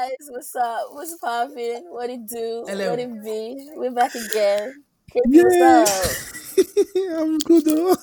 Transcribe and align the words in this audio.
guys, 0.00 0.28
what's 0.30 0.56
up? 0.56 0.80
What's 0.92 1.16
poppin'? 1.18 1.84
What 1.88 2.08
it 2.10 2.26
do? 2.26 2.64
Hello. 2.66 2.90
What 2.90 2.98
it 2.98 3.22
be? 3.22 3.70
We're 3.76 3.90
back 3.90 4.14
again. 4.14 4.84
KP, 5.12 5.22
Yeah. 5.28 5.80
what's 5.80 6.58
up? 6.58 7.20
I'm 7.20 7.38
good 7.38 7.64
though. 7.64 7.94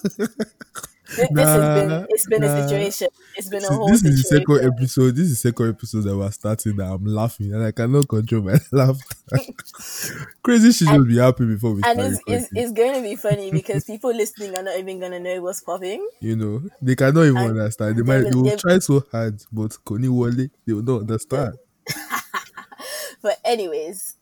This, 1.07 1.29
has 1.39 1.79
been 1.79 2.05
it's 2.09 2.27
been 2.27 2.41
nah. 2.41 2.53
a 2.53 2.67
situation. 2.67 3.07
It's 3.35 3.49
been 3.49 3.63
a 3.63 3.73
whole 3.73 3.87
this 3.87 4.03
is 4.03 4.21
the 4.23 4.37
second 4.37 4.73
episode. 4.73 5.15
This 5.15 5.27
is 5.27 5.41
the 5.41 5.49
second 5.49 5.69
episode 5.69 6.01
that 6.01 6.17
we're 6.17 6.29
starting 6.31 6.75
that 6.75 6.91
I'm 6.91 7.05
laughing 7.05 7.53
and 7.53 7.63
I 7.63 7.71
cannot 7.71 8.07
control 8.09 8.41
my 8.43 8.59
laughter. 8.71 9.15
Crazy 10.43 10.73
she 10.73 10.85
should 10.85 11.07
be 11.07 11.17
happy 11.17 11.45
before 11.45 11.73
we 11.73 11.81
and 11.83 11.97
start 11.97 12.11
it's, 12.11 12.21
it's, 12.27 12.49
it's 12.53 12.71
going 12.73 12.93
to 12.95 13.01
be 13.01 13.15
funny 13.15 13.51
because 13.51 13.85
people 13.85 14.13
listening 14.13 14.55
are 14.57 14.63
not 14.63 14.77
even 14.77 14.99
going 14.99 15.13
to 15.13 15.19
know 15.19 15.41
what's 15.41 15.61
popping. 15.61 16.05
You 16.19 16.35
know, 16.35 16.61
they 16.81 16.95
cannot 16.95 17.23
even 17.23 17.37
And 17.37 17.51
understand. 17.51 17.95
They 17.97 18.01
they 18.01 18.07
might 18.07 18.23
will- 18.35 18.43
they 18.43 18.51
will 18.51 18.57
try 18.57 18.79
so 18.79 19.03
hard, 19.11 19.41
but 19.51 19.77
Koni 19.85 20.09
Wale, 20.09 20.49
they 20.65 20.73
will 20.73 20.83
not 20.83 21.01
understand. 21.01 21.57
But 23.21 23.39
anyways, 23.43 24.15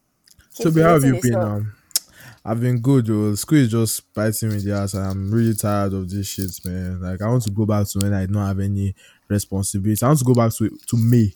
So, 0.51 0.71
how 0.71 0.93
have 0.93 1.03
you 1.03 1.19
been? 1.21 1.35
Um, 1.43 1.73
I've 2.45 2.61
been 2.61 2.81
good. 2.81 3.07
Though. 3.07 3.35
School 3.35 3.59
is 3.59 3.71
just 3.71 4.13
biting 4.13 4.49
me 4.49 4.57
in 4.57 4.65
the 4.65 4.73
ass. 4.73 4.93
I'm 4.95 5.31
really 5.31 5.55
tired 5.55 5.93
of 5.93 6.09
this 6.09 6.27
shit, 6.27 6.51
man. 6.65 7.01
Like 7.01 7.21
I 7.21 7.29
want 7.29 7.43
to 7.43 7.51
go 7.51 7.65
back 7.65 7.87
to 7.89 7.99
when 7.99 8.13
I 8.13 8.25
don't 8.25 8.35
have 8.45 8.59
any 8.59 8.95
responsibility. 9.27 10.03
I 10.03 10.07
want 10.09 10.19
to 10.19 10.25
go 10.25 10.35
back 10.35 10.53
to 10.55 10.69
to 10.69 10.97
May. 10.97 11.33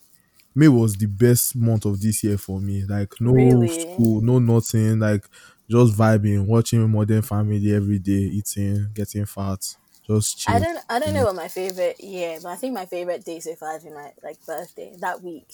May 0.55 0.67
was 0.67 0.95
the 0.95 1.07
best 1.07 1.55
month 1.55 1.85
of 1.85 2.01
this 2.01 2.23
year 2.23 2.37
for 2.37 2.59
me. 2.61 2.85
Like 2.85 3.13
no 3.21 3.33
Really? 3.33 3.69
school, 3.69 4.21
no 4.21 4.39
nothing. 4.39 4.99
Like 4.99 5.25
just 5.69 5.95
vibing, 5.95 6.45
watching 6.47 6.89
Modern 6.89 7.21
Family 7.21 7.73
every 7.73 7.99
day, 7.99 8.11
eating, 8.39 8.89
getting 8.93 9.25
fat, 9.25 9.75
just 10.07 10.39
chill. 10.39 10.55
I 10.55 10.59
don't 10.59 10.79
I 10.89 10.99
don't 10.99 11.13
know 11.13 11.25
what 11.25 11.35
my 11.35 11.47
favorite 11.47 11.99
year, 12.01 12.39
but 12.41 12.49
I 12.49 12.55
think 12.55 12.73
my 12.73 12.85
favorite 12.85 13.23
day 13.23 13.39
so 13.39 13.55
far 13.55 13.73
has 13.73 13.83
been 13.83 13.93
my 13.93 14.11
like 14.23 14.43
birthday 14.45 14.95
that 14.99 15.21
week. 15.21 15.53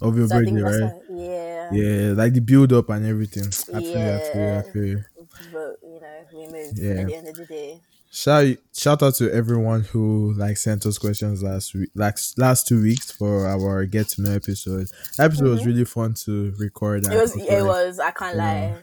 Of 0.00 0.16
your 0.16 0.28
So 0.28 0.36
birthday, 0.38 0.60
right? 0.62 0.92
yeah. 1.10 1.70
Yeah, 1.72 2.12
like 2.12 2.34
the 2.34 2.40
build 2.40 2.72
up 2.72 2.90
and 2.90 3.06
everything. 3.06 3.44
I 3.72 3.78
I 3.78 3.80
feel, 3.80 3.96
I 3.96 4.00
Yeah. 4.00 4.62
feel. 4.62 4.82
you. 4.84 5.04
But 5.52 5.78
you 5.82 6.00
know, 6.00 6.24
we 6.34 6.48
moved 6.48 6.78
Yeah. 6.78 6.90
at 7.00 7.06
the 7.06 7.14
end 7.14 7.28
of 7.28 7.36
the 7.36 7.46
day. 7.46 7.80
Shout 8.10 8.56
shout 8.74 9.02
out 9.02 9.14
to 9.14 9.32
everyone 9.32 9.82
who 9.84 10.34
like 10.36 10.58
sent 10.58 10.84
us 10.84 10.98
questions 10.98 11.42
last 11.42 11.74
week, 11.74 11.88
like 11.94 12.18
last 12.36 12.68
two 12.68 12.82
weeks 12.82 13.10
for 13.10 13.46
our 13.46 13.86
get 13.86 14.08
to 14.10 14.22
know 14.22 14.32
episode. 14.32 14.88
Episode 15.18 15.48
was 15.48 15.64
really 15.64 15.86
fun 15.86 16.12
to 16.24 16.52
record. 16.58 17.04
Mm-hmm. 17.04 17.12
It 17.12 17.20
was 17.22 17.32
and 17.34 17.42
it 17.48 17.64
was 17.64 17.98
I 17.98 18.10
can't 18.10 18.36
lie. 18.36 18.74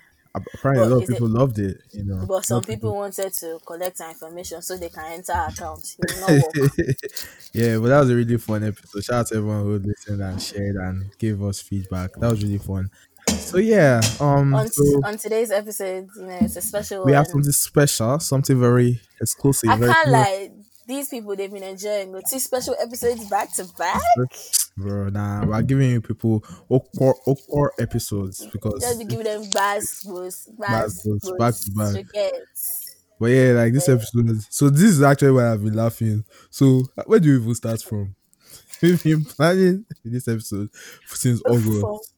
Apparently 0.54 0.86
a 0.86 0.90
lot 0.90 0.98
of 0.98 1.04
is 1.04 1.10
it- 1.10 1.14
people 1.14 1.30
loved 1.30 1.60
it. 1.60 1.82
You 1.92 2.04
know, 2.06 2.26
But 2.28 2.46
some 2.46 2.60
of 2.60 2.68
people 2.68 2.96
wanted 2.96 3.34
to 3.34 3.60
collect 3.66 4.02
our 4.02 4.10
information 4.12 4.62
so 4.62 4.78
they 4.78 4.90
can 4.90 5.06
enter 5.12 5.34
our 5.34 5.50
account. 5.50 5.96
It 6.00 6.22
work. 6.22 6.96
yeah, 7.54 7.78
but 7.78 7.88
that 7.90 8.00
was 8.02 8.10
a 8.10 8.16
really 8.16 8.38
fun 8.38 8.64
episode. 8.64 9.04
Shout 9.04 9.16
out 9.16 9.28
to 9.28 9.36
everyone 9.36 9.64
who 9.64 9.80
listened 9.80 10.22
and 10.22 10.42
shared 10.42 10.76
and 10.76 11.18
gave 11.18 11.42
us 11.44 11.62
feedback. 11.62 12.14
That 12.14 12.32
was 12.32 12.44
really 12.44 12.58
fun. 12.60 12.90
So 13.30 13.58
yeah, 13.58 14.02
um, 14.20 14.54
on, 14.56 14.68
so 14.70 14.84
on 15.04 15.18
today's 15.18 15.52
episode, 15.52 16.08
you 16.16 16.24
know, 16.24 16.38
it's 16.42 16.56
a 16.56 16.62
special 16.62 17.06
we 17.06 17.12
have 17.14 17.28
something 17.28 17.52
special, 17.52 18.20
something 18.20 18.60
very 18.60 19.00
exclusive. 19.22 19.70
I 19.70 19.78
very 19.78 19.92
can't 19.92 20.06
cool. 20.06 20.14
lie. 20.14 20.52
These 20.90 21.10
people 21.10 21.36
they've 21.36 21.54
been 21.54 21.62
enjoying 21.62 22.12
the 22.12 22.24
two 22.28 22.40
special 22.40 22.76
episodes 22.82 23.30
back 23.30 23.54
to 23.54 23.66
back. 23.78 24.02
Bro, 24.76 25.10
nah, 25.10 25.46
we're 25.46 25.62
giving 25.62 25.92
you 25.92 26.02
people 26.02 26.42
okor 26.68 27.14
okor 27.28 27.70
episodes 27.80 28.48
because 28.48 28.82
Just 28.82 28.98
be 28.98 29.06
giving 29.06 29.26
them 29.26 29.44
bass 29.54 30.04
boost, 30.04 30.50
Bass 30.58 31.04
boost, 31.04 31.32
back 31.38 31.54
to 31.54 31.72
back. 31.76 32.06
But 33.20 33.28
yeah, 33.28 33.52
like 33.52 33.74
this 33.74 33.88
episode. 33.88 34.32
Is, 34.32 34.48
so 34.50 34.72
this 34.72 34.82
is 34.82 35.04
actually 35.04 35.34
why 35.34 35.52
I've 35.52 35.64
been 35.64 35.76
laughing. 35.76 36.26
So 36.50 36.82
uh, 36.98 37.04
where 37.06 37.20
do 37.20 37.30
you 37.30 37.40
even 37.40 37.54
start 37.54 37.84
from? 37.84 38.16
We've 38.82 39.04
been 39.04 39.26
planning 39.26 39.86
this 40.04 40.28
episode 40.28 40.70
since 41.06 41.40
August. 41.46 42.16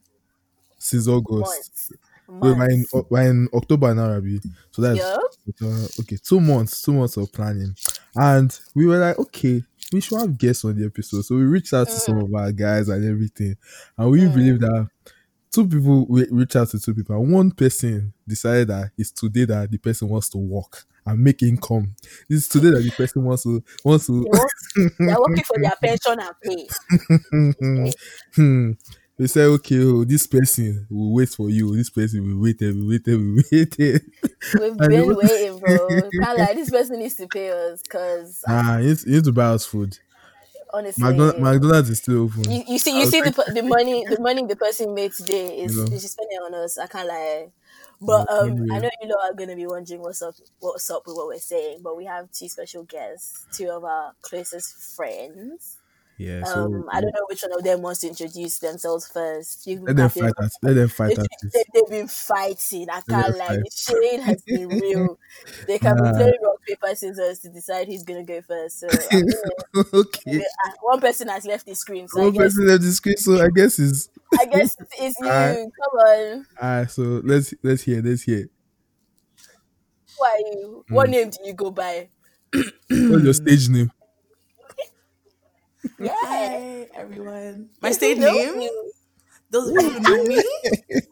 Since 0.79 1.09
August. 1.09 1.91
Wait, 2.39 2.57
we're 2.57 2.69
in, 2.69 2.85
we're 3.09 3.21
in 3.29 3.47
October 3.53 3.93
now, 3.93 4.09
Rabi. 4.13 4.39
So 4.71 4.81
that's 4.81 4.97
Yup. 4.99 5.21
uh, 5.63 5.87
okay. 6.01 6.17
Two 6.23 6.39
months, 6.39 6.81
two 6.81 6.93
months 6.93 7.17
of 7.17 7.31
planning, 7.31 7.75
and 8.15 8.57
we 8.75 8.85
were 8.85 8.97
like, 8.97 9.19
okay, 9.19 9.63
we 9.93 10.01
should 10.01 10.19
have 10.19 10.37
guests 10.37 10.63
on 10.65 10.75
the 10.75 10.85
episode. 10.85 11.23
So 11.25 11.35
we 11.35 11.43
reached 11.43 11.73
out 11.73 11.87
to 11.87 11.93
some 11.93 12.15
Mm. 12.15 12.23
of 12.25 12.33
our 12.33 12.51
guys 12.51 12.89
and 12.89 13.03
everything, 13.05 13.55
and 13.97 14.09
we 14.09 14.27
believe 14.27 14.59
that 14.61 14.87
two 15.51 15.67
people 15.67 16.05
we 16.07 16.25
reached 16.31 16.55
out 16.55 16.69
to 16.69 16.79
two 16.79 16.93
people, 16.93 17.15
and 17.21 17.31
one 17.31 17.51
person 17.51 18.13
decided 18.27 18.69
that 18.69 18.91
it's 18.97 19.11
today 19.11 19.45
that 19.45 19.69
the 19.71 19.77
person 19.77 20.07
wants 20.09 20.29
to 20.29 20.37
work 20.37 20.83
and 21.05 21.19
make 21.19 21.41
income. 21.43 21.95
It's 22.29 22.47
today 22.47 22.69
that 22.71 22.83
the 22.83 22.91
person 22.91 23.23
wants 23.23 23.43
to 23.43 23.63
wants 23.83 24.07
to. 24.07 24.25
They're 24.99 25.19
working 25.19 25.43
for 25.43 25.57
their 25.59 25.73
pension 25.81 26.19
and 26.19 26.33
pay. 26.43 26.67
Hmm. 28.35 28.71
They 29.21 29.27
say, 29.27 29.43
okay, 29.43 29.77
oh, 29.83 30.03
this 30.03 30.25
person 30.25 30.87
will 30.89 31.13
wait 31.13 31.29
for 31.29 31.47
you. 31.49 31.75
This 31.77 31.91
person 31.91 32.27
will 32.27 32.41
wait, 32.43 32.59
and 32.61 32.81
will 32.81 32.89
wait, 32.89 33.05
and 33.07 33.35
will 33.35 33.43
wait. 33.51 33.77
We've 34.53 34.77
And 34.79 34.89
been 34.89 35.15
waiting, 35.15 35.59
bro. 35.59 36.11
Lie, 36.19 36.53
this 36.55 36.69
person 36.69 36.99
needs 36.99 37.15
to 37.15 37.27
pay 37.27 37.51
us 37.51 37.81
because 37.83 38.43
Ah, 38.47 38.77
you 38.79 38.95
you 39.05 39.13
need 39.15 39.23
to 39.25 39.31
buy 39.31 39.45
us 39.55 39.65
food. 39.65 39.97
honestly, 40.73 41.03
McDonald's, 41.03 41.39
McDonald's 41.39 41.89
is 41.89 41.97
still 41.99 42.23
open. 42.23 42.43
you, 42.51 42.63
you 42.67 42.79
see, 42.79 42.99
you 42.99 43.05
see 43.05 43.21
the 43.21 43.31
the 43.53 43.63
money, 43.63 44.05
the 44.09 44.19
money 44.19 44.45
the 44.45 44.55
person 44.55 44.93
made 44.93 45.13
today 45.13 45.59
is 45.59 45.71
You 45.71 45.85
know. 45.85 45.91
is 45.91 46.11
spending 46.11 46.37
on 46.39 46.53
us. 46.55 46.77
I 46.77 46.87
can't 46.87 47.07
lie, 47.07 47.49
but 48.01 48.29
um. 48.29 48.65
I 48.71 48.79
know 48.79 48.89
you 49.01 49.09
lot 49.09 49.31
are 49.31 49.33
gonna 49.35 49.55
be 49.55 49.67
wondering 49.67 50.01
what's 50.01 50.21
up, 50.21 50.35
what's 50.59 50.89
up 50.89 51.03
with 51.07 51.15
what 51.17 51.27
we're 51.27 51.39
saying. 51.39 51.79
But 51.83 51.97
we 51.97 52.05
have 52.05 52.31
two 52.31 52.49
special 52.49 52.83
guests, 52.83 53.47
two 53.51 53.69
of 53.69 53.83
our 53.83 54.13
closest 54.21 54.95
friends. 54.95 55.77
Yeah, 56.25 56.43
so 56.43 56.61
Um, 56.63 56.85
I 56.91 57.01
don't 57.01 57.13
know 57.13 57.25
which 57.29 57.43
one 57.43 57.53
of 57.57 57.63
them 57.63 57.81
wants 57.83 58.01
to 58.01 58.07
introduce 58.07 58.59
themselves 58.59 59.07
first. 59.07 59.67
You 59.67 59.87
let 59.87 59.95
them 59.97 60.09
have 60.09 60.13
fight 60.13 60.33
let 60.63 60.73
them 60.73 60.89
fight 60.89 61.13
they, 61.15 61.27
they, 61.53 61.63
They've 61.73 61.89
been 61.89 62.07
fighting. 62.07 62.89
I 62.89 63.01
can't 63.01 63.37
lie. 63.37 63.57
The 63.63 63.69
shade 63.71 64.21
has 64.21 64.43
been 64.51 64.69
real. 64.69 65.19
They 65.67 65.79
can 65.79 65.99
Nah. 65.99 66.01
be 66.01 66.11
playing 66.11 66.39
rock 66.43 66.57
paper 66.67 66.95
scissors 66.95 67.39
to 67.39 67.49
decide 67.49 67.87
who's 67.87 68.03
gonna 68.03 68.23
go 68.25 68.41
first. 68.41 68.79
So 68.79 69.07
okay. 69.93 70.45
uh, 70.65 70.71
one 70.81 70.99
person 70.99 71.27
has 71.27 71.45
left 71.45 71.65
the 71.65 71.75
screen, 71.75 72.07
so 72.07 72.21
I 72.21 72.29
One 72.29 72.31
guess 72.31 72.53
person 72.53 72.67
left 72.67 72.83
the 72.83 72.91
screen, 72.91 73.17
so 73.17 73.41
I 73.41 73.49
guess 73.49 73.79
is 73.79 74.09
I 74.39 74.45
guess 74.45 74.75
it's 74.99 75.19
you. 75.19 75.31
Alright. 75.31 75.59
Come 75.77 75.99
on, 75.99 76.45
ah. 76.61 76.85
So 76.87 77.21
let's 77.23 77.53
let's 77.63 77.83
hear 77.83 78.01
let's 78.01 78.23
hear. 78.23 78.49
who 80.17 80.25
are 80.25 80.39
you? 80.39 80.85
What 80.89 81.09
name 81.09 81.29
do 81.29 81.37
you 81.43 81.53
go 81.53 81.71
by? 81.71 82.09
What's 83.07 83.23
your 83.23 83.33
stage 83.33 83.69
name? 83.69 83.91
Yeah, 85.99 86.13
Hi, 86.21 86.87
everyone. 86.95 87.69
My 87.81 87.89
You 87.89 87.93
stage 87.99 88.17
name, 88.19 88.61
you. 88.61 88.91
those 89.49 89.69
of 89.69 89.75
you 89.75 89.89
who 89.89 89.99
know 89.99 90.23
me, 90.23 90.43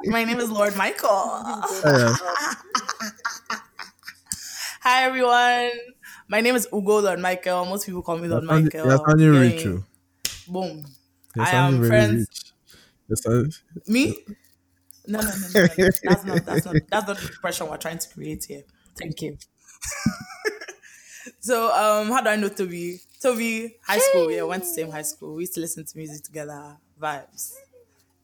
my 0.05 0.23
name 0.23 0.39
is 0.39 0.49
Lord 0.51 0.75
Michael. 0.75 1.09
Hi, 4.81 5.03
everyone. 5.03 5.71
My 6.27 6.41
name 6.41 6.55
is 6.55 6.67
Ugo 6.73 6.99
Lord 6.99 7.19
Michael. 7.19 7.65
Most 7.65 7.85
people 7.85 8.01
call 8.01 8.17
me 8.17 8.27
Lord 8.27 8.43
You're 8.43 8.49
sounding- 8.51 8.65
Michael. 8.65 8.85
You're 8.89 9.05
sounding 9.07 9.29
rich. 9.31 9.65
yeah. 9.65 9.71
oh. 9.71 9.83
Boom. 10.47 10.85
You're 11.35 11.45
I 11.45 11.49
am 11.51 11.83
friends. 11.85 12.27
rich. 13.09 13.61
Me? 13.87 14.15
No, 15.07 15.19
no, 15.19 15.25
no, 15.27 15.31
no, 15.53 15.61
no. 15.61 15.89
That's 16.03 16.23
not 16.25 16.45
that's 16.45 16.65
not 16.65 16.75
that's 16.89 17.07
not 17.07 17.17
the 17.17 17.27
impression 17.33 17.67
we're 17.67 17.77
trying 17.77 17.97
to 17.97 18.09
create 18.09 18.45
here. 18.47 18.61
Thank 18.95 19.21
you. 19.23 19.37
so, 21.39 21.73
um, 21.73 22.09
how 22.11 22.21
do 22.21 22.29
I 22.29 22.35
know 22.35 22.49
Toby? 22.49 22.99
Toby, 23.21 23.75
high 23.85 23.99
school, 23.99 24.31
yeah, 24.31 24.43
went 24.43 24.63
to 24.63 24.69
same 24.69 24.91
high 24.91 25.01
school. 25.01 25.35
We 25.35 25.43
used 25.43 25.53
to 25.55 25.59
listen 25.61 25.83
to 25.85 25.97
music 25.97 26.23
together, 26.23 26.77
vibes. 27.01 27.53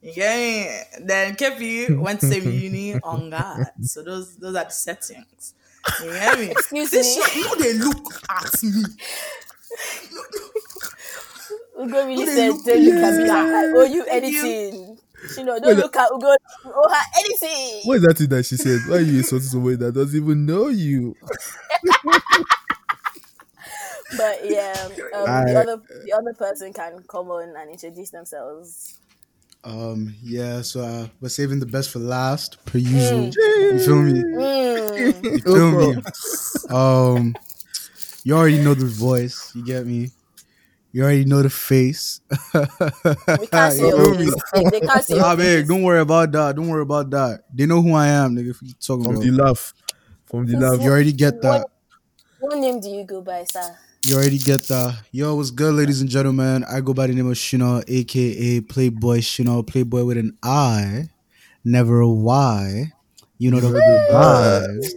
Yeah. 0.01 0.83
Then 1.01 1.35
Kepi 1.35 1.97
went 1.97 2.19
to 2.21 2.27
same 2.27 2.49
uni 2.49 2.95
on 3.03 3.29
God. 3.29 3.65
So 3.81 4.03
those 4.03 4.37
those 4.37 4.55
are 4.55 4.65
the 4.65 4.69
settings. 4.71 5.53
You 6.03 6.11
get 6.11 6.39
me? 6.39 6.51
Excuse 6.51 6.91
This 6.91 7.15
me. 7.17 7.23
shit, 7.23 7.35
you 7.35 7.43
know 7.45 7.55
they 7.55 7.73
look 7.73 8.13
at 8.29 8.63
me. 8.63 8.83
Ugo 11.81 12.07
really 12.07 12.25
said, 12.25 12.47
look, 12.49 12.65
don't 12.65 12.83
look 12.83 13.03
at 13.03 13.13
me." 13.15 13.23
like? 13.25 13.51
Like, 13.51 13.65
oh, 13.75 13.83
you 13.83 14.05
Thank 14.05 14.25
you. 14.27 14.39
editing? 14.41 14.97
You 15.37 15.43
know, 15.43 15.59
don't 15.59 15.77
look 15.77 15.95
at 15.95 16.11
Ugo. 16.11 16.35
Oh, 16.65 16.89
her 16.89 17.03
editing. 17.19 17.81
What 17.83 17.97
is 17.97 18.01
that 18.03 18.17
thing 18.17 18.29
that 18.29 18.45
she 18.45 18.57
said? 18.57 18.81
Why 18.89 18.97
are 18.97 19.01
you 19.01 19.17
insulting 19.19 19.47
somebody 19.47 19.75
that 19.77 19.93
doesn't 19.93 20.19
even 20.21 20.45
know 20.45 20.67
you? 20.69 21.15
But 24.17 24.49
yeah, 24.49 24.73
um, 25.15 25.27
I- 25.27 25.45
the 25.45 25.55
other 25.59 25.81
the 26.05 26.13
other 26.13 26.33
person 26.33 26.73
can 26.73 27.03
come 27.07 27.29
on 27.29 27.55
and 27.55 27.71
introduce 27.71 28.11
themselves. 28.11 28.99
Um, 29.63 30.13
yeah, 30.21 30.61
so 30.61 30.81
uh, 30.81 31.07
we're 31.19 31.29
saving 31.29 31.59
the 31.59 31.65
best 31.65 31.89
for 31.89 31.97
last, 31.97 32.63
per 32.65 32.77
usual. 32.77 33.31
You 33.71 33.79
feel 33.79 34.01
me? 34.03 34.21
Mm. 34.21 35.23
You 35.23 35.39
feel 35.41 35.71
me? 35.71 36.03
Um, 36.69 37.35
you 38.23 38.35
already 38.35 38.63
know 38.63 38.73
the 38.73 38.85
voice. 38.85 39.51
You 39.55 39.63
get 39.63 39.85
me? 39.85 40.09
You 40.91 41.03
already 41.03 41.25
know 41.25 41.41
the 41.43 41.49
face. 41.49 42.21
We 42.53 43.47
can't 43.47 43.73
see 43.73 43.87
You 43.87 43.89
your 43.89 44.13
me? 44.15 44.25
face. 44.25 44.35
They, 44.53 44.63
they 44.71 44.81
can't 44.81 45.03
see 45.03 45.15
your 45.15 45.23
Nah, 45.23 45.35
big. 45.35 45.67
Don't 45.67 45.83
worry 45.83 45.99
about 45.99 46.31
that. 46.31 46.55
Don't 46.55 46.69
worry 46.69 46.81
about 46.81 47.09
that. 47.11 47.43
They 47.53 47.65
know 47.65 47.81
who 47.81 47.93
I 47.93 48.07
am, 48.07 48.35
nigga. 48.35 48.49
If 48.51 48.61
you 48.61 48.73
talking 48.79 49.03
From 49.03 49.15
about, 49.15 49.23
the 49.25 49.31
laugh. 49.31 49.73
From 50.25 50.45
the 50.45 50.57
laugh. 50.57 50.81
you 50.81 50.89
already 50.89 51.11
get 51.13 51.41
that. 51.41 51.67
What 52.39 52.57
name 52.59 52.79
do 52.79 52.89
you 52.89 53.03
go 53.03 53.21
by, 53.21 53.43
sir? 53.43 53.77
You 54.05 54.17
already 54.17 54.37
get 54.37 54.67
that. 54.67 55.01
Yo, 55.11 55.33
what's 55.33 55.49
good, 55.49 55.73
ladies 55.73 55.99
and 55.99 56.07
gentlemen? 56.07 56.63
I 56.65 56.79
go 56.79 56.93
by 56.93 57.07
the 57.07 57.13
name 57.13 57.25
of 57.25 57.33
Shino, 57.33 57.83
aka 57.87 58.61
Playboy 58.61 59.17
Shino, 59.17 59.65
Playboy 59.65 60.03
with 60.03 60.19
an 60.19 60.37
I, 60.43 61.09
never 61.63 62.01
a 62.01 62.07
Y. 62.07 62.91
You 63.39 63.49
know 63.49 63.59
the 63.59 63.69
vibes. 64.11 64.87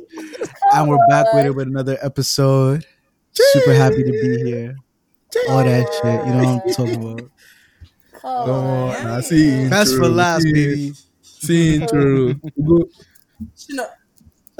And 0.75 0.90
we're 0.90 0.99
back 1.08 1.32
with 1.32 1.46
it 1.46 1.55
with 1.55 1.69
another 1.69 1.96
episode. 2.02 2.84
Super 3.32 3.72
happy 3.72 4.05
to 4.05 4.10
be 4.12 4.44
here. 4.44 4.76
All 5.49 5.64
that 5.64 5.87
shit, 5.94 6.26
you 6.26 6.34
know 6.34 6.44
what 6.44 6.62
I'm 6.66 6.75
talking 6.75 7.02
about. 7.02 7.31
Come 8.12 8.46
Come 8.46 8.50
on. 8.50 8.96
on, 8.96 9.06
I 9.06 9.20
see 9.22 9.49
intro. 9.49 9.70
Best 9.70 9.96
for 9.96 10.08
last, 10.08 10.43
see, 10.43 10.52
baby. 10.52 10.93
See 11.22 11.75
intro. 11.76 12.34
Go- 12.34 12.88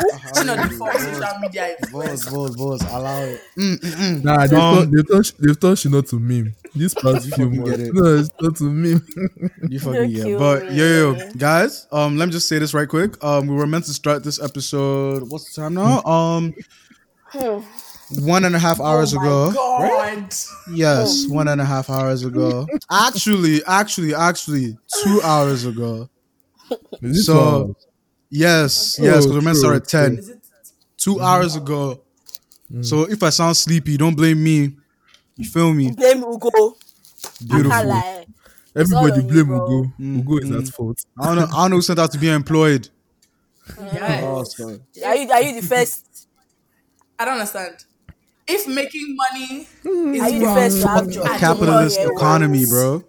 She 0.01 0.07
not, 0.07 0.37
she 0.37 0.45
not 0.45 0.57
the 0.71 0.77
first 0.77 1.05
social 1.05 1.39
media. 1.41 1.77
Voice, 1.91 2.25
influencer. 2.27 2.31
voice, 2.31 2.55
voice. 2.55 2.83
Allow 2.93 3.19
it. 3.23 3.41
Mm, 3.59 3.77
mm, 3.81 3.95
mm. 3.95 4.25
Nah, 4.25 4.47
they've 4.47 4.59
Um, 4.59 4.77
turned, 4.79 4.93
they've 4.93 5.09
turned, 5.09 5.33
they've 5.41 5.61
turned 5.61 5.77
Shino 5.77 6.09
to 6.11 6.19
meme. 6.21 6.55
This 6.75 6.95
past 7.03 7.27
You 7.27 7.33
few 7.33 7.51
get 7.51 7.59
months. 7.59 7.79
it. 7.81 7.95
No, 7.95 8.05
it's 8.17 8.31
not 8.41 8.57
to 8.57 8.65
meme. 8.65 9.07
You 9.69 9.81
fucking 9.81 9.93
Don't 9.95 10.11
yeah. 10.11 10.39
But 10.39 10.67
me. 10.71 10.77
yo, 10.77 11.13
yo, 11.15 11.31
guys, 11.37 11.87
um, 11.91 12.17
let 12.17 12.27
me 12.27 12.33
just 12.33 12.49
say 12.49 12.59
this 12.61 12.75
right 12.75 12.89
quick. 12.89 13.23
Um, 13.25 13.49
we 13.49 13.55
were 13.57 13.67
meant 13.67 13.87
to 13.87 13.93
start 13.93 14.23
this 14.23 14.41
episode. 14.41 15.25
What's 15.31 15.53
the 15.53 15.63
time 15.63 15.75
now? 15.75 16.03
Um, 16.05 16.55
one 18.21 18.45
and 18.45 18.55
a 18.55 18.59
half 18.59 18.81
hours 18.81 19.15
oh 19.15 19.21
ago. 19.21 19.51
My 19.51 19.55
God. 20.15 20.35
Yes, 20.73 21.27
one 21.29 21.49
and 21.49 21.61
a 21.61 21.65
half 21.65 21.91
hours 21.91 22.25
ago. 22.25 22.67
actually, 22.91 23.65
actually, 23.67 24.15
actually, 24.15 24.79
two 25.03 25.21
hours 25.25 25.65
ago. 25.65 26.09
So- 27.13 27.65
one? 27.65 27.75
Yes, 28.31 28.99
Oh, 29.01 29.05
yes, 29.05 29.25
because 29.25 29.37
we're 29.37 29.41
meant 29.43 29.55
to 29.57 29.61
start 29.61 29.77
at 29.77 29.89
ten. 29.89 30.19
Is 30.19 30.29
it? 30.29 30.39
Two 30.97 31.21
hours 31.21 31.57
ago. 31.57 32.03
So 32.83 33.05
if 33.05 33.23
I 33.23 33.31
sound 33.31 33.57
sleepy, 33.57 33.97
don't 33.97 34.15
blame 34.15 34.43
me. 34.43 34.77
You 35.37 35.49
feel 35.49 35.73
me? 35.73 35.91
Blame 35.93 36.23
Ugo. 36.23 36.51
I 36.51 37.29
can't 37.29 37.49
Beautiful. 37.49 38.25
Everybody 38.77 38.95
all 38.95 39.13
on 39.13 39.21
you, 39.23 39.33
blame 39.33 39.47
bro. 39.47 39.57
Ugo. 39.57 39.93
Mm, 39.99 40.19
Ugo 40.21 40.37
is 40.39 40.51
mm. 40.51 40.69
at 40.69 40.75
fault. 40.75 41.05
I 41.19 41.27
don't 41.27 41.37
know. 41.37 41.43
I 41.45 41.63
don't 41.63 41.71
know 41.71 41.77
who 41.77 41.83
sent 41.83 41.99
out 41.99 42.13
to 42.13 42.19
be 42.19 42.29
employed. 42.29 42.89
Yes. 43.81 44.25
Oh, 44.25 44.45
sorry. 44.45 44.81
Are 45.05 45.17
you 45.17 45.31
are 45.31 45.43
you 45.43 45.61
the 45.61 45.67
first? 45.67 46.29
I 47.19 47.25
don't 47.25 47.35
understand. 47.35 47.85
If 48.47 48.67
making 48.67 49.17
money 49.17 49.67
is 50.17 50.23
Are 50.23 50.31
you 50.31 50.41
the 50.41 50.55
first 50.55 50.83
to 50.83 50.89
have 50.89 51.09
I 51.09 51.11
job? 51.11 51.25
don't 51.25 51.39
capitalist 51.39 52.01
economy, 52.01 52.67
bro. 52.67 53.05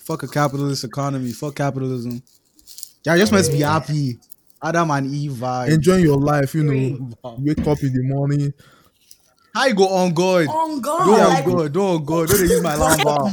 Fuck 0.00 0.22
a 0.22 0.28
capitalist 0.28 0.84
economy. 0.84 1.32
Fuck 1.32 1.56
capitalism. 1.56 2.22
Yeah, 3.04 3.16
just 3.16 3.32
meant 3.32 3.46
to 3.46 3.52
be 3.52 3.60
happy. 3.60 4.18
Adam 4.64 4.90
and 4.90 5.14
Eve 5.14 5.32
vibe. 5.32 5.68
Enjoying 5.68 6.04
your 6.04 6.18
life, 6.18 6.54
you 6.54 6.64
know. 6.64 7.10
Wake 7.38 7.66
up 7.66 7.82
in 7.82 7.92
the 7.92 8.02
morning. 8.02 8.52
How 9.54 9.66
you 9.66 9.74
go 9.74 9.88
on 9.88 10.12
God? 10.14 10.48
On 10.48 10.80
God. 10.80 11.06
Don't 11.06 11.18
like, 11.18 11.46
on 11.46 11.52
God. 11.56 11.72
Don't 11.72 11.96
on 11.96 12.04
God. 12.04 12.28
Don't 12.28 12.40
use 12.40 12.62
my 12.62 12.74
alarm 12.74 13.00
bar. 13.04 13.30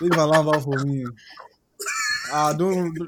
Use 0.00 0.10
my 0.10 0.22
alarm 0.22 0.46
bar 0.46 0.60
for 0.60 0.78
me. 0.84 1.04
Ah, 2.32 2.52
don't 2.52 2.74
Who 2.74 2.84
don't 2.84 3.06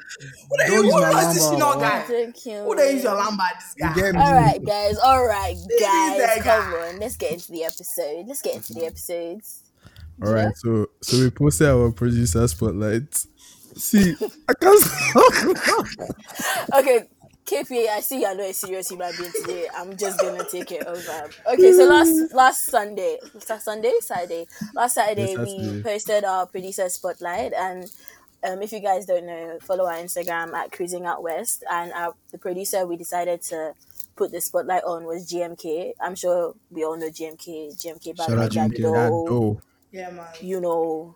the 0.59 0.73
use 0.73 0.93
my 0.93 1.01
was 1.01 1.15
alarm 1.15 1.35
this 1.35 1.45
bar. 1.45 1.77
Shino 1.77 1.81
guy? 1.81 2.01
Thank 2.03 2.47
you. 2.47 2.59
Who 2.59 2.77
they 2.77 2.93
use 2.93 3.05
your 3.05 3.13
alarm 3.15 3.37
by 3.37 3.51
this 3.55 3.75
guy? 3.79 3.95
get? 3.95 4.17
All 4.17 4.35
right, 4.35 4.65
guys. 4.65 4.99
All 4.99 5.25
right, 5.27 5.57
guys. 5.81 6.43
Come 6.43 6.45
guy. 6.45 6.89
on. 6.89 6.99
Let's 6.99 7.17
get 7.17 7.33
into 7.33 7.53
the 7.53 7.65
episode. 7.65 8.27
Let's 8.27 8.43
get 8.43 8.57
into 8.57 8.75
the 8.75 8.87
episodes. 8.87 9.63
All 10.23 10.33
right, 10.33 10.55
so 10.57 10.87
so 11.03 11.19
we 11.19 11.31
posted 11.31 11.69
our 11.69 11.93
producer 11.93 12.47
spotlight. 12.49 13.15
See, 13.77 14.15
I 14.49 14.53
can't. 14.61 14.83
Okay, 16.75 17.05
KPA, 17.47 17.89
I 17.89 18.01
see 18.01 18.21
you're 18.23 18.35
not 18.35 18.45
a 18.47 18.53
serious 18.53 18.89
human 18.89 19.13
being 19.17 19.31
today. 19.33 19.69
I'm 19.75 19.97
just 19.97 20.19
gonna 20.21 20.45
take 20.51 20.73
it 20.73 20.85
over. 20.85 21.31
Okay, 21.53 21.73
so 21.73 21.85
last 21.89 22.35
last 22.35 22.67
Sunday, 22.67 23.19
last 23.49 23.65
Sunday, 23.65 23.93
Saturday, 24.01 24.49
last 24.75 24.95
Saturday, 24.95 25.31
Yes, 25.33 25.39
we 25.39 25.59
Saturday. 25.59 25.83
posted 25.83 26.25
our 26.25 26.47
producer 26.47 26.89
spotlight, 26.89 27.53
and 27.53 27.89
um, 28.43 28.63
if 28.63 28.73
you 28.73 28.81
guys 28.81 29.07
don't 29.07 29.27
know, 29.27 29.59
follow 29.63 29.87
our 29.87 29.95
Instagram 29.97 30.55
at 30.55 30.73
Cruising 30.73 31.07
Out 31.07 31.23
West, 31.23 31.63
and 31.71 31.93
our, 31.93 32.15
the 32.33 32.39
producer 32.39 32.85
we 32.85 32.97
decided 32.97 33.43
to 33.43 33.75
put 34.17 34.33
the 34.33 34.41
spotlight 34.41 34.83
on 34.83 35.05
was 35.05 35.31
GMK. 35.31 35.93
I'm 36.01 36.17
sure 36.17 36.55
we 36.71 36.85
all 36.85 36.97
know 36.97 37.11
GMK. 37.11 37.77
GMK, 37.81 38.17
Shout 38.17 38.31
out 38.31 38.37
Bad 38.39 38.51
GMK. 38.51 38.77
That 38.79 39.11
Davido. 39.13 39.61
Yeah, 39.93 40.11
man. 40.11 40.27
you 40.41 40.61
know. 40.61 41.15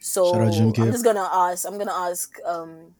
So 0.00 0.32
Shout 0.32 0.42
out 0.42 0.52
GMK. 0.54 0.78
I'm 0.82 0.90
just 0.90 1.04
gonna 1.04 1.28
ask. 1.32 1.64
I'm 1.68 1.78
gonna 1.78 1.92
ask. 1.94 2.36
Um, 2.44 2.94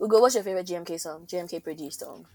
Ugo, 0.00 0.20
what's 0.20 0.34
your 0.34 0.44
favorite 0.44 0.66
GMK 0.66 0.98
song? 0.98 1.26
GMK 1.26 1.62
produced 1.62 2.00
song. 2.00 2.26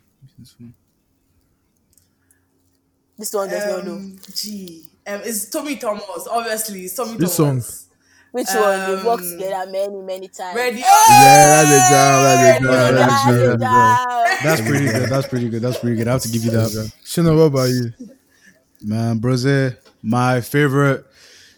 This 3.17 3.33
one 3.33 3.49
does 3.49 3.65
not 3.65 3.85
know. 3.85 3.93
Um, 3.93 4.19
gee, 4.35 4.83
um, 5.07 5.21
it's 5.23 5.49
Tommy 5.49 5.77
Thomas. 5.77 6.27
Obviously, 6.29 6.81
it's 6.81 6.95
Tommy 6.95 7.17
This 7.17 7.37
Thomas. 7.37 7.87
Which 8.31 8.47
one? 8.53 8.79
They've 8.95 9.05
worked 9.05 9.23
um, 9.23 9.31
together 9.31 9.71
many, 9.71 10.01
many 10.01 10.27
times. 10.27 10.55
Ready? 10.57 10.79
Yeah, 10.79 11.63
that's 11.63 11.69
a 11.69 11.79
jam. 11.89 12.23
That's 12.23 12.41
a 12.41 12.45
Yeah, 12.45 12.59
jam. 12.59 12.65
Yeah, 12.65 12.91
That's 12.91 13.25
a 13.25 13.31
yeah, 13.31 13.47
jam. 13.51 13.61
yeah. 13.61 14.39
That's 14.43 14.61
pretty 14.61 14.85
good. 14.87 15.09
That's 15.09 15.27
pretty 15.27 15.49
good. 15.49 15.61
That's 15.61 15.77
pretty 15.79 15.95
good. 15.95 16.07
I 16.09 16.11
have 16.11 16.21
to 16.23 16.27
give 16.29 16.43
you 16.43 16.51
that. 16.51 16.71
bro. 16.73 16.83
Shino, 17.05 17.37
what 17.37 17.43
about 17.43 17.69
you? 17.69 17.93
Man, 18.83 19.19
Brose, 19.19 19.75
my 20.03 20.41
favorite 20.41 21.05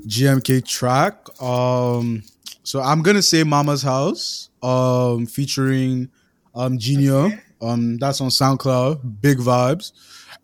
GMK 0.06 0.64
track. 0.64 1.42
Um, 1.42 2.22
so 2.68 2.82
I'm 2.82 3.02
gonna 3.02 3.22
say 3.22 3.44
Mama's 3.46 3.82
House, 3.82 4.50
um, 4.62 5.26
featuring 5.26 6.10
um 6.54 6.78
Genio. 6.78 7.32
Um, 7.62 7.98
that's 7.98 8.20
on 8.20 8.28
SoundCloud. 8.28 9.22
Big 9.22 9.38
vibes. 9.38 9.94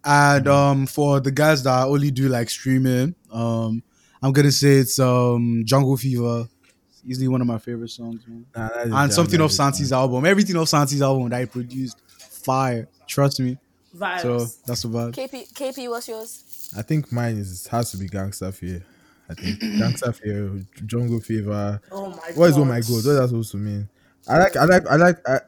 And 0.05 0.47
um, 0.47 0.85
for 0.87 1.19
the 1.19 1.31
guys 1.31 1.63
that 1.63 1.85
only 1.85 2.11
do 2.11 2.29
like 2.29 2.49
streaming, 2.49 3.13
um, 3.29 3.83
I'm 4.21 4.31
gonna 4.31 4.53
say 4.53 4.75
it's 4.75 4.99
um 4.99 5.63
Jungle 5.65 5.97
Fever. 5.97 6.47
Easily 7.05 7.27
one 7.27 7.41
of 7.41 7.47
my 7.47 7.57
favorite 7.57 7.89
songs, 7.89 8.23
man. 8.25 8.45
Nah, 8.55 9.01
And 9.03 9.11
something 9.11 9.41
off 9.41 9.51
that's 9.51 9.59
a. 9.59 9.63
Santi's 9.81 9.91
album. 9.91 10.25
Everything 10.25 10.55
off 10.55 10.69
Santi's 10.69 11.01
album 11.01 11.27
that 11.27 11.41
he 11.41 11.45
produced, 11.45 11.97
fire. 12.07 12.87
Trust 13.05 13.41
me. 13.41 13.57
Vibes. 13.93 14.21
So 14.21 14.37
that's 14.65 14.83
the 14.83 14.87
vibe. 14.87 15.11
KP, 15.11 15.51
KP, 15.53 15.89
what's 15.89 16.07
yours? 16.07 16.71
I 16.77 16.83
think 16.83 17.11
mine 17.11 17.35
is 17.35 17.67
has 17.67 17.91
to 17.91 17.97
be 17.97 18.07
Gangsta 18.07 18.53
Fear. 18.53 18.81
I 19.29 19.33
think 19.33 19.59
Gangsta 19.59 20.13
Fear, 20.15 20.65
Jungle 20.85 21.19
Fever. 21.19 21.81
oh 21.91 22.09
my 22.09 22.15
god. 22.15 22.37
What 22.37 22.49
is 22.49 22.55
god. 22.55 22.61
oh 22.61 22.65
my 22.65 22.79
god? 22.79 22.89
What 22.89 22.97
is 22.97 23.05
that 23.05 23.27
supposed 23.29 23.51
to 23.51 23.57
mean? 23.57 23.89
I 24.27 24.37
like, 24.37 24.55
I 24.55 24.65
like, 24.65 24.87
I 24.87 24.95
like, 24.95 25.27
I, 25.27 25.39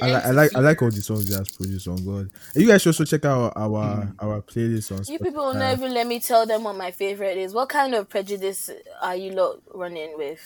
I 0.00 0.06
like, 0.06 0.24
I 0.24 0.30
like, 0.30 0.56
I 0.56 0.60
like 0.60 0.82
all 0.82 0.90
the 0.90 1.02
songs 1.02 1.28
he 1.28 1.34
has 1.34 1.50
produced 1.50 1.88
on 1.88 2.04
God. 2.04 2.30
And 2.54 2.62
you 2.62 2.68
guys 2.68 2.82
should 2.82 2.90
also 2.90 3.04
check 3.04 3.24
out 3.24 3.52
our 3.56 4.14
our 4.20 4.40
playlist 4.42 4.90
on 4.92 5.04
You 5.12 5.18
people 5.18 5.44
will 5.44 5.54
never 5.54 5.88
let 5.88 6.06
me 6.06 6.20
tell 6.20 6.46
them 6.46 6.64
what 6.64 6.76
my 6.76 6.90
favorite 6.90 7.36
is. 7.36 7.52
What 7.52 7.68
kind 7.68 7.94
of 7.94 8.08
prejudice 8.08 8.70
are 9.02 9.16
you 9.16 9.32
lot 9.32 9.60
running 9.74 10.16
with? 10.16 10.40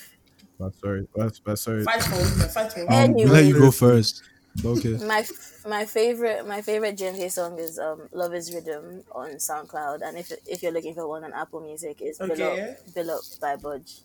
But 0.59 0.75
sorry, 0.77 1.07
but, 1.15 1.39
but 1.45 1.59
sorry. 1.59 1.85
Fight 1.85 2.03
for 2.03 2.17
women. 2.17 2.49
Fight 2.49 2.73
for 2.73 2.87
women. 2.87 3.11
Um, 3.11 3.15
we 3.15 3.27
let 3.27 3.45
you 3.45 3.59
go 3.59 3.71
first. 3.71 4.23
Okay. 4.65 4.99
My 5.01 5.25
my 5.67 5.85
favorite 5.85 6.47
my 6.47 6.63
favorite 6.63 6.97
GMK 6.97 7.31
song 7.31 7.59
is 7.59 7.79
um 7.79 8.09
Love 8.13 8.35
Is 8.35 8.53
Rhythm 8.55 9.05
on 9.13 9.31
SoundCloud, 9.37 10.03
and 10.03 10.17
if 10.19 10.33
if 10.47 10.63
you're 10.63 10.73
looking 10.73 10.95
for 10.95 11.09
one 11.09 11.25
on 11.25 11.33
Apple 11.33 11.61
Music, 11.61 12.01
it's 12.01 12.19
Bill 12.19 12.33
Okay. 12.33 12.43
Up, 12.43 12.95
Bill 12.95 13.11
Up 13.11 13.23
by 13.41 13.57
Budge. 13.57 14.03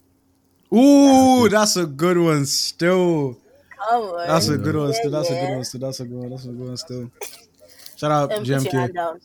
Ooh, 0.74 1.50
that's 1.50 1.76
a 1.76 1.86
good 1.86 2.18
one 2.18 2.46
still. 2.46 3.38
Come 3.90 4.04
on, 4.04 4.28
That's 4.28 4.48
a 4.50 4.58
good 4.58 4.76
one 4.76 4.94
still. 4.94 5.12
That's 5.12 5.30
a 5.30 5.36
good 5.36 5.50
one 5.50 5.64
still. 5.66 5.82
That's 5.82 6.00
a 6.00 6.06
good 6.06 6.18
one. 6.20 6.30
That's 6.30 6.46
a 6.46 6.50
good 6.50 6.68
one 6.68 6.78
still. 6.78 7.12
Shout 7.96 8.12
out 8.12 8.32
Um, 8.32 8.46
put 8.48 8.64
your 8.64 8.74
hand 8.74 8.94
GMK. 8.94 8.96
down. 8.96 9.22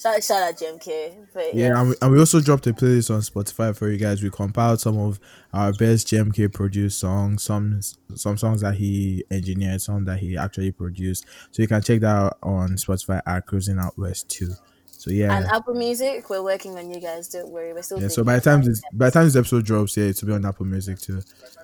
Shout, 0.00 0.22
shout 0.22 0.42
out 0.42 0.56
GMK. 0.56 1.26
But 1.34 1.54
Yeah, 1.54 1.80
and 1.80 1.90
we, 1.90 1.96
and 2.00 2.12
we 2.12 2.18
also 2.20 2.40
dropped 2.40 2.66
a 2.68 2.72
playlist 2.72 3.12
on 3.12 3.20
Spotify 3.20 3.76
for 3.76 3.90
you 3.90 3.98
guys. 3.98 4.22
We 4.22 4.30
compiled 4.30 4.80
some 4.80 4.96
of 4.96 5.18
our 5.52 5.72
best 5.72 6.06
GMK 6.06 6.52
produced 6.52 6.98
songs, 7.00 7.42
some 7.42 7.80
some 8.14 8.36
songs 8.38 8.60
that 8.60 8.74
he 8.74 9.24
engineered, 9.30 9.82
some 9.82 10.04
that 10.04 10.18
he 10.20 10.36
actually 10.36 10.70
produced. 10.70 11.26
So 11.50 11.62
you 11.62 11.68
can 11.68 11.82
check 11.82 12.00
that 12.02 12.14
out 12.14 12.38
on 12.42 12.70
Spotify 12.76 13.20
at 13.26 13.46
Cruising 13.46 13.78
Out 13.78 13.98
West 13.98 14.28
too. 14.28 14.52
So 14.86 15.10
yeah, 15.10 15.36
And 15.36 15.46
Apple 15.46 15.74
Music, 15.74 16.28
we're 16.30 16.42
working 16.42 16.76
on 16.76 16.90
you 16.90 17.00
guys. 17.00 17.28
Don't 17.28 17.50
worry, 17.50 17.72
we're 17.72 17.82
still. 17.82 18.00
yeah. 18.00 18.08
So 18.08 18.22
by 18.22 18.36
the 18.36 18.40
time 18.40 18.62
this 18.62 18.80
by 18.92 19.06
the 19.06 19.10
time 19.12 19.24
this 19.24 19.36
episode 19.36 19.64
drops, 19.64 19.96
yeah, 19.96 20.04
it 20.04 20.20
will 20.20 20.28
be 20.28 20.34
on 20.34 20.44
Apple 20.44 20.66
Music 20.66 20.98
too. 21.00 21.20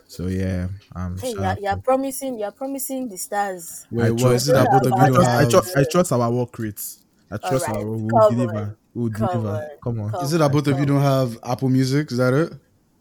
So 0.09 0.27
yeah, 0.27 0.69
um, 0.97 1.19
Hey, 1.19 1.33
you're, 1.33 1.57
you're 1.61 1.77
promising, 1.77 2.39
you're 2.39 2.53
promising 2.53 3.09
the 3.09 3.17
stars. 3.17 3.87
Wait, 3.93 4.07
I 4.07 4.11
what 4.11 4.19
trust- 4.21 4.35
is 4.35 4.49
it 4.49 4.53
that 4.55 4.83
both 4.83 4.93
I 4.93 5.09
trust, 5.09 5.29
I 5.29 5.49
trust, 5.51 5.77
I 5.77 5.85
trust 5.85 6.13
our 6.13 6.31
work 6.31 6.59
rates. 6.59 7.04
I 7.35 7.49
trust 7.49 7.69
Alright, 7.69 7.85
our 7.85 7.91
we'll 7.91 8.09
come 8.21 8.35
deliver. 8.37 8.59
on, 8.59 8.77
We'll 8.95 9.11
come 9.11 9.29
deliver. 9.29 9.49
on, 9.49 9.69
Come 9.83 10.01
on. 10.01 10.11
come 10.13 10.25
Is 10.25 10.33
it 10.33 10.39
that 10.39 10.53
both 10.53 10.67
of 10.69 10.79
you 10.79 10.87
don't 10.87 11.01
have 11.03 11.39
Apple 11.45 11.69
Music? 11.69 12.11
Is 12.13 12.19
that 12.19 12.33
it? 12.33 12.53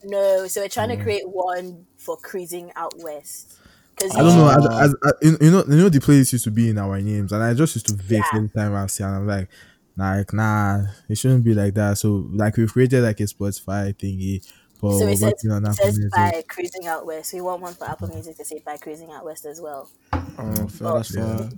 No, 0.04 0.48
so 0.48 0.62
we're 0.62 0.68
trying 0.70 0.90
to 0.90 0.98
create 0.98 1.28
one 1.30 1.86
for 1.98 2.18
cruising 2.18 2.72
out 2.76 2.94
west. 3.00 3.58
I 4.02 4.08
don't 4.18 4.36
know. 4.38 4.50
As, 4.50 4.66
as, 4.66 4.96
as, 5.06 5.38
you 5.42 5.52
know, 5.52 5.64
you 5.68 5.78
know, 5.78 5.90
the 5.90 6.00
playlist 6.00 6.34
used 6.34 6.44
to 6.46 6.52
be 6.52 6.70
in 6.70 6.78
our 6.78 7.00
names, 7.00 7.32
and 7.32 7.44
I 7.44 7.54
just 7.54 7.76
used 7.76 7.88
to 7.88 7.94
vex 7.94 8.28
Yeah. 8.34 8.38
every 8.38 8.50
time 8.50 8.76
I 8.76 8.88
see, 8.88 9.04
and 9.04 9.16
I'm 9.16 9.28
like, 9.28 9.50
nah, 9.96 10.16
like, 10.16 10.34
nah, 10.34 10.84
it 11.08 11.18
shouldn't 11.18 11.44
be 11.46 11.54
like 11.54 11.76
that. 11.76 12.00
So, 12.00 12.28
like, 12.34 12.58
we've 12.58 12.72
created 12.74 13.04
like 13.04 13.20
a 13.20 13.24
Spotify 13.24 13.94
thingy, 13.96 14.44
but 14.82 14.98
So 14.98 15.08
it 15.08 15.18
says, 15.18 15.34
it 15.46 15.76
says 15.76 16.10
by 16.12 16.44
cruising 16.50 16.88
out 16.88 17.06
west. 17.06 17.34
We 17.34 17.42
want 17.42 17.62
one 17.62 17.76
for 17.76 17.86
Apple 17.86 18.10
Music 18.10 18.36
to 18.38 18.44
say 18.44 18.62
by 18.66 18.78
cruising 18.78 19.12
out 19.12 19.24
west 19.26 19.46
as 19.46 19.62
well. 19.62 19.90
Oh, 20.12 20.68
fair, 20.68 20.94
that's 20.94 21.16
Yeah. 21.16 21.50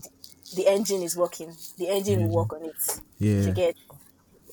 Fine. 0.45 0.63
The 0.63 0.71
engine 0.71 1.01
is 1.03 1.15
working. 1.17 1.53
The 1.77 1.89
engine 1.89 2.27
will 2.27 2.35
work 2.35 2.53
on 2.53 2.63
it. 2.63 2.99
Yeah, 3.19 3.45
To 3.45 3.51
get 3.51 3.75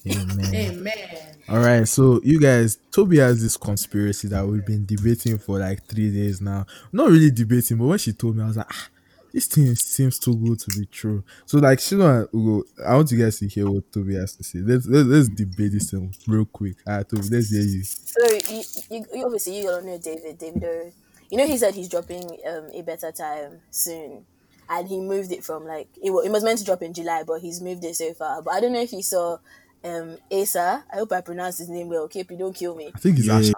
Amen. 0.07 0.55
Amen. 0.55 1.37
All 1.49 1.59
right, 1.59 1.87
so 1.87 2.21
you 2.25 2.41
guys, 2.41 2.79
Toby 2.91 3.19
has 3.19 3.41
this 3.41 3.57
conspiracy 3.57 4.29
that 4.29 4.47
we've 4.47 4.65
been 4.67 4.85
debating 4.85 5.39
for 5.39 5.59
like 5.59 5.85
three 5.87 6.11
days 6.13 6.41
now. 6.41 6.67
Not 6.91 7.11
really 7.11 7.31
debating, 7.31 7.77
but 7.77 7.87
when 7.87 7.99
she 7.99 8.13
told 8.13 8.37
me, 8.37 8.43
I 8.43 8.47
was 8.47 8.57
like, 8.57 8.67
ah, 8.71 8.89
this 9.33 9.47
thing 9.47 9.75
seems 9.77 10.19
too 10.19 10.35
good 10.37 10.59
to 10.61 10.79
be 10.79 10.87
true. 10.87 11.23
So, 11.47 11.59
like, 11.59 11.79
Shino 11.79 12.21
and 12.21 12.29
Ugo, 12.35 12.65
I 12.85 12.95
want 12.97 13.11
you 13.13 13.23
guys 13.23 13.39
to 13.39 13.49
hear 13.49 13.71
what 13.71 13.91
Toby 13.93 14.17
has 14.17 14.35
to 14.37 14.45
say. 14.45 14.59
Let's 14.59 14.87
let's, 14.87 15.09
let's 15.09 15.29
debate 15.29 15.73
this 15.73 15.91
thing 15.91 16.15
real 16.27 16.45
quick. 16.47 16.77
All 16.87 16.97
right, 16.97 17.09
Toby, 17.09 17.29
let's 17.31 17.51
hear 17.51 17.63
you. 17.63 17.83
So 17.85 18.55
you, 18.55 18.63
you, 18.91 19.07
you 19.15 19.25
obviously 19.25 19.59
you 19.59 19.65
don't 19.65 19.87
know 19.87 19.99
David. 19.99 20.39
David, 20.39 20.65
uh, 20.65 20.91
you 21.31 21.39
know 21.39 21.47
he 21.47 21.57
said 21.57 21.75
he's 21.75 21.89
dropping 21.89 22.25
um, 22.47 22.71
a 22.75 22.83
better 22.83 23.13
time 23.13 23.61
soon, 23.71 24.27
and 24.69 24.89
he 24.89 25.01
moved 25.01 25.33
it 25.33 25.45
from 25.45 25.65
like 25.67 25.89
it, 26.03 26.11
wa- 26.11 26.21
it 26.21 26.31
was 26.31 26.45
meant 26.45 26.59
to 26.59 26.65
drop 26.65 26.83
in 26.83 26.93
July, 26.95 27.23
but 27.27 27.41
he's 27.41 27.61
moved 27.61 27.85
it 27.85 27.97
so 27.97 28.13
far. 28.15 28.43
But 28.43 28.55
I 28.55 28.61
don't 28.61 28.73
know 28.73 28.81
if 28.83 28.93
you 28.93 29.03
saw 29.03 29.39
um 29.85 30.17
Asa. 30.31 30.85
I 30.93 30.97
hope 30.97 31.13
I 31.13 31.21
pronounced 31.21 31.59
his 31.59 31.69
name 31.69 31.89
well. 31.89 32.05
Okay, 32.05 32.25
please 32.25 32.39
don't 32.39 32.55
kill 32.55 32.75
me. 32.77 32.91
I 32.95 32.99
think 32.99 33.19
it's 33.19 33.27
Yeah. 33.27 33.41
Asha. 33.41 33.53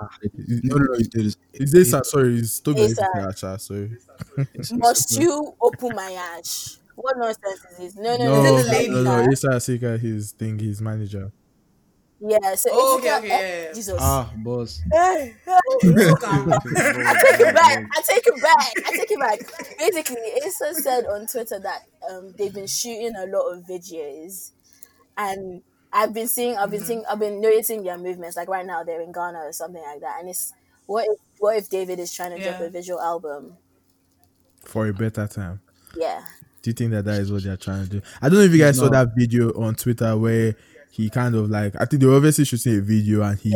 No, 0.65 0.77
no, 0.77 0.85
no, 0.85 0.95
it 0.95 1.15
is. 1.15 1.37
Is 1.53 1.73
this 1.73 1.91
sorry? 1.91 2.39
It's 2.39 2.61
Toby. 2.61 2.83
It's, 2.83 2.93
It's 2.93 3.01
uh, 3.01 3.27
Asha. 3.29 3.61
Sorry. 3.61 3.99
Must 4.73 5.21
you 5.21 5.55
open 5.61 5.95
my 5.95 6.13
ass? 6.13 6.79
What 6.97 7.17
nonsense 7.19 7.65
is 7.73 7.77
this? 7.79 7.97
No, 7.97 8.17
no, 8.17 8.25
No, 8.25 8.43
no, 8.43 8.57
Is 8.57 8.67
it 8.67 8.67
the 8.67 8.73
lady? 8.73 8.91
no, 8.91 9.03
no. 9.03 9.11
Asa. 9.21 9.31
Issa 9.33 9.49
Asika, 9.49 9.99
his 10.01 10.33
thing, 10.33 10.59
his 10.59 10.81
manager. 10.81 11.33
Yeah, 12.27 12.55
so 12.55 12.71
Oh, 12.73 12.97
Asa- 12.99 13.07
okay, 13.07 13.19
okay, 13.19 13.29
yeah, 13.29 13.65
yeah. 13.69 13.73
Jesus. 13.75 13.99
Ah, 14.01 14.33
boss. 14.37 14.81
I 14.95 15.35
I 15.47 15.59
take 15.81 17.41
it 17.41 17.55
back. 17.55 17.87
I 17.97 18.03
take 18.03 18.27
it 18.27 18.43
back. 18.43 18.73
I 18.87 18.91
take 18.97 19.11
it 19.11 19.21
back. 19.21 19.79
Basically, 19.79 20.33
Asa 20.47 20.75
said 20.81 21.07
on 21.07 21.27
Twitter 21.27 21.59
that 21.61 21.83
um, 22.11 22.33
they've 22.39 22.53
been 22.55 22.67
shooting 22.67 23.13
a 23.17 23.27
lot 23.27 23.51
of 23.53 23.65
videos, 23.65 24.53
and 25.17 25.63
I've 25.93 26.13
been 26.15 26.29
seeing, 26.29 26.57
I've 26.57 26.71
been 26.71 26.85
seeing, 26.85 27.05
I've 27.11 27.19
been 27.19 27.41
noticing 27.41 27.83
their 27.83 27.99
movements. 27.99 28.37
Like 28.37 28.49
right 28.49 28.65
now, 28.67 28.83
they're 28.85 29.01
in 29.03 29.13
Ghana 29.13 29.39
or 29.39 29.53
something 29.53 29.83
like 29.83 30.01
that. 30.01 30.17
And 30.21 30.29
it's 30.29 30.53
what 30.87 31.05
if 31.09 31.19
what 31.39 31.57
if 31.57 31.69
David 31.69 31.99
is 31.99 32.13
trying 32.13 32.37
to 32.37 32.43
drop 32.43 32.61
a 32.61 32.71
visual 32.71 33.01
album? 33.01 33.57
For 34.65 34.87
a 34.89 34.95
better 34.95 35.27
time. 35.27 35.61
Yeah, 35.97 36.25
Do 36.63 36.71
you 36.71 36.75
think 36.75 36.91
that 36.93 37.05
that 37.05 37.21
is 37.21 37.31
what 37.31 37.45
they're 37.45 37.57
trying 37.57 37.85
to 37.85 37.91
do? 37.91 38.03
I 38.21 38.29
don't 38.29 38.39
know 38.39 38.45
if 38.45 38.51
you 38.53 38.59
guys 38.59 38.79
saw 38.79 38.89
that 38.89 39.11
video 39.17 39.51
on 39.63 39.75
Twitter 39.77 40.17
where 40.17 40.57
he 40.95 41.11
kind 41.11 41.35
of 41.35 41.51
like 41.51 41.75
I 41.81 41.85
think 41.87 42.01
they 42.01 42.07
were 42.07 42.17
obviously 42.17 42.45
shooting 42.45 42.79
a 42.79 42.81
video 42.81 43.23
and 43.23 43.39
he 43.39 43.51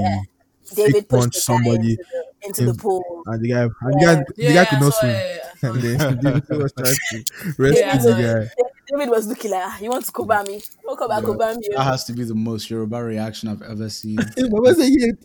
David 0.75 0.93
fake 0.95 1.09
punched 1.09 1.37
somebody 1.37 1.93
into 1.93 2.03
the, 2.03 2.47
into 2.47 2.73
the 2.73 2.75
pool. 2.79 3.23
and 3.27 3.43
the 3.43 3.49
guy 3.49 3.63
and 3.63 3.71
the 3.73 4.05
guy 4.05 4.15
the 4.17 4.25
Yeah, 4.37 4.53
guy 4.55 4.65
could 4.71 4.81
not 4.81 4.93
saw 4.93 5.01
swim. 5.01 5.11
it. 5.15 5.43
And 5.63 5.83
then 5.83 5.99
David 6.21 6.49
was 6.51 6.73
trying 6.73 6.95
to 6.95 7.25
rescue 7.59 7.81
Yeah, 7.81 7.93
I 7.95 7.97
the 7.97 8.03
saw 8.03 8.21
guy. 8.21 8.49
David 8.91 9.11
was 9.11 9.27
looking 9.27 9.51
like, 9.51 9.63
"Ah, 9.65 9.79
"You 9.81 9.91
want 9.91 10.05
to 10.07 10.13
cover 10.13 10.43
me? 10.47 10.55
You 10.55 10.61
want 10.85 10.99
to 11.01 11.09
cover, 11.09 11.27
cover 11.39 11.59
me?" 11.59 11.69
That 11.75 11.83
has 11.85 12.05
to 12.07 12.13
be 12.13 12.25
the 12.25 12.35
most 12.35 12.71
Yoruba 12.71 13.03
reaction 13.05 13.49
I've 13.51 13.63
ever 13.63 13.89
seen. 13.91 14.19
What 14.49 14.63
was 14.63 14.77
it? 14.81 15.19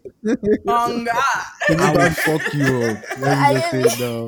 On 0.67 1.03
God. 1.05 1.15
I 1.69 1.93
will 1.95 2.09
fuck 2.09 2.53
you 2.53 2.83
up. 2.83 3.19
Let 3.19 3.53
me 3.53 3.59
just 3.59 3.71
say 3.71 3.81
it 3.81 3.99
now. 3.99 4.25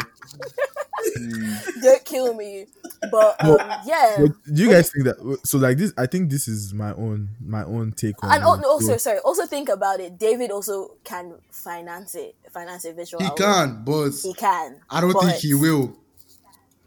Don't 1.81 2.05
kill 2.05 2.33
me. 2.33 2.65
But 3.11 3.43
um, 3.43 3.57
yeah. 3.85 4.15
But 4.19 4.31
do 4.53 4.63
you 4.63 4.69
guys 4.69 4.91
think 4.91 5.05
that 5.05 5.39
so 5.43 5.57
like 5.57 5.77
this 5.77 5.93
I 5.97 6.05
think 6.07 6.29
this 6.29 6.47
is 6.47 6.73
my 6.73 6.93
own 6.93 7.29
my 7.45 7.63
own 7.63 7.91
take 7.91 8.15
on 8.23 8.31
and 8.31 8.41
it. 8.41 8.45
also 8.45 8.79
So- 8.93 8.97
sorry 8.97 9.19
also 9.19 9.45
think 9.45 9.69
about 9.69 9.99
it 9.99 10.17
david 10.17 10.49
also 10.51 10.91
can 11.03 11.35
finance 11.51 12.15
it 12.15 12.35
finance 12.51 12.85
a 12.85 12.93
visual 12.93 13.21
He 13.21 13.29
album. 13.29 13.45
can, 13.45 13.83
but 13.83 14.09
he 14.11 14.33
can 14.33 14.81
I 14.89 15.01
don't 15.01 15.13
think 15.13 15.35
he 15.35 15.53
will. 15.53 15.95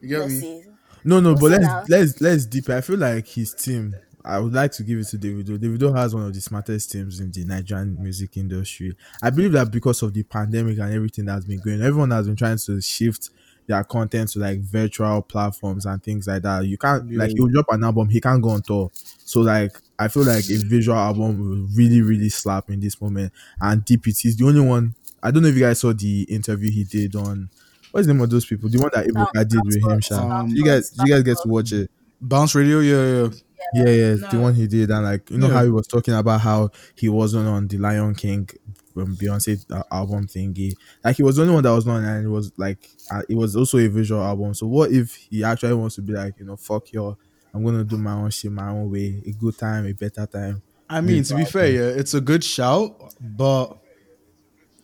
You 0.01 0.09
get 0.09 0.21
let's 0.21 0.33
me? 0.33 0.41
see 0.41 0.63
No, 1.05 1.21
no, 1.21 1.35
but 1.35 1.43
We'll 1.43 1.53
see 1.53 1.59
let's 1.59 1.67
now. 1.67 1.85
let's 1.89 2.21
let's 2.21 2.47
deep. 2.47 2.69
I 2.71 2.81
feel 2.81 2.99
like 2.99 3.27
his 3.29 3.55
team. 3.55 3.95
I 4.29 4.39
would 4.39 4.53
like 4.53 4.73
to 4.73 4.83
give 4.83 4.99
it 4.99 5.05
to 5.09 5.19
Davido. 5.19 5.59
Davido 5.59 5.97
has 5.97 6.15
one 6.15 6.25
of 6.27 6.35
the 6.35 6.41
smartest 6.41 6.93
teams 6.93 7.19
in 7.21 7.33
the 7.33 7.45
Nigerian 7.45 7.97
music 8.01 8.37
industry. 8.37 8.95
I 9.23 9.31
believe 9.31 9.53
that 9.53 9.71
because 9.71 10.03
of 10.03 10.13
the 10.13 10.23
pandemic 10.23 10.79
and 10.79 10.93
everything 10.93 11.25
that's 11.25 11.47
been 11.47 11.61
going, 11.61 11.81
everyone 11.81 12.11
has 12.11 12.27
been 12.27 12.37
trying 12.37 12.59
to 12.59 12.81
shift 12.81 13.31
their 13.67 13.83
content 13.85 14.31
to 14.31 14.39
like 14.39 14.61
virtual 14.61 15.23
platforms 15.23 15.87
and 15.87 16.03
things 16.03 16.27
like 16.27 16.43
that. 16.43 16.65
You 16.67 16.77
can't 16.79 17.11
like 17.17 17.31
Yeah. 17.31 17.37
he'll 17.37 17.49
drop 17.49 17.67
an 17.71 17.85
album, 17.85 18.09
he 18.09 18.21
can't 18.21 18.43
go 18.43 18.51
on 18.51 18.63
tour. 18.63 18.91
So 18.95 19.41
like 19.41 19.79
I 19.99 20.09
feel 20.09 20.25
like 20.25 20.45
a 20.49 20.57
visual 20.59 20.97
album 20.97 21.39
will 21.39 21.67
really, 21.77 22.01
really 22.03 22.29
slap 22.29 22.71
in 22.71 22.81
this 22.81 23.01
moment. 23.01 23.33
And 23.61 23.85
DPT 23.85 24.27
is 24.27 24.37
the 24.37 24.47
only 24.47 24.61
one. 24.61 24.95
I 25.23 25.31
don't 25.31 25.43
know 25.43 25.49
if 25.49 25.55
you 25.55 25.63
guys 25.63 25.81
saw 25.81 25.93
the 25.93 26.23
interview 26.23 26.71
he 26.71 26.85
did 26.85 27.17
on 27.17 27.51
what's 27.91 28.07
the 28.07 28.13
name 28.15 28.23
of 28.23 28.31
those 28.31 28.45
people? 28.47 28.69
The 28.69 28.79
one 28.79 28.91
that 28.95 29.07
Ebuka 29.07 29.49
did 29.49 29.61
with 29.65 29.83
him, 29.83 30.01
Sha. 30.01 30.17
Um, 30.41 30.49
you 30.49 30.65
guys, 30.65 30.93
you 31.05 31.13
guys 31.13 31.23
get 31.23 31.39
to 31.43 31.49
watch 31.49 31.73
it. 31.73 31.91
Bounce 32.21 32.55
radio, 32.55 32.81
yeah, 32.81 33.23
yeah. 33.25 33.29
Yeah, 33.75 33.85
yeah, 33.91 34.15
the 34.15 34.29
No. 34.33 34.41
one 34.43 34.55
he 34.55 34.67
did, 34.67 34.91
and 34.91 35.05
like 35.05 35.31
you 35.31 35.39
know 35.39 35.49
Yeah. 35.49 35.55
how 35.55 35.65
he 35.65 35.71
was 35.71 35.87
talking 35.87 36.15
about 36.15 36.41
how 36.41 36.71
he 36.95 37.09
wasn't 37.09 37.47
on 37.49 37.69
the 37.69 37.79
Lion 37.79 38.15
King 38.15 38.49
um, 38.97 39.15
Beyonce 39.17 39.65
uh, 39.71 39.83
album 39.93 40.27
thingy. 40.27 40.75
Like 41.05 41.17
he 41.17 41.23
was 41.23 41.37
the 41.37 41.43
only 41.43 41.55
one 41.55 41.63
that 41.63 41.71
was 41.71 41.87
on, 41.87 42.03
and 42.05 42.25
it 42.25 42.29
was 42.29 42.51
like 42.57 42.89
uh, 43.11 43.23
it 43.29 43.35
was 43.37 43.55
also 43.57 43.79
a 43.79 43.87
visual 43.89 44.23
album. 44.23 44.55
So 44.55 44.67
what 44.67 44.91
if 44.91 45.15
he 45.15 45.45
actually 45.45 45.75
wants 45.75 45.97
to 45.97 46.03
be 46.03 46.13
like, 46.15 46.39
you 46.39 46.47
know, 46.47 46.57
fuck 46.57 46.93
y'all, 46.93 47.19
I'm 47.55 47.65
gonna 47.65 47.85
do 47.85 47.97
my 47.99 48.13
own 48.13 48.31
shit 48.31 48.51
my 48.51 48.69
own 48.71 48.91
way, 48.91 49.23
a 49.27 49.33
good 49.33 49.57
time, 49.59 49.87
a 49.87 49.93
better 49.93 50.27
time. 50.27 50.63
I 50.89 51.01
mean, 51.03 51.23
to 51.25 51.35
be 51.37 51.45
fair, 51.45 51.69
yeah, 51.71 52.01
it's 52.01 52.15
a 52.15 52.21
good 52.21 52.43
shout, 52.43 53.15
but 53.21 53.77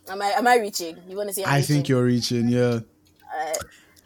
am 0.07 0.21
i 0.21 0.27
am 0.37 0.45
i 0.45 0.57
reaching 0.57 0.95
you 1.09 1.17
want 1.17 1.27
to 1.29 1.33
see 1.33 1.43
I'm 1.43 1.53
I 1.55 1.61
think 1.61 1.89
you're 1.89 2.03
reaching, 2.03 2.47
yeah. 2.49 2.79
Uh, 3.35 3.53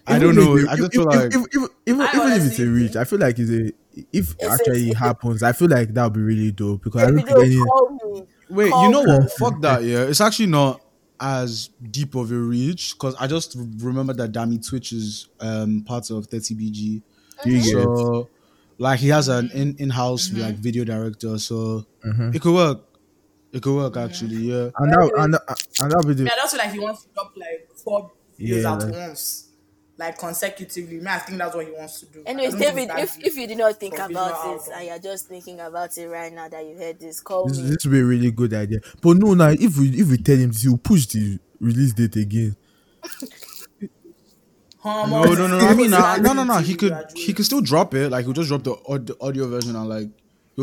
I 0.07 0.17
don't 0.17 0.33
know. 0.35 0.57
if- 0.57 0.67
I 0.69 0.75
just 0.77 0.87
if- 0.87 0.91
feel 0.93 1.09
if- 1.09 1.15
like 1.15 1.35
if- 1.35 1.45
if- 1.63 1.69
even, 1.85 2.01
I 2.01 2.11
even 2.15 2.31
if 2.31 2.45
it's 2.47 2.59
a 2.59 2.65
reach, 2.67 2.95
I 2.95 3.03
feel 3.03 3.19
like 3.19 3.37
it's 3.37 3.51
a 3.51 3.71
if 4.13 4.31
It's- 4.35 4.51
actually 4.59 4.89
it 4.89 4.97
happens, 4.97 5.43
I 5.43 5.51
feel 5.51 5.69
like 5.69 5.93
that 5.93 6.03
would 6.05 6.13
be 6.13 6.21
really 6.21 6.51
dope 6.51 6.83
because 6.83 7.03
I 7.03 7.05
don't 7.07 7.17
think 7.17 7.29
any. 7.31 7.57
call 7.57 7.89
me 8.15 8.23
Wait, 8.49 8.71
Call 8.71 8.83
you 8.85 8.89
know 8.91 9.03
me. 9.03 9.11
what? 9.11 9.31
Fuck 9.33 9.61
that, 9.61 9.83
yeah. 9.83 9.99
It's 10.03 10.21
actually 10.21 10.47
not 10.47 10.81
as 11.19 11.69
deep 11.91 12.15
of 12.15 12.31
a 12.31 12.35
reach 12.35 12.93
because 12.93 13.13
I 13.19 13.27
just 13.27 13.55
remember 13.79 14.13
that 14.13 14.31
Dami 14.31 14.65
Twitch 14.67 14.91
is 14.93 15.27
um 15.39 15.83
part 15.85 16.09
of 16.09 16.27
30BG. 16.29 17.01
You 17.45 17.53
get- 17.61 17.65
So 17.83 18.29
like 18.77 18.99
he 18.99 19.09
has 19.09 19.27
an 19.27 19.51
in 19.53 19.75
in 19.77 19.89
house 19.89 20.31
like 20.33 20.55
video 20.55 20.83
director, 20.85 21.37
so 21.37 21.85
Mhm. 22.05 22.33
it 22.35 22.41
could 22.41 22.53
work. 22.55 22.79
It 23.51 23.61
could 23.61 23.75
work 23.75 23.97
actually, 23.97 24.35
yeah. 24.51 24.69
and 24.77 24.91
that 24.93 25.11
and 25.17 25.33
that, 25.33 25.63
and 25.81 25.91
that 25.91 26.03
be 26.07 26.13
the 26.13 26.23
Yeah, 26.23 26.29
that's 26.37 26.53
what 26.53 26.63
like 26.63 26.71
he 26.73 26.79
wants 26.79 27.03
to 27.03 27.09
drop 27.13 27.33
like 27.35 27.69
four 27.75 28.11
videos 28.39 28.63
Yeah, 28.63 28.75
at 28.75 28.89
once, 29.09 29.48
like 29.99 30.17
consecutively. 30.17 30.99
Me, 30.99 31.07
I 31.07 31.19
think 31.19 31.37
that's 31.37 31.53
what 31.53 31.65
he 31.65 31.71
wants 31.73 31.99
to 31.99 32.05
do. 32.07 32.23
I 32.25 32.29
anyways 32.31 32.55
david 32.55 32.89
if, 32.97 33.19
if 33.19 33.35
you 33.35 33.45
did 33.45 33.57
not 33.57 33.75
think 33.75 33.95
about 33.95 34.07
visual 34.07 34.55
it 34.55 34.61
album. 34.61 34.73
and 34.75 34.87
you're 34.87 34.99
just 34.99 35.27
thinking 35.27 35.59
about 35.59 35.97
it 35.97 36.07
right 36.07 36.33
now 36.33 36.47
that 36.47 36.65
you 36.65 36.75
heard 36.77 36.99
this 36.99 37.19
call 37.19 37.47
This, 37.47 37.59
me 37.59 37.69
this 37.69 37.85
will 37.85 37.91
be 37.91 37.99
a 37.99 38.05
really 38.05 38.31
good 38.31 38.53
idea. 38.53 38.79
But 39.01 39.17
no, 39.17 39.33
now 39.33 39.49
if 39.49 39.77
we 39.77 39.89
if 39.89 40.09
we 40.09 40.17
tell 40.17 40.37
him 40.37 40.51
this, 40.51 40.63
he'll 40.63 40.77
push 40.77 41.05
the 41.07 41.37
release 41.59 41.93
date 41.93 42.15
again. 42.15 42.55
No, 44.85 45.05
no, 45.05 45.33
no, 45.35 45.47
no. 45.47 45.59
I 45.59 45.73
mean, 45.73 45.93
uh, 45.93 46.17
no, 46.17 46.31
no, 46.31 46.45
no. 46.45 46.59
He 46.59 46.75
could, 46.75 46.93
he 47.13 47.33
could 47.33 47.43
still 47.43 47.59
drop 47.59 47.93
it. 47.93 48.09
Like 48.09 48.23
he'll 48.23 48.33
just 48.33 48.47
drop 48.47 48.63
the, 48.63 48.75
the 48.99 49.17
audio 49.19 49.47
version 49.47 49.75
and 49.75 49.89
like 49.89 50.07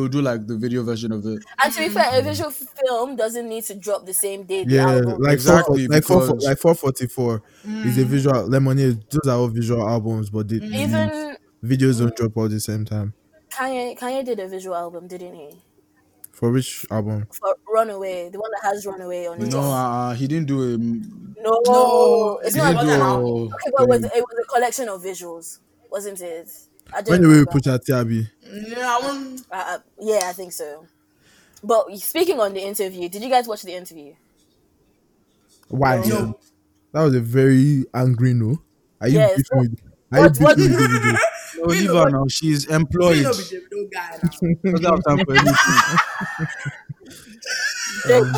he'll 0.00 0.08
do 0.08 0.22
like 0.22 0.46
the 0.46 0.56
video 0.56 0.82
version 0.82 1.12
of 1.12 1.24
it. 1.26 1.42
and 1.62 1.72
to 1.72 1.80
be 1.80 1.88
fair 1.88 2.18
a 2.18 2.22
visual 2.22 2.50
film 2.50 3.16
doesn't 3.16 3.48
need 3.48 3.64
to 3.64 3.74
drop 3.74 4.06
the 4.06 4.14
same 4.14 4.44
day 4.44 4.64
the 4.64 4.74
Yeah, 4.74 4.84
album 4.86 5.20
like 5.20 5.32
Exactly, 5.32 5.86
four, 5.86 5.94
like 5.94 6.04
four, 6.04 6.26
like 6.40 6.58
four 6.58 6.74
forty 6.74 7.06
four 7.06 7.42
is 7.64 7.98
a 7.98 8.04
visual 8.04 8.46
lemonade. 8.48 9.02
Those 9.10 9.28
are 9.32 9.38
all 9.38 9.48
visual 9.48 9.86
albums, 9.88 10.30
but 10.30 10.48
the, 10.48 10.58
the 10.58 10.66
even 10.66 11.36
videos 11.64 11.98
don't 11.98 12.14
drop 12.16 12.36
all 12.36 12.48
the 12.48 12.60
same 12.60 12.84
time. 12.84 13.14
Kanye 13.50 13.98
Kanye 13.98 14.24
did 14.24 14.40
a 14.40 14.48
visual 14.48 14.76
album, 14.76 15.06
didn't 15.08 15.34
he? 15.34 15.62
For 16.32 16.50
which 16.50 16.84
album? 16.90 17.26
For 17.32 17.56
Runaway, 17.72 18.28
the 18.30 18.38
one 18.38 18.50
that 18.52 18.68
has 18.68 18.86
Runaway 18.86 19.26
on 19.26 19.40
it. 19.40 19.50
No, 19.50 19.60
uh, 19.60 20.14
he 20.14 20.26
didn't 20.26 20.46
do 20.48 20.74
it. 20.74 20.80
mm, 20.80 21.34
no, 21.42 21.60
No, 21.66 22.38
it's 22.44 22.54
he 22.54 22.60
not. 22.60 22.74
didn't 22.74 22.82
a 22.82 22.84
do 22.84 22.86
visual 22.86 23.02
it. 23.02 23.10
album. 23.10 23.48
Okay, 23.54 23.70
but 23.76 23.82
it 23.84 23.88
was, 23.88 24.04
it 24.04 24.24
was 24.28 24.44
a 24.44 24.52
collection 24.54 24.88
of 24.88 25.02
visuals, 25.02 25.58
wasn't 25.90 26.20
it? 26.20 26.48
I 26.92 27.02
don't 27.02 27.10
When 27.10 27.22
the 27.22 27.28
we 27.28 27.32
remember. 27.34 27.50
put 27.52 27.66
out 27.66 27.84
Tiabi. 27.84 28.28
Yeah, 28.52 28.96
I 28.96 28.98
won't. 29.02 29.40
Uh, 29.50 29.54
uh, 29.66 29.78
yeah, 30.00 30.20
I 30.24 30.32
think 30.32 30.52
so. 30.52 30.86
But 31.62 31.96
speaking 31.98 32.38
on 32.40 32.52
the 32.54 32.60
interview, 32.60 33.08
did 33.08 33.22
you 33.22 33.28
guys 33.28 33.46
watch 33.48 33.62
the 33.62 33.72
interview? 33.74 34.14
Why? 35.68 35.96
No. 36.06 36.38
That 36.92 37.02
was 37.02 37.14
a 37.14 37.20
very 37.20 37.84
angry 37.92 38.34
no. 38.34 38.60
Are 39.00 39.08
you 39.08 39.18
Yes. 39.18 39.36
beefing 39.36 39.58
with? 39.58 39.80
Are 40.12 40.18
you 40.18 40.24
What- 40.24 40.38
what- 40.38 40.56
beefing 40.56 40.76
with 40.76 40.90
Davido? 40.90 41.18
No, 41.58 41.64
leave 41.64 41.88
her 41.90 42.10
now. 42.10 42.26
She's 42.28 42.66
employed. 42.66 43.16
We 43.16 43.22
know 43.22 43.32
be 43.32 43.42
Davido 43.42 43.90
guy 43.92 44.18
now. 44.22 44.30
Doesn't 44.72 44.84
have 44.84 45.04
time 45.04 45.24
for 45.24 45.34
anything. 45.34 45.56
Don't 48.08 48.32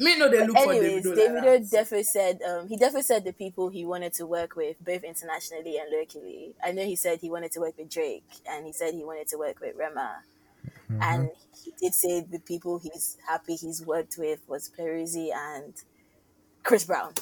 me. 0.00 0.06
Me 0.06 0.18
know 0.18 0.28
they 0.28 0.46
look 0.46 0.56
for 0.56 0.72
Anyways, 0.72 1.04
Davido. 1.06 1.14
Davido 1.16 1.34
like 1.52 1.60
that. 1.62 1.70
definitely 1.70 2.02
said 2.04 2.40
um, 2.42 2.68
he 2.68 2.76
definitely 2.76 3.02
said 3.02 3.24
the 3.24 3.32
people 3.32 3.68
he 3.68 3.84
wanted 3.84 4.12
to 4.14 4.26
work 4.26 4.56
with, 4.56 4.76
both 4.84 5.04
internationally 5.04 5.76
and 5.78 5.92
locally. 5.92 6.54
I 6.64 6.72
know 6.72 6.84
he 6.84 6.96
said 6.96 7.18
he 7.20 7.30
wanted 7.30 7.52
to 7.52 7.60
work 7.60 7.76
with 7.78 7.90
Drake, 7.90 8.24
and 8.48 8.66
he 8.66 8.72
said 8.72 8.94
he 8.94 9.04
wanted 9.04 9.28
to 9.28 9.36
work 9.38 9.60
with 9.60 9.76
Rema, 9.76 10.16
and 11.00 11.30
he 11.64 11.72
did 11.80 11.94
say 11.94 12.20
the 12.22 12.38
people 12.40 12.78
he's 12.78 13.16
happy 13.28 13.54
he's 13.56 13.84
worked 13.84 14.16
with 14.18 14.40
was 14.48 14.70
Peruzzi 14.76 15.28
and 15.34 15.74
Chris 16.62 16.84
Brown. 16.84 17.12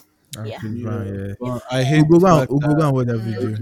Yeah. 0.45 0.57
Okay, 0.59 0.83
fine, 0.83 1.15
yeah. 1.29 1.35
But 1.41 1.63
I 1.71 1.83
hate 1.83 2.05
We'll 2.09 2.21
go 2.21 2.27
down. 2.27 2.47
We'll 2.51 2.59
go 2.61 2.69
that- 2.69 2.79
down 2.79 2.95
with 2.95 3.09
that 3.09 3.19
video. 3.19 3.57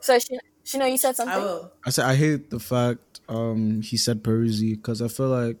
So 0.00 0.18
Shin- 0.18 0.40
Shino, 0.64 0.90
you 0.90 0.98
said 0.98 1.16
something. 1.16 1.34
I 1.34 1.38
will. 1.38 1.72
I 1.84 1.90
said 1.90 2.04
I 2.06 2.14
hate 2.14 2.50
the 2.50 2.60
fact 2.60 3.20
um 3.28 3.80
he 3.82 3.96
said 3.96 4.22
Peruzzi 4.22 4.76
because 4.76 5.00
I 5.02 5.08
feel 5.08 5.28
like 5.28 5.56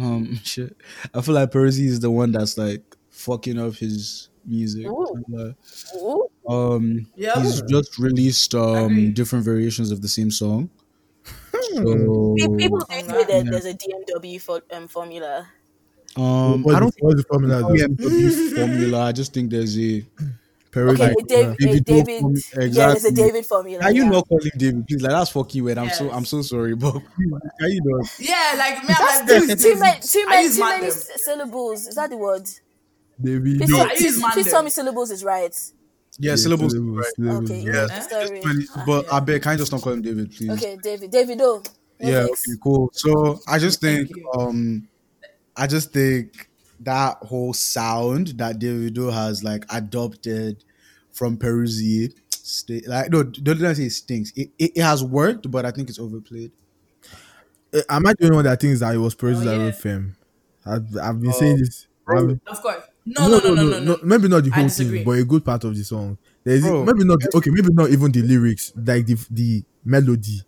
um 0.00 0.36
shit. 0.44 0.76
I 1.14 1.20
feel 1.20 1.34
like 1.34 1.50
Peruzzi 1.50 1.86
is 1.86 2.00
the 2.00 2.10
one 2.10 2.32
that's 2.32 2.56
like 2.58 2.82
fucking 3.10 3.58
up 3.58 3.74
his 3.74 4.28
music. 4.44 4.86
Ooh. 4.86 5.54
Ooh. 5.96 6.28
um 6.48 7.06
Yeah. 7.16 7.40
he's 7.40 7.62
just 7.62 7.98
released 7.98 8.54
um 8.54 9.12
different 9.12 9.44
variations 9.44 9.90
of 9.90 10.02
the 10.02 10.08
same 10.08 10.30
song. 10.30 10.70
So 11.74 12.34
People 12.56 12.78
do 12.80 12.86
say 12.88 13.24
that 13.24 13.42
yeah. 13.44 13.50
there's 13.50 13.66
a 13.66 13.74
DMW 13.74 14.40
for, 14.40 14.62
um, 14.72 14.88
formula. 14.88 15.46
um 16.16 16.62
What's 16.62 16.76
I 16.76 16.80
don't 16.80 16.94
the, 16.94 17.00
what's 17.00 17.16
the 17.22 17.24
formula? 17.28 17.76
think 17.76 17.98
DMW 17.98 18.54
formula. 18.56 19.00
I 19.06 19.12
just 19.12 19.32
think 19.34 19.50
there's 19.50 19.78
a 19.78 20.04
Perry, 20.72 20.90
Okay, 20.90 21.02
like, 21.08 21.16
a 21.18 21.22
Dave, 21.24 21.48
a 21.50 21.56
David 21.56 21.84
David, 21.84 22.22
Bowie 22.22 22.32
yeah, 22.32 22.38
it's 22.38 22.76
there's 22.76 22.84
a 23.04 23.08
Exactly. 23.08 23.10
David 23.12 23.46
formula. 23.46 23.82
Can 23.82 23.96
you 23.96 24.04
yeah. 24.04 24.08
not 24.10 24.28
call 24.28 24.38
him 24.40 24.50
David? 24.56 24.86
Please, 24.86 25.02
like 25.02 25.10
that's 25.10 25.30
fucking 25.30 25.64
weird. 25.64 25.78
I'm 25.78 25.90
so 25.90 26.10
I'm 26.10 26.24
so 26.24 26.42
sorry, 26.42 26.74
but 26.76 26.92
can 26.92 27.02
you 27.70 27.80
not? 27.84 28.20
Yeah, 28.20 28.54
like 28.56 28.84
me, 28.88 28.94
I'm 28.96 29.26
like, 29.26 29.28
who 29.28 29.34
is 29.50 29.62
Too 29.62 29.68
this? 29.70 29.80
many, 29.80 30.00
too 30.00 30.24
I 30.28 30.30
many, 30.42 30.48
too 30.54 30.60
many 30.60 30.82
Madam. 30.86 30.90
syllables. 31.16 31.86
Is 31.88 31.94
that 31.96 32.10
the 32.10 32.16
word? 32.16 32.48
David. 33.20 33.58
Please, 33.58 33.68
No, 33.70 33.76
tell- 33.78 33.88
please, 33.96 34.22
please 34.32 34.50
tell 34.50 34.62
me 34.62 34.70
syllables 34.70 35.10
is 35.10 35.24
right. 35.24 35.72
Yeah, 36.18 36.36
syllables. 36.36 36.72
syllables, 36.72 36.98
right. 36.98 37.14
syllables, 37.16 37.50
Okay, 37.50 37.60
yeah. 37.60 37.72
yeah. 37.72 37.86
Yeah, 37.88 38.00
Sorry. 38.08 38.40
Many- 38.44 38.64
Ah, 38.76 38.84
but 38.86 39.04
yeah. 39.06 39.14
I 39.14 39.20
beg, 39.20 39.42
can 39.42 39.52
you 39.52 39.58
just 39.58 39.72
not 39.72 39.80
call 39.82 39.92
him 39.92 40.02
David, 40.02 40.30
please? 40.32 40.50
Okay, 40.50 40.76
David, 40.82 41.10
David, 41.10 41.40
oh, 41.40 41.62
Yeah, 41.98 42.26
okay, 42.30 42.52
cool. 42.62 42.90
So 42.92 43.40
I 43.48 43.58
just 43.58 43.80
think, 43.80 44.10
um, 44.36 44.86
I 45.56 45.66
just 45.66 45.92
think 45.92 46.48
that 46.80 47.18
whole 47.18 47.52
sound 47.52 48.28
that 48.38 48.58
Davido 48.58 49.12
has 49.12 49.44
like 49.44 49.64
adopted 49.70 50.64
from 51.12 51.36
Peruzzi, 51.38 52.12
st- 52.30 52.86
like 52.88 53.10
no, 53.10 53.22
don't 53.24 53.60
let 53.60 53.76
say 53.76 53.84
it 53.84 53.90
stinks. 53.90 54.32
It, 54.36 54.50
it, 54.58 54.72
it 54.76 54.82
has 54.82 55.04
worked, 55.04 55.50
but 55.50 55.66
I 55.66 55.70
think 55.70 55.88
it's 55.90 55.98
overplayed. 55.98 56.52
Uh, 57.74 57.82
Am 57.88 58.06
I 58.06 58.14
the 58.18 58.24
only 58.26 58.36
one 58.36 58.44
that 58.44 58.60
thinks 58.60 58.80
that 58.80 58.94
it 58.94 58.98
was 58.98 59.14
Peruzzi 59.14 59.42
Oh, 59.42 59.44
that 59.44 59.58
wrote 59.58 59.74
Femme? 59.76 60.16
I've, 60.66 60.96
I've 60.96 61.20
been 61.20 61.32
saying 61.32 61.58
this. 61.58 61.86
Of 62.46 62.60
course. 62.62 62.82
No, 63.06 63.28
no, 63.28 63.38
no, 63.38 63.54
no, 63.54 63.80
no. 63.80 63.98
Maybe 64.02 64.28
not 64.28 64.44
the 64.44 64.50
whole 64.50 64.68
thing, 64.68 65.04
but 65.04 65.12
a 65.12 65.24
good 65.24 65.44
part 65.44 65.64
of 65.64 65.74
the 65.76 65.82
song. 65.84 66.18
There's 66.44 66.70
maybe 66.70 67.04
not 67.04 67.18
okay, 67.34 67.50
maybe 67.50 67.68
not 67.72 67.90
even 67.90 68.12
the 68.12 68.22
lyrics, 68.22 68.72
like 68.76 69.06
the 69.06 69.14
the 69.30 69.64
melody. 69.84 70.42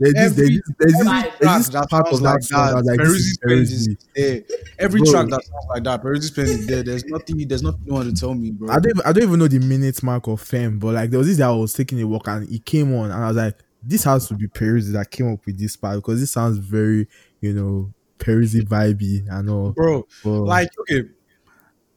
There's 0.00 0.14
Every- 0.16 0.46
this, 0.56 0.62
there's 0.78 0.92
this, 0.92 1.06
every 1.08 1.30
there's 1.40 1.68
that 1.70 1.90
sounds 1.90 2.20
like 2.20 2.40
that. 2.42 2.82
that's 2.84 2.86
like 2.86 2.98
this 2.98 3.08
Peruzzi's 3.08 3.38
pen 3.38 3.58
is 3.58 3.88
Peruzzi. 3.88 3.96
there. 4.14 4.42
Every 4.78 5.00
Bro. 5.00 5.10
track 5.10 5.26
that 5.30 5.44
sounds 5.44 5.66
like 5.70 5.84
that, 5.84 6.02
Peruzzi's 6.02 6.30
pen 6.30 6.44
is 6.46 6.66
there. 6.68 6.82
There's 6.84 7.04
nothing. 7.06 7.48
There's 7.48 7.62
nothing 7.62 7.80
you 7.84 7.92
want 7.94 8.14
to 8.14 8.20
tell 8.20 8.34
me, 8.34 8.52
bro. 8.52 8.70
I 8.70 8.74
don't 8.78 8.90
even, 8.90 9.02
I 9.04 9.12
don't 9.12 9.22
even 9.24 9.38
know 9.40 9.48
the 9.48 9.58
minute 9.58 10.00
mark 10.04 10.28
of 10.28 10.40
Femme, 10.40 10.78
but 10.78 10.94
like 10.94 11.10
there 11.10 11.18
was 11.18 11.26
this 11.26 11.38
day 11.38 11.42
I 11.44 11.50
was 11.50 11.72
taking 11.72 12.00
a 12.00 12.06
walk 12.06 12.28
and 12.28 12.48
it 12.48 12.64
came 12.64 12.94
on 12.94 13.10
and 13.10 13.24
I 13.24 13.28
was 13.28 13.36
like, 13.36 13.58
this 13.82 14.04
has 14.04 14.28
to 14.28 14.34
be 14.34 14.46
Peruzzi 14.46 14.92
that 14.92 15.10
came 15.10 15.32
up 15.32 15.44
with 15.46 15.58
this 15.58 15.76
part 15.76 15.96
because 15.96 16.20
this 16.20 16.30
sounds 16.30 16.58
very, 16.58 17.08
you 17.40 17.52
know, 17.52 17.92
Peruzzi 18.18 18.62
vibey 18.62 19.26
and 19.30 19.50
all. 19.50 19.72
bro. 19.72 20.06
But, 20.22 20.30
like 20.42 20.70
okay 20.80 21.08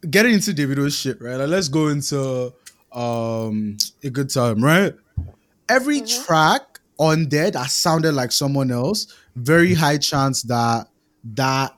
getting 0.09 0.33
into 0.33 0.51
davido's 0.51 0.95
shit 0.95 1.21
right 1.21 1.35
like, 1.35 1.47
let's 1.49 1.67
go 1.67 1.89
into 1.89 2.51
um 2.91 3.77
a 4.03 4.09
good 4.09 4.29
time 4.31 4.63
right 4.63 4.95
every 5.69 6.01
track 6.01 6.70
on 7.01 7.27
there 7.29 7.49
that 7.49 7.71
sounded 7.71 8.13
like 8.13 8.31
someone 8.31 8.69
else 8.71 9.07
very 9.35 9.71
mm-hmm. 9.71 9.79
high 9.79 9.97
chance 9.97 10.43
that 10.43 10.87
that 11.23 11.75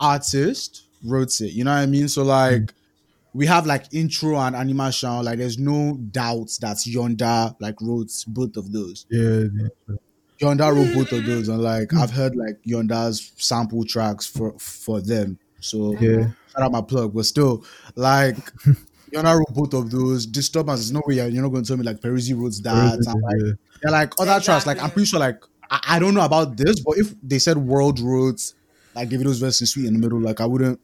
artist 0.00 0.84
wrote 1.04 1.40
it. 1.40 1.52
You 1.52 1.64
know 1.64 1.72
what 1.72 1.80
i 1.80 1.86
mean? 1.86 2.08
So 2.08 2.22
like 2.22 2.62
mm-hmm. 2.62 3.38
we 3.38 3.46
have 3.46 3.66
like 3.66 3.92
intro 3.92 4.36
and 4.36 4.56
animation. 4.56 5.24
Like 5.24 5.38
there's 5.38 5.58
no 5.58 5.96
doubt 6.10 6.56
that 6.60 6.78
Yonda 6.78 7.54
like 7.60 7.80
wrote 7.80 8.12
both 8.26 8.56
of 8.56 8.72
those. 8.72 9.06
Yeah, 9.10 9.44
yeah. 9.54 9.96
Yonda 10.40 10.74
wrote 10.74 10.94
both 10.94 11.12
of 11.12 11.24
those, 11.24 11.48
and 11.48 11.62
like 11.62 11.88
mm-hmm. 11.88 11.98
I've 11.98 12.10
heard 12.10 12.36
like 12.36 12.60
Yonda's 12.66 13.32
sample 13.36 13.84
tracks 13.84 14.26
for 14.26 14.58
for 14.58 15.00
them. 15.00 15.38
So 15.60 15.96
Yeah. 15.98 16.30
shout 16.52 16.62
out 16.62 16.72
my 16.72 16.82
plug, 16.82 17.14
but 17.14 17.24
still, 17.24 17.64
like 17.94 18.36
Yonda 19.14 19.36
wrote 19.36 19.54
both 19.54 19.74
of 19.74 19.90
those. 19.90 20.26
Disturbance 20.26 20.80
is 20.80 20.92
no 20.92 21.02
way 21.06 21.16
you're, 21.16 21.28
you're 21.28 21.42
not 21.42 21.50
going 21.50 21.62
to 21.62 21.68
tell 21.68 21.76
me 21.76 21.84
like 21.84 22.00
Peruzzi 22.00 22.36
wrote 22.36 22.54
that. 22.62 22.94
and, 22.94 23.22
like, 23.22 23.58
they're 23.82 23.92
like 23.92 24.12
other 24.18 24.40
tracks. 24.40 24.66
Like 24.66 24.82
I'm 24.82 24.90
pretty 24.90 25.06
sure 25.06 25.20
like 25.20 25.42
I, 25.70 25.80
I 25.90 25.98
don't 25.98 26.14
know 26.14 26.24
about 26.24 26.56
this, 26.56 26.80
but 26.80 26.98
if 26.98 27.14
they 27.22 27.38
said 27.38 27.56
World 27.56 28.00
wrote 28.00 28.52
like 28.94 29.08
Davido's 29.08 29.38
verse 29.38 29.60
is 29.62 29.72
sweet 29.72 29.86
in 29.86 29.94
the 29.94 29.98
middle, 29.98 30.20
like 30.20 30.40
I 30.40 30.46
wouldn't 30.46 30.80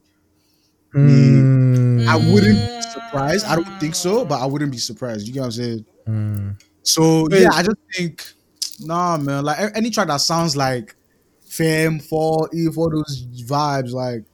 Mm, 0.95 2.07
I 2.09 2.17
wouldn't 2.17 2.59
be 2.59 2.83
surprised. 2.83 3.47
I 3.47 3.55
don't 3.55 3.81
think 3.81 3.95
so, 3.95 4.25
but 4.25 4.41
I 4.41 4.47
wouldn't 4.47 4.73
be 4.73 4.79
surprised. 4.79 5.27
You 5.27 5.33
get 5.33 5.41
what 5.41 5.47
I'm 5.47 5.53
saying? 5.53 5.85
mm. 6.09 6.63
So 6.83 7.29
Wait. 7.31 7.43
yeah, 7.43 7.51
I 7.53 7.63
just 7.63 7.77
think 7.95 8.25
nah, 8.81 9.17
man. 9.17 9.45
Like 9.45 9.71
any 9.77 9.91
track 9.91 10.09
that 10.09 10.21
sounds 10.21 10.57
like 10.57 10.97
Fame, 11.47 12.01
Fall, 12.01 12.49
If, 12.53 12.77
all 12.77 12.91
those 12.91 13.25
vibes, 13.45 13.93
like 13.93 14.25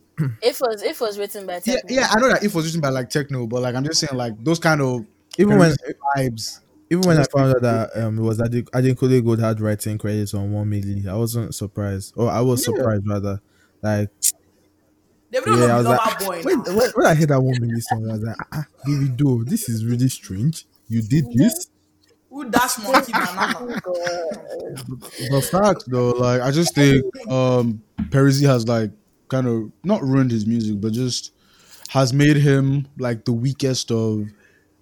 If 0.43 0.61
was 0.61 0.83
if 0.83 1.01
was 1.01 1.19
written 1.19 1.47
by 1.47 1.61
yeah, 1.65 1.77
Tekno. 1.77 1.81
yeah. 1.91 2.09
I 2.11 2.21
know 2.21 2.29
that 2.31 2.43
If 2.43 2.55
was 2.55 2.65
written 2.67 2.81
by 2.81 2.89
like 2.89 3.11
Tekno, 3.11 3.49
but 3.49 3.63
like 3.63 3.75
I'm 3.75 3.85
just 3.85 4.01
saying 4.01 4.17
like 4.17 4.33
those 4.43 4.59
kind 4.59 4.81
of 4.81 5.05
Even 5.39 5.59
when 5.59 5.75
vibes. 6.17 6.61
even 6.91 7.07
when 7.07 7.19
I 7.19 7.25
found 7.25 7.55
out 7.55 7.63
that 7.63 7.91
um 7.97 8.19
it 8.19 8.23
was 8.23 8.41
Ade- 8.41 8.71
Adekunle 8.71 9.25
Gold 9.25 9.41
had 9.41 9.61
writing 9.61 9.99
credits 9.99 10.33
on 10.35 10.53
one 10.53 10.71
milli, 10.71 11.07
I 11.07 11.15
wasn't 11.17 11.55
surprised. 11.55 12.15
Or 12.17 12.31
I 12.31 12.41
was 12.41 12.61
Yeah. 12.67 12.75
surprised 12.77 13.07
rather. 13.07 13.41
Like 13.83 14.09
yeah, 15.33 15.41
I 15.45 15.77
was 15.79 15.87
like, 15.87 16.07
lover 16.21 16.25
boy 16.25 16.43
when, 16.45 16.59
now. 16.63 16.77
when, 16.77 16.91
when 16.95 17.07
I 17.07 17.15
heard 17.15 17.29
that 17.29 17.41
one 17.41 17.55
milli 17.57 17.83
song, 17.83 18.09
I 18.09 18.13
was 18.15 18.23
like, 18.23 18.37
ah, 18.53 18.65
Davido, 18.87 19.45
this 19.47 19.69
is 19.69 19.85
really 19.85 20.09
strange. 20.09 20.65
You 20.89 21.03
did 21.03 21.27
this? 21.35 21.69
Who 22.31 22.49
dash 22.49 22.79
monkey 22.79 23.13
banana? 23.13 23.81
The 25.31 25.49
fact 25.51 25.85
though, 25.89 26.11
like 26.11 26.41
I 26.41 26.51
just 26.51 26.75
think 26.75 27.05
um 27.31 27.83
Peruzzi 28.11 28.47
has 28.47 28.67
like 28.69 28.91
kind 29.29 29.47
of 29.47 29.73
not 29.85 30.03
ruined 30.03 30.31
his 30.31 30.47
music, 30.47 30.81
but 30.81 30.93
just 30.93 31.33
has 31.91 32.13
made 32.13 32.37
him 32.37 32.89
like 32.99 33.25
the 33.25 33.33
weakest 33.33 33.91
of 33.93 34.27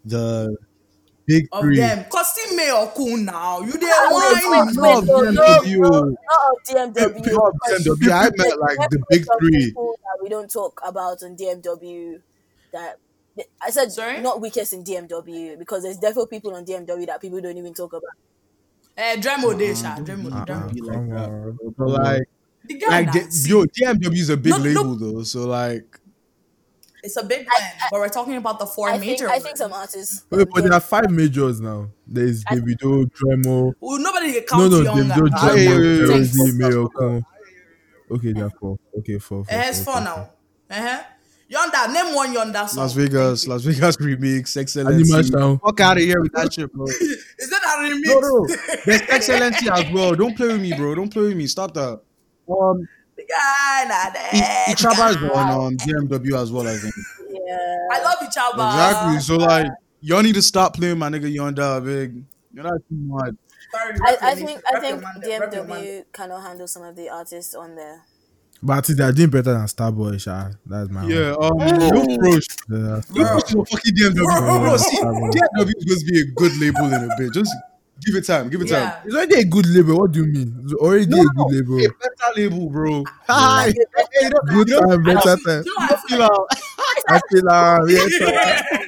the 0.04 0.56
big 1.26 1.46
Of 1.52 1.62
three. 1.62 1.76
them. 1.76 2.04
Cause 2.10 2.34
see 2.34 2.56
me 2.56 2.70
or 2.70 2.88
cool 2.94 3.16
now. 3.16 3.60
You 3.60 3.72
there 3.72 3.90
wait, 4.10 4.44
whining. 4.44 4.50
wait, 4.50 4.74
No, 4.74 5.00
wait, 5.00 5.04
no, 5.06 5.20
no, 5.20 5.30
no, 5.30 6.00
not 6.00 6.40
of 6.50 6.64
DMW. 6.64 7.32
Not 7.32 7.48
of 7.48 7.98
DMW, 7.98 8.10
I 8.12 8.30
meant, 8.36 8.60
like, 8.60 8.90
the 8.90 9.02
big 9.10 9.24
three. 9.38 9.70
that 9.72 10.18
we 10.22 10.28
don't 10.28 10.50
talk 10.50 10.80
about 10.84 11.22
on 11.22 11.36
DMW. 11.36 12.20
That 12.72 12.98
I 13.60 13.70
said, 13.70 13.90
Sorry? 13.92 14.20
not 14.20 14.40
weakest 14.40 14.72
in 14.74 14.84
DMW 14.84 15.58
because 15.58 15.82
there's 15.82 15.98
definitely 15.98 16.38
people 16.38 16.54
on 16.54 16.64
DMW 16.64 17.06
that 17.06 17.20
people 17.20 17.40
don't 17.40 17.56
even 17.56 17.74
talk 17.74 17.92
about. 17.92 18.02
Eh, 18.96 19.16
Dremo 19.16 19.58
de 19.58 19.74
sha. 19.74 19.96
Dremo 19.96 20.30
Uh-uh. 20.32 20.44
de. 20.44 20.52
Dremo. 20.52 20.74
be 20.74 20.80
like 20.82 21.08
that. 21.10 21.74
But 21.76 21.88
like 21.88 22.22
The 22.22 22.22
guy 22.22 22.24
like 22.88 23.12
that- 23.12 23.30
the, 23.30 23.48
yo, 23.48 23.64
DMW 23.64 24.18
is 24.18 24.30
a 24.30 24.36
big 24.36 24.50
No, 24.52 24.58
no. 24.58 24.64
label 24.64 24.96
though, 24.96 25.22
so 25.22 25.46
like 25.46 25.98
It's 27.02 27.16
a 27.16 27.22
big 27.22 27.40
one, 27.46 27.62
but 27.90 28.00
we're 28.00 28.08
talking 28.08 28.36
about 28.36 28.58
the 28.58 28.66
four 28.66 28.88
I 28.88 28.92
think 28.98 29.12
major 29.12 29.28
I 29.28 29.34
think 29.34 29.44
ones. 29.46 29.58
some 29.58 29.72
artists. 29.72 30.24
Wait, 30.30 30.48
but 30.54 30.62
there 30.64 30.72
are 30.72 30.80
five 30.80 31.10
majors 31.10 31.60
now. 31.60 31.88
There's 32.06 32.42
I- 32.48 32.54
Davido, 32.56 33.04
Dremo. 33.12 33.74
Well, 33.80 33.98
nobody 33.98 34.32
can 34.32 34.42
No, 34.42 34.46
count 34.48 34.72
no, 34.72 34.80
younger. 34.80 35.02
Davido, 35.14 35.30
now. 35.30 35.52
Yeah, 35.52 35.54
yeah, 35.54 35.70
Dremo, 35.70 35.84
yeah, 35.84 36.00
yeah. 36.00 36.06
Peruzzi, 36.06 36.36
Thanks. 36.36 36.56
Mayokun. 36.58 37.22
Okay, 38.10 38.32
there 38.32 38.44
are 38.46 38.50
four. 38.58 38.78
Okay, 38.98 39.18
four. 39.18 39.44
four, 39.44 39.54
Eh, 39.54 39.68
it's 39.68 39.84
four, 39.84 39.94
four 39.94 40.02
four, 40.02 40.04
now. 40.04 40.30
Uh-huh. 40.70 41.02
Yonda, 41.50 41.92
name 41.92 42.14
one 42.14 42.34
Yonda 42.34 42.66
song. 42.68 42.84
Las 42.84 42.94
Vegas, 42.94 43.46
Las 43.46 43.62
Vegas 43.64 43.96
remix, 43.98 44.56
Animal 44.56 44.94
excellency. 45.02 45.30
Sound. 45.30 45.60
Fuck 45.60 45.80
out 45.80 45.96
of 45.98 46.02
here 46.02 46.20
with 46.22 46.32
that 46.32 46.52
shit, 46.52 46.72
bro. 46.72 46.86
Is 47.38 47.50
that 47.50 47.62
a 47.62 47.82
remix? 47.82 48.00
No, 48.06 48.20
no, 48.20 48.46
there's 48.86 49.02
excellency 49.10 49.68
as 49.68 49.92
well. 49.92 50.14
Don't 50.14 50.34
play 50.34 50.48
with 50.48 50.60
me, 50.62 50.72
bro. 50.74 50.94
Don't 50.94 51.12
play 51.12 51.22
with 51.24 51.36
me. 51.36 51.46
Stop 51.46 51.74
that. 51.74 52.00
Um, 52.48 52.88
The 53.16 53.24
guy, 53.28 53.84
nah, 53.88 54.72
Ichaba 54.74 55.10
is 55.10 55.16
guy. 55.16 55.28
on 55.28 55.66
um, 55.72 55.76
DMW 55.76 56.40
as 56.42 56.50
well, 56.52 56.66
I 56.66 56.76
think. 56.76 56.94
yeah. 57.30 57.88
I 57.92 58.02
love 58.02 58.18
Ichaba. 58.20 58.70
Exactly. 58.72 59.20
So 59.20 59.36
like, 59.36 59.66
y'all 60.00 60.22
need 60.22 60.34
to 60.34 60.42
stop 60.42 60.74
playing 60.74 60.98
my 60.98 61.08
nigga 61.10 61.32
Yonda, 61.34 61.84
big. 61.84 62.24
You're 62.52 62.64
not 62.64 62.78
too 62.88 62.96
much. 62.96 63.34
I, 64.06 64.16
I 64.22 64.34
think 64.36 64.60
I 64.72 64.78
think 64.78 65.02
man 65.02 65.12
there, 65.20 65.40
rep 65.40 65.52
DMW 65.52 66.04
cannot 66.12 66.42
handle 66.42 66.68
some 66.68 66.84
of 66.84 66.94
the 66.94 67.08
artists 67.08 67.54
on 67.56 67.74
there. 67.74 68.02
But 68.62 68.72
I 68.78 68.80
think 68.82 68.98
they're 68.98 69.12
doing 69.12 69.30
better 69.30 69.52
than 69.52 69.66
Starboy, 69.66 70.20
Sha. 70.20 70.50
That's 70.64 70.88
my 70.90 71.04
Yeah. 71.06 71.34
own. 71.36 71.60
Um, 71.60 71.78
Luke 71.90 72.20
Roche. 72.22 72.46
Yeah. 72.70 73.00
Luke 73.10 73.30
Roche 73.30 73.48
is 73.48 73.54
a 73.54 73.64
fucking 73.64 73.94
DMW. 73.96 74.14
Bro. 74.24 74.58
Bro, 74.60 74.76
see, 74.76 74.96
DMW 74.98 75.72
is 75.76 75.84
going 75.84 75.98
to 76.00 76.04
be 76.06 76.20
a 76.20 76.24
good 76.36 76.52
label 76.60 76.86
in 76.94 77.10
a 77.10 77.14
bit. 77.18 77.32
Just 77.32 77.52
give 78.00 78.14
it 78.16 78.26
time. 78.26 78.48
Give 78.50 78.60
it 78.62 78.68
time. 78.68 78.92
It's 79.04 79.14
already 79.14 79.36
a 79.40 79.44
good 79.44 79.66
label. 79.66 79.98
What 79.98 80.12
do 80.12 80.24
you 80.24 80.26
mean? 80.32 80.60
It's 80.64 80.72
already 80.74 81.06
No, 81.06 81.20
a 81.20 81.24
no, 81.34 81.44
good 81.48 81.84
a 81.84 81.88
better 81.88 82.32
label, 82.36 82.68
bro. 82.70 83.04
Hi. 83.28 83.66
Hey, 83.70 83.74
you 84.22 84.64
Good 84.64 84.68
time, 84.68 85.02
better 85.02 85.36
time. 85.36 85.64
I 85.78 85.96
feel 86.08 86.18
now. 86.18 86.46
I 87.08 87.20
feel 87.30 87.44
like 87.44 87.90
yes, 87.90 88.12
sir. 88.18 88.84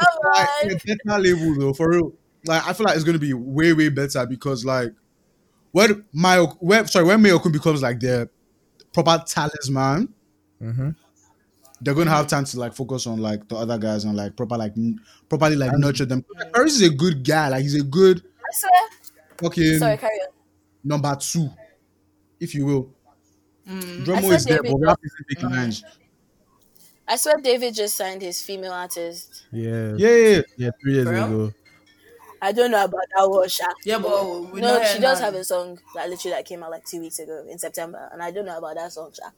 Come 0.00 0.32
like 0.34 0.72
a 0.72 0.86
better 0.86 1.18
label 1.22 1.54
though, 1.58 1.72
for 1.72 1.90
real. 1.90 2.12
Like 2.46 2.66
I 2.66 2.72
feel 2.72 2.86
like 2.86 2.96
it's 2.96 3.04
gonna 3.04 3.18
be 3.18 3.34
way 3.34 3.72
way 3.72 3.88
better 3.88 4.26
because 4.26 4.64
like 4.64 4.92
when 5.72 6.04
my 6.12 6.38
when 6.60 6.86
sorry 6.86 7.04
when 7.06 7.20
Mayokun 7.22 7.52
becomes 7.52 7.82
like 7.82 8.00
their 8.00 8.28
proper 8.92 9.22
talisman, 9.26 10.08
Mhm. 10.62 10.94
they're 11.80 11.94
gonna 11.94 12.10
have 12.10 12.26
time 12.26 12.44
to 12.44 12.58
like 12.58 12.74
focus 12.74 13.06
on 13.06 13.18
like 13.20 13.48
the 13.48 13.56
other 13.56 13.78
guys 13.78 14.04
and 14.04 14.16
like 14.16 14.36
proper 14.36 14.56
like 14.56 14.72
n- 14.76 14.98
properly 15.28 15.56
like 15.56 15.72
nurture 15.78 16.04
them. 16.04 16.24
Like, 16.36 16.52
Paris 16.52 16.74
is 16.74 16.82
a 16.82 16.90
good 16.90 17.24
guy. 17.24 17.48
Like 17.48 17.62
he's 17.62 17.74
a 17.80 17.82
good. 17.84 18.22
I 18.52 18.54
swear. 18.54 18.88
fucking 19.38 19.78
Sorry, 19.78 19.96
carry 19.96 20.14
on. 20.20 20.28
number 20.84 21.16
two, 21.16 21.50
if 22.40 22.54
you 22.54 22.66
will. 22.66 22.94
Mm. 23.68 24.02
I 24.14 24.20
Dremo 24.20 24.32
is 24.34 24.44
there, 24.44 24.62
but 24.62 24.78
we 24.78 24.86
have 24.88 25.00
to 25.00 25.08
see 25.08 25.24
Nicki 25.30 25.42
Minaj. 25.46 25.82
I 27.06 27.16
swear 27.16 27.36
David 27.42 27.74
just 27.74 27.96
signed 27.96 28.22
his 28.22 28.40
female 28.42 28.72
artist. 28.72 29.46
Yeah. 29.52 29.94
Yeah, 29.96 30.08
yeah, 30.08 30.28
yeah. 30.36 30.42
Yeah, 30.56 30.70
three 30.80 30.94
years 30.94 31.06
For 31.06 31.14
ago. 31.14 31.52
I 32.44 32.50
don't 32.50 32.72
know 32.72 32.84
about 32.84 33.02
that 33.16 33.30
one, 33.30 33.48
Sha. 33.48 33.66
Yeah, 33.84 33.98
but 33.98 34.52
we 34.52 34.60
no, 34.60 34.78
know 34.78 34.84
she 34.84 34.98
does 34.98 35.20
now. 35.20 35.26
have 35.26 35.34
a 35.36 35.44
song 35.44 35.78
that 35.94 36.10
literally 36.10 36.34
that 36.34 36.44
came 36.44 36.62
out 36.64 36.72
like 36.72 36.84
two 36.84 37.00
weeks 37.00 37.20
ago 37.20 37.46
in 37.48 37.56
September, 37.56 38.08
and 38.12 38.20
I 38.20 38.32
don't 38.32 38.44
know 38.46 38.58
about 38.58 38.74
that 38.74 38.90
song, 38.92 39.12
Sha. 39.14 39.28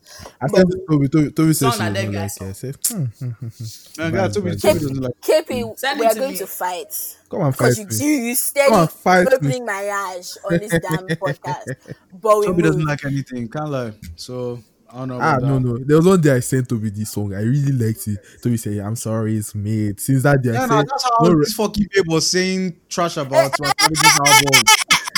I 0.40 0.46
said 0.48 0.66
to 0.70 0.80
Toby, 0.88 1.08
Toby, 1.08 1.30
Toby 1.32 1.52
said 1.52 1.72
Song 1.72 1.88
she 1.88 1.92
doesn't 1.92 2.12
like 2.14 2.30
it. 2.40 2.42
I 2.42 2.52
said, 2.52 2.76
hmm, 2.88 3.04
hmm, 3.04 3.30
hmm. 3.30 4.02
Man, 4.02 4.12
God, 4.12 4.32
Toby. 4.32 4.56
Toby 4.56 4.78
doesn't 4.80 5.00
like. 5.00 5.20
KP, 5.20 5.78
Send 5.78 6.00
we 6.00 6.06
are 6.06 6.14
going 6.14 6.36
to 6.36 6.46
fight. 6.46 7.16
Come 7.28 7.42
on, 7.42 7.52
fight 7.52 7.76
Because 7.76 8.00
me. 8.00 8.06
you, 8.06 8.22
you 8.28 8.34
steady 8.34 8.70
Come 8.70 8.80
on, 8.80 8.88
fight 8.88 9.28
me. 9.28 9.34
opening 9.36 9.66
my 9.66 9.82
ass 9.84 10.38
on 10.50 10.58
this 10.58 10.70
damn 10.70 11.06
podcast. 11.20 11.94
But 12.12 12.38
we 12.38 12.46
Toby 12.46 12.62
doesn't 12.62 12.84
like 12.84 13.04
anything. 13.04 13.48
Can't 13.48 13.70
lie. 13.70 13.92
So 14.16 14.60
I 14.90 14.98
don't 14.98 15.08
know. 15.08 15.18
Ah, 15.20 15.36
no, 15.40 15.58
no. 15.58 15.78
There 15.78 15.96
was 15.96 16.06
one 16.06 16.20
day 16.20 16.32
I 16.36 16.40
sent 16.40 16.68
Toby 16.68 16.90
this 16.90 17.10
song. 17.10 17.34
I 17.34 17.40
really 17.40 17.72
liked 17.72 18.06
it. 18.06 18.18
Toby 18.42 18.56
said, 18.56 18.78
I'm 18.78 18.96
sorry, 18.96 19.36
it's 19.36 19.54
made. 19.54 19.98
Since 20.00 20.22
that 20.22 20.40
day, 20.42 20.50
I 20.50 20.52
Yeah, 20.54 20.66
no, 20.66 20.78
said, 20.80 20.88
that's 20.88 21.04
how 21.04 21.24
no, 21.26 21.38
this 21.38 21.54
fucking 21.54 21.86
babe 21.92 22.04
was 22.08 22.30
saying 22.30 22.76
trash 22.88 23.16
about 23.16 23.52
Savage's 23.56 24.20
album. 24.26 24.62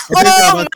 Oh 0.09 0.20
about 0.20 0.68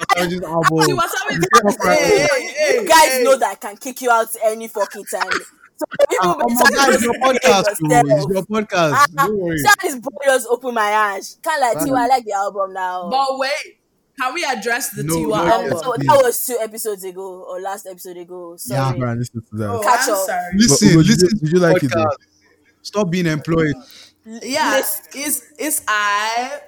album. 0.44 0.84
She 0.86 0.92
was 0.92 1.14
having 1.22 1.42
Yeah, 1.42 1.94
hey, 1.94 2.26
hey, 2.26 2.52
hey, 2.58 2.74
You 2.82 2.88
guys 2.88 3.08
hey. 3.12 3.22
know 3.24 3.36
that 3.38 3.52
I 3.52 3.54
can 3.54 3.76
kick 3.76 4.02
you 4.02 4.10
out 4.10 4.26
any 4.44 4.68
fucking 4.68 5.04
time. 5.04 5.30
So 5.76 5.86
people 6.10 6.34
be 6.34 6.54
come 6.56 6.56
on, 6.58 6.72
guys, 6.74 6.94
it's 6.96 7.04
your 7.04 7.14
podcast, 7.14 7.80
bro. 7.80 7.88
yourself. 7.96 8.20
It's 8.20 8.34
your 8.34 8.42
podcast. 8.42 8.92
Ah, 8.92 9.06
Don't 9.26 9.38
worry. 9.38 9.56
See 9.58 9.66
how 9.68 9.74
this 9.80 9.94
boy 9.98 10.10
just 10.26 10.46
open 10.50 10.74
my 10.74 10.90
ass. 10.90 11.38
Can't 11.42 11.60
lie 11.60 11.74
to 11.80 11.86
you, 11.88 11.94
I 11.94 12.06
like 12.06 12.24
the 12.24 12.32
album 12.32 12.74
now. 12.74 13.08
But 13.08 13.38
wait, 13.38 13.78
can 14.20 14.34
we 14.34 14.44
address 14.44 14.90
the 14.90 15.02
No, 15.02 15.14
Tiwa 15.14 15.28
no, 15.28 15.34
um, 15.34 15.48
album? 15.50 15.78
so 15.78 15.94
that 15.98 16.20
was 16.22 16.46
two 16.46 16.58
episodes 16.60 17.04
ago 17.04 17.44
or 17.48 17.60
last 17.60 17.86
episode 17.86 18.16
ago. 18.16 18.56
yeah, 18.66 18.88
Sorry. 18.88 18.98
man, 18.98 19.18
listen 19.18 19.40
to 19.50 19.56
that. 19.56 19.70
Oh, 19.70 19.80
Catch 19.80 20.08
I'm 20.08 20.14
up. 20.14 20.26
sorry. 20.26 20.52
Listen, 20.56 20.88
But- 20.88 20.96
but 20.96 21.06
did 21.06 21.20
you- 21.22 21.28
did 21.40 21.52
you 21.52 21.58
like 21.58 21.82
it, 21.82 21.90
though? 21.94 22.04
Stop 22.82 23.10
being 23.10 23.26
employed. 23.26 23.74
Yeah, 24.42 24.76
Listen. 24.76 25.04
it's 25.14 25.42
it's 25.58 25.82
I. 25.88 26.60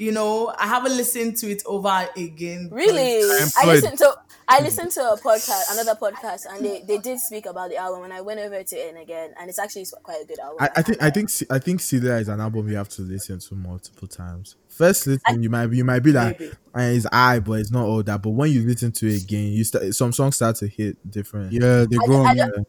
You 0.00 0.12
know, 0.12 0.54
I 0.56 0.66
haven't 0.68 0.96
listened 0.96 1.36
to 1.38 1.50
it 1.50 1.62
over 1.66 2.08
again. 2.16 2.68
Really? 2.70 3.20
I 3.28 3.42
employed. 3.42 3.66
listened 3.66 3.98
to 3.98 4.14
I 4.50 4.60
listened 4.62 4.90
to 4.92 5.00
a 5.12 5.16
podcast, 5.18 5.70
another 5.72 5.94
podcast, 5.94 6.46
and 6.50 6.64
they, 6.64 6.80
they 6.86 6.96
did 6.98 7.20
speak 7.20 7.44
about 7.44 7.68
the 7.68 7.76
album, 7.76 8.04
and 8.04 8.12
I 8.14 8.22
went 8.22 8.40
over 8.40 8.62
to 8.62 8.76
it 8.76 8.96
again, 9.00 9.34
and 9.38 9.50
it's 9.50 9.58
actually 9.58 9.84
quite 10.02 10.22
a 10.22 10.26
good 10.26 10.38
album. 10.38 10.56
I, 10.60 10.70
I 10.76 10.82
think 10.82 11.02
I 11.02 11.10
think 11.10 11.30
I 11.50 11.58
think 11.58 11.80
Celia 11.80 12.14
is 12.14 12.28
an 12.28 12.40
album 12.40 12.66
you 12.68 12.76
have 12.76 12.88
to 12.90 13.02
listen 13.02 13.38
to 13.40 13.54
multiple 13.54 14.08
times. 14.08 14.56
First 14.68 15.06
listen, 15.06 15.42
you 15.42 15.50
might 15.50 15.66
be 15.66 15.76
you 15.76 15.84
might 15.84 16.00
be 16.02 16.12
like, 16.12 16.40
Maybe. 16.40 16.52
"Ah, 16.74 16.80
it's 16.80 17.06
I, 17.12 17.40
but 17.40 17.52
it's 17.60 17.70
not 17.70 17.84
all 17.84 18.02
that. 18.02 18.22
But 18.22 18.30
when 18.30 18.50
you 18.50 18.62
listen 18.66 18.90
to 18.92 19.06
it 19.08 19.22
again, 19.22 19.52
you 19.52 19.64
start 19.64 19.94
some 19.94 20.12
songs 20.12 20.36
start 20.36 20.56
to 20.56 20.66
hit 20.68 20.96
different. 21.10 21.52
Yeah, 21.52 21.84
they 21.88 21.96
grow 21.96 22.24
on 22.24 22.34
don't- 22.36 22.66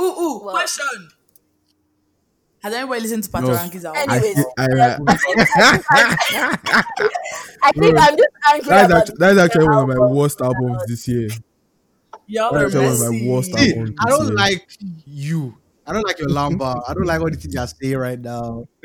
Ooh, 0.00 0.02
ooh, 0.04 0.40
Well- 0.44 0.54
question. 0.54 1.08
Has 2.62 2.74
anybody 2.74 3.00
listened 3.02 3.24
to 3.24 3.40
No. 3.40 3.48
Patoranking's 3.48 3.84
album? 3.84 4.02
I, 4.08 4.16
Anyways, 4.16 4.44
I, 4.58 4.62
I 7.62 7.72
think 7.72 7.98
I'm 7.98 8.16
just 8.16 8.28
angry 8.52 8.68
that's 8.68 8.86
about 8.86 9.00
actually, 9.02 9.16
that's 9.18 9.38
actually 9.38 9.66
one 9.66 9.90
of 9.90 9.96
my 9.96 10.06
worst 10.06 10.40
albums 10.40 10.82
this 10.86 11.06
year. 11.06 11.28
Y'all 12.26 12.54
are 12.54 12.68
That's 12.68 12.74
actually 12.74 12.86
one 12.86 12.94
of 12.94 13.22
my 13.22 13.30
worst 13.30 13.54
See, 13.54 13.72
albums. 13.72 13.96
I 14.00 14.08
don't 14.08 14.26
year. 14.26 14.34
like 14.34 14.68
you. 15.06 15.56
I 15.86 15.92
don't 15.92 16.02
like 16.02 16.18
your 16.18 16.28
lamba. 16.28 16.82
I 16.88 16.94
don't 16.94 17.04
like 17.04 17.20
all 17.20 17.30
the 17.30 17.36
things 17.36 17.54
you 17.54 17.66
say 17.66 17.94
right 17.94 18.18
now. 18.18 18.66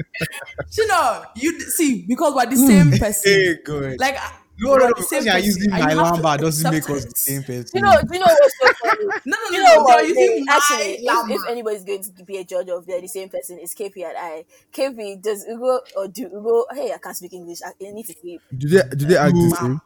You 0.77 0.87
know, 0.87 1.23
you 1.35 1.59
see 1.59 2.05
because 2.07 2.33
we're 2.33 2.45
the 2.45 2.55
same 2.55 2.91
hmm. 2.91 2.97
person. 2.97 3.23
Hey, 3.31 3.57
good. 3.63 3.99
Like 3.99 4.17
no, 4.61 4.75
no, 4.75 4.83
we're 4.83 4.89
no, 4.89 4.93
the 4.95 5.03
same 5.03 5.23
because 5.23 5.25
you're 5.25 5.45
using 5.45 5.71
my 5.71 5.79
you 5.79 5.97
lamba 5.97 6.37
doesn't 6.37 6.71
make 6.71 6.89
us 6.89 7.05
the 7.05 7.15
same 7.15 7.43
person. 7.43 7.69
You 7.73 7.81
know, 7.81 7.97
do 8.01 8.13
you 8.13 8.19
know 8.19 8.25
what's 8.25 8.59
so 8.59 8.73
funny? 8.81 9.05
No, 9.25 9.37
no, 9.37 9.49
no, 9.49 9.57
you 9.57 9.63
no. 9.63 9.65
know 9.65 9.73
You're 9.73 9.83
what? 9.83 10.07
using 10.07 10.45
They- 10.45 10.51
actually, 10.51 11.05
my 11.05 11.25
if, 11.29 11.41
if 11.41 11.49
anybody's 11.49 11.83
going 11.83 12.03
to 12.03 12.23
be 12.23 12.37
a 12.37 12.43
judge 12.43 12.69
of 12.69 12.85
they're 12.85 13.01
the 13.01 13.07
same 13.07 13.29
person, 13.29 13.59
it's 13.59 13.73
KP 13.73 13.97
and 14.05 14.17
I. 14.17 14.45
KP 14.73 15.21
does 15.21 15.45
Ugo 15.49 15.79
or 15.97 16.07
do 16.07 16.27
Ugo? 16.27 16.65
Hey, 16.73 16.93
I 16.93 16.97
can't 16.97 17.15
speak 17.15 17.33
English. 17.33 17.59
I, 17.65 17.69
I 17.69 17.91
need 17.91 18.05
to 18.05 18.13
sleep. 18.13 18.41
Do 18.55 18.67
they 18.67 18.81
do 18.95 19.05
they 19.05 19.17
act 19.17 19.33
the 19.33 19.57
same? 19.59 19.81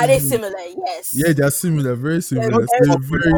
Are 0.00 0.06
they 0.06 0.18
mm. 0.18 0.20
similar? 0.20 0.58
Yes. 0.86 1.14
Yeah, 1.16 1.32
they're 1.32 1.50
similar, 1.50 1.94
very 1.94 2.22
similar. 2.22 2.50
very 2.50 2.66
They're 2.80 2.98
very, 3.00 3.32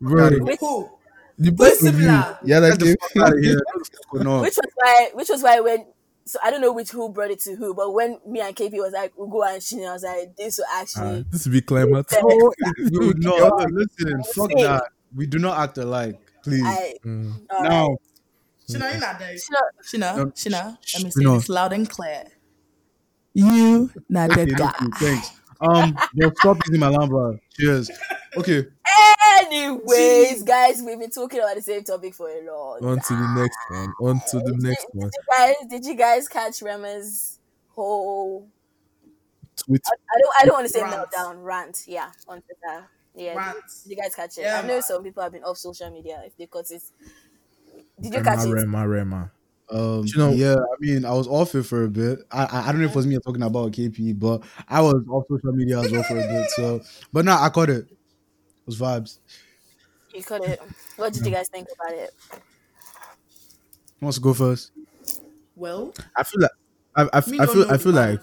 very. 0.00 0.40
Which, 0.40 0.60
Who? 0.60 0.90
The 1.38 1.50
Very 1.50 1.70
both 1.70 1.82
of 1.86 1.94
you, 1.94 2.06
similar. 2.06 2.38
yeah, 2.44 2.58
like 2.58 2.78
Get 2.78 2.80
the 2.80 2.96
fuck 3.00 3.22
out 3.22 3.32
of 3.34 3.42
here. 3.42 3.60
No. 4.14 4.40
which 4.42 4.56
was 4.56 4.70
why, 4.74 5.10
which 5.14 5.28
was 5.28 5.42
why 5.42 5.60
when. 5.60 5.84
So 6.24 6.38
I 6.42 6.50
don't 6.50 6.60
know 6.60 6.72
which 6.72 6.90
who 6.90 7.08
brought 7.08 7.30
it 7.32 7.40
to 7.40 7.56
who, 7.56 7.74
but 7.74 7.92
when 7.92 8.18
me 8.26 8.40
and 8.40 8.54
KP 8.54 8.72
was 8.74 8.92
like 8.92 9.12
Ugo 9.18 9.42
and 9.42 9.60
Shini, 9.60 9.88
I 9.88 9.92
was 9.92 10.04
like, 10.04 10.36
this 10.36 10.58
will 10.58 10.66
actually. 10.72 11.24
this 11.30 11.44
will 11.46 11.52
be 11.52 11.60
climate. 11.62 12.06
Oh, 12.22 12.52
no, 12.90 13.12
no, 13.48 13.66
listen, 13.70 14.22
fuck 14.34 14.50
Same. 14.52 14.64
that. 14.64 14.84
We 15.14 15.26
do 15.26 15.38
not 15.38 15.58
act 15.58 15.78
alike, 15.78 16.18
please. 16.44 16.62
I, 16.64 16.94
Mm. 17.04 17.32
alright. 17.50 17.70
now, 17.70 17.96
Shina, 18.70 18.90
you're 18.92 19.00
not 19.00 19.18
there. 19.18 19.36
So, 19.36 19.54
Shina, 19.84 20.16
No, 20.16 20.26
Shina, 20.26 20.52
let 20.54 21.04
me 21.04 21.10
sh- 21.10 21.14
say 21.14 21.22
no. 21.24 21.34
this 21.34 21.48
loud 21.48 21.72
and 21.72 21.90
clear. 21.90 22.24
You 23.34 23.90
not 24.08 24.30
okay, 24.30 24.44
that 24.44 24.56
guy. 24.58 24.86
thanks. 24.98 25.30
Um, 25.62 25.96
but 26.14 26.36
stop 26.38 26.58
using 26.68 26.80
my 26.80 26.90
lamba. 26.90 27.38
Cheers. 27.56 27.90
Okay, 28.36 28.64
Anyways, 29.38 30.42
guys, 30.42 30.82
we've 30.84 30.98
been 30.98 31.10
talking 31.10 31.40
about 31.40 31.56
the 31.56 31.62
same 31.62 31.84
topic 31.84 32.14
for 32.14 32.28
a 32.28 32.44
long 32.44 32.78
On 32.84 33.00
to 33.00 33.14
the 33.14 33.34
next 33.36 33.58
one. 33.70 33.92
On 34.08 34.20
to 34.30 34.38
the 34.38 34.56
next 34.58 34.86
did, 34.86 35.00
one. 35.00 35.10
Did 35.10 35.14
you 35.14 35.36
guys, 35.36 35.54
did 35.68 35.84
you 35.86 35.94
guys 35.96 36.28
catch 36.28 36.62
Rema's 36.62 37.38
whole? 37.68 38.48
Tweet. 39.56 39.82
I 39.86 40.18
don't. 40.18 40.34
I 40.40 40.44
don't 40.44 40.54
want 40.54 40.66
to 40.66 40.72
say 40.72 40.82
Rant. 40.82 40.94
meltdown 40.94 41.44
rant. 41.44 41.78
Yeah, 41.86 42.10
on 42.26 42.42
Twitter. 42.42 42.86
Yeah. 43.14 43.34
Rant. 43.34 43.58
Did 43.82 43.90
you 43.90 43.96
guys 44.02 44.14
catch 44.14 44.38
it? 44.38 44.42
Yeah, 44.42 44.58
I 44.58 44.62
know 44.62 44.74
man. 44.74 44.82
some 44.82 45.02
people 45.02 45.22
have 45.22 45.32
been 45.32 45.44
off 45.44 45.58
social 45.58 45.90
media 45.90 46.22
if 46.24 46.36
they 46.36 46.46
caught 46.46 46.70
it. 46.70 46.82
Did 48.00 48.14
you 48.14 48.22
catch 48.22 48.44
Rema, 48.44 48.50
it? 48.50 48.54
Rema, 48.54 48.88
Rema. 48.88 49.32
Um, 49.72 50.04
You 50.04 50.18
know- 50.18 50.30
yeah, 50.32 50.54
I 50.56 50.76
mean, 50.80 51.04
I 51.04 51.12
was 51.14 51.26
off 51.26 51.54
it 51.54 51.62
for 51.64 51.84
a 51.84 51.88
bit. 51.88 52.18
I, 52.30 52.44
I 52.44 52.68
I 52.68 52.72
don't 52.72 52.80
know 52.80 52.86
if 52.86 52.92
it 52.92 52.96
was 52.96 53.06
me 53.06 53.18
talking 53.24 53.42
about 53.42 53.72
KP, 53.72 54.18
but 54.18 54.42
I 54.68 54.80
was 54.82 55.02
off 55.08 55.24
social 55.30 55.52
media 55.52 55.80
as 55.80 55.90
well 55.90 56.02
for 56.02 56.14
a 56.18 56.26
bit. 56.28 56.50
So, 56.50 56.80
but 57.12 57.24
no, 57.24 57.32
I 57.32 57.48
caught 57.48 57.70
it. 57.70 57.86
It 57.90 57.96
was 58.66 58.78
vibes. 58.78 59.18
You 60.14 60.22
caught 60.22 60.44
it. 60.44 60.60
What 60.96 61.14
did 61.14 61.24
you 61.24 61.32
guys 61.32 61.48
think 61.48 61.68
about 61.74 61.94
it? 61.98 62.10
Who 64.00 64.06
wants 64.06 64.18
to 64.18 64.22
go 64.22 64.34
first? 64.34 64.72
Well, 65.56 65.94
I 66.16 66.22
feel 66.24 66.42
like 66.42 66.50
I, 66.94 67.02
I, 67.04 67.06
I 67.16 67.20
don't 67.20 67.48
feel 67.48 67.66
know 67.66 67.74
I 67.74 67.78
feel 67.78 67.92
like 67.92 68.20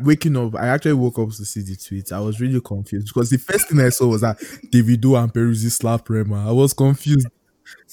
waking 0.00 0.36
up. 0.36 0.54
I 0.54 0.68
actually 0.68 0.92
woke 0.94 1.18
up 1.18 1.28
to 1.30 1.44
see 1.44 1.60
the 1.62 1.76
tweets. 1.76 2.12
I 2.12 2.20
was 2.20 2.40
really 2.40 2.60
confused 2.60 3.08
because 3.12 3.30
the 3.30 3.38
first 3.38 3.68
thing 3.68 3.80
I 3.80 3.88
saw 3.90 4.06
was 4.06 4.20
that 4.22 4.38
Davido 4.72 5.22
and 5.22 5.32
Peruzzi 5.32 5.70
slap 5.70 6.08
Rema. 6.08 6.48
I 6.48 6.52
was 6.52 6.72
confused. 6.72 7.26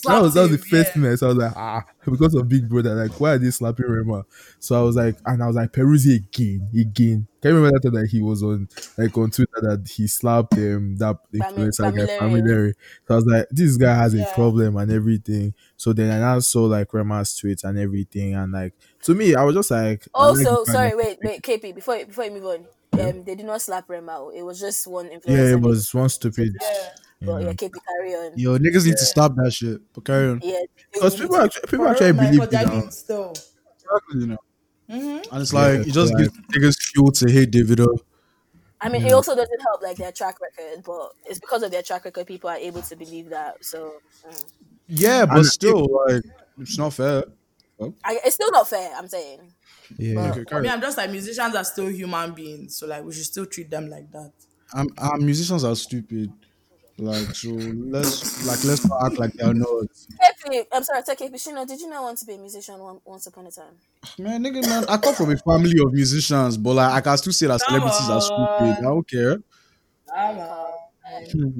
That 0.03 0.21
was 0.21 0.33
that 0.33 0.41
was 0.41 0.51
the 0.51 0.57
first 0.57 0.95
him, 0.95 1.03
thing 1.03 1.11
I 1.11 1.15
saw. 1.15 1.25
I 1.25 1.29
was 1.29 1.37
like, 1.37 1.53
ah, 1.55 1.83
because 2.05 2.33
of 2.33 2.49
Big 2.49 2.67
Brother. 2.67 2.95
Like, 2.95 3.19
why 3.19 3.31
are 3.33 3.37
they 3.37 3.51
slapping 3.51 3.85
Rema? 3.87 4.25
So 4.59 4.79
I 4.79 4.83
was 4.83 4.95
like, 4.95 5.15
and 5.25 5.41
I 5.43 5.47
was 5.47 5.55
like, 5.55 5.71
Peruzzi 5.71 6.15
again, 6.17 6.69
again. 6.77 7.27
Can 7.41 7.51
you 7.51 7.57
remember 7.57 7.79
that 7.79 7.89
time 7.91 8.01
that 8.01 8.09
he 8.09 8.21
was 8.21 8.43
on 8.43 8.67
like 8.97 9.17
on 9.17 9.31
Twitter 9.31 9.61
that 9.61 9.87
he 9.87 10.07
slapped 10.07 10.53
um 10.55 10.95
that 10.97 11.17
influencer 11.33 11.95
guy. 11.95 12.17
Bamilare. 12.19 12.73
So 13.07 13.13
I 13.13 13.15
was 13.15 13.25
like, 13.25 13.47
this 13.49 13.77
guy 13.77 13.95
has 13.95 14.13
a 14.13 14.25
problem 14.33 14.77
and 14.77 14.91
everything. 14.91 15.53
So 15.77 15.93
then 15.93 16.11
I 16.11 16.19
now 16.19 16.39
saw 16.39 16.63
like 16.63 16.93
Rema's 16.93 17.29
tweets 17.39 17.63
and 17.63 17.79
everything, 17.79 18.35
and 18.35 18.51
like 18.51 18.73
to 19.03 19.15
me, 19.15 19.35
I 19.35 19.43
was 19.43 19.55
just 19.55 19.71
like, 19.71 20.07
Also, 20.13 20.63
sorry, 20.65 20.95
wait, 20.95 21.17
wait, 21.23 21.41
KP. 21.41 21.73
Before 21.73 21.97
you- 21.97 22.05
before 22.05 22.25
you 22.25 22.31
move 22.31 22.45
on, 22.45 22.65
um, 22.99 23.23
they 23.23 23.35
did 23.35 23.45
not 23.45 23.61
slap 23.61 23.89
Rema. 23.89 24.29
It 24.35 24.43
was 24.43 24.59
just 24.59 24.85
one 24.85 25.07
influencer. 25.07 25.29
yeah, 25.29 25.51
it 25.53 25.61
was 25.61 25.91
one 25.93 26.09
stupid. 26.09 26.55
Yeah. 26.61 26.89
But 27.21 27.37
yeah, 27.39 27.45
know. 27.47 27.53
KP 27.53 27.71
carry 27.87 28.13
on. 28.15 28.31
Yo, 28.37 28.57
niggas 28.57 28.85
need 28.85 28.97
to 28.97 29.05
stop 29.05 29.35
that 29.35 29.51
shit. 29.53 29.79
But 29.93 30.05
carry 30.05 30.29
on. 30.29 30.41
Yeah, 30.43 30.61
Because 30.93 31.15
people 31.19 31.37
actually, 31.37 31.61
people 31.67 31.85
For 31.85 31.91
actually 31.91 32.11
real, 32.13 32.21
believe 32.23 32.37
for 32.39 32.43
it 32.45 32.51
their 32.51 32.65
now. 32.67 32.89
still. 32.89 33.29
Exactly, 33.31 34.21
you 34.21 34.27
know. 34.27 34.37
Mm-hmm. 34.89 35.33
And 35.33 35.41
it's 35.41 35.53
like 35.53 35.73
Yeah, 35.73 35.79
it 35.81 35.93
just 35.93 36.11
so 36.11 36.17
gives 36.17 36.37
niggas 36.53 36.81
fuel 36.91 37.11
to 37.11 37.31
hate 37.31 37.51
Davido. 37.51 37.97
I 38.83 38.89
mean, 38.89 39.05
it 39.05 39.13
also 39.13 39.35
doesn't 39.35 39.61
help 39.61 39.83
like 39.83 39.97
their 39.97 40.11
track 40.11 40.37
record, 40.41 40.83
but 40.83 41.11
it's 41.27 41.39
because 41.39 41.61
of 41.61 41.69
their 41.71 41.83
track 41.83 42.03
record 42.05 42.25
people 42.25 42.49
are 42.49 42.57
able 42.57 42.81
to 42.81 42.95
believe 42.95 43.29
that. 43.29 43.63
So 43.63 43.93
mm. 44.27 44.45
Yeah, 44.87 45.25
but 45.25 45.37
And- 45.37 45.45
still, 45.45 45.87
like, 46.07 46.23
it's 46.59 46.77
not 46.77 46.93
fair. 46.93 47.23
I, 48.03 48.19
it's 48.25 48.35
still 48.35 48.51
not 48.51 48.67
fair. 48.67 48.91
I'm 48.95 49.07
saying. 49.07 49.39
Yeah, 49.97 50.31
Okay, 50.31 50.43
I 50.55 50.59
mean, 50.61 50.71
I'm 50.71 50.81
just 50.81 50.97
like 50.97 51.09
musicians 51.09 51.55
are 51.55 51.63
still 51.63 51.87
human 51.87 52.33
beings, 52.33 52.75
so 52.75 52.85
like 52.87 53.03
we 53.03 53.11
should 53.13 53.25
still 53.25 53.45
treat 53.45 53.69
them 53.71 53.89
like 53.89 54.11
that. 54.11 54.31
Um, 54.73 54.87
uh, 54.97 55.17
musicians 55.17 55.63
are 55.63 55.75
stupid. 55.75 56.31
Like, 56.97 57.33
so 57.35 57.49
let's 57.49 58.45
like 58.45 58.63
let's 58.63 58.85
not 58.87 59.05
act 59.05 59.17
like 59.19 59.33
they're 59.33 59.53
not. 59.53 59.67
KP, 60.21 60.65
I'm 60.71 60.83
sorry, 60.83 61.01
tell 61.03 61.15
KP. 61.15 61.33
Shino, 61.33 61.65
did 61.67 61.79
you 61.79 61.89
not 61.89 62.03
want 62.03 62.17
to 62.19 62.25
be 62.25 62.33
a 62.35 62.37
musician 62.37 62.79
one, 62.79 62.99
once 63.05 63.25
upon 63.27 63.47
a 63.47 63.51
time? 63.51 63.73
Man, 64.19 64.43
nigga, 64.43 64.61
man, 64.67 64.85
I 64.87 64.97
come 64.97 65.15
from 65.15 65.31
a 65.31 65.37
family 65.37 65.79
of 65.83 65.93
musicians, 65.93 66.57
but 66.57 66.73
like 66.73 66.91
I 66.93 67.01
can 67.01 67.17
still 67.17 67.33
say 67.33 67.47
that 67.47 67.61
Come 67.61 67.75
celebrities 67.79 68.09
are 68.09 68.21
stupid. 68.21 68.77
I 68.77 68.81
don't 68.81 69.07
care. 69.09 69.37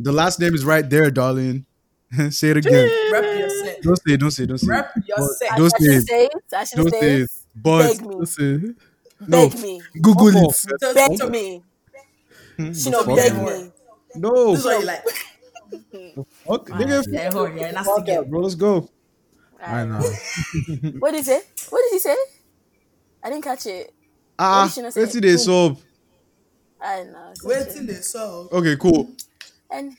The 0.04 0.12
last 0.12 0.40
name 0.40 0.54
is 0.54 0.64
right 0.66 0.88
there, 0.88 1.10
darling. 1.12 1.66
say 2.30 2.50
it 2.50 2.58
again. 2.58 2.90
Rep 3.12 3.24
your. 3.24 3.50
Don't 3.82 3.96
say, 3.98 4.14
it, 4.14 4.20
don't 4.20 4.32
say, 4.32 4.44
it, 4.44 4.48
don't 4.48 4.58
say. 4.58 4.66
it. 4.66 4.70
Rep 4.70 4.94
your 5.08 5.22
I, 5.22 5.28
set. 5.28 5.58
Don't 5.58 5.66
I 5.74 5.78
say 5.80 5.86
should 5.86 5.96
it. 5.96 6.08
say 6.08 6.26
it. 6.26 6.32
I 6.56 6.64
should 6.66 6.78
Don't 6.78 6.90
say 6.92 7.00
say 7.00 7.12
it. 7.16 7.22
it. 7.22 7.30
But 7.56 7.98
Beg 7.98 8.06
me. 8.08 8.16
Let's 8.16 8.36
see. 8.36 8.58
no, 9.28 9.50
Beg 9.50 9.60
me. 9.62 9.82
Google 10.02 10.32
Fuck 10.32 10.72
it. 10.72 10.86
off. 10.86 10.96
Beg 10.96 11.18
to- 11.20 11.30
me. 11.30 11.64
Hmm, 12.58 12.74
she 12.74 12.90
not 12.90 13.06
fuck? 13.06 13.16
beg 13.16 13.34
Yeah. 13.34 13.44
me. 13.46 13.72
No, 14.16 14.52
This 14.52 14.60
is 14.60 14.66
what 14.66 14.80
you 14.82 14.86
like. 14.86 15.04
fuck, 16.46 16.68
nigga, 16.70 17.04
Yeah, 17.10 17.32
hold 17.32 17.50
on, 17.52 17.58
yeah, 17.58 17.72
nasty 17.72 17.92
fuck 17.96 18.06
girl. 18.06 18.16
that, 18.24 18.30
bro. 18.30 18.40
Let's 18.42 18.56
go. 18.56 18.90
I 19.64 19.86
know. 19.86 20.00
What 21.00 21.12
did 21.12 21.18
he 21.18 21.24
say? 21.24 21.42
What 21.70 21.84
did 21.84 21.92
he 21.94 22.00
say? 22.00 22.16
I 23.24 23.30
didn't 23.30 23.44
catch 23.44 23.66
it. 23.68 23.94
Ah, 24.40 24.66
did 24.66 24.74
she 24.74 24.82
not 24.82 24.94
say? 24.94 25.02
let's 25.02 25.14
see. 25.14 25.78
I 26.82 27.04
know. 27.04 27.34
Waiting 27.44 27.86
the 27.86 27.96
song. 27.96 28.50
Okay, 28.52 28.76
cool. 28.78 29.12
And 29.70 29.96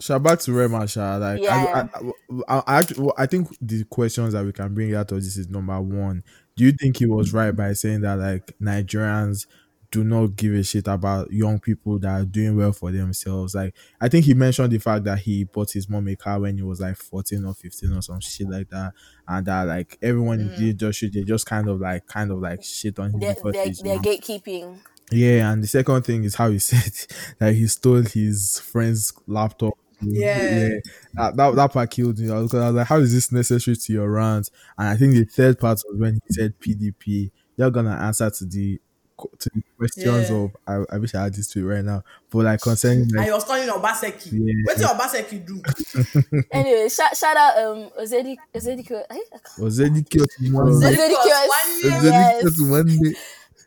Shout 0.00 0.22
back 0.22 0.38
to 0.40 0.52
Rema 0.52 0.86
Sha. 0.86 1.16
Like 1.16 1.40
Yeah. 1.42 1.88
I, 1.92 1.98
I, 1.98 2.62
I, 2.68 2.78
I, 2.78 2.84
I 3.16 3.26
think 3.26 3.48
the 3.60 3.82
questions 3.84 4.32
that 4.34 4.44
we 4.44 4.52
can 4.52 4.72
bring 4.72 4.94
out 4.94 5.10
of 5.10 5.18
this 5.24 5.36
is 5.36 5.48
number 5.48 5.80
one. 5.80 6.22
Do 6.56 6.64
you 6.64 6.72
think 6.72 6.98
he 6.98 7.06
was 7.06 7.32
right 7.32 7.50
by 7.50 7.72
saying 7.72 8.02
that 8.02 8.18
like 8.18 8.52
Nigerians 8.60 9.46
do 9.90 10.04
not 10.04 10.36
give 10.36 10.54
a 10.54 10.62
shit 10.62 10.86
about 10.86 11.32
young 11.32 11.58
people 11.58 11.98
that 11.98 12.20
are 12.20 12.24
doing 12.24 12.56
well 12.56 12.72
for 12.72 12.90
themselves? 12.92 13.54
Like 13.54 13.74
I 14.00 14.08
think 14.08 14.24
he 14.24 14.34
mentioned 14.34 14.72
the 14.72 14.78
fact 14.78 15.04
that 15.04 15.18
he 15.18 15.44
bought 15.44 15.70
his 15.70 15.88
mom 15.88 16.08
a 16.08 16.16
car 16.16 16.40
when 16.40 16.56
he 16.56 16.62
was 16.62 16.80
like 16.80 16.96
14 16.96 17.44
or 17.44 17.54
15 17.54 17.92
or 17.92 18.02
some 18.02 18.20
shit 18.20 18.48
like 18.48 18.68
that. 18.70 18.92
And 19.26 19.46
that 19.46 19.62
like 19.64 19.98
everyone 20.02 20.40
in 20.40 20.48
the 20.48 20.70
industry 20.70 21.10
they 21.10 21.22
just 21.22 21.46
kind 21.46 21.68
of 21.68 21.80
like 21.80 22.06
kind 22.06 22.30
of 22.30 22.38
like 22.38 22.62
shit 22.62 22.98
on 22.98 23.12
him 23.12 23.20
they're, 23.20 23.36
they're, 23.42 23.72
they're 23.82 23.98
gatekeeping. 23.98 24.78
Yeah, 25.10 25.52
and 25.52 25.62
the 25.62 25.66
second 25.66 26.02
thing 26.02 26.24
is 26.24 26.34
how 26.34 26.50
he 26.50 26.58
said 26.58 26.92
that 27.38 27.54
he 27.54 27.66
stole 27.66 28.02
his 28.02 28.60
friend's 28.60 29.12
laptop. 29.26 29.74
Yeah. 30.00 30.68
That, 31.14 31.36
that, 31.36 31.56
that 31.56 31.72
part 31.72 31.90
killed 31.90 32.18
me. 32.18 32.30
I 32.30 32.38
was, 32.38 32.54
I 32.54 32.66
was 32.66 32.74
like, 32.76 32.86
how 32.86 32.98
is 32.98 33.12
this 33.12 33.32
necessary 33.32 33.76
to 33.76 33.92
your 33.92 34.10
rant? 34.10 34.50
And 34.76 34.88
I 34.88 34.96
think 34.96 35.14
the 35.14 35.24
third 35.24 35.58
part 35.58 35.82
was 35.88 35.98
when 35.98 36.14
he 36.14 36.34
said 36.34 36.58
PDP. 36.60 37.30
You're 37.56 37.70
gonna 37.70 37.96
answer 37.96 38.30
to 38.30 38.44
the 38.46 38.80
to 39.38 39.50
the 39.54 39.62
questions 39.76 40.30
Yeah. 40.30 40.36
of 40.36 40.56
I, 40.66 40.94
I 40.94 40.98
wish 40.98 41.14
I 41.14 41.24
had 41.24 41.34
this 41.34 41.48
tweet 41.50 41.64
right 41.64 41.84
now, 41.84 42.02
but 42.30 42.44
like 42.44 42.60
concerning 42.60 43.02
And 43.02 43.12
like 43.16 43.26
he 43.26 43.32
was 43.32 43.44
calling 43.44 43.68
Obaseki. 43.68 44.28
Yeah. 44.32 44.54
What 44.64 44.76
did 44.78 44.86
Obaseki 44.86 45.46
do? 45.46 46.42
Anyway, 46.52 46.88
shout, 46.88 47.16
shout 47.16 47.36
out 47.36 47.58
um 47.58 47.90
Ozedi 48.00 48.36
Ozediko. 48.54 49.02
I 49.10 49.14
think- 49.14 49.58
was 49.58 49.78
dedicated 49.78 50.28
to 50.38 50.52
one 50.52 50.66
Ozedi- 50.68 50.80
day. 50.80 50.88
It 50.92 50.98
was 50.98 50.98
Ridiculous. 50.98 51.48
one 51.48 51.80
year. 51.82 51.94
Was 51.94 52.04
Yes. 52.04 52.42
dedicated 52.42 52.56
to 52.56 52.70
one 52.70 52.86
day. 52.86 53.18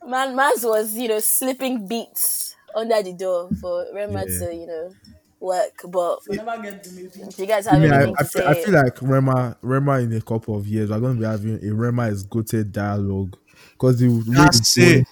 Man, 0.07 0.35
man's 0.35 0.63
was 0.63 0.95
you 0.95 1.07
know 1.07 1.19
slipping 1.19 1.87
beats 1.87 2.55
under 2.75 3.03
the 3.03 3.13
door 3.13 3.49
for 3.61 3.85
Rema 3.93 4.25
Yeah. 4.27 4.39
to 4.47 4.55
you 4.55 4.65
know 4.67 4.93
work. 5.39 5.81
But 5.87 6.19
We 6.29 6.37
never 6.37 6.61
get 6.61 6.83
to 6.83 6.91
maybe. 6.91 7.09
do 7.09 7.23
you 7.37 7.45
guys 7.47 7.67
I 7.67 7.73
have 7.73 7.81
mean, 7.81 7.91
I, 7.91 7.95
anything 7.97 8.15
I, 8.17 8.23
to 8.23 8.29
feel, 8.29 8.41
say? 8.41 8.47
I 8.47 8.53
feel 8.63 8.73
like 8.73 9.01
Rema, 9.01 9.57
Rema 9.61 9.99
in 9.99 10.13
a 10.13 10.21
couple 10.21 10.55
of 10.55 10.67
years, 10.67 10.89
we're 10.89 10.99
going 10.99 11.15
to 11.15 11.19
be 11.19 11.25
having 11.25 11.59
a 11.67 11.73
Rema 11.73 12.07
is 12.07 12.23
goated 12.25 12.71
dialogue 12.71 13.37
because 13.73 13.99
the 13.99 14.07
way 14.09 14.21
That's 14.27 14.59
it's 14.59 14.77
it. 14.77 15.07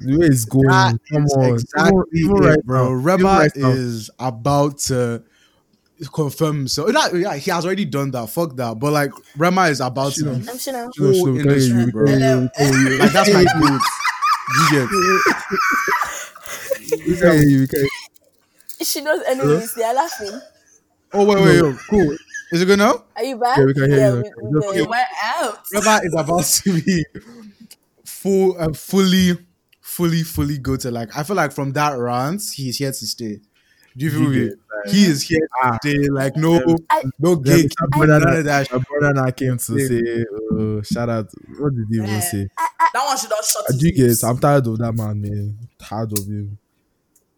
The 0.00 0.18
way 0.18 0.26
it's 0.26 0.44
going, 0.44 0.68
That 0.68 0.98
come 1.10 1.24
is 1.24 1.32
on, 1.34 1.44
exactly 1.54 2.02
Even- 2.14 2.30
even 2.30 2.42
it, 2.42 2.46
right 2.48 2.64
bro. 2.64 2.84
now, 2.88 2.92
Rema 2.92 3.16
even 3.16 3.26
right 3.38 3.56
now, 3.56 3.68
is 3.70 4.10
about 4.18 4.78
to 4.78 5.22
confirm 6.12 6.56
himself. 6.56 6.90
Not, 6.92 7.14
yeah, 7.14 7.34
he 7.36 7.50
has 7.50 7.64
already 7.64 7.84
done 7.86 8.10
that. 8.10 8.28
Fuck 8.28 8.54
that. 8.56 8.78
But 8.78 8.92
like 8.92 9.12
Rema 9.36 9.62
is 9.68 9.80
about 9.80 10.12
to 10.14 10.24
be 10.24 10.48
I'm 10.48 10.58
sure 10.58 10.72
now. 10.72 10.90
you 10.96 11.04
know, 11.04 11.12
full 11.12 11.14
so 11.14 11.32
we 11.32 11.38
you, 11.64 11.90
bro. 11.92 12.04
we 12.04 12.10
can't 12.10 12.22
you, 12.22 12.40
we 12.40 12.48
can't 12.48 12.74
hear 12.74 12.92
you. 12.92 12.98
like 12.98 13.12
that's 13.12 13.32
my 13.32 13.44
quote. 13.58 13.80
You 14.48 14.70
get 14.70 14.88
We 17.06 17.16
can't 17.16 17.34
hear 17.34 17.42
you, 17.48 17.60
we 17.60 17.66
can't 17.66 17.82
hear 17.82 17.82
you. 17.82 18.84
She 18.84 19.00
knows 19.00 19.22
enemies. 19.26 19.74
They 19.74 19.82
are 19.84 19.94
laughing. 19.94 20.40
Oh 21.12 21.24
wait, 21.24 21.42
wait, 21.42 21.62
wait, 21.62 21.76
cool. 21.88 22.16
Is 22.52 22.62
it 22.62 22.66
good 22.66 22.78
now? 22.78 23.02
Are 23.16 23.24
you 23.24 23.36
back? 23.38 23.58
Yeah, 23.58 23.64
we 23.64 23.74
can 23.74 23.90
hear 23.90 24.16
you. 24.16 24.22
we- 24.42 24.50
we 24.50 24.60
Just- 24.60 24.74
We 24.74 24.82
went 24.86 25.06
out. 25.24 25.58
Rema 25.72 26.00
is 26.04 26.14
about 26.14 26.44
to 26.44 26.80
be 26.82 27.04
full 28.04 28.56
and 28.58 28.76
fully, 28.76 29.38
fully, 29.96 30.22
fully 30.22 30.58
go 30.58 30.76
to 30.76 30.90
like. 30.90 31.16
I 31.16 31.22
feel 31.22 31.36
like 31.36 31.52
from 31.52 31.72
that 31.72 31.98
rant, 31.98 32.42
he's 32.54 32.78
here 32.78 32.90
to 32.92 33.06
stay. 33.06 33.40
Do 33.96 34.04
you 34.04 34.10
feel 34.10 34.28
me? 34.28 34.44
like, 34.50 34.94
He 34.94 35.04
is 35.06 35.22
here 35.22 35.40
to 35.62 35.78
stay. 35.82 36.08
Like 36.08 36.36
no, 36.36 36.60
I- 36.90 37.02
no 37.18 37.34
Then 37.34 37.60
gate, 37.62 37.72
my 37.96 38.04
none 38.06 38.20
brother, 38.20 38.38
of 38.40 38.44
that. 38.44 38.72
my 38.72 38.78
brother 38.78 39.14
now 39.14 39.30
came 39.30 39.56
to 39.56 39.72
Yeah. 39.78 39.88
say, 39.88 40.24
uh, 40.52 40.82
shout 40.82 41.08
out. 41.08 41.30
What 41.58 41.74
did 41.74 41.86
he 41.90 41.96
even 41.96 42.08
Yeah. 42.10 42.20
say? 42.20 42.48
That 42.92 43.04
one 43.06 43.16
should 43.18 43.30
not 43.30 43.44
shut 43.44 43.64
I 43.68 43.72
his 43.72 43.80
do 43.80 43.92
get. 43.92 44.24
I'm 44.24 44.38
tired 44.38 44.66
of 44.66 44.78
that 44.78 44.92
man, 44.92 45.20
man. 45.22 45.58
Tired 45.78 46.12
of 46.12 46.26
him. 46.26 46.58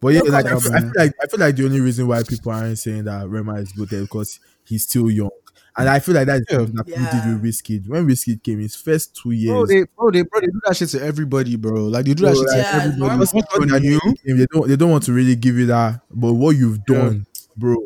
But 0.00 0.08
yeah, 0.14 0.20
No 0.20 0.30
like 0.30 0.46
I 0.46 0.58
feel, 0.58 0.72
I 0.74 0.80
feel 0.80 0.92
like 0.96 1.12
I 1.22 1.26
feel 1.26 1.40
like 1.40 1.56
the 1.56 1.64
only 1.64 1.80
reason 1.80 2.06
why 2.08 2.22
people 2.22 2.52
aren't 2.52 2.78
saying 2.78 3.04
that 3.04 3.28
Rema 3.28 3.54
is 3.54 3.72
good 3.72 3.88
there 3.90 4.02
because 4.02 4.38
he's 4.64 4.82
still 4.84 5.10
young, 5.10 5.30
and 5.78 5.88
I 5.88 5.98
feel 6.00 6.14
like 6.14 6.26
that's 6.26 6.44
Yeah. 6.50 6.58
something 6.58 6.74
that 6.76 6.86
people 6.86 7.02
Yeah. 7.02 7.24
did 7.24 7.42
with 7.42 7.54
Wizkid. 7.54 7.88
When 7.88 8.06
Wizkid 8.06 8.42
came, 8.42 8.58
his 8.60 8.74
first 8.76 9.16
two 9.16 9.30
years, 9.30 9.52
Bro, 9.52 9.66
they, 9.66 9.84
bro, 9.96 10.10
they, 10.10 10.22
bro, 10.22 10.40
they 10.40 10.46
do 10.48 10.60
that 10.66 10.76
shit 10.76 10.88
to 10.90 11.02
everybody, 11.02 11.56
bro. 11.56 11.84
Like 11.86 12.04
they 12.06 12.14
do 12.14 12.24
that 12.24 12.34
Bro, 12.34 12.40
shit 12.42 12.48
to 12.50 12.56
like, 12.56 12.66
Yeah, 12.66 12.76
everybody. 12.78 12.98
normal. 13.00 13.22
It's 13.22 13.34
not 13.34 13.44
on 13.74 13.82
you. 13.84 14.00
they 14.36 14.46
don't 14.52 14.68
they 14.68 14.76
don't 14.76 14.90
want 14.90 15.04
to 15.04 15.12
really 15.12 15.36
give 15.36 15.56
you 15.56 15.66
that. 15.66 16.00
But 16.10 16.34
what 16.34 16.56
you've 16.56 16.80
Yeah. 16.88 16.94
done, 16.96 17.26
bro. 17.56 17.76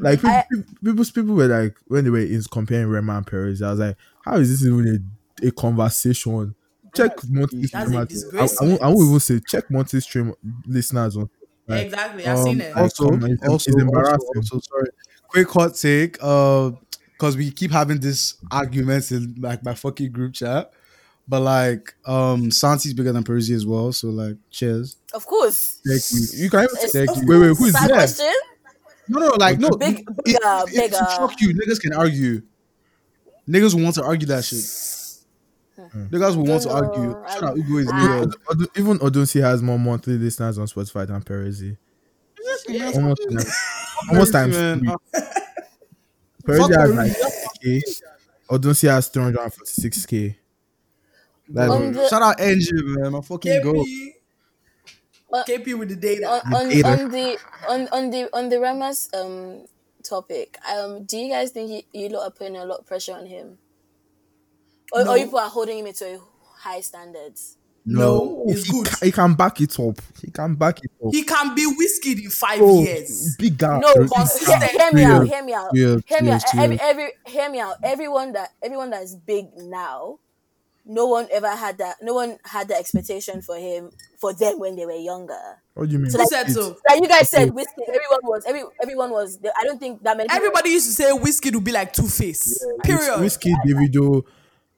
Like 0.00 0.18
people, 0.20 0.30
I- 0.30 0.44
people, 0.84 1.04
people 1.04 1.34
were 1.34 1.46
like 1.46 1.74
when 1.86 2.04
they 2.04 2.10
were 2.10 2.18
is 2.18 2.46
comparing 2.46 2.88
Rema 2.88 3.16
and 3.18 3.26
Perez, 3.26 3.62
I 3.62 3.70
was 3.70 3.80
like, 3.80 3.96
how 4.24 4.36
is 4.36 4.50
this 4.50 4.66
even 4.66 5.02
a, 5.42 5.46
a 5.46 5.50
conversation? 5.52 6.54
Check 6.94 7.12
monthly 7.28 7.60
That's 7.66 7.74
a 7.74 8.18
stream. 8.18 8.40
I, 8.40 8.42
I, 8.42 8.64
won't, 8.68 8.82
I 8.82 8.86
won't 8.88 9.08
even 9.08 9.20
say 9.20 9.40
check 9.46 9.70
monthly 9.70 10.00
stream 10.00 10.34
listeners 10.66 11.16
on. 11.16 11.30
Right. 11.68 11.86
Exactly. 11.86 12.26
I've 12.26 12.38
Um, 12.38 12.44
sing 12.44 12.60
it. 12.60 12.76
Also, 12.76 13.10
Come 13.10 13.24
on, 13.24 13.30
it's- 13.32 13.48
also, 13.48 13.72
embarrassing. 13.72 14.18
also, 14.36 14.56
also, 14.56 14.60
sorry. 14.60 14.88
Quick 15.28 15.48
hot 15.50 15.74
take. 15.76 16.16
Uh, 16.20 16.70
because 17.18 17.36
we 17.36 17.50
keep 17.50 17.72
having 17.72 17.98
this 18.00 18.36
arguments 18.50 19.10
in 19.10 19.34
like 19.40 19.64
my 19.64 19.74
fucking 19.74 20.12
group 20.12 20.34
chat. 20.34 20.70
But 21.26 21.40
like, 21.40 21.92
um, 22.06 22.50
Santi's 22.50 22.94
bigger 22.94 23.12
than 23.12 23.22
Peruzzi 23.24 23.54
as 23.54 23.66
well. 23.66 23.92
So 23.92 24.08
like, 24.08 24.36
cheers. 24.50 24.96
Of 25.12 25.26
course. 25.26 25.80
Thank 25.86 26.02
you. 26.12 26.44
You 26.44 26.50
can 26.50 26.60
even 26.64 26.76
It's- 26.76 26.92
thank 26.92 27.16
you. 27.16 27.26
Wait, 27.26 27.38
wait, 27.48 27.56
who 27.58 27.64
is 27.66 27.72
Side 27.74 27.90
that? 27.90 27.94
question. 27.94 28.32
No, 29.08 29.20
no, 29.20 29.26
like 29.36 29.58
no. 29.58 29.70
Big- 29.70 30.00
it- 30.00 30.06
bigger, 30.24 30.38
it- 30.42 30.68
it- 30.74 30.90
bigger. 30.92 31.04
Fuck 31.04 31.40
you. 31.40 31.54
Niggas 31.54 31.80
can 31.80 31.92
argue. 31.92 32.40
Niggas 33.48 33.74
will 33.74 33.82
want 33.82 33.94
to 33.96 34.04
argue 34.04 34.26
that 34.28 34.44
shit. 34.44 34.58
Niggas 36.10 36.36
will 36.36 36.44
want 36.44 36.62
to 36.62 36.70
argue. 36.70 37.10
know. 37.10 37.24
Shout 37.30 37.42
out 37.42 37.58
Ugo 37.58 37.76
is 37.78 37.88
I- 37.92 38.26
Even 38.78 38.98
Odunsi 39.00 39.40
has 39.40 39.60
more 39.62 39.78
monthly 39.78 40.16
listeners 40.18 40.58
on 40.58 40.66
Spotify 40.66 41.06
than 41.06 41.22
Peruzzi. 41.22 41.76
Almost, 42.94 43.22
almost 44.10 44.32
times 44.32 44.56
Man, 46.48 46.56
three. 46.56 46.58
Peruzzi 46.58 46.68
fuck 46.68 46.72
has 46.80 46.90
Peruzzi. 46.90 46.96
like 46.96 47.12
6k. 47.12 48.02
Odunsi 48.50 48.88
has 48.88 49.10
346k. 49.10 50.36
That's 51.48 51.70
Um, 51.72 51.92
the- 51.92 52.08
Shout 52.08 52.22
out 52.22 52.40
Engine, 52.40 52.94
man. 52.94 53.12
My 53.12 53.20
fucking 53.20 53.62
go. 53.62 53.72
KP. 53.72 54.14
Uh, 55.32 55.44
KP 55.44 55.78
with 55.78 55.90
the 55.90 55.96
data. 55.96 56.26
on, 56.26 56.54
on, 56.54 56.68
data. 56.70 56.88
on 56.88 57.10
the 57.10 57.38
on, 57.68 57.88
on 57.92 58.10
the 58.10 58.28
on 58.34 58.48
the 58.48 58.56
Rema's 58.58 59.10
um 59.12 59.66
topic, 60.02 60.56
um, 60.74 61.04
do 61.04 61.18
you 61.18 61.30
guys 61.30 61.50
think 61.50 61.70
you, 61.70 61.82
you 62.00 62.08
lot 62.08 62.24
are 62.24 62.30
putting 62.30 62.56
a 62.56 62.64
lot 62.64 62.80
of 62.80 62.86
pressure 62.86 63.12
on 63.12 63.26
him, 63.26 63.58
or, 64.90 65.04
No. 65.04 65.10
or 65.12 65.18
you 65.18 65.24
people 65.24 65.38
are 65.40 65.50
holding 65.50 65.84
him 65.86 65.92
to 65.92 66.14
a 66.14 66.18
high 66.60 66.80
standards? 66.80 67.57
No, 67.96 68.44
it's 68.48 68.64
he, 68.64 68.72
good. 68.72 68.86
Can, 68.86 68.98
he 69.06 69.12
can 69.12 69.34
back 69.34 69.60
it 69.60 69.78
up. 69.80 70.00
He 70.20 70.30
can 70.30 70.54
back 70.54 70.78
it 70.84 70.90
up. 71.04 71.12
He 71.12 71.22
can 71.22 71.54
be 71.54 71.64
Wizkid 71.66 72.22
in 72.22 72.30
five 72.30 72.60
Oh, 72.62 72.82
years. 72.82 73.36
big 73.38 73.56
gap. 73.56 73.80
No, 73.80 73.94
big 73.94 74.10
consistent. 74.10 74.62
hear 74.64 74.92
me 74.92 75.04
out. 75.04 75.26
Hear 75.26 75.42
me 75.42 75.52
out. 75.54 75.74
Hear 75.74 76.22
me 76.22 76.30
out. 76.30 76.42
Every, 76.56 76.80
every 76.80 77.08
hear 77.26 77.50
me 77.50 77.60
out. 77.60 77.76
Everyone 77.82 78.32
that 78.32 78.50
everyone 78.62 78.90
that's 78.90 79.14
big 79.14 79.46
now, 79.56 80.18
no 80.84 81.06
one 81.06 81.28
ever 81.32 81.48
had 81.48 81.78
that. 81.78 81.96
No 82.02 82.14
one 82.14 82.38
had 82.44 82.68
that 82.68 82.78
expectation 82.80 83.42
for 83.42 83.56
him 83.56 83.90
for 84.18 84.32
them 84.32 84.58
when 84.58 84.74
they 84.76 84.86
were 84.86 84.92
younger. 84.92 85.38
What 85.74 85.86
do 85.86 85.92
you 85.92 85.98
mean? 85.98 86.10
So 86.10 86.18
Who 86.18 86.24
like- 86.24 86.28
said 86.30 86.50
so? 86.50 86.76
Like 86.88 87.00
you 87.02 87.08
guys 87.08 87.28
said, 87.30 87.50
Wizkid. 87.50 87.86
Everyone 87.86 88.20
was. 88.24 88.44
Every 88.46 88.62
everyone 88.82 89.10
was. 89.10 89.38
I 89.58 89.64
don't 89.64 89.78
think 89.78 90.02
that 90.02 90.16
many. 90.16 90.28
people- 90.28 90.36
Everybody 90.36 90.70
used 90.70 90.86
to 90.86 90.92
say 90.92 91.10
Wizkid 91.12 91.54
would 91.54 91.64
be 91.64 91.72
like 91.72 91.92
Two 91.92 92.08
Face. 92.08 92.64
Period. 92.82 93.18
Wizkid, 93.18 93.54
Davido, 93.66 94.24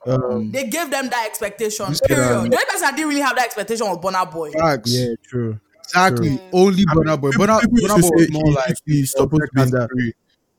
um, 0.07 0.51
They 0.51 0.65
gave 0.65 0.91
them 0.91 1.09
that 1.11 1.27
expectation. 1.27 1.87
Period. 2.07 2.25
and- 2.25 2.53
The 2.53 2.57
only 2.57 2.67
person 2.67 2.81
that 2.83 2.97
didn't 2.97 3.09
really 3.09 3.21
have 3.21 3.37
that 3.37 3.45
expectation 3.47 3.87
was 3.87 3.99
Burna 3.99 4.31
Boy. 4.31 4.51
Facts. 4.53 4.93
yeah, 4.93 5.15
true. 5.27 5.59
Exactly. 5.85 6.41
Only 6.53 6.85
Burna 6.87 7.21
Boy. 7.21 7.31
people- 7.31 7.47
Burna 7.47 7.61
people 7.61 7.79
used 7.81 7.91
Burna 7.93 7.97
to 7.97 8.01
Boy 8.03 8.09
say 8.09 8.15
was 8.17 8.31
more 8.33 8.45
he- 8.47 8.55
like 8.55 8.77
he's 8.87 9.11
supposed 9.11 9.31
to 9.43 9.49
be 9.55 9.63
in 9.63 9.71
that- 9.71 9.79
category. 9.81 10.15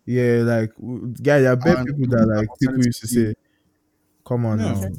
Yeah, 0.05 0.41
like 0.43 0.75
w- 0.75 1.13
guy, 1.21 1.39
there 1.41 1.53
are 1.53 1.55
bad 1.55 1.77
And- 1.77 1.87
people 1.87 2.17
that 2.17 2.25
like 2.27 2.47
people 2.59 2.77
used 2.83 3.01
to 3.01 3.07
say, 3.07 3.33
"Come 4.25 4.45
on 4.45 4.59
Yeah. 4.59 4.73
now." 4.73 4.89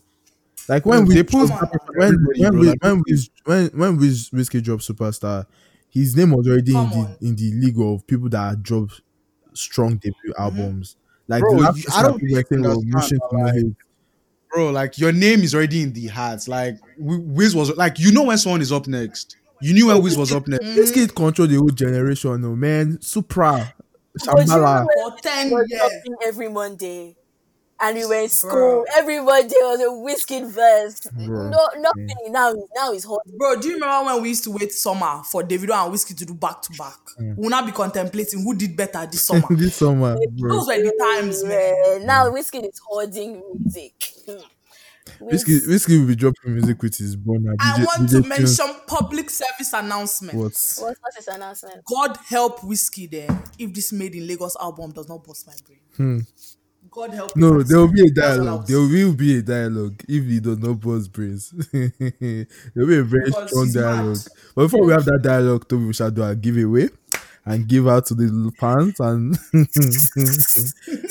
Like 0.68 0.86
when 0.86 1.04
They 1.06 1.16
we 1.16 1.22
put 1.24 1.50
when 1.50 1.52
everybody, 1.52 1.78
when 1.96 2.14
bro, 2.52 2.60
we, 2.60 2.66
like- 2.68 2.82
when 2.84 3.02
we, 3.06 3.28
when 3.44 3.66
when 3.74 3.96
Wiz 3.98 4.30
Wizkid 4.30 4.62
dropped 4.62 4.82
Superstar, 4.88 5.46
his 5.90 6.16
name 6.16 6.30
was 6.30 6.46
already 6.48 6.70
in 6.70 6.76
Come 6.78 6.90
the 6.90 6.96
on. 6.96 7.16
in 7.20 7.34
the 7.36 7.52
league 7.52 7.78
of 7.80 8.06
people 8.06 8.28
that 8.30 8.48
had 8.50 8.62
dropped 8.62 9.02
strong 9.54 9.96
debut 9.96 10.32
albums. 10.38 10.96
Like 11.28 11.40
Bro, 11.42 11.56
the 11.56 11.60
last 11.62 11.76
you- 11.78 11.82
person 11.84 11.98
I 11.98 12.02
don't 12.08 12.12
that 12.12 12.48
people 12.48 12.68
were 12.68 12.74
Bro, 14.52 14.70
like 14.72 14.98
your 14.98 15.12
name 15.12 15.40
is 15.40 15.54
already 15.54 15.82
in 15.82 15.92
the 15.92 16.08
hats. 16.08 16.46
Like 16.48 16.76
Wi- 16.98 17.22
Wiz 17.24 17.54
was 17.54 17.74
like 17.76 17.98
you 17.98 18.12
know 18.12 18.24
when 18.24 18.38
someone 18.38 18.60
is 18.60 18.72
up 18.72 18.86
next. 18.86 19.36
You 19.60 19.72
knew 19.74 19.86
when 19.88 20.02
Wiz 20.02 20.16
was 20.16 20.32
up 20.32 20.46
next. 20.48 20.64
Wizkid 20.64 21.14
control 21.14 21.48
the 21.48 21.56
whole 21.56 21.68
generation, 21.68 22.40
no 22.42 22.54
man. 22.56 23.00
Supra, 23.00 23.72
But 24.14 24.26
you 24.26 24.44
Shambhala. 24.44 24.86
For 24.94 25.16
10 25.22 25.50
years. 25.68 25.92
every 26.24 26.48
Monday. 26.48 27.16
And 27.84 27.96
we 27.96 28.06
were 28.06 28.14
in 28.14 28.28
school. 28.28 28.84
Everybody 28.96 29.48
there 29.48 29.66
was 29.66 29.80
a 29.80 29.90
Wizkid 29.90 30.48
verse. 30.48 31.00
Bro. 31.26 31.50
No, 31.50 31.68
nothing. 31.78 32.08
Now, 32.28 32.52
now 32.76 32.92
it's 32.92 33.04
hot. 33.04 33.22
Bro, 33.36 33.56
do 33.56 33.68
you 33.68 33.74
remember 33.74 34.06
when 34.06 34.22
we 34.22 34.28
used 34.28 34.44
to 34.44 34.52
wait 34.52 34.72
summer 34.72 35.20
for 35.24 35.42
Davido 35.42 35.72
and 35.72 35.92
Wizkid 35.92 36.16
to 36.18 36.24
do 36.24 36.34
back 36.34 36.62
to 36.62 36.72
back? 36.78 37.00
Mm. 37.20 37.34
We'll 37.36 37.50
not 37.50 37.66
be 37.66 37.72
contemplating 37.72 38.44
who 38.44 38.54
did 38.54 38.76
better 38.76 39.04
this 39.06 39.22
summer. 39.22 39.42
this 39.50 39.74
summer, 39.74 40.16
bro. 40.30 40.50
Those 40.50 40.68
were 40.68 40.76
the 40.76 41.16
times, 41.16 41.42
man. 41.42 41.74
Yeah, 41.84 42.04
now 42.04 42.30
mm. 42.30 42.34
Wizkid 42.34 42.68
is 42.68 42.80
holding 42.86 43.42
music. 43.52 43.94
Hmm. 44.26 44.42
Wizkid, 45.20 45.66
Wizkid 45.66 45.98
will 45.98 46.06
be 46.06 46.14
dropping 46.14 46.54
music 46.54 46.80
with 46.82 46.96
his 46.96 47.16
burner. 47.16 47.56
I 47.58 47.72
DJ 47.72 47.84
want 47.84 48.10
to 48.10 48.16
DJ 48.16 48.22
Tunes. 48.22 48.58
mention 48.58 48.80
public 48.86 49.28
service 49.28 49.72
announcement. 49.72 50.38
What? 50.38 50.44
What's, 50.44 50.78
what's 50.78 51.16
his 51.16 51.26
announcement? 51.26 51.84
God 51.84 52.16
help 52.28 52.60
Wizkid 52.60 53.10
there 53.10 53.42
if 53.58 53.74
this 53.74 53.92
Made 53.92 54.14
in 54.14 54.28
Lagos 54.28 54.56
album 54.60 54.92
does 54.92 55.08
not 55.08 55.24
bust 55.24 55.48
my 55.48 55.54
brain. 55.66 55.80
Hmm. 55.96 56.18
God 56.92 57.14
help. 57.14 57.34
No, 57.36 57.58
him. 57.58 57.66
there 57.66 57.78
will 57.78 57.88
be 57.88 58.06
a 58.06 58.10
That's 58.10 58.38
what 58.38 58.46
I 58.46 58.50
dialogue. 58.50 58.66
There 58.68 58.78
will 58.80 59.14
be 59.14 59.38
a 59.38 59.42
dialogue 59.42 60.02
if 60.08 60.24
he 60.24 60.40
does 60.40 60.58
not 60.58 60.80
bust 60.80 61.10
brains. 61.12 61.50
there 61.72 62.46
will 62.76 62.86
be 62.86 62.98
a 62.98 63.02
very 63.02 63.24
Because 63.26 63.50
strong 63.50 63.64
he's 63.66 63.76
mad. 63.76 63.82
dialogue. 63.82 64.18
But 64.54 64.62
before 64.62 64.84
we 64.84 64.92
have 64.92 65.04
that 65.06 65.20
dialogue, 65.22 65.68
Toby, 65.68 65.86
we 65.86 65.92
shall 65.94 66.10
do 66.10 66.22
a 66.22 66.36
giveaway 66.36 66.88
and 67.44 67.66
give 67.66 67.88
out 67.88 68.06
to 68.06 68.14
the 68.14 68.52
fans. 68.60 69.00
And 69.00 69.34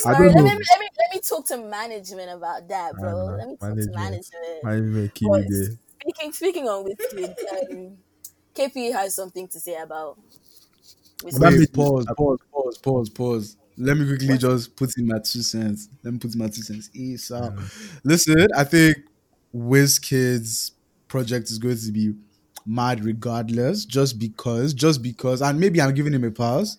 I 0.06 0.14
don't 0.14 0.28
let 0.28 0.36
me, 0.36 0.42
know. 0.42 0.44
let 0.44 0.58
me 0.80 0.88
let 0.98 1.14
me 1.14 1.20
talk 1.28 1.46
to 1.48 1.58
management 1.58 2.32
about 2.32 2.68
that, 2.70 2.94
bro. 2.96 3.30
Ah, 3.30 3.36
let 3.36 3.48
me 3.50 3.56
talk 3.58 3.70
to 3.70 3.92
management. 3.92 3.96
management. 3.96 4.64
Management 4.64 5.14
kill 5.16 5.30
But 5.32 5.42
there. 5.50 5.70
speaking 6.02 6.32
speaking 6.34 6.68
on 6.70 6.84
whiskey, 6.86 7.26
um, 7.26 7.98
KP 8.56 8.92
has 8.94 9.16
something 9.16 9.48
to 9.50 9.60
say 9.60 9.76
about 9.78 10.18
whiskey. 11.24 11.40
That 11.40 11.52
Wait, 11.52 11.60
makes- 11.60 11.72
pause, 11.72 12.06
pause, 12.16 12.40
pause, 12.52 12.78
pause, 12.78 13.10
pause. 13.10 13.58
Let 13.78 13.98
me 13.98 14.06
quickly 14.06 14.38
just 14.38 14.76
put 14.76 14.98
in 14.98 15.08
my 15.08 15.20
two 15.20 15.42
cents. 15.42 15.90
Let 16.04 16.14
me 16.14 16.20
put 16.20 16.34
in 16.34 16.40
my 16.40 16.48
two 16.48 16.62
cents. 16.62 16.90
Ease 16.94 17.32
out. 17.32 17.54
Listen, 18.04 18.48
I 18.56 18.64
think 18.64 18.98
WizKid's 19.56 20.74
project 21.08 21.50
is 21.50 21.58
going 21.58 21.78
to 21.78 21.92
be 21.92 22.14
mad 22.66 23.04
regardless, 23.04 23.86
just 23.86 24.20
because, 24.20 24.74
just 24.74 25.02
because, 25.02 25.42
and 25.42 25.60
maybe 25.60 25.82
I'm 25.82 25.94
giving 25.94 26.14
him 26.14 26.24
a 26.24 26.32
pass, 26.32 26.78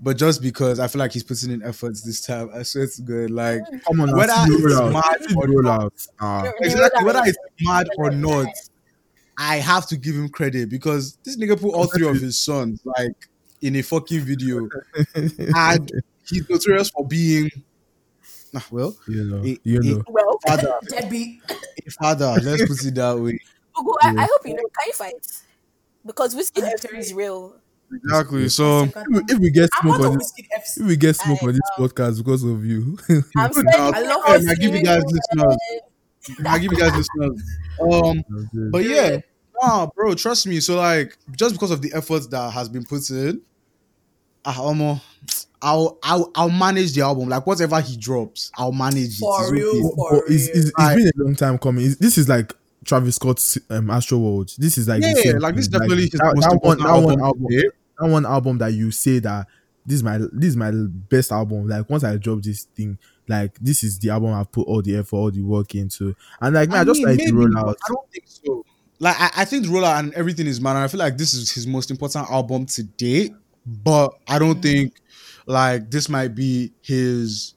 but 0.00 0.16
just 0.16 0.42
because 0.42 0.80
I 0.80 0.88
feel 0.88 1.00
like 1.00 1.12
he's 1.12 1.22
putting 1.22 1.50
in 1.50 1.62
efforts 1.62 2.02
this 2.02 2.20
time. 2.20 2.50
I 2.54 2.62
swear 2.62 2.84
it's 2.84 3.00
good. 3.00 3.30
like 3.30 3.62
Come 3.86 4.00
on, 4.00 4.16
whether 4.16 4.32
it's 4.36 4.92
mad 4.92 5.36
or 5.36 5.46
rollout. 5.46 6.08
Ah. 6.20 6.50
Exactly 6.60 7.04
whether 7.04 7.22
it's 7.24 7.38
mad 7.60 7.88
or 7.96 8.10
not, 8.10 8.48
I 9.38 9.56
have 9.56 9.86
to 9.86 9.96
give 9.96 10.14
him 10.14 10.28
credit 10.28 10.68
because 10.68 11.16
this 11.24 11.36
nigga 11.36 11.60
put 11.60 11.74
all 11.74 11.86
three 11.86 12.08
of 12.08 12.20
his 12.20 12.38
sons 12.38 12.80
like 12.84 13.28
in 13.60 13.76
a 13.76 13.82
fucking 13.82 14.20
video, 14.20 14.68
and 15.14 15.90
he's 16.28 16.48
notorious 16.48 16.90
for 16.90 17.06
being, 17.06 17.50
ah, 18.54 18.64
well, 18.70 18.96
You 19.06 19.24
know, 19.24 19.42
It- 19.44 19.60
you 19.64 19.80
it- 19.80 19.84
know. 19.84 20.02
Well, 20.08 20.38
father, 20.46 20.74
Deadbeat. 20.88 21.42
a 21.86 21.90
father. 21.90 22.34
Let's 22.42 22.66
put 22.66 22.84
it 22.86 22.94
that 22.96 23.18
way. 23.18 23.38
Ugo, 23.78 23.92
I, 24.02 24.14
I 24.16 24.22
hope 24.22 24.46
you 24.46 24.54
know. 24.54 24.62
Can 24.62 24.86
you 24.86 24.92
fight? 24.92 25.14
Because 26.04 26.34
whiskey 26.34 26.62
FC 26.62 26.98
is 26.98 27.14
real. 27.14 27.54
Exactly. 27.92 28.48
So 28.50 28.82
If 28.84 28.94
we- 29.08 29.22
if 29.28 29.38
we 29.38 29.50
get 29.50 29.70
I'm 29.80 29.88
smoke 29.90 30.00
on 30.06 30.18
this, 30.18 30.32
if 30.76 30.86
we 30.86 30.96
get 30.96 31.16
smoke 31.16 31.38
I 31.42 31.46
on 31.46 31.52
this 31.52 31.70
podcast 31.78 32.18
because 32.18 32.44
of 32.44 32.64
you, 32.64 32.98
I'm 33.36 33.50
Good 33.50 33.54
saying, 33.54 33.64
now. 33.70 33.90
I 33.94 34.00
love 34.02 34.22
I 34.26 34.54
give 34.54 34.74
you 34.74 34.82
guys 34.84 35.02
listeners. 35.04 35.56
I 36.46 36.58
give 36.58 36.72
you 36.72 36.78
guys 36.78 36.92
listeners. 36.94 37.42
Um, 37.80 38.22
but 38.70 38.84
yeah, 38.84 39.18
nah, 39.62 39.86
bro, 39.86 40.14
trust 40.14 40.46
me. 40.46 40.60
So 40.60 40.76
like, 40.76 41.16
just 41.32 41.54
because 41.54 41.70
of 41.70 41.80
the 41.80 41.92
efforts 41.94 42.26
that 42.26 42.50
has 42.52 42.68
been 42.68 42.84
put 42.84 43.08
in, 43.10 43.40
ah, 44.44 44.54
Omo, 44.58 45.00
I'll 45.60 45.98
I'll 46.02 46.30
I'll 46.34 46.50
manage 46.50 46.94
the 46.94 47.02
album. 47.02 47.28
Like 47.28 47.46
whatever 47.46 47.80
he 47.80 47.96
drops, 47.96 48.50
I'll 48.56 48.72
manage 48.72 49.16
it. 49.16 49.18
For 49.20 49.42
It's 49.42 49.50
real, 49.52 49.68
okay. 49.68 49.80
for 49.96 50.10
but 50.10 50.24
it's, 50.32 50.46
it's, 50.48 50.56
it's 50.68 50.72
I- 50.78 50.94
been 50.96 51.06
a 51.08 51.22
long 51.24 51.34
time 51.34 51.58
coming. 51.58 51.84
It's- 51.84 51.98
this 51.98 52.18
is 52.18 52.28
like 52.28 52.54
Travis 52.84 53.16
Scott's 53.16 53.58
um, 53.70 53.90
Astro 53.90 54.18
World. 54.18 54.52
This 54.58 54.78
is 54.78 54.88
like 54.88 55.02
the 55.02 55.22
Yeah, 55.24 55.38
like 55.38 55.54
this 55.56 55.62
is 55.66 55.68
definitely 55.68 56.02
his 56.02 56.12
that, 56.12 56.32
most 56.34 56.44
that 56.44 56.48
one. 56.50 56.78
important 56.78 56.86
That 56.86 56.92
one 56.94 57.02
album 57.04 57.20
album. 57.24 57.46
today. 57.50 57.68
That 58.00 58.08
one 58.08 58.26
album 58.26 58.58
that 58.58 58.72
you 58.72 58.90
say 58.90 59.18
that 59.18 59.46
this 59.84 59.96
is 59.96 60.02
my 60.04 60.18
this 60.18 60.50
is 60.50 60.56
my 60.56 60.70
best 60.72 61.32
album. 61.32 61.66
Like 61.68 61.88
once 61.90 62.04
I 62.04 62.16
drop 62.16 62.42
this 62.42 62.64
thing, 62.64 62.98
like 63.26 63.58
this 63.58 63.82
is 63.82 63.98
the 63.98 64.10
album 64.10 64.32
I 64.34 64.44
put 64.44 64.66
all 64.68 64.80
the 64.82 64.96
effort, 64.96 65.16
all 65.16 65.30
the 65.30 65.42
work 65.42 65.74
into, 65.74 66.14
and 66.40 66.54
like 66.54 66.68
man, 66.70 66.80
I, 66.80 66.84
just 66.84 66.98
mean, 66.98 67.08
like 67.08 67.18
the 67.18 67.32
maybe, 67.32 67.46
rollout. 67.46 67.64
but 67.66 67.78
I 67.84 67.88
don't 67.88 68.10
think 68.12 68.24
so. 68.26 68.64
Like 69.00 69.16
I, 69.20 69.30
I 69.38 69.44
think 69.44 69.64
the 69.64 69.70
rollout 69.70 69.98
and 69.98 70.14
everything 70.14 70.46
is 70.46 70.60
man. 70.60 70.76
I 70.76 70.88
feel 70.88 70.98
like 71.00 71.16
this 71.18 71.34
is 71.34 71.50
his 71.50 71.66
most 71.66 71.90
important 71.90 72.30
album 72.30 72.66
to 72.66 72.82
date. 72.84 73.32
But 73.84 74.14
I 74.26 74.38
don't 74.38 74.62
think 74.62 74.94
like 75.46 75.90
this 75.90 76.08
might 76.08 76.34
be 76.34 76.72
his 76.82 77.54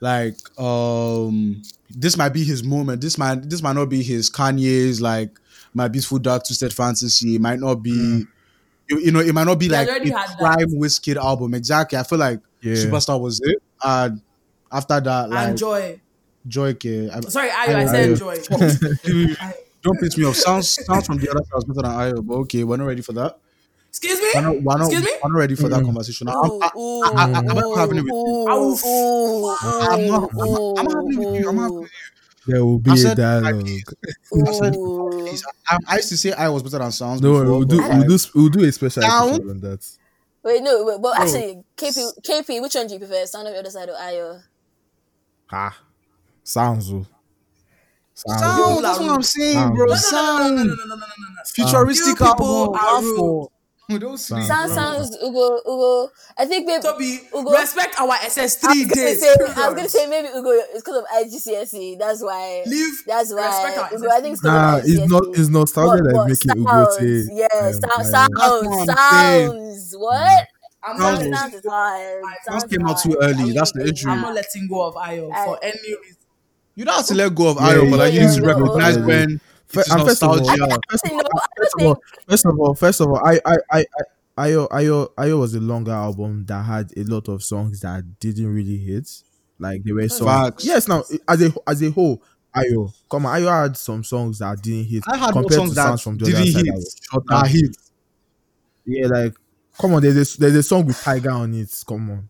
like 0.00 0.36
um 0.58 1.62
this 1.90 2.16
might 2.16 2.30
be 2.30 2.44
his 2.44 2.64
moment. 2.64 3.00
This 3.00 3.16
might 3.18 3.48
this 3.48 3.62
might 3.62 3.74
not 3.74 3.88
be 3.88 4.02
his 4.02 4.30
Kanye's 4.30 5.00
like 5.00 5.30
my 5.74 5.88
beautiful 5.88 6.18
dark 6.18 6.44
twisted 6.46 6.72
fantasy. 6.72 7.36
It 7.36 7.40
might 7.40 7.60
not 7.60 7.76
be 7.76 8.24
you, 8.88 8.98
you 8.98 9.12
know, 9.12 9.20
it 9.20 9.32
might 9.32 9.44
not 9.44 9.58
be 9.58 9.66
He 9.66 9.70
like 9.70 9.88
a 9.88 10.36
prime 10.38 10.68
Wizkid 10.70 11.16
album. 11.16 11.54
Exactly. 11.54 11.98
I 11.98 12.02
feel 12.02 12.18
like 12.18 12.40
Yeah. 12.60 12.74
Superstar 12.74 13.20
was 13.20 13.40
it. 13.42 13.62
And 13.84 14.20
after 14.70 15.00
that, 15.00 15.30
like 15.30 15.48
and 15.48 15.58
Joy. 15.58 16.00
Joy 16.46 16.74
K. 16.74 17.08
I- 17.08 17.20
Sorry, 17.20 17.48
Ayo, 17.50 17.74
I 17.74 17.84
Ayo, 17.84 18.18
said 18.18 18.38
Ayo. 18.40 19.36
Joy. 19.38 19.46
don't 19.82 20.00
piss 20.00 20.18
me 20.18 20.24
off. 20.24 20.36
Sounds 20.36 20.68
sounds 20.84 21.06
from 21.06 21.18
the 21.18 21.30
other 21.30 21.40
side 21.44 21.54
was 21.54 21.64
better 21.64 21.82
than 21.82 21.90
I. 21.90 22.12
But 22.12 22.34
okay, 22.34 22.64
we're 22.64 22.76
not 22.76 22.86
ready 22.86 23.02
for 23.02 23.12
that. 23.12 23.38
Excuse 24.02 24.20
me? 24.20 24.28
We're 24.34 24.40
not, 24.42 24.54
we're 24.62 24.78
not, 24.78 24.80
Excuse 24.86 25.04
me? 25.04 25.10
we're 25.22 25.28
not 25.32 25.38
ready 25.38 25.54
for 25.54 25.68
that 25.68 25.80
Mm. 25.82 25.86
conversation. 25.86 26.28
I'm, 26.28 26.34
Ooh, 26.36 26.60
I, 26.60 26.66
I, 26.74 27.30
I, 27.30 27.38
I'm 27.38 27.44
not 27.46 27.78
having 27.78 27.98
it 27.98 28.02
with 28.02 28.10
you. 28.10 28.16
ooh, 28.16 28.72
Oof. 28.72 28.84
ooh, 28.84 29.48
I'm 29.62 30.06
not- 30.08 30.30
I'm 30.32 30.36
not- 30.36 30.78
I'm 30.78 30.84
not 30.84 30.94
having 30.96 31.12
it 31.12 31.18
with 31.18 31.40
you. 31.40 31.48
I'm 31.48 31.56
not 31.56 31.62
having 31.62 31.76
it 31.76 31.80
with 31.80 31.82
you. 31.82 31.88
There 32.52 32.64
will 32.64 32.78
be 32.80 32.90
I 32.90 32.94
a 32.94 32.96
said- 32.96 33.16
dialogue. 33.16 33.68
I 33.68 34.52
said, 34.52 34.76
I, 35.68 35.78
I 35.88 35.96
used 35.96 36.08
to 36.08 36.16
say 36.16 36.32
I 36.32 36.48
was 36.48 36.62
better 36.64 36.78
than 36.78 36.90
Sounds. 36.90 37.20
No, 37.22 37.32
before, 37.38 37.44
we'll 37.58 37.64
do 37.64 37.76
we'll 37.78 38.02
do 38.08 38.18
we'll 38.34 38.48
do 38.48 38.64
a 38.64 38.72
special 38.72 39.02
Down. 39.02 39.28
episode 39.28 39.50
on 39.50 39.60
that. 39.60 39.88
Wait, 40.42 40.60
no, 40.62 40.84
wait, 40.84 40.94
Oh. 40.96 40.98
but 40.98 41.20
actually, 41.20 41.62
KP, 41.76 42.20
KP, 42.26 42.60
which 42.60 42.74
one 42.74 42.88
do 42.88 42.94
you 42.94 42.98
prefer? 42.98 43.24
Sound 43.26 43.46
of 43.46 43.54
the 43.54 43.60
other 43.60 43.70
side 43.70 43.88
or 43.88 43.94
Ayo? 43.94 44.42
Ah, 45.52 45.78
sounds. 46.42 46.92
oh. 46.92 47.06
Sounds. 48.14 48.40
Sound, 48.40 48.84
that's 48.84 48.98
what 48.98 49.10
I'm 49.10 49.22
saying, 49.22 49.54
Sound. 49.54 49.76
bro. 49.76 49.86
No, 49.86 49.94
No, 49.94 50.00
no, 50.00 50.48
no, 50.48 50.48
no, 50.48 50.54
no, 50.54 50.64
no, 50.64 50.64
no, 50.64 50.74
no, 50.74 50.84
no, 50.86 50.96
no, 50.96 50.96
no. 50.96 51.42
Futuristic 51.46 52.06
You 52.08 52.14
people 52.26 52.74
album. 52.76 52.80
are 52.80 53.02
for. 53.16 53.50
Don't 54.00 54.18
sleep, 54.18 54.44
Sound 54.44 54.66
bro. 54.68 54.74
sounds 54.76 55.16
Ugo 55.22 55.60
Ugo. 55.66 56.10
I 56.38 56.44
think 56.46 56.66
maybe 56.66 56.82
Toby, 56.82 57.20
Ugo. 57.34 57.50
respect 57.52 58.00
our 58.00 58.14
SS3 58.16 58.90
days. 58.92 59.20
say, 59.20 59.28
I 59.30 59.68
was 59.68 59.74
gonna 59.74 59.88
say 59.88 60.06
maybe 60.06 60.28
Ugo. 60.28 60.50
It's 60.50 60.82
because 60.82 60.96
of 60.98 61.04
IGCSE. 61.14 61.98
That's 61.98 62.22
why. 62.22 62.62
Leave. 62.66 63.02
That's 63.06 63.32
why. 63.32 63.88
Ugo, 63.92 64.08
I 64.10 64.20
think 64.20 64.32
it's 64.34 64.40
'cause 64.42 64.50
Nah, 64.50 64.76
of 64.78 64.84
it's 64.84 65.10
not 65.10 65.22
IGCSE. 65.24 65.38
it's 65.40 65.48
nostalgia 65.48 66.02
But- 66.02 66.04
that 66.04 66.14
but 66.14 66.30
is 66.30 66.46
making 66.46 66.62
Ugo 66.62 66.86
say. 66.98 67.28
Yeah, 67.32 67.46
um, 67.60 67.72
sound, 67.72 68.06
sounds, 68.06 68.66
what 68.66 68.88
I'm 68.90 68.96
sounds. 68.96 69.94
What? 69.96 70.46
I'm 70.84 70.96
Sounds, 70.98 71.00
not, 71.00 71.18
Sounds- 71.20 71.38
sounds 71.40 71.54
is 71.54 71.70
hard. 71.70 72.22
Sounds 72.22 72.62
Sounds 72.62 72.64
came 72.76 72.86
out 72.88 73.00
too 73.00 73.16
early. 73.22 73.52
That's 73.52 73.70
the 73.72 73.80
agree. 73.82 73.92
issue. 73.92 74.08
I'm 74.08 74.20
not 74.20 74.34
letting 74.34 74.66
go 74.68 74.82
of 74.82 74.94
Ayo 74.96 75.28
for 75.44 75.58
any 75.62 75.78
reason. 75.78 76.16
You 76.74 76.84
don't 76.86 76.96
have 76.96 77.06
to 77.06 77.14
let 77.14 77.34
go 77.34 77.48
of 77.48 77.56
Yeah, 77.60 77.68
Ayo, 77.74 77.90
but 77.90 77.98
like 78.00 78.12
you 78.14 78.20
yeah, 78.20 78.26
need 78.30 78.36
to 78.40 78.42
recognize 78.46 78.96
yeah. 78.96 79.04
when 79.04 79.40
Fir- 79.72 79.80
it's 79.80 79.90
and 79.90 80.02
first 80.02 80.22
of 80.22 80.28
all, 80.30 80.36
first 80.38 81.06
of 81.06 81.12
all, 81.12 81.20
I 81.30 81.46
first 81.56 81.74
of 81.78 81.86
all, 81.86 81.96
first 82.28 82.46
of 82.46 82.58
all, 82.60 82.74
first 82.74 83.00
of 83.00 83.08
all, 83.08 83.16
I, 83.26 83.40
I, 83.44 83.56
I, 83.70 83.78
I, 83.80 84.46
Ayo, 84.48 84.68
Ayo, 84.70 85.08
Ayo 85.16 85.38
was 85.40 85.54
a 85.54 85.60
longer 85.60 85.92
album 85.92 86.44
that 86.46 86.62
had 86.64 86.92
a 86.96 87.04
lot 87.04 87.28
of 87.28 87.42
songs 87.42 87.80
that 87.80 88.18
didn't 88.20 88.52
really 88.52 88.78
hit. 88.78 89.08
Like 89.58 89.82
they 89.84 89.92
were 89.92 90.08
songs. 90.08 90.30
Facts. 90.30 90.64
Yes, 90.64 90.88
now 90.88 91.04
as 91.28 91.42
a 91.42 91.52
as 91.66 91.82
a 91.82 91.90
whole, 91.90 92.22
Ayo, 92.54 92.92
come 93.10 93.26
on, 93.26 93.40
Ayo 93.40 93.62
had 93.62 93.76
some 93.76 94.04
songs 94.04 94.38
that 94.40 94.60
didn't 94.62 94.86
hit 94.86 95.04
I 95.06 95.16
had 95.16 95.34
more 95.34 95.42
compared 95.42 95.52
songs 95.52 95.70
to 95.70 95.74
that 95.76 95.82
sounds 95.82 96.02
from 96.02 96.18
the 96.18 96.24
didn't 96.26 96.40
other 96.42 96.50
side. 96.50 96.64
hit. 96.66 96.74
that 96.74 97.00
shorter. 97.10 97.26
That 97.28 97.46
hit. 97.48 97.76
Yeah, 98.84 99.06
like 99.08 99.34
come 99.80 99.94
on, 99.94 100.02
there's 100.02 100.34
a 100.36 100.40
there's 100.40 100.54
a 100.56 100.62
song 100.62 100.86
with 100.86 100.96
Tyga 100.96 101.32
on 101.32 101.54
it. 101.54 101.84
Come 101.86 102.10
on, 102.10 102.28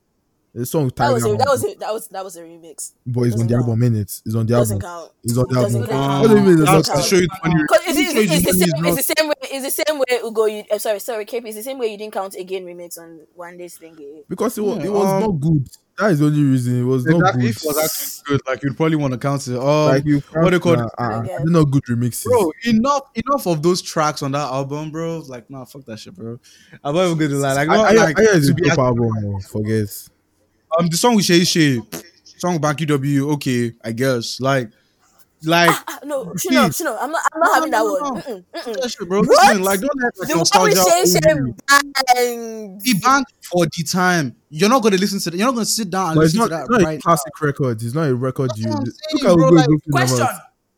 there's 0.54 0.68
a 0.68 0.70
song 0.70 0.90
That 0.96 1.12
was 1.12 1.24
a, 1.24 1.28
that 1.36 1.46
was 1.48 1.64
a, 1.64 1.74
that 1.78 1.92
was 1.94 2.08
that 2.08 2.24
was 2.24 2.36
a 2.36 2.42
remix. 2.42 2.92
But 3.06 3.22
it's 3.22 3.40
on 3.40 3.46
doesn't 3.46 3.48
the 3.48 3.54
count. 3.54 3.62
album 3.64 3.78
minutes. 3.80 4.22
It's 4.26 4.34
on 4.34 4.46
the 4.46 4.52
Doesn't 4.52 4.82
album. 4.84 5.00
count. 5.08 5.12
It's 5.24 5.38
on 5.38 5.46
the 5.48 5.54
Doesn't 5.54 5.80
album. 5.82 5.96
count. 5.96 6.20
What 6.22 6.28
do 6.28 6.36
you 6.36 6.42
mean? 6.42 6.62
It's 6.62 6.70
That's 6.70 6.88
not 6.88 6.96
to 6.96 7.02
show 7.02 7.16
you 7.16 7.22
the 7.22 7.38
funny. 7.42 7.54
Cause 7.68 7.78
it's, 7.86 7.96
to 7.96 8.02
show 8.04 8.20
you 8.20 8.22
it's, 8.22 8.32
it's, 8.32 8.44
the 8.44 8.52
funny 8.52 8.82
same, 8.82 8.84
is 8.92 8.98
it's 8.98 9.06
the 9.06 9.14
same 9.16 9.28
way. 9.28 9.34
It's 9.44 9.64
the 9.76 9.84
same 9.84 9.98
way 9.98 10.18
Ugo. 10.28 10.44
You, 10.46 10.64
uh, 10.70 10.78
sorry, 10.78 10.98
sorry, 11.00 11.24
KP. 11.24 11.46
It's 11.46 11.56
the 11.56 11.62
same 11.62 11.78
way 11.78 11.86
you 11.86 11.96
didn't 11.98 12.12
count 12.12 12.34
again 12.34 12.64
remix 12.66 12.98
on 12.98 13.20
one 13.34 13.56
day's 13.56 13.78
thingy. 13.78 14.24
because 14.28 14.58
it 14.58 14.60
was, 14.62 14.78
Yeah, 14.78 14.84
it 14.84 14.92
was 14.92 15.08
um, 15.08 15.20
not 15.22 15.40
good. 15.40 15.68
That 15.98 16.10
is 16.12 16.18
the 16.20 16.26
only 16.26 16.42
reason 16.42 16.80
it 16.80 16.84
was 16.84 17.04
not- 17.04 17.18
not 17.20 17.34
Exactly. 17.36 17.42
good. 17.42 17.50
If 17.50 17.56
it 17.56 17.66
was 17.66 17.78
actually 17.84 18.24
good, 18.36 18.40
like 18.46 18.62
you'd 18.62 18.76
probably 18.76 18.96
want 18.96 19.12
to 19.12 19.18
count 19.18 19.46
it. 19.48 19.56
Um, 19.58 19.86
like 19.88 20.04
you 20.04 20.20
what 20.32 20.50
they 20.50 20.58
call 20.58 20.78
uh, 20.78 20.84
it? 20.86 20.90
uh, 20.98 21.18
Okay. 21.20 21.28
they're 21.38 21.46
not 21.46 21.64
good 21.70 21.82
remixes. 21.84 22.24
Bro, 22.24 22.52
enough, 22.64 23.02
enough 23.14 23.46
of 23.46 23.62
those 23.62 23.80
tracks 23.82 24.22
on 24.22 24.32
that 24.32 24.50
album, 24.52 24.90
bro. 24.90 25.18
Like, 25.26 25.48
nah, 25.50 25.64
fuck 25.64 25.84
that 25.86 25.98
shit, 25.98 26.14
bro. 26.14 26.38
I'm 26.84 26.94
not 26.94 27.06
even 27.06 27.18
gonna 27.18 27.34
lie. 27.40 27.54
Like, 27.54 27.68
I, 27.68 27.74
not 27.76 27.86
I, 27.86 28.04
like 28.04 28.18
I, 28.18 28.22
is 28.22 28.46
to 28.46 28.52
a 28.52 28.54
be 28.54 28.68
top 28.68 28.78
album. 28.78 29.10
oh, 29.24 29.38
Forget. 29.40 30.08
Um 30.78 30.88
the 30.88 30.96
song 30.96 31.16
with 31.16 31.24
Shay 31.24 31.44
Shay, 31.44 31.80
song 32.38 32.54
with 32.54 32.62
Banky 32.62 32.86
W. 32.86 33.30
Okay, 33.32 33.72
I 33.84 33.92
guess. 33.92 34.40
Like, 34.40 34.70
Like 35.44 35.70
Ah, 35.88 35.98
no, 36.04 36.26
Shino, 36.26 36.66
Please. 36.66 36.78
Shino, 36.78 36.96
I'm 37.00 37.10
not, 37.10 37.22
I'm 37.32 37.40
not 37.40 37.54
having 37.54 37.70
that 37.72 37.78
no, 37.78 37.92
one. 37.92 38.00
no. 38.14 38.20
Mm-mm, 38.20 38.44
mm-mm. 38.54 38.80
that 38.80 38.90
shit, 38.90 39.08
bro. 39.08 39.20
Listen, 39.20 39.62
like 39.62 39.80
don't 39.80 39.90
let 40.00 40.16
like, 40.18 40.28
The 40.28 40.34
nostalgia. 40.36 40.78
own 40.78 40.86
you. 40.86 41.54
appreciation 41.82 42.80
He 42.84 42.94
banged 42.94 43.26
for 43.42 43.66
the 43.66 43.82
time. 43.84 44.36
You're 44.50 44.68
not 44.68 44.82
gonna 44.82 44.96
listen 44.98 45.18
to 45.18 45.30
that. 45.30 45.36
You're 45.36 45.46
not 45.46 45.54
gonna 45.54 45.66
sit 45.66 45.90
down 45.90 46.10
and 46.10 46.16
But 46.16 46.26
it's 46.26 46.34
listen 46.34 46.50
not, 46.50 46.56
to 46.56 46.62
it's 46.62 46.68
that 46.68 46.72
not 46.72 46.82
a 46.82 46.84
right 46.84 47.02
classic 47.02 47.40
record. 47.40 47.82
It's 47.82 47.94
not 47.94 48.08
a 48.08 48.14
record 48.14 48.52
you. 48.56 48.70
Look 48.70 48.86
saying, 48.86 49.18
at 49.18 49.22
bro, 49.22 49.32
Ugo 49.34 49.48
like, 49.56 49.68
Goku 49.68 49.90
Question, 49.90 50.26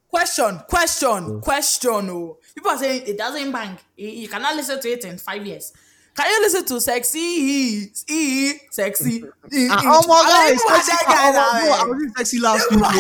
question, 0.09 0.59
question, 0.69 1.41
question. 1.43 2.11
Oh, 2.11 2.39
people 2.55 2.71
are 2.71 2.79
saying 2.79 3.03
it 3.07 3.19
doesn't 3.19 3.53
bang. 3.53 3.79
You 3.97 4.09
you 4.09 4.29
cannot 4.29 4.57
listen 4.57 4.81
to 4.81 4.89
it 4.89 5.05
in 5.05 5.19
five 5.19 5.45
years. 5.47 5.73
Can 6.17 6.31
you 6.31 6.41
listen 6.43 6.65
to 6.67 6.81
sexy, 6.81 7.19
e, 7.19 7.93
e, 8.09 8.53
sexy? 8.71 9.25
E, 9.53 9.69
Ah, 9.71 9.83
e? 9.83 9.87
oh 9.87 10.07
my 10.07 10.15
I 10.15 10.29
god, 10.29 10.51
mean, 10.51 10.59
sexy, 10.59 10.93
they 10.93 11.13
guys, 11.13 11.35
oh, 11.37 11.51
bro, 11.51 11.73
I 11.73 11.79
ah, 11.81 11.87
was 11.89 12.03
in 12.03 12.15
sexy 12.15 12.39
last 12.41 12.71
week. 12.71 12.85
are 12.85 12.93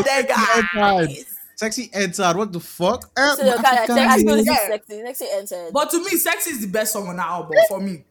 bro. 0.74 1.06
Sexy 1.06 1.10
entered. 1.14 1.26
Sexy 1.56 1.90
entered. 1.94 2.36
What 2.36 2.52
the 2.52 2.58
fuck? 2.60 3.10
Eh, 3.16 3.34
So 3.36 3.44
you 3.46 3.52
kind 3.62 3.78
of 3.78 3.96
I 3.96 4.18
still 4.18 4.26
lady. 4.26 4.26
listen 4.26 4.44
to 4.44 4.50
Yeah. 4.50 4.68
sexy. 4.68 5.02
Sexy 5.06 5.26
entered. 5.32 5.72
But 5.72 5.90
to 5.90 5.98
me, 6.02 6.10
sexy 6.16 6.50
is 6.50 6.60
the 6.62 6.66
best 6.66 6.92
song 6.92 7.06
on 7.06 7.16
that 7.16 7.26
album 7.28 7.56
for 7.68 7.80
me. 7.80 8.04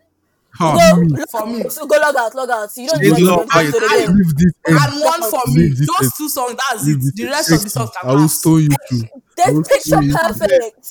Huh. 0.56 0.78
go, 0.96 1.26
For 1.32 1.48
me. 1.48 1.68
so 1.70 1.86
go 1.88 1.98
log 1.98 2.16
out, 2.16 2.36
log 2.36 2.50
out. 2.50 2.70
You 2.78 2.88
don't 2.88 3.02
Leave 3.02 3.14
need 3.14 3.20
to 3.20 3.26
log 3.26 3.50
go 3.50 3.64
the 3.64 3.88
I- 3.92 4.06
game. 4.06 4.18
this. 4.38 4.54
And 4.68 5.02
one 5.02 5.24
for 5.30 5.42
me. 5.52 5.64
Leave 5.64 5.78
this 5.80 5.88
Those 5.88 6.02
end. 6.04 6.12
two 6.18 6.30
songs, 6.30 6.56
that's 6.70 6.88
it. 6.88 7.00
The 7.16 7.24
end. 7.24 7.32
rest 7.32 7.52
of 7.52 7.64
the 7.64 7.70
songs 7.70 7.90
can 8.00 8.10
I 8.10 8.14
will 8.14 8.22
pass. 8.22 8.40
stone 8.40 8.62
you 8.62 8.70
too. 8.90 9.02
There's 9.36 9.68
picture 9.68 10.18
perfect. 10.18 10.88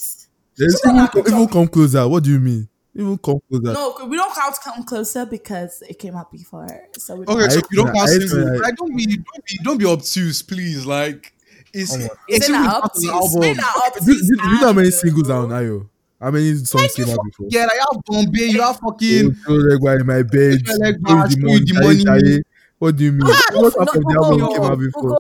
There's 0.59 0.81
even, 0.85 1.07
co- 1.09 1.21
even 1.21 1.49
come 1.49 1.69
closer. 1.69 2.07
What 2.07 2.25
do 2.25 2.31
you 2.33 2.41
mean? 2.41 2.69
Even 2.95 3.17
come 3.19 3.41
closer. 3.49 3.73
No, 3.73 3.97
we 4.07 4.17
don't 4.17 4.35
count 4.35 4.55
come 4.63 4.85
closer 4.85 5.25
because 5.25 5.83
it 5.89 5.99
came 5.99 6.15
out 6.15 6.31
before. 6.31 6.69
So 6.99 7.17
we 7.17 7.25
don't 7.25 7.41
Okay, 7.41 7.49
so 7.51 7.59
I 7.59 7.63
you 7.71 7.77
don't 7.77 7.87
hate 7.87 7.95
count 7.95 7.95
when 7.95 7.97
I- 7.97 8.05
I 8.05 8.13
hate 8.13 8.21
singles. 8.29 8.45
when 8.45 8.55
I- 8.55 8.67
Like, 8.67 8.77
don't 8.77 8.97
be, 8.97 9.07
don't 9.07 9.45
be, 9.47 9.59
don't 9.63 9.79
be 9.79 9.87
obtuse, 9.87 10.43
please. 10.43 10.85
Like, 10.87 11.33
it's 11.73 11.93
Come 11.93 12.03
on. 12.03 12.09
It's 12.29 12.49
even 12.51 12.61
not 12.61 12.71
part 12.71 12.85
up 12.85 12.95
of 12.95 13.01
to 13.01 13.07
you? 13.07 13.13
album. 13.13 13.31
Spin 13.31 13.57
that 13.57 13.77
up 13.87 13.95
Do, 13.95 14.01
to 14.01 14.05
do, 14.05 14.13
do 14.13 14.21
you 14.21 14.37
know 14.61 14.67
how 14.67 14.73
many 14.75 14.91
singles 14.91 15.31
are 15.31 15.47
bro. 15.47 15.57
on 15.57 15.63
Ayo? 15.63 15.89
How 16.21 16.31
many 16.31 16.55
songs 16.57 16.95
came 16.95 17.09
out 17.09 17.19
before? 17.25 17.47
Yeah, 17.51 17.63
like, 17.65 17.73
you 17.75 17.85
have 17.93 18.05
Bombay, 18.05 18.45
you 18.47 18.61
have 18.63 18.77
fucking. 18.79 19.37
Oh, 19.41 19.45
throw 19.45 19.55
leg 19.57 20.01
in 20.03 20.07
my 20.07 20.23
bed. 20.23 20.67
Throw 20.67 20.75
leg 20.77 20.95
Give 20.95 21.03
back, 21.03 21.29
the 21.29 21.33
show 21.33 21.41
money, 21.41 21.53
you 21.55 21.61
the 21.65 21.73
Jaye, 21.73 22.05
money. 22.05 22.21
Jaye. 22.23 22.43
What 22.79 22.97
do 22.97 23.05
you 23.05 23.13
mean? 23.13 23.23
Ah! 23.25 23.41
What 23.55 23.75
half 23.79 23.89
of 23.97 24.03
the 24.03 24.15
album 24.23 24.41
Ugo, 24.43 24.53
came 24.53 24.63
out 24.65 24.79
before? 24.79 25.03
Ugo, 25.05 25.19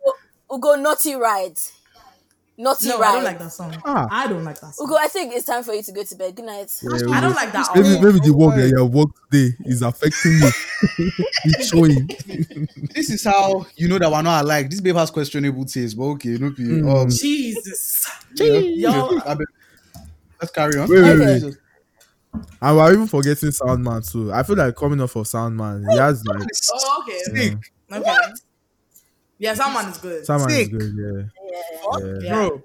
Ugo, 0.53 0.75
naughty 0.83 1.15
ride. 1.15 1.57
Naughty 2.59 2.89
No, 2.89 2.99
ride. 2.99 3.09
I 3.09 3.15
don't 3.15 3.25
like 3.25 3.39
that 3.39 3.53
song. 3.53 3.83
Ah. 3.85 4.07
I 4.11 4.27
don't 4.29 4.45
like 4.45 4.61
that 4.61 4.75
song. 4.75 4.87
Ugo, 4.87 4.97
I 4.97 5.09
think 5.09 5.33
it's 5.33 5.47
time 5.47 5.65
for 5.65 5.73
you 5.73 5.83
to 5.83 5.93
go 5.93 6.03
to 6.05 6.15
bed. 6.17 6.37
Good 6.37 6.45
night. 6.45 6.71
Yeah, 6.83 7.11
I 7.11 7.21
don't 7.21 7.35
like 7.35 7.51
that 7.53 7.69
Maybe, 7.75 7.99
maybe 8.01 8.21
the 8.21 8.35
work 8.35 8.51
Why? 8.51 8.61
that 8.63 8.69
you 8.69 8.79
have 8.79 8.93
worked 8.93 9.19
today 9.31 9.57
is 9.65 9.81
affecting 9.81 10.33
you. 10.33 10.51
it's 11.45 11.69
showing. 11.69 12.09
This 12.95 13.11
is 13.11 13.25
how 13.25 13.65
you 13.77 13.89
know 13.89 13.99
that 13.99 14.11
we're 14.11 14.21
not 14.23 14.45
alike. 14.45 14.69
This 14.69 14.81
babe 14.83 14.97
has 14.97 15.11
questionable 15.11 15.65
taste, 15.65 15.97
but 15.97 16.05
okay, 16.05 16.37
no 16.39 16.51
be. 16.51 16.63
Mm. 16.65 17.03
Um, 17.05 17.09
Jesus. 17.11 18.07
yeah. 18.35 18.59
Yo. 18.59 19.19
Let's 20.41 20.53
carry 20.53 20.79
on. 20.79 20.89
Wait, 20.91 21.03
wait, 21.03 21.11
Okay. 21.21 21.47
wait. 21.47 21.57
And 22.61 22.77
we're 22.77 22.93
even 22.93 23.07
forgetting 23.07 23.51
Soundman 23.51 24.11
too. 24.11 24.33
I 24.33 24.43
feel 24.43 24.57
like 24.57 24.75
coming 24.77 25.01
off 25.01 25.17
of 25.17 25.27
Soundman, 25.27 25.91
he 25.91 25.97
has 25.99 26.25
like 26.27 26.43
Oh, 26.73 27.03
okay. 27.03 27.19
Sick. 27.19 27.73
Okay. 27.91 28.17
Yeah, 29.39 29.55
Soundman 29.55 29.91
is 29.91 29.99
good. 29.99 30.25
Soundman 30.27 30.61
is 30.61 30.69
good, 30.69 30.93
yeah. 30.97 31.42
Yeah. 31.53 32.19
Yeah. 32.21 32.35
bro. 32.35 32.63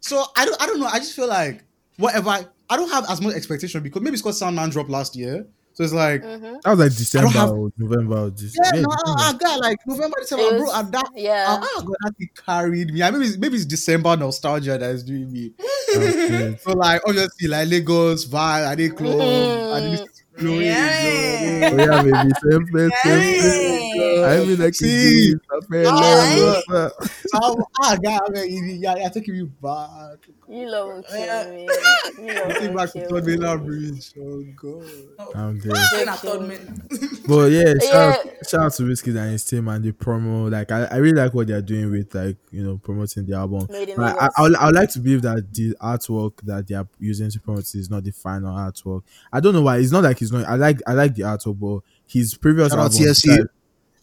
So 0.00 0.24
I 0.36 0.44
don't, 0.46 0.62
I 0.62 0.66
don't 0.66 0.80
know. 0.80 0.86
I 0.86 0.98
just 0.98 1.14
feel 1.14 1.28
like 1.28 1.64
whatever. 1.98 2.30
I 2.30 2.76
don't 2.76 2.90
have 2.90 3.04
as 3.10 3.20
much 3.20 3.34
expectation 3.34 3.82
because 3.82 4.00
maybe 4.02 4.14
it's 4.14 4.22
because 4.22 4.40
Soundman 4.40 4.70
dropped 4.70 4.90
last 4.90 5.16
year, 5.16 5.44
so 5.74 5.82
it's 5.84 5.92
like 5.92 6.22
Mhm. 6.22 6.62
That 6.62 6.70
was 6.70 6.78
like 6.78 6.96
December 6.96 7.30
have- 7.30 7.50
or 7.50 7.72
November 7.76 8.16
or 8.18 8.30
this. 8.30 8.56
yeah, 8.56 8.70
no, 8.80 8.88
December. 8.88 9.20
I, 9.20 9.28
I 9.28 9.32
got 9.34 9.60
like 9.60 9.78
November, 9.86 10.16
December, 10.20 10.44
It 10.54 10.58
bro. 10.58 10.70
And 10.72 10.92
that, 10.92 11.10
yeah. 11.16 11.44
ah, 11.48 11.60
ah, 11.76 11.80
God, 11.82 11.96
that 12.04 12.16
thing 12.16 12.28
carried 12.46 12.92
me. 12.94 13.02
I 13.02 13.10
maybe 13.10 13.26
it's, 13.26 13.36
maybe 13.38 13.56
it's 13.56 13.64
December 13.66 14.16
nostalgia 14.16 14.78
that 14.78 14.90
is 14.90 15.02
doing 15.02 15.30
me. 15.32 15.52
Okay. 15.96 16.56
So 16.62 16.72
like 16.72 17.02
obviously 17.06 17.48
like 17.48 17.68
Lagos 17.68 18.24
vibe, 18.26 18.66
I 18.68 18.74
did 18.76 18.96
club, 18.96 19.18
Mm. 19.18 19.72
I 19.74 19.80
did 19.80 20.08
Chloe, 20.38 20.64
Yeah. 20.64 21.70
Oh 21.72 21.76
yeah, 21.76 22.02
baby. 22.02 22.30
Sempre, 22.40 22.88
sempre. 23.02 23.89
I 23.92 24.44
mean, 24.44 24.58
like, 24.58 24.74
See? 24.74 25.34
Ah, 25.52 26.60
yeah. 26.70 26.88
So, 27.26 27.56
God, 27.80 27.98
I 28.06 28.28
mean, 28.30 28.80
yeah, 28.80 28.94
yeah, 28.96 29.08
taking 29.08 29.34
me 29.34 29.42
back. 29.62 30.18
You 30.48 30.68
love 30.68 30.88
will 30.88 31.02
kill 31.04 31.18
Yeah. 31.20 31.50
me. 31.50 31.62
You 31.62 32.34
love 32.34 32.48
Taking 32.48 32.68
will 32.70 32.76
back 32.76 32.92
to 32.92 32.98
kill 33.00 33.08
Third 33.10 33.24
me. 33.24 33.36
Mainland 33.36 33.66
Bridge. 33.66 34.12
Oh 34.18 34.44
God. 34.56 35.36
I'm 35.36 35.58
dead. 35.60 35.72
Then 35.92 36.08
I 36.08 36.16
thought, 36.16 36.42
man. 36.42 36.82
But 37.28 37.50
yeah, 37.52 37.74
shout, 37.80 37.94
out, 37.94 38.24
Yeah. 38.26 38.32
shout 38.48 38.60
out 38.62 38.72
to 38.74 38.84
Whiskey 38.84 39.10
and 39.10 39.30
his 39.32 39.44
team 39.44 39.68
and 39.68 39.84
the 39.84 39.92
promo. 39.92 40.50
Like 40.50 40.72
I, 40.72 40.84
I 40.86 40.96
really 40.96 41.14
like 41.20 41.32
what 41.34 41.46
they're 41.46 41.62
doing 41.62 41.90
with 41.92 42.12
like 42.14 42.36
you 42.50 42.64
know 42.64 42.78
promoting 42.78 43.26
the 43.26 43.34
album. 43.36 43.68
Made 43.70 43.90
in 43.90 44.00
I, 44.00 44.28
I, 44.36 44.42
would- 44.42 44.56
I 44.56 44.66
would 44.66 44.74
like 44.74 44.90
to 44.90 44.98
believe 44.98 45.22
that 45.22 45.52
the 45.54 45.76
artwork 45.80 46.32
that 46.44 46.66
they 46.66 46.74
are 46.74 46.88
using 46.98 47.30
to 47.30 47.38
promote 47.40 47.60
it 47.60 47.74
is 47.76 47.88
not 47.88 48.02
the 48.02 48.10
final 48.10 48.52
artwork. 48.52 49.02
I 49.32 49.38
don't 49.38 49.54
know 49.54 49.62
why. 49.62 49.76
It's 49.78 49.92
not 49.92 50.02
like 50.02 50.20
it's 50.20 50.32
not. 50.32 50.46
I 50.46 50.56
like 50.56 50.80
I 50.86 50.94
like 50.94 51.14
the 51.14 51.22
artwork, 51.22 51.60
but 51.60 51.80
his 52.12 52.34
previous 52.34 52.70
Shout 52.70 52.78
out 52.80 52.92
albums, 52.92 53.22
TSC. 53.22 53.38
like- 53.38 53.46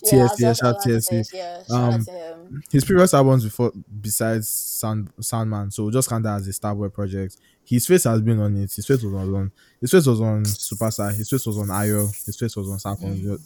Yeah, 0.04 0.12
yeah, 0.20 0.28
that's 0.28 0.60
shout 0.60 0.64
what 0.64 0.64
out 0.64 0.88
I 0.88 0.90
wanted 0.90 1.04
to 1.04 1.16
TSC. 1.16 1.26
say. 1.26 1.38
Yeah, 1.38 1.64
shout 1.64 1.72
out 1.72 1.94
Um, 1.94 2.06
to 2.06 2.12
him. 2.12 2.64
his 2.72 2.86
previous 2.86 3.14
albums 3.14 3.44
before 3.44 3.72
besides 4.02 4.48
Sound 4.48 5.10
Soundman, 5.18 5.74
so 5.74 5.90
just 5.92 6.10
kind 6.10 6.26
of 6.26 6.40
as 6.42 6.48
a 6.48 6.52
Starboy 6.52 6.94
project. 6.94 7.38
His 7.66 7.86
face 7.86 8.06
has 8.06 8.22
been 8.22 8.40
on 8.40 8.56
it. 8.58 8.72
His 8.74 8.86
face 8.86 9.04
was 9.04 9.14
on. 9.14 9.52
His 9.82 9.92
face 9.92 10.06
was 10.06 10.22
on 10.22 10.44
Superstar. 10.44 11.14
His 11.14 11.30
face 11.30 11.46
was 11.46 11.58
on 11.58 11.68
Ayo. 11.68 12.08
His 12.26 12.38
face 12.38 12.56
was 12.56 12.70
on 12.70 12.80
South 12.80 13.04
on 13.04 13.22
the 13.22 13.40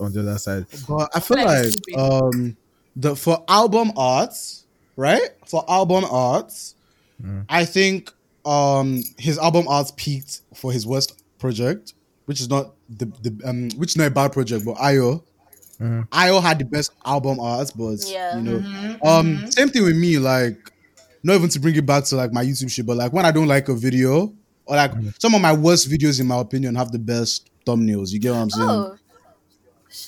on 0.00 0.12
the 0.12 0.20
other 0.20 0.38
side. 0.38 0.66
But 0.88 1.10
I 1.14 1.20
feel 1.20 1.36
like 1.36 1.46
like 1.46 1.66
it's 1.66 1.76
um 1.96 2.56
the 2.96 3.14
for 3.14 3.44
album 3.46 3.92
art, 3.96 4.34
right? 4.96 5.30
For 5.46 5.64
album 5.70 6.04
art, 6.10 6.52
I 7.48 7.64
think 7.64 8.12
um 8.44 9.02
his 9.18 9.38
album 9.38 9.68
art 9.68 9.92
peaked 9.96 10.40
for 10.54 10.72
his 10.72 10.86
West 10.86 11.22
project, 11.38 11.94
which 12.24 12.40
is 12.40 12.48
not 12.48 12.74
the, 12.88 13.04
the 13.22 13.40
um 13.48 13.68
which 13.76 13.90
is 13.90 13.96
not 13.96 14.06
a 14.08 14.10
bad 14.10 14.32
project, 14.32 14.64
but 14.64 14.76
Ayo. 14.76 15.22
Mhm. 15.80 16.08
Ayo 16.08 16.42
had 16.42 16.58
the 16.58 16.64
best 16.64 16.90
album 17.04 17.38
art, 17.40 17.70
but 17.76 17.98
Yeah. 18.08 18.36
you 18.36 18.42
know, 18.42 18.58
Mm-hmm. 18.58 19.06
um 19.06 19.50
same 19.50 19.68
thing 19.68 19.84
with 19.84 19.96
me, 19.96 20.18
like 20.18 20.72
not 21.22 21.34
even 21.36 21.48
to 21.50 21.60
bring 21.60 21.74
it 21.76 21.86
back 21.86 22.04
to 22.04 22.16
like 22.16 22.32
my 22.32 22.44
YouTube 22.44 22.70
shit, 22.70 22.84
but 22.86 22.96
like 22.96 23.12
when 23.12 23.24
I 23.24 23.30
don't 23.30 23.46
like 23.48 23.68
a 23.68 23.74
video, 23.74 24.32
or 24.66 24.76
like 24.76 24.92
some 25.18 25.34
of 25.34 25.40
my 25.40 25.52
worst 25.52 25.88
videos 25.90 26.20
in 26.20 26.26
my 26.26 26.38
opinion 26.38 26.74
have 26.74 26.90
the 26.92 26.98
best 26.98 27.48
thumbnails. 27.66 28.10
You 28.12 28.18
get 28.18 28.32
what 28.32 28.38
I'm 28.38 28.50
saying? 28.50 28.68
Oh, 28.68 28.96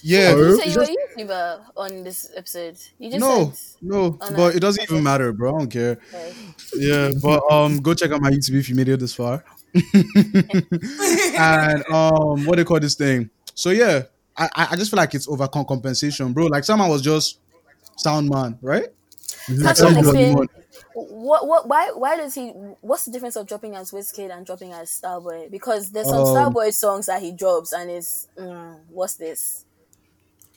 yeah. 0.02 0.34
you 0.36 0.60
say 0.60 0.70
you 0.70 0.76
were 0.76 0.82
a 0.84 0.96
YouTuber 1.24 1.60
on 1.76 2.04
this 2.04 2.30
episode. 2.36 2.76
You 2.98 3.10
just 3.10 3.20
No, 3.20 3.52
said. 3.54 3.76
no, 3.82 4.18
Oh, 4.20 4.28
no. 4.30 4.36
but 4.36 4.54
it 4.56 4.60
doesn't 4.60 4.82
even 4.82 5.02
matter, 5.02 5.32
bro. 5.32 5.54
I 5.54 5.58
don't 5.58 5.70
care. 5.70 5.98
Okay. 6.12 6.32
Yeah, 6.76 7.10
but 7.22 7.42
um, 7.50 7.78
go 7.80 7.94
check 7.94 8.10
out 8.12 8.20
my 8.20 8.30
YouTube 8.30 8.58
if 8.58 8.68
you 8.68 8.74
made 8.74 8.88
it 8.88 9.00
this 9.00 9.14
far. 9.14 9.44
and 11.38 11.84
um, 11.90 12.44
what 12.44 12.56
they 12.56 12.64
call 12.64 12.80
this 12.80 12.94
thing? 12.94 13.30
So 13.54 13.70
yeah, 13.70 14.02
I 14.54 14.68
I 14.72 14.76
just 14.76 14.90
feel 14.90 14.98
like 14.98 15.14
it's 15.14 15.28
over 15.28 15.48
compensation, 15.48 16.32
bro. 16.32 16.46
Like 16.46 16.64
someone 16.64 16.88
was 16.88 17.02
just 17.02 17.40
sound 17.96 18.28
man, 18.28 18.58
right? 18.62 18.88
Is 19.48 19.62
it 19.62 19.64
Can't 19.64 19.76
Sound 19.76 19.96
you 19.96 19.98
Soundboy? 19.98 20.14
explain 20.14 20.34
man. 20.34 20.48
what 20.94 21.46
what 21.46 21.68
why 21.68 21.90
why 21.94 22.16
does 22.16 22.34
he 22.34 22.50
what's 22.80 23.04
the 23.04 23.10
difference 23.10 23.36
of 23.36 23.46
dropping 23.46 23.74
as 23.76 23.90
Wizkid 23.92 24.30
and 24.34 24.46
dropping 24.46 24.72
as 24.72 24.90
Starboy? 24.90 25.50
Because 25.50 25.90
there's 25.92 26.08
some 26.08 26.24
Um, 26.24 26.24
Starboy 26.24 26.72
songs 26.72 27.06
that 27.06 27.22
he 27.22 27.32
drops 27.32 27.72
and 27.72 27.90
it's 27.90 28.28
mm, 28.38 28.80
what's 28.88 29.14
this? 29.16 29.64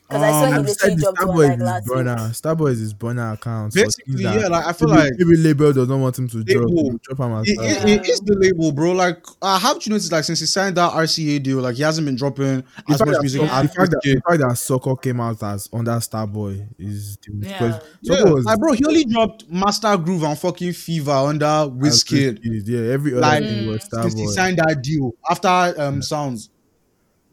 Because 0.10 0.22
I 0.22 0.30
saw 0.32 0.43
Um, 0.43 0.47
he 0.47 0.54
I've 0.54 0.66
literally 0.66 0.74
said 0.74 0.97
the 0.97 1.01
dropped 1.01 1.18
Starboy 1.18 1.36
like 1.38 1.47
is 1.47 1.56
his 1.56 1.64
last 1.64 1.86
burner. 1.88 2.16
week. 2.16 2.34
Starboy 2.34 2.72
is 2.72 2.80
his 2.80 2.93
burner 2.93 3.32
account. 3.32 3.74
Basically, 3.74 4.24
yeah. 4.24 4.47
Like 4.47 4.66
I 4.68 4.74
feel 4.74 4.88
maybe, 4.89 5.01
like 5.01 5.12
maybe 5.18 5.38
label 5.38 5.74
does 5.74 5.88
not 5.88 5.97
want 5.99 6.20
him 6.20 6.28
to 6.28 6.43
drop. 6.43 6.66
Label. 6.68 6.84
he'll 6.84 6.99
Drop 7.16 7.20
him 7.28 7.34
as 7.38 7.47
it, 7.47 7.58
it, 7.60 7.89
it 8.01 8.10
is 8.10 8.20
the 8.20 8.36
label, 8.36 8.72
bro. 8.74 8.91
Like, 8.91 9.26
uh, 9.41 9.58
how 9.58 9.74
did 9.74 9.86
you 9.86 9.91
notice? 9.91 10.12
Like, 10.12 10.26
since 10.26 10.41
he 10.41 10.45
signed 10.45 10.76
that 10.78 10.91
RCA 10.91 11.41
deal, 11.41 11.60
like 11.62 11.76
he 11.78 11.82
hasn't 11.84 12.06
been 12.06 12.16
dropping 12.18 12.58
the 12.62 12.93
as 12.93 12.99
much 12.99 13.10
that, 13.16 13.22
music 13.22 13.41
the, 13.41 13.47
as 13.54 13.74
fact 13.74 13.91
that, 13.91 14.01
Wizkid. 14.04 14.14
the 14.16 14.22
fact 14.28 14.39
that 14.41 14.47
Soco 14.58 15.01
came 15.01 15.20
out 15.22 15.41
as 15.41 15.70
under 15.72 15.91
Starboy 15.93 16.68
is 16.78 17.18
the 17.18 17.47
Yeah. 17.47 17.58
because 17.70 17.84
Yeah, 18.01 18.24
was 18.32 18.45
like, 18.45 18.60
bro, 18.60 18.74
he 18.74 18.86
only 18.86 19.06
dropped 19.06 19.49
Master 19.49 19.97
Groove 19.97 20.24
and 20.24 20.38
fucking 20.38 20.74
Fever 20.74 21.12
under 21.12 21.45
as 21.45 21.70
Wizkid. 21.70 22.43
Wizkid. 22.45 22.64
Yeah, 22.68 22.91
every 22.91 23.14
other 23.14 23.22
Like, 23.22 23.43
thing 23.43 23.68
was 23.68 23.88
Since 23.89 24.14
he 24.20 24.28
signed 24.28 24.58
that 24.58 24.82
deal 24.84 25.14
after 25.30 25.47
um 25.82 26.01
Sounds, 26.01 26.49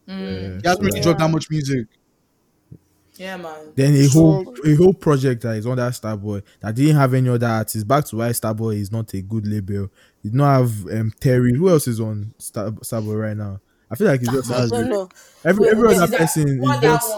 Yeah, 0.07 0.15
he 0.17 0.61
hasn't 0.65 0.81
really 0.83 0.97
Yeah. 0.97 1.03
dropped 1.03 1.19
that 1.19 1.29
much 1.29 1.49
music. 1.51 1.85
Yeah, 3.21 3.37
man. 3.37 3.71
Then 3.75 3.93
a 3.93 4.03
So- 4.05 4.19
whole 4.19 4.55
a 4.65 4.75
whole 4.75 4.93
project 4.93 5.43
that 5.43 5.57
is 5.57 5.67
under 5.67 5.83
Starboy 5.91 6.41
that 6.59 6.73
didn't 6.75 6.95
have 6.95 7.13
any 7.13 7.29
other 7.29 7.45
artists. 7.47 7.83
Back 7.83 8.05
to 8.05 8.15
why 8.17 8.29
Starboy 8.29 8.79
is 8.79 8.91
not 8.91 9.13
a 9.13 9.21
good 9.21 9.45
label. 9.45 9.89
Did 10.23 10.33
not 10.33 10.57
have 10.59 10.71
um, 10.87 11.13
Terri. 11.19 11.55
Who 11.55 11.69
else 11.69 11.87
is 11.87 11.99
on 11.99 12.33
Star, 12.39 12.71
Starboy 12.71 13.21
right 13.21 13.37
now? 13.37 13.59
I 13.91 13.95
feel 13.95 14.07
like 14.07 14.21
it's 14.21 14.31
just 14.31 14.51
I 14.51 14.67
don't 14.67 14.89
know. 14.89 15.09
every 15.45 15.65
Wait, 15.65 15.71
every 15.73 15.87
wait, 15.89 15.97
other 15.97 16.07
that- 16.07 16.19
person 16.19 16.63
is 16.63 16.79
just? 16.81 17.13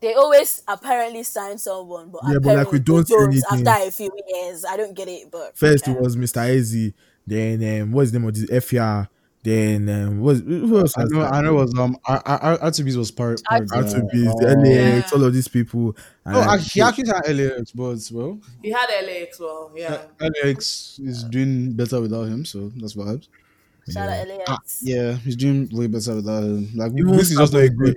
They 0.00 0.12
always 0.14 0.62
apparently 0.68 1.22
sign 1.22 1.56
someone, 1.56 2.10
but 2.10 2.20
Yeah, 2.28 2.38
but, 2.40 2.56
like, 2.58 2.72
we 2.72 2.78
don't 2.78 3.08
they 3.08 3.14
see 3.14 3.22
anything. 3.50 3.66
after 3.68 3.88
a 3.88 3.90
few 3.90 4.10
years. 4.28 4.64
I 4.64 4.76
don't 4.76 4.94
get 4.94 5.08
it, 5.08 5.30
but 5.30 5.56
first 5.56 5.88
it 5.88 5.98
was 5.98 6.14
Mr. 6.14 6.42
Eazi, 6.46 6.92
then 7.26 7.82
um, 7.82 7.92
what's 7.92 8.10
the 8.10 8.18
name 8.18 8.28
of 8.28 8.34
this 8.34 8.50
FR, 8.50 9.08
Then 9.44 9.88
um, 9.90 10.20
what 10.20 10.36
who 10.38 10.78
else 10.78 10.96
I 10.96 11.04
know, 11.04 11.20
that? 11.20 11.34
I 11.34 11.42
know. 11.42 11.58
It 11.58 11.60
was 11.60 11.78
um, 11.78 11.98
R- 12.06 12.22
R- 12.24 12.40
R- 12.42 12.58
R2Bees 12.70 12.96
was 12.96 13.10
part. 13.10 13.42
part 13.44 13.62
of 13.62 13.68
that. 13.68 13.84
R2Bs, 13.84 14.32
Oh. 14.34 14.40
the 14.40 14.56
LAX, 14.56 15.12
Yeah. 15.12 15.18
all 15.18 15.24
of 15.24 15.34
these 15.34 15.48
people. 15.48 15.94
And 16.24 16.32
No, 16.34 16.40
like, 16.40 16.48
I, 16.48 16.62
he 16.62 16.80
actually 16.80 17.08
had 17.08 17.28
LAX, 17.28 17.70
but 17.72 17.98
well, 18.10 18.38
He 18.62 18.70
had 18.70 18.86
LAX 19.06 19.38
well, 19.38 19.70
yeah. 19.76 19.98
LAX 20.18 20.98
is 20.98 21.24
doing 21.24 21.72
better 21.74 22.00
without 22.00 22.24
him, 22.24 22.46
so 22.46 22.70
that's 22.76 22.94
vibes. 22.94 23.28
Shout 23.92 24.08
Yeah. 24.08 24.20
out 24.22 24.28
LAX. 24.28 24.44
Ah, 24.48 24.58
yeah, 24.80 25.12
he's 25.16 25.36
doing 25.36 25.68
way 25.72 25.88
better 25.88 26.14
without 26.14 26.42
him. 26.42 26.70
Like 26.74 26.92
Even 26.96 27.14
this 27.14 27.30
is 27.30 27.36
just 27.36 27.52
not 27.52 27.62
a 27.62 27.68
good. 27.68 27.96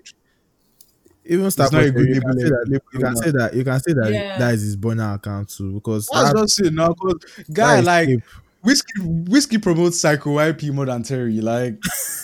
even 1.25 1.49
start 1.51 1.71
not 1.71 1.83
a 1.83 1.85
you 1.85 1.91
good 1.93 2.21
can 2.21 2.31
label- 2.37 2.39
say 2.41 2.49
that 2.49 2.65
you 2.71 2.79
can 2.91 3.01
now. 3.01 3.13
say 3.21 3.31
that 3.31 3.53
you 3.53 3.63
can 3.63 3.79
say 3.79 3.93
that 3.93 4.11
Yeah. 4.13 4.37
that 4.37 4.53
is 4.53 4.61
his 4.63 4.75
burner 4.75 5.13
account 5.13 5.47
too 5.49 5.73
because 5.75 6.09
That's 6.11 6.33
was 6.33 6.55
just 6.57 6.61
it 6.67 6.73
now, 6.73 6.93
cause 6.93 7.15
guy 7.53 7.79
like 7.79 8.07
tape. 8.09 8.21
Whiskey, 8.63 9.01
whiskey 9.01 9.57
promotes 9.59 9.99
Psycho 9.99 10.31
YP 10.35 10.71
more 10.73 10.85
than 10.85 11.03
Terri. 11.03 11.41
Like, 11.41 11.79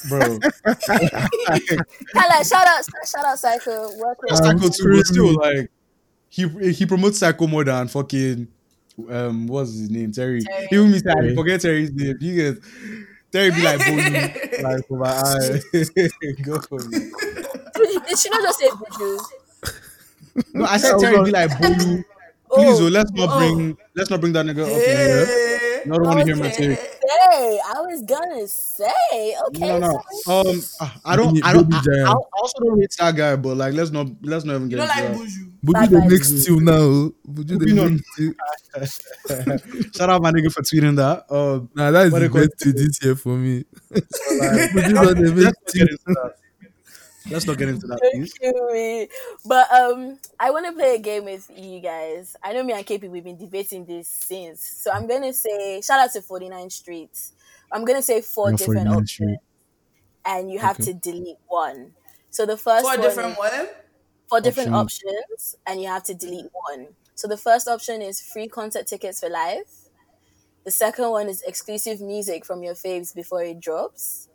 bro, 0.09 0.19
Highlight, 2.13 2.45
shout 2.45 2.67
out, 2.67 2.83
shout 3.07 3.25
out, 3.25 3.39
Psycho. 3.39 3.97
Work 3.97 4.21
with 4.21 4.31
Um, 4.33 4.59
Psycho 4.59 4.69
too, 4.69 4.97
but 4.97 5.05
still 5.05 5.35
like 5.35 5.71
he 6.29 6.47
he 6.71 6.85
promotes 6.85 7.19
Psycho 7.19 7.47
more 7.47 7.63
than 7.63 7.87
fucking 7.87 8.47
um 9.09 9.47
what's 9.47 9.71
his 9.71 9.89
name 9.89 10.11
Terri. 10.11 10.41
Terri. 10.41 10.67
Even 10.71 10.91
me 10.91 10.99
say 10.99 11.05
Terri. 11.13 11.35
forget 11.35 11.61
Terri's 11.61 11.91
name. 11.93 12.17
You 12.19 12.35
get 12.35 12.63
Terri 13.31 13.55
be 13.55 13.61
like 13.63 13.79
Bolu, 13.79 14.63
like 14.63 14.87
for 14.87 14.97
my 14.97 15.09
eye. 15.09 15.61
Go 16.43 16.59
for 16.59 16.79
me. 16.89 17.11
Did 18.07 18.19
she 18.19 18.29
not 18.29 18.41
just 18.41 18.59
say 18.59 18.67
Buju? 18.69 19.19
No, 20.53 20.65
I 20.65 20.77
said 20.77 20.95
Terri 20.95 21.25
be 21.25 21.31
like 21.31 21.49
Bolu. 21.51 22.03
Oh, 22.51 22.55
Please, 22.55 22.81
oh, 22.81 22.87
let's 22.87 23.11
not 23.13 23.29
oh. 23.31 23.37
bring 23.39 23.77
let's 23.95 24.09
not 24.09 24.19
bring 24.19 24.33
that 24.33 24.45
nigga 24.45 24.63
up 24.63 24.69
in 24.69 25.62
here. 25.83 25.91
Hey. 25.91 25.91
I 25.91 25.97
don't 25.97 26.07
want 26.07 26.19
to 26.19 26.25
hear 26.25 26.35
my 26.35 26.47
Okay. 26.47 26.75
take. 26.75 26.79
Say, 26.79 27.59
I 27.65 27.81
was 27.81 28.01
gonna 28.03 28.47
say, 28.47 29.35
okay. 29.47 29.67
No, 29.67 29.79
no. 29.79 30.01
sorry. 30.23 30.49
Um, 30.49 30.61
I 31.05 31.15
don't. 31.15 31.45
I 31.45 31.53
don't. 31.53 31.69
baby 31.69 32.03
I. 32.05 32.11
I 32.11 32.13
also 32.13 32.59
don't 32.59 32.79
rate 32.79 32.95
that 32.99 33.15
guy, 33.15 33.35
but 33.35 33.57
like, 33.57 33.73
let's 33.73 33.91
not. 33.91 34.07
Let's 34.21 34.45
not 34.45 34.55
even 34.55 34.69
You 34.69 34.77
get 34.77 34.87
don't 34.87 34.97
into 34.97 35.03
like 35.03 35.17
that. 35.17 35.19
Buju. 35.19 35.53
You 35.63 35.87
the 35.87 36.07
next 36.09 36.41
steal 36.41 36.59
now. 36.59 37.11
But 37.25 37.49
you 37.49 37.57
the 37.57 37.89
next 37.89 38.11
steal. 38.13 38.33
Shout 39.95 40.09
out 40.09 40.21
my 40.21 40.31
nigga 40.31 40.51
for 40.51 40.61
tweeting 40.61 40.95
that. 40.97 41.25
Um, 41.33 41.69
Nah, 41.75 41.91
that 41.91 42.07
is 42.07 42.13
the 42.13 42.29
best 42.29 42.59
thing 42.59 42.73
this 42.75 42.99
year 43.03 43.15
for 43.15 43.37
me. 43.37 43.65
But 43.89 44.87
you 44.87 44.95
the 44.95 45.33
let's 45.35 46.42
Let's 47.29 47.45
not 47.47 47.57
get 47.57 47.69
into 47.69 47.87
that, 47.87 48.01
Don't 48.01 48.11
please. 48.11 48.33
kill 48.39 48.71
me. 48.73 49.07
But 49.45 49.71
um, 49.71 50.19
I 50.39 50.51
want 50.51 50.65
to 50.67 50.73
play 50.73 50.95
a 50.95 50.99
game 50.99 51.25
with 51.25 51.49
you 51.55 51.79
guys. 51.79 52.35
I 52.43 52.53
know 52.53 52.63
me 52.63 52.73
and 52.73 52.85
KP 52.85 53.09
we've 53.09 53.23
been 53.23 53.37
debating 53.37 53.85
this 53.85 54.07
since, 54.07 54.61
so 54.61 54.91
I'm 54.91 55.07
gonna 55.07 55.33
say 55.33 55.81
shout 55.81 55.99
out 55.99 56.11
to 56.13 56.21
49 56.21 56.69
Street. 56.69 57.11
I'm 57.71 57.85
gonna 57.85 58.01
say 58.01 58.21
four 58.21 58.51
Yeah, 58.51 58.53
different 58.53 58.89
options, 58.89 59.09
Street. 59.09 59.39
and 60.25 60.51
you 60.51 60.59
have 60.59 60.79
Okay. 60.79 60.83
to 60.83 60.93
delete 60.93 61.37
one. 61.47 61.95
So 62.29 62.45
the 62.45 62.57
first 62.57 62.85
For 62.85 62.93
a 62.93 62.97
one 62.97 63.01
different 63.01 63.37
what? 63.37 63.89
four 64.29 64.41
different 64.41 64.71
Options. 64.71 64.73
options, 64.73 65.55
and 65.65 65.81
you 65.81 65.87
have 65.87 66.03
to 66.03 66.13
delete 66.13 66.47
one. 66.51 66.95
So 67.15 67.27
the 67.27 67.37
first 67.37 67.67
option 67.67 68.01
is 68.01 68.21
free 68.21 68.47
concert 68.47 68.87
tickets 68.87 69.19
for 69.19 69.29
life. 69.29 69.89
The 70.65 70.71
second 70.71 71.09
one 71.11 71.29
is 71.29 71.41
exclusive 71.43 72.01
music 72.01 72.45
from 72.45 72.63
your 72.63 72.75
faves 72.75 73.13
before 73.15 73.43
it 73.43 73.59
drops. 73.59 74.29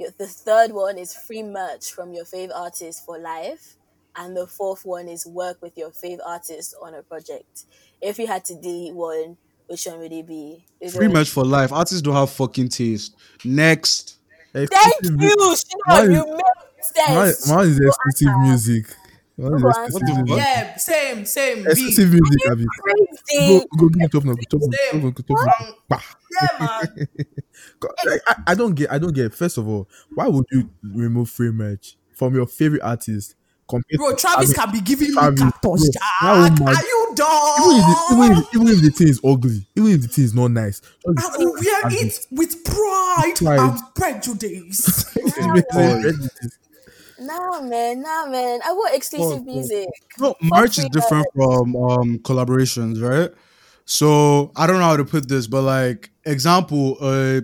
Your- 0.00 0.10
The 0.18 0.26
third 0.26 0.72
one 0.72 0.98
is 0.98 1.14
free 1.14 1.42
merch 1.42 1.92
from 1.92 2.12
your 2.12 2.24
fave 2.24 2.50
artist 2.54 3.04
for 3.04 3.18
life. 3.18 3.76
And 4.16 4.36
the 4.36 4.46
fourth 4.46 4.84
one 4.84 5.08
is 5.08 5.24
work 5.26 5.58
with 5.62 5.76
your 5.78 5.90
fave 5.90 6.18
artist 6.26 6.74
on 6.82 6.94
a 6.94 7.02
project. 7.02 7.64
If 8.00 8.18
you 8.18 8.26
had 8.26 8.44
to 8.46 8.54
delete 8.54 8.94
one, 8.94 9.36
which 9.68 9.86
one 9.86 10.00
would 10.00 10.12
it 10.12 10.26
be? 10.26 10.64
Is 10.80 10.96
Free 10.96 11.06
it- 11.06 11.12
match 11.12 11.28
for 11.30 11.44
life. 11.44 11.70
Artists 11.72 12.02
don't 12.02 12.14
have 12.14 12.30
fucking 12.30 12.70
taste. 12.70 13.14
Next. 13.44 14.16
Thank 14.52 14.70
you, 15.02 15.12
mu- 15.12 15.28
Shino. 15.28 16.12
You 16.12 16.22
is- 16.22 16.92
make 16.96 17.08
Mine, 17.08 17.32
sense. 17.32 17.48
mine 17.48 17.68
is 17.68 17.78
exclusive 17.78 18.26
Mine 18.26 18.50
is 18.52 18.68
exclusive 18.68 18.74
music. 18.78 18.86
Yeah, 19.40 20.76
same, 20.76 21.24
same. 21.24 21.64
B. 21.64 21.70
Exclusive 21.70 22.10
music, 22.12 22.50
Abi. 22.50 22.66
Crazy. 22.80 23.58
Go, 23.58 23.64
go 23.78 23.88
give 23.88 24.02
it 24.02 24.14
up 24.14 24.24
now. 24.24 24.34
Chop 24.50 24.60
now. 24.60 24.78
Same. 24.90 25.00
Chop 25.00 25.02
now, 25.02 25.10
chop 25.10 25.46
now. 25.60 25.74
Bah. 25.88 26.00
yeah, 26.40 26.48
man. 26.60 27.08
God, 27.80 27.90
like, 28.06 28.20
I, 28.26 28.34
I 28.48 28.54
don't 28.54 28.74
get. 28.74 28.92
I 28.92 28.98
don't 28.98 29.14
get. 29.14 29.32
First 29.34 29.56
of 29.58 29.66
all, 29.68 29.88
why 30.14 30.28
would 30.28 30.44
you 30.52 30.68
remove 30.82 31.30
free 31.30 31.50
merch 31.50 31.96
from 32.14 32.34
your 32.34 32.46
favorite 32.46 32.82
artist? 32.82 33.34
Compared 33.68 33.98
Bro, 33.98 34.10
to 34.10 34.16
Travis 34.16 34.56
having- 34.56 34.72
can 34.72 34.72
be 34.72 34.80
giving 34.80 35.08
me 35.10 35.14
Travis, 35.14 35.40
cactus 35.40 35.60
bro, 35.62 35.78
jack. 35.92 36.02
that 36.20 36.58
woman- 36.58 36.74
Are 36.74 36.82
you 36.82 37.02
even 37.04 37.14
dumb? 37.14 37.28
if, 37.70 37.86
the, 37.86 38.14
even, 38.16 38.32
if, 38.38 38.54
even 38.54 38.68
if 38.68 38.82
the 38.82 38.90
thing 38.90 39.08
is 39.08 39.20
ugly, 39.24 39.66
even 39.76 39.90
if 39.92 40.00
the 40.02 40.08
thing 40.08 40.24
is 40.24 40.34
not 40.34 40.50
nice, 40.50 40.80
just 40.80 40.98
I 41.06 41.38
will 41.38 41.52
wear 41.52 41.80
Travis. 41.82 42.02
it 42.02 42.26
with 42.32 42.64
pride, 42.64 43.32
Pride. 43.36 43.60
and 43.60 43.80
prejudice. 43.94 45.16
Make 47.20 47.28
Nah, 47.28 47.60
man, 47.60 48.00
nah, 48.02 48.26
man. 48.26 48.60
I 48.64 48.72
want 48.72 48.94
exclusive 48.94 49.44
Boy, 49.44 49.52
boy. 49.52 49.52
music. 49.58 49.88
No, 50.18 50.34
merch 50.42 50.78
is 50.78 50.84
free 50.84 50.88
different 50.90 51.26
from 51.34 51.76
um 51.76 52.18
collaborations, 52.20 53.02
right? 53.02 53.30
So 53.84 54.52
I 54.56 54.66
don't 54.66 54.78
know 54.78 54.84
how 54.84 54.96
to 54.96 55.04
put 55.04 55.28
this, 55.28 55.46
but 55.46 55.62
like 55.62 56.10
example, 56.24 56.96
uh 57.00 57.42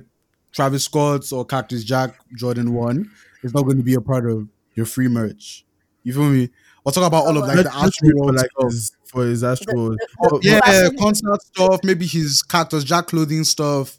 Travis 0.52 0.84
Scott 0.84 1.30
or 1.32 1.44
Cactus 1.44 1.84
Jack 1.84 2.14
Jordan 2.36 2.72
One 2.72 3.10
is 3.42 3.52
not 3.52 3.62
going 3.64 3.76
to 3.76 3.82
be 3.82 3.94
a 3.94 4.00
part 4.00 4.28
of 4.30 4.48
your 4.74 4.86
free 4.86 5.08
merch. 5.08 5.64
You 6.02 6.12
feel 6.14 6.24
me? 6.30 6.48
We'll 6.84 6.92
talk 6.92 7.06
about 7.06 7.26
all 7.26 7.36
of 7.36 7.46
like 7.48 7.56
the 7.56 7.64
just 7.64 7.76
wait 7.76 7.84
Astro 7.84 8.08
for 8.10 8.16
World 8.16 8.36
like 8.36 8.50
his, 8.70 8.92
for 9.06 9.24
his 9.26 9.42
Astro. 9.44 9.88
the- 9.90 10.08
Oh, 10.22 10.40
Yeah, 10.42 10.88
concert 10.98 11.42
stuff, 11.42 11.80
maybe 11.82 12.06
his 12.06 12.42
Cactus 12.42 12.84
Jack 12.84 13.08
clothing 13.08 13.42
stuff. 13.44 13.98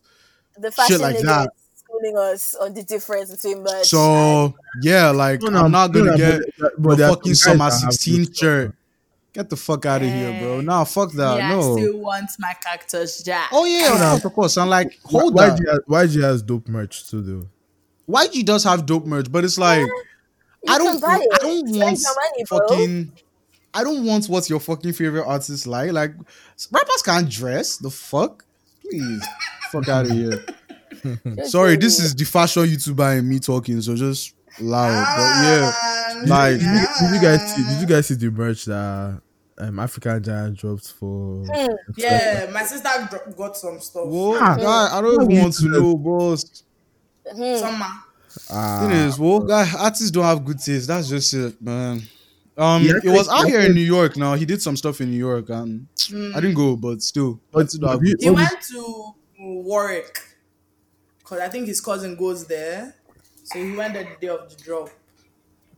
The 0.58 0.72
fashion 0.72 1.02
like 1.02 1.18
niggas 1.18 1.22
that. 1.24 1.50
Schooling 1.98 2.18
us 2.18 2.56
on 2.56 2.74
the 2.74 2.84
difference 2.84 3.32
between 3.32 3.64
merch. 3.64 3.74
and- 3.74 3.86
So 3.86 4.56
yeah, 4.82 5.10
like 5.12 5.42
no, 5.42 5.50
no, 5.50 5.66
I'm 5.66 5.72
not 5.72 5.92
gonna 5.92 6.12
no, 6.12 6.18
get 6.18 6.42
but- 6.60 6.82
but 6.82 6.98
the 6.98 7.08
fucking 7.10 7.36
summer 7.36 7.70
16 7.72 8.34
shirt. 8.34 8.74
Get 9.34 9.50
the 9.50 9.56
fuck 9.58 9.86
out 9.86 10.02
of 10.02 10.08
here, 10.08 10.40
bro. 10.42 10.62
Nah, 10.62 10.84
fuck 10.84 11.12
that. 11.14 11.38
yeah, 11.38 11.56
I 11.58 11.62
still 11.62 12.00
want 12.00 12.30
my 12.40 12.56
cactus 12.64 13.22
jack. 13.22 13.50
Oh 13.52 13.66
yeah, 13.66 13.94
of 13.94 14.00
course, 14.00 14.26
of 14.26 14.34
course. 14.34 14.58
I'm 14.58 14.70
like, 14.70 14.98
hold 15.06 15.36
Why- 15.36 15.50
that. 15.50 15.60
YG 15.88 16.00
has, 16.00 16.16
YG 16.16 16.22
has 16.24 16.42
dope 16.42 16.68
merch 16.68 17.08
too, 17.10 17.22
though. 17.22 17.48
YG 18.10 18.44
does 18.46 18.64
have 18.64 18.86
dope 18.86 19.06
merch, 19.06 19.32
but 19.32 19.44
it's 19.44 19.58
like 19.60 19.82
You 19.86 20.04
I 20.68 20.78
don't. 20.80 21.04
I 21.04 21.18
don't 21.40 21.68
Spend 21.68 21.78
want 21.78 22.00
your 22.00 22.16
money, 22.16 22.44
bro. 22.50 22.60
fucking. 22.68 23.12
I 23.74 23.84
don't 23.84 24.06
want 24.06 24.26
what 24.28 24.50
your 24.50 24.60
fucking 24.60 24.94
favorite 24.94 25.26
artists 25.28 25.68
like. 25.68 25.92
Like 25.92 26.16
rappers 26.72 27.02
can't 27.04 27.30
dress. 27.30 27.78
The 27.78 27.92
fuck, 27.92 28.44
please, 28.82 29.24
fuck 29.72 29.88
out 29.88 30.06
of 30.06 30.12
here. 30.12 30.44
Just 31.04 31.52
Sorry, 31.52 31.76
this 31.78 32.00
is 32.00 32.14
the 32.16 32.26
fashion 32.26 32.64
YouTuber 32.64 33.20
and 33.20 33.28
me 33.30 33.40
talking, 33.40 33.82
so 33.82 33.96
just 33.96 34.34
loud. 34.60 34.90
But 35.18 35.44
yeah, 35.44 36.24
like 36.28 36.60
Did 36.60 36.62
you, 36.62 36.88
did 37.00 37.16
you 37.16 37.22
guys 37.22 37.56
see? 37.56 37.64
Did 37.64 37.82
you 37.82 37.88
guys 37.88 38.08
see 38.08 38.14
the 38.16 38.32
merch 38.32 38.66
that 38.66 39.22
um, 39.60 39.80
African 39.80 40.24
Giant 40.24 40.58
dropped 40.58 40.92
for? 40.94 41.46
Hmm. 41.46 41.74
Yeah, 41.98 42.50
my 42.54 42.64
sister 42.64 42.90
got 43.38 43.58
some 43.58 43.80
stuff. 43.80 44.06
whoa, 44.06 44.38
Ah. 44.40 44.56
guy, 44.58 44.98
I 44.98 45.02
don't 45.02 45.24
even 45.32 45.42
want 45.44 45.54
to 45.56 45.66
know, 45.70 45.96
boss. 45.98 46.64
Hmm. 47.32 47.56
Summer. 47.58 47.86
Ah, 48.52 48.80
Thing 48.88 48.92
is, 48.92 49.18
well, 49.20 49.40
guy, 49.40 49.68
artists 49.80 50.12
don't 50.12 50.24
have 50.24 50.46
good 50.46 50.60
taste. 50.60 50.88
That's 50.88 51.10
just 51.10 51.34
it, 51.34 51.60
man. 51.62 52.04
Um, 52.56 52.84
Yeah, 52.84 52.94
it 53.04 53.10
was 53.10 53.28
out 53.30 53.46
here 53.46 53.62
in 53.62 53.74
New 53.74 53.82
York. 53.82 54.16
Now 54.18 54.36
he 54.36 54.46
did 54.46 54.62
some 54.62 54.78
stuff 54.78 55.02
in 55.02 55.10
New 55.12 55.18
York, 55.18 55.50
and 55.50 55.88
I 56.36 56.40
didn't 56.40 56.54
go, 56.56 56.76
but 56.76 57.02
still, 57.02 57.40
But- 57.52 57.60
artists 57.60 57.80
don't 57.80 57.90
have 57.90 58.00
but 58.00 58.06
good 58.06 58.16
He 58.22 58.30
went 58.30 58.62
to 58.74 59.14
Warwick 59.40 60.20
because 61.28 61.42
I 61.42 61.50
think 61.50 61.68
his 61.68 61.82
cousin 61.82 62.16
goes 62.16 62.48
there. 62.48 62.96
So 63.44 63.60
he 63.60 63.76
went 63.76 63.94
there 63.94 64.04
the 64.04 64.16
day 64.28 64.30
of 64.34 64.50
the 64.50 64.64
drop. 64.64 64.90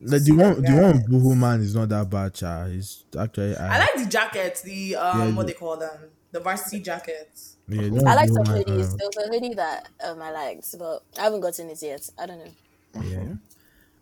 like 0.02 0.24
the 0.24 0.32
one, 0.32 0.62
the 0.62 0.72
one 0.74 0.92
with 0.98 1.10
Boohoo 1.10 1.36
Man 1.36 1.62
is 1.62 1.74
not 1.76 1.90
that 1.90 2.08
bad, 2.10 2.34
cha. 2.36 2.66
It's 2.66 3.04
actually. 3.18 3.56
I 3.56 3.80
like 3.80 3.96
the 3.96 4.06
jacket, 4.06 4.62
the 4.64 4.96
um, 4.96 5.20
Yeah, 5.20 5.36
what 5.36 5.48
the- 5.48 5.54
they 5.54 5.58
call 5.60 5.78
them, 5.78 5.92
the 6.32 6.40
varsity 6.40 6.82
jackets. 6.82 7.56
Yeah, 7.68 7.82
I 8.08 8.16
like 8.16 8.30
some 8.30 8.44
Boohoo 8.44 8.54
Man, 8.56 8.64
hoodies. 8.64 8.94
uh, 8.94 8.96
There 8.98 9.10
was 9.16 9.18
a 9.18 9.28
hoodie 9.34 9.54
that 9.56 9.90
um, 10.06 10.22
I 10.22 10.32
liked, 10.32 10.78
but 10.78 11.04
I 11.18 11.24
haven't 11.24 11.42
gotten 11.42 11.70
it 11.70 11.82
yet. 11.82 12.08
I 12.18 12.26
don't 12.28 12.40
know. 12.40 13.02
Yeah. 13.04 13.24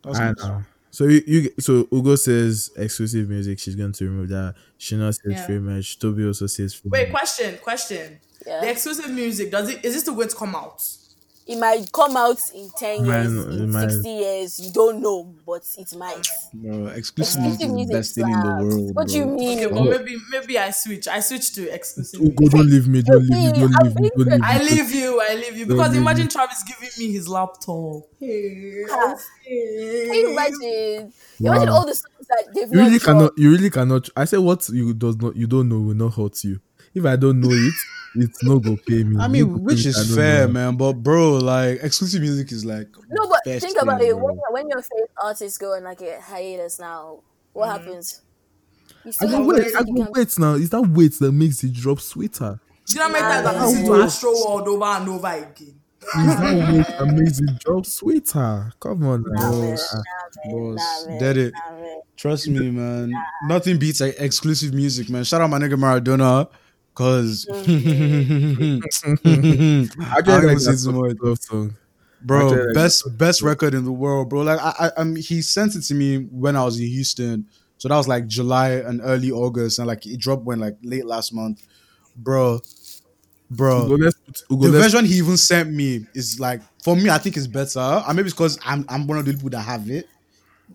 That's 0.03 0.19
I 0.19 0.25
nice. 0.27 0.37
know. 0.43 0.63
So 0.91 1.03
you, 1.05 1.21
you 1.27 1.49
so 1.59 1.87
Ugo 1.93 2.15
says 2.15 2.71
exclusive 2.77 3.27
music. 3.29 3.59
She's 3.59 3.75
going 3.75 3.91
to 3.91 4.05
remove 4.05 4.29
that. 4.29 4.55
Shina 4.79 5.13
says 5.13 5.21
Yeah. 5.33 5.45
free 5.45 5.59
merch. 5.59 5.99
Toby 5.99 6.25
also 6.25 6.47
says 6.47 6.73
free. 6.73 6.89
Wait, 6.89 7.07
merch. 7.09 7.11
question, 7.11 7.57
question. 7.61 8.19
Yeah. 8.45 8.61
The 8.61 8.71
exclusive 8.71 9.09
music 9.11 9.51
does 9.51 9.69
it? 9.69 9.83
Is 9.83 9.93
this 9.93 10.03
still 10.03 10.15
going 10.15 10.29
to 10.29 10.35
come 10.35 10.55
out? 10.55 10.81
It 11.49 11.57
might 11.57 11.89
come 11.93 12.17
out 12.17 12.39
in 12.53 12.69
10 12.77 13.05
years, 13.05 13.31
not- 13.31 13.47
it 13.53 13.61
in 13.61 13.71
might- 13.71 13.89
60 13.89 14.09
years. 14.09 14.59
You 14.59 14.71
don't 14.73 15.01
know, 15.01 15.33
but 15.45 15.63
it 15.77 15.95
might. 15.95 16.27
Bro, 16.53 16.87
exclusive 16.87 17.45
Exclusive 17.45 17.71
music 17.71 17.79
is 17.79 17.87
the 17.87 17.93
best 17.93 18.15
thing 18.15 18.25
in 18.27 18.39
the 18.41 18.65
world. 18.65 18.95
What 18.95 19.07
do 19.07 19.17
you 19.17 19.25
mean? 19.27 19.57
Okay, 19.59 19.67
well 19.67 19.83
maybe 19.85 20.17
maybe 20.29 20.59
I 20.59 20.71
switch. 20.71 21.07
I 21.07 21.21
switch 21.21 21.53
to 21.53 21.73
exclusive. 21.73 22.19
Ugo, 22.19 22.33
music. 22.41 22.51
don't 22.51 22.69
leave 22.69 22.87
me. 22.89 23.01
Don't 23.01 23.21
leave 23.29 23.29
me. 23.53 23.59
Don't 23.59 23.75
I've 23.77 23.83
leave 23.85 23.95
me. 24.01 24.09
Don't 24.09 24.27
leave 24.27 24.39
me. 24.41 24.45
I 24.45 24.61
leave 24.61 24.91
you. 24.93 25.21
I 25.21 25.35
leave 25.35 25.57
you 25.57 25.65
because 25.67 25.91
leave 25.91 26.01
imagine 26.01 26.25
me. 26.25 26.29
Travis 26.31 26.63
giving 26.67 26.89
me 26.99 27.13
his 27.13 27.29
laptop. 27.29 28.03
Hey, 28.19 28.83
Ah. 28.91 29.15
Can 29.45 30.13
you 30.13 30.31
imagine? 30.31 31.13
Imagine 31.39 31.69
all 31.69 31.85
the 31.85 31.95
songs 31.95 32.27
that 32.27 32.43
they've 32.53 32.67
You 32.69 32.75
not 32.75 32.83
really 32.87 32.99
dropped. 32.99 33.05
cannot. 33.05 33.31
You 33.37 33.51
really 33.51 33.69
cannot. 33.69 34.09
I 34.17 34.25
say 34.25 34.37
what 34.37 34.67
you 34.69 34.93
does 34.93 35.15
not. 35.17 35.35
You 35.37 35.47
don't 35.47 35.69
know 35.69 35.79
will 35.79 35.95
not 35.95 36.13
hurt 36.15 36.43
you. 36.43 36.59
If 36.93 37.05
I 37.05 37.15
don't 37.15 37.39
know 37.39 37.51
it, 37.51 37.73
it's 38.15 38.43
no 38.43 38.59
go 38.59 38.77
pay 38.87 39.03
me. 39.03 39.17
I 39.19 39.27
mean, 39.27 39.47
go 39.47 39.57
which 39.59 39.85
is 39.85 40.15
fair, 40.15 40.47
know. 40.47 40.53
man. 40.53 40.77
But 40.77 40.93
bro, 40.93 41.37
like 41.37 41.79
exclusive 41.83 42.21
music 42.21 42.51
is 42.51 42.65
like 42.65 42.87
No, 43.09 43.27
but 43.29 43.43
best 43.43 43.65
think 43.65 43.81
about 43.81 43.99
thing, 43.99 44.09
it. 44.11 44.13
bro. 44.15 44.25
When, 44.25 44.37
when 44.51 44.69
your 44.69 44.81
favorite 44.81 45.11
artists 45.21 45.57
go 45.57 45.73
on 45.75 45.83
like 45.83 46.01
a 46.01 46.19
hiatus 46.21 46.79
now, 46.79 47.19
what 47.53 47.69
happens? 47.69 48.21
You 49.03 49.09
I 49.09 49.11
still 49.11 49.29
go 49.29 49.37
have 49.37 49.45
wait, 49.45 49.75
I 49.75 49.83
go 49.83 50.07
wait 50.13 50.39
now. 50.39 50.53
Is 50.53 50.69
that 50.71 50.81
weight 50.81 51.13
that 51.19 51.31
makes 51.31 51.63
it 51.63 51.73
drop 51.73 51.99
sweeter? 51.99 52.59
Do 52.87 52.93
you 52.93 52.99
know 52.99 53.05
how 53.07 53.11
many 53.11 53.23
times 53.23 53.47
I've 53.47 53.55
Ah, 53.55 53.65
listened 53.65 53.85
to 53.87 53.97
yeah. 53.97 54.03
Astro 54.03 54.31
World 54.31 54.67
over 54.67 54.85
and 54.85 55.09
over 55.09 55.27
again? 55.27 55.81
Is 56.01 56.35
that 56.39 56.73
weight 56.73 56.87
that 56.99 57.13
makes 57.13 57.59
drop 57.63 57.85
sweeter? 57.85 58.71
Come 58.79 59.05
on 59.07 59.23
now. 59.27 59.51
Boss, 59.51 59.95
Ah, 59.95 60.01
boss, 60.49 61.05
Nah, 61.09 61.19
did 61.19 61.37
it. 61.37 61.53
Trust 62.15 62.47
me, 62.47 62.71
man. 62.71 63.13
Nothing 63.43 63.77
beats 63.77 63.99
like, 64.01 64.15
exclusive 64.19 64.73
music, 64.73 65.09
man. 65.09 65.23
Shout 65.23 65.41
out 65.41 65.49
my 65.49 65.59
nigga 65.59 65.73
Maradona, 65.75 66.47
cause 66.97 67.45
I 67.53 68.79
I 69.99 70.21
can't 70.23 70.41
don't 70.41 70.47
like 70.47 70.57
say 70.59 70.71
that 70.71 71.17
love 71.21 71.39
song. 71.39 71.75
bro, 72.21 72.73
best 72.73 73.17
best 73.17 73.41
record 73.43 73.75
in 73.75 73.85
the 73.85 73.91
world, 73.91 74.29
bro. 74.29 74.41
Like 74.41 74.59
I, 74.59 74.73
I, 74.87 75.01
I 75.01 75.03
mean, 75.03 75.23
he 75.23 75.41
sent 75.43 75.75
it 75.75 75.81
to 75.83 75.93
me 75.93 76.17
when 76.17 76.55
I 76.55 76.63
was 76.63 76.79
in 76.79 76.87
Houston, 76.87 77.47
so 77.77 77.87
that 77.87 77.95
was 77.97 78.07
like 78.07 78.25
July 78.27 78.71
and 78.71 78.99
early 79.03 79.29
August, 79.31 79.77
and 79.77 79.87
like 79.87 80.07
it 80.07 80.19
dropped 80.19 80.43
when 80.43 80.59
like 80.59 80.75
late 80.81 81.05
last 81.05 81.33
month, 81.33 81.67
bro, 82.15 82.61
bro. 83.51 83.85
Ugo, 83.85 83.97
let's 83.97 84.43
Ugo, 84.51 84.65
the 84.65 84.71
let's, 84.71 84.93
version 84.93 85.05
he 85.05 85.15
even 85.19 85.37
sent 85.37 85.71
me 85.71 86.07
is 86.15 86.39
like 86.39 86.61
for 86.83 86.95
me, 86.95 87.11
I 87.11 87.19
think 87.19 87.37
it's 87.37 87.47
better. 87.47 87.79
And 87.79 88.15
maybe 88.15 88.27
it's 88.27 88.33
because 88.33 88.57
I'm 88.65 88.85
I'm 88.89 89.05
one 89.05 89.19
of 89.19 89.25
the 89.25 89.33
people 89.33 89.51
that 89.51 89.61
have 89.61 89.87
it. 89.89 90.07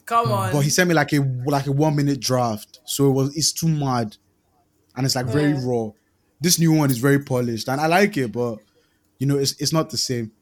Come 0.06 0.30
on. 0.32 0.52
But 0.52 0.60
he 0.60 0.70
sent 0.70 0.88
me 0.88 0.94
like 0.94 1.12
a 1.12 1.18
like 1.46 1.66
a 1.66 1.72
one 1.72 1.96
minute 1.96 2.20
draft, 2.20 2.80
so 2.84 3.08
it 3.10 3.12
was 3.12 3.36
it's 3.36 3.52
too 3.52 3.68
mad, 3.68 4.16
and 4.96 5.04
it's 5.04 5.16
like 5.16 5.26
very 5.26 5.54
raw. 5.54 5.90
This 6.42 6.58
new 6.58 6.72
one 6.72 6.90
is 6.90 6.98
very 6.98 7.20
polished, 7.20 7.68
and 7.68 7.80
I 7.80 7.86
like 7.86 8.16
it, 8.16 8.32
but 8.32 8.58
you 9.18 9.26
know 9.26 9.38
it's 9.38 9.52
it's 9.60 9.72
not 9.72 9.90
the 9.90 9.96
same. 9.96 10.32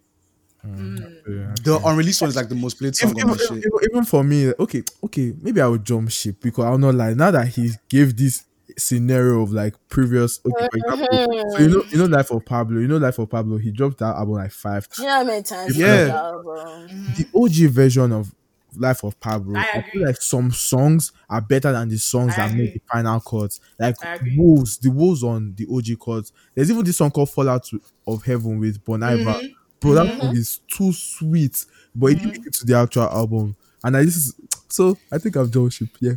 Yeah. 0.62 1.55
The 1.64 1.80
unreleased 1.84 2.20
one 2.20 2.28
is 2.30 2.36
like 2.36 2.48
the 2.48 2.55
most 2.55 2.78
played 2.78 2.94
song 2.94 3.11
even, 3.16 3.30
on 3.30 3.36
the 3.36 3.44
even, 3.44 3.57
shit. 3.62 3.66
even- 3.72 3.90
even 3.90 4.05
for 4.05 4.22
me, 4.24 4.53
okay, 4.59 4.82
okay, 5.05 5.32
maybe 5.40 5.61
I 5.61 5.66
would 5.68 5.84
jump 5.84 6.11
ship 6.11 6.36
because 6.40 6.64
I'll 6.64 6.78
not 6.78 6.94
lie. 6.94 7.14
Now 7.14 7.30
that 7.30 7.48
he 7.48 7.70
gave 7.88 8.16
this 8.16 8.44
scenario 8.76 9.42
of 9.42 9.53
like 9.53 9.74
previous, 9.88 10.38
okay, 10.44 10.68
for 10.70 10.76
example, 10.78 11.51
so 11.53 11.59
you 11.59 11.68
know, 11.68 11.82
you 11.90 11.98
know, 11.98 12.05
Life 12.07 12.30
of 12.30 12.44
Pablo, 12.44 12.78
you 12.78 12.88
know, 12.88 12.98
Life 12.98 13.18
of 13.18 13.30
Pablo, 13.30 13.57
he 13.59 13.70
dropped 13.70 13.98
that 13.98 14.14
album 14.16 14.34
like 14.34 14.53
five. 14.53 14.86
Do 14.94 15.03
you 15.03 15.09
know 15.09 15.14
how 15.14 15.24
many 15.24 15.42
times? 15.42 15.76
Yeah. 15.78 16.05
the 16.05 16.12
album? 16.14 16.88
The 17.16 17.26
OG 17.34 17.70
version 17.72 18.12
of 18.12 18.34
Life 18.77 19.05
of 19.05 19.18
Pablo, 19.21 19.59
I 19.59 19.66
I, 19.75 19.83
feel 19.91 20.07
like 20.07 20.21
some 20.21 20.51
songs 20.51 21.12
are 21.29 21.41
better 21.41 21.73
than 21.73 21.89
the 21.89 21.99
songs 21.99 22.35
I 22.35 22.49
that 22.49 22.55
made 22.57 22.68
agree. 22.68 22.73
the 22.75 22.81
final 22.93 23.21
cuts. 23.21 23.61
Like 23.79 23.97
wolves, 24.37 24.79
the 24.79 24.91
wolves 24.91 25.23
on 25.23 25.55
the 25.57 25.66
OG 25.71 25.99
cuts. 26.05 26.33
There's 26.55 26.71
even 26.71 26.85
this 26.85 26.97
song 26.97 27.11
called 27.11 27.31
Fallout 27.31 27.68
of 28.07 28.25
Heaven 28.25 28.59
with 28.59 28.85
Bon 28.85 29.03
Iver. 29.03 29.25
Mm-hmm. 29.25 29.47
Bro, 29.81 29.95
that 29.95 30.21
song 30.21 30.37
is 30.37 30.61
too 30.71 30.93
sweet, 30.93 31.64
but 31.95 32.09
it 32.09 32.14
didn't 32.16 32.33
make 32.33 32.47
it 32.47 32.53
to 32.55 32.66
the 32.66 32.77
actual 32.77 33.05
album. 33.05 33.57
And 33.83 33.97
I 33.97 34.05
this 34.05 34.16
is 34.16 34.35
so 34.68 34.97
I 35.11 35.18
think 35.18 35.37
I've 35.37 35.51
Joe 35.51 35.68
Ship, 35.68 35.89
yeah. 36.01 36.12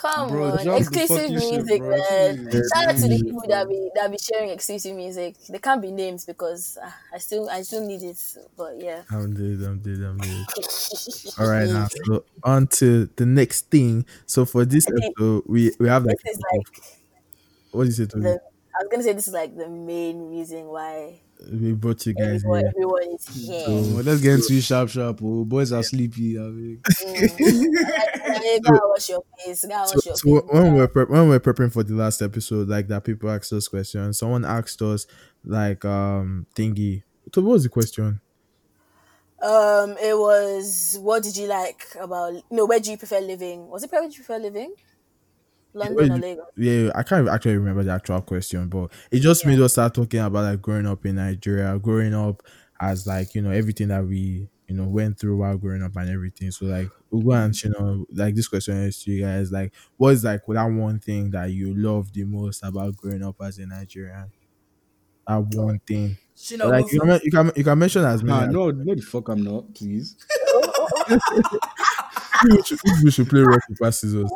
Come 0.00 0.30
Bro, 0.30 0.52
on, 0.52 0.78
exclusive 0.78 1.30
music, 1.30 1.82
man. 1.82 2.50
Shout 2.50 2.88
out 2.88 2.96
to 2.96 3.06
the 3.06 3.20
people 3.22 3.44
that 3.48 3.68
be 3.68 3.90
that 3.94 4.10
be 4.10 4.16
sharing 4.16 4.48
exclusive 4.48 4.96
music. 4.96 5.36
They 5.46 5.58
can't 5.58 5.82
be 5.82 5.90
names 5.90 6.24
because 6.24 6.78
uh, 6.82 6.90
I 7.12 7.18
still 7.18 7.50
I 7.50 7.60
still 7.60 7.86
need 7.86 8.02
it. 8.02 8.16
But 8.56 8.80
yeah, 8.80 9.02
I'm 9.10 9.34
dead, 9.34 9.60
I'm 9.68 9.78
dead, 9.80 10.00
I'm 10.00 10.16
dead. 10.16 10.46
All 11.38 11.48
right 11.48 11.68
now, 11.68 11.86
so 12.06 12.24
on 12.42 12.68
to 12.80 13.10
the 13.16 13.26
next 13.26 13.68
thing. 13.68 14.06
So 14.24 14.46
for 14.46 14.64
this 14.64 14.86
think 14.86 15.04
episode, 15.04 15.42
we 15.44 15.72
we 15.78 15.86
have 15.88 16.06
like, 16.06 16.16
like 16.24 16.82
what 17.72 17.82
do 17.82 17.88
you 17.88 17.92
say 17.92 18.06
to 18.06 18.16
me? 18.16 18.30
I 18.30 18.38
was 18.80 18.88
gonna 18.90 19.02
say 19.02 19.12
this 19.12 19.28
is 19.28 19.34
like 19.34 19.54
the 19.54 19.68
main 19.68 20.30
reason 20.30 20.64
why 20.64 21.20
We 21.50 21.72
brought 21.72 22.04
you 22.06 22.12
guys 22.12 22.44
everyone, 22.44 22.60
here. 22.60 22.68
everyone 22.68 23.14
is 23.14 23.26
here. 23.28 23.64
Oh, 23.66 24.02
let's 24.04 24.20
get 24.20 24.34
into 24.34 24.52
it 24.54 24.62
sharp, 24.62 24.90
sharp. 24.90 25.20
Oh, 25.22 25.44
boys 25.44 25.72
are 25.72 25.82
sleepy. 25.82 26.38
I 26.38 26.42
mean. 26.42 26.82
Hey, 28.40 28.58
go 28.60 28.70
and 28.70 28.80
wash 28.84 29.08
your 29.08 29.22
face. 29.38 29.64
Go 29.64 29.74
and 29.74 29.88
So, 29.88 30.14
so 30.14 30.40
when 30.50 30.74
we're 30.74 30.88
prep, 30.88 31.10
when 31.10 31.28
we're 31.28 31.40
preparing 31.40 31.70
for 31.70 31.82
the 31.82 31.94
last 31.94 32.22
episode, 32.22 32.68
like 32.68 32.88
that, 32.88 33.04
people 33.04 33.30
asked 33.30 33.52
us 33.52 33.68
questions. 33.68 34.18
Someone 34.18 34.44
asked 34.44 34.80
us 34.82 35.06
like 35.44 35.84
um 35.84 36.46
thingy. 36.54 37.02
So 37.34 37.42
what 37.42 37.52
was 37.52 37.62
the 37.64 37.68
question? 37.68 38.20
Um, 39.42 39.96
it 40.02 40.16
was 40.16 40.98
what 41.00 41.22
did 41.22 41.36
you 41.36 41.46
like 41.46 41.86
about? 42.00 42.34
No, 42.50 42.66
where 42.66 42.80
do 42.80 42.90
you 42.90 42.98
prefer 42.98 43.20
living? 43.20 43.68
Was 43.68 43.82
it 43.82 43.92
where 43.92 44.02
do 44.02 44.08
you 44.08 44.22
prefer 44.22 44.38
living? 44.38 44.74
London 45.72 46.12
or 46.12 46.18
Lagos? 46.18 46.46
Yeah, 46.56 46.90
I 46.94 47.02
can't 47.02 47.28
actually 47.28 47.56
remember 47.56 47.82
the 47.82 47.92
actual 47.92 48.20
question, 48.22 48.68
but 48.68 48.90
it 49.10 49.20
just 49.20 49.46
made 49.46 49.60
us 49.60 49.72
start 49.72 49.94
talking 49.94 50.20
about 50.20 50.44
like 50.44 50.62
growing 50.62 50.86
up 50.86 51.04
in 51.06 51.16
Nigeria, 51.16 51.78
growing 51.78 52.14
up 52.14 52.42
as 52.80 53.06
like 53.06 53.34
you 53.34 53.42
know 53.42 53.50
everything 53.50 53.88
that 53.88 54.04
we 54.04 54.48
you 54.66 54.74
know 54.74 54.84
went 54.88 55.18
through 55.18 55.36
while 55.38 55.56
growing 55.56 55.82
up 55.82 55.96
and 55.96 56.10
everything. 56.10 56.50
So 56.50 56.66
like 56.66 56.88
Ugo 57.12 57.30
and 57.32 57.62
you 57.62 57.70
know 57.70 58.06
like 58.12 58.34
this 58.34 58.48
question 58.48 58.76
is 58.78 59.02
to 59.04 59.10
you 59.12 59.24
guys 59.24 59.52
like 59.52 59.72
what 59.96 60.10
is 60.10 60.24
like 60.24 60.42
that 60.48 60.64
one 60.64 60.98
thing 60.98 61.30
that 61.30 61.50
you 61.50 61.74
love 61.74 62.12
the 62.12 62.24
most 62.24 62.62
about 62.62 62.96
growing 62.96 63.22
up 63.22 63.36
as 63.40 63.58
a 63.58 63.66
Nigerian? 63.66 64.30
That 65.26 65.38
one 65.54 65.80
thing. 65.86 66.16
She 66.34 66.56
know 66.56 66.68
like 66.68 66.90
you 66.90 67.00
can, 67.00 67.20
you 67.22 67.30
can 67.30 67.52
you 67.54 67.64
can 67.64 67.78
mention 67.78 68.04
as 68.04 68.22
many. 68.22 68.38
Nah, 68.40 68.46
as- 68.46 68.52
no, 68.52 68.70
no, 68.70 68.94
the 68.94 69.02
fuck 69.02 69.28
I'm 69.28 69.42
not. 69.42 69.74
Please. 69.74 70.16
we 72.50 72.62
should, 72.62 72.78
we 73.04 73.10
should 73.10 73.28
play 73.28 73.40
rock 73.42 73.60
paper 73.68 73.92
scissors. 73.92 74.30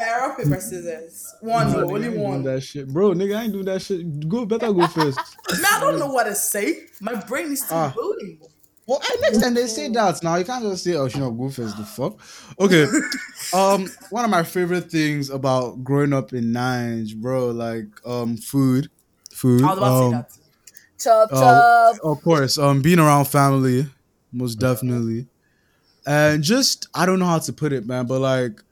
Uh, 0.00 0.20
rock 0.20 0.36
paper 0.38 0.60
scissors. 0.60 1.34
One, 1.40 1.72
no, 1.72 1.90
only 1.90 2.08
I 2.08 2.22
one. 2.22 2.42
That 2.44 2.62
shit, 2.62 2.88
bro. 2.88 3.12
Nigga, 3.12 3.36
I 3.36 3.42
ain't 3.44 3.52
doing 3.52 3.64
that 3.66 3.82
shit. 3.82 4.28
Go, 4.28 4.44
better 4.46 4.72
go 4.72 4.86
first. 4.86 5.18
Man, 5.50 5.64
I 5.64 5.80
don't 5.80 5.98
know 5.98 6.06
what 6.12 6.24
to 6.24 6.34
say. 6.34 6.84
My 7.00 7.14
brain 7.14 7.52
is 7.52 7.62
still 7.64 7.76
Ah. 7.78 7.94
loading. 7.96 8.38
Well, 8.86 9.00
I, 9.02 9.16
next 9.20 9.42
time 9.42 9.52
they 9.52 9.66
say 9.66 9.88
that 9.88 10.22
now, 10.22 10.36
you 10.36 10.44
can't 10.46 10.62
just 10.64 10.82
say, 10.84 10.94
"Oh, 10.94 11.04
you 11.06 11.20
know, 11.20 11.30
go 11.30 11.50
first." 11.50 11.76
The 11.76 11.84
fuck. 11.84 12.18
Okay. 12.58 12.86
um, 13.52 13.86
one 14.10 14.24
of 14.24 14.30
my 14.30 14.42
favorite 14.42 14.90
things 14.90 15.28
about 15.28 15.84
growing 15.84 16.12
up 16.14 16.32
in 16.32 16.52
Nines, 16.52 17.12
bro, 17.12 17.50
like 17.50 17.86
um, 18.06 18.36
food, 18.38 18.88
food. 19.30 19.62
I 19.62 19.66
was 19.68 19.78
about 19.78 19.92
um, 19.92 20.10
to 20.12 20.16
say 20.30 21.10
that. 21.10 21.28
Chop 21.28 21.28
Uh, 21.32 21.92
of 22.10 22.22
course, 22.22 22.56
um, 22.56 22.80
being 22.80 22.98
around 22.98 23.26
family, 23.26 23.86
most 24.32 24.54
definitely, 24.56 25.26
and 26.06 26.42
just 26.42 26.88
I 26.94 27.04
don't 27.04 27.18
know 27.18 27.26
how 27.26 27.38
to 27.40 27.52
put 27.52 27.72
it, 27.74 27.86
man, 27.86 28.06
but 28.06 28.20
like 28.20 28.62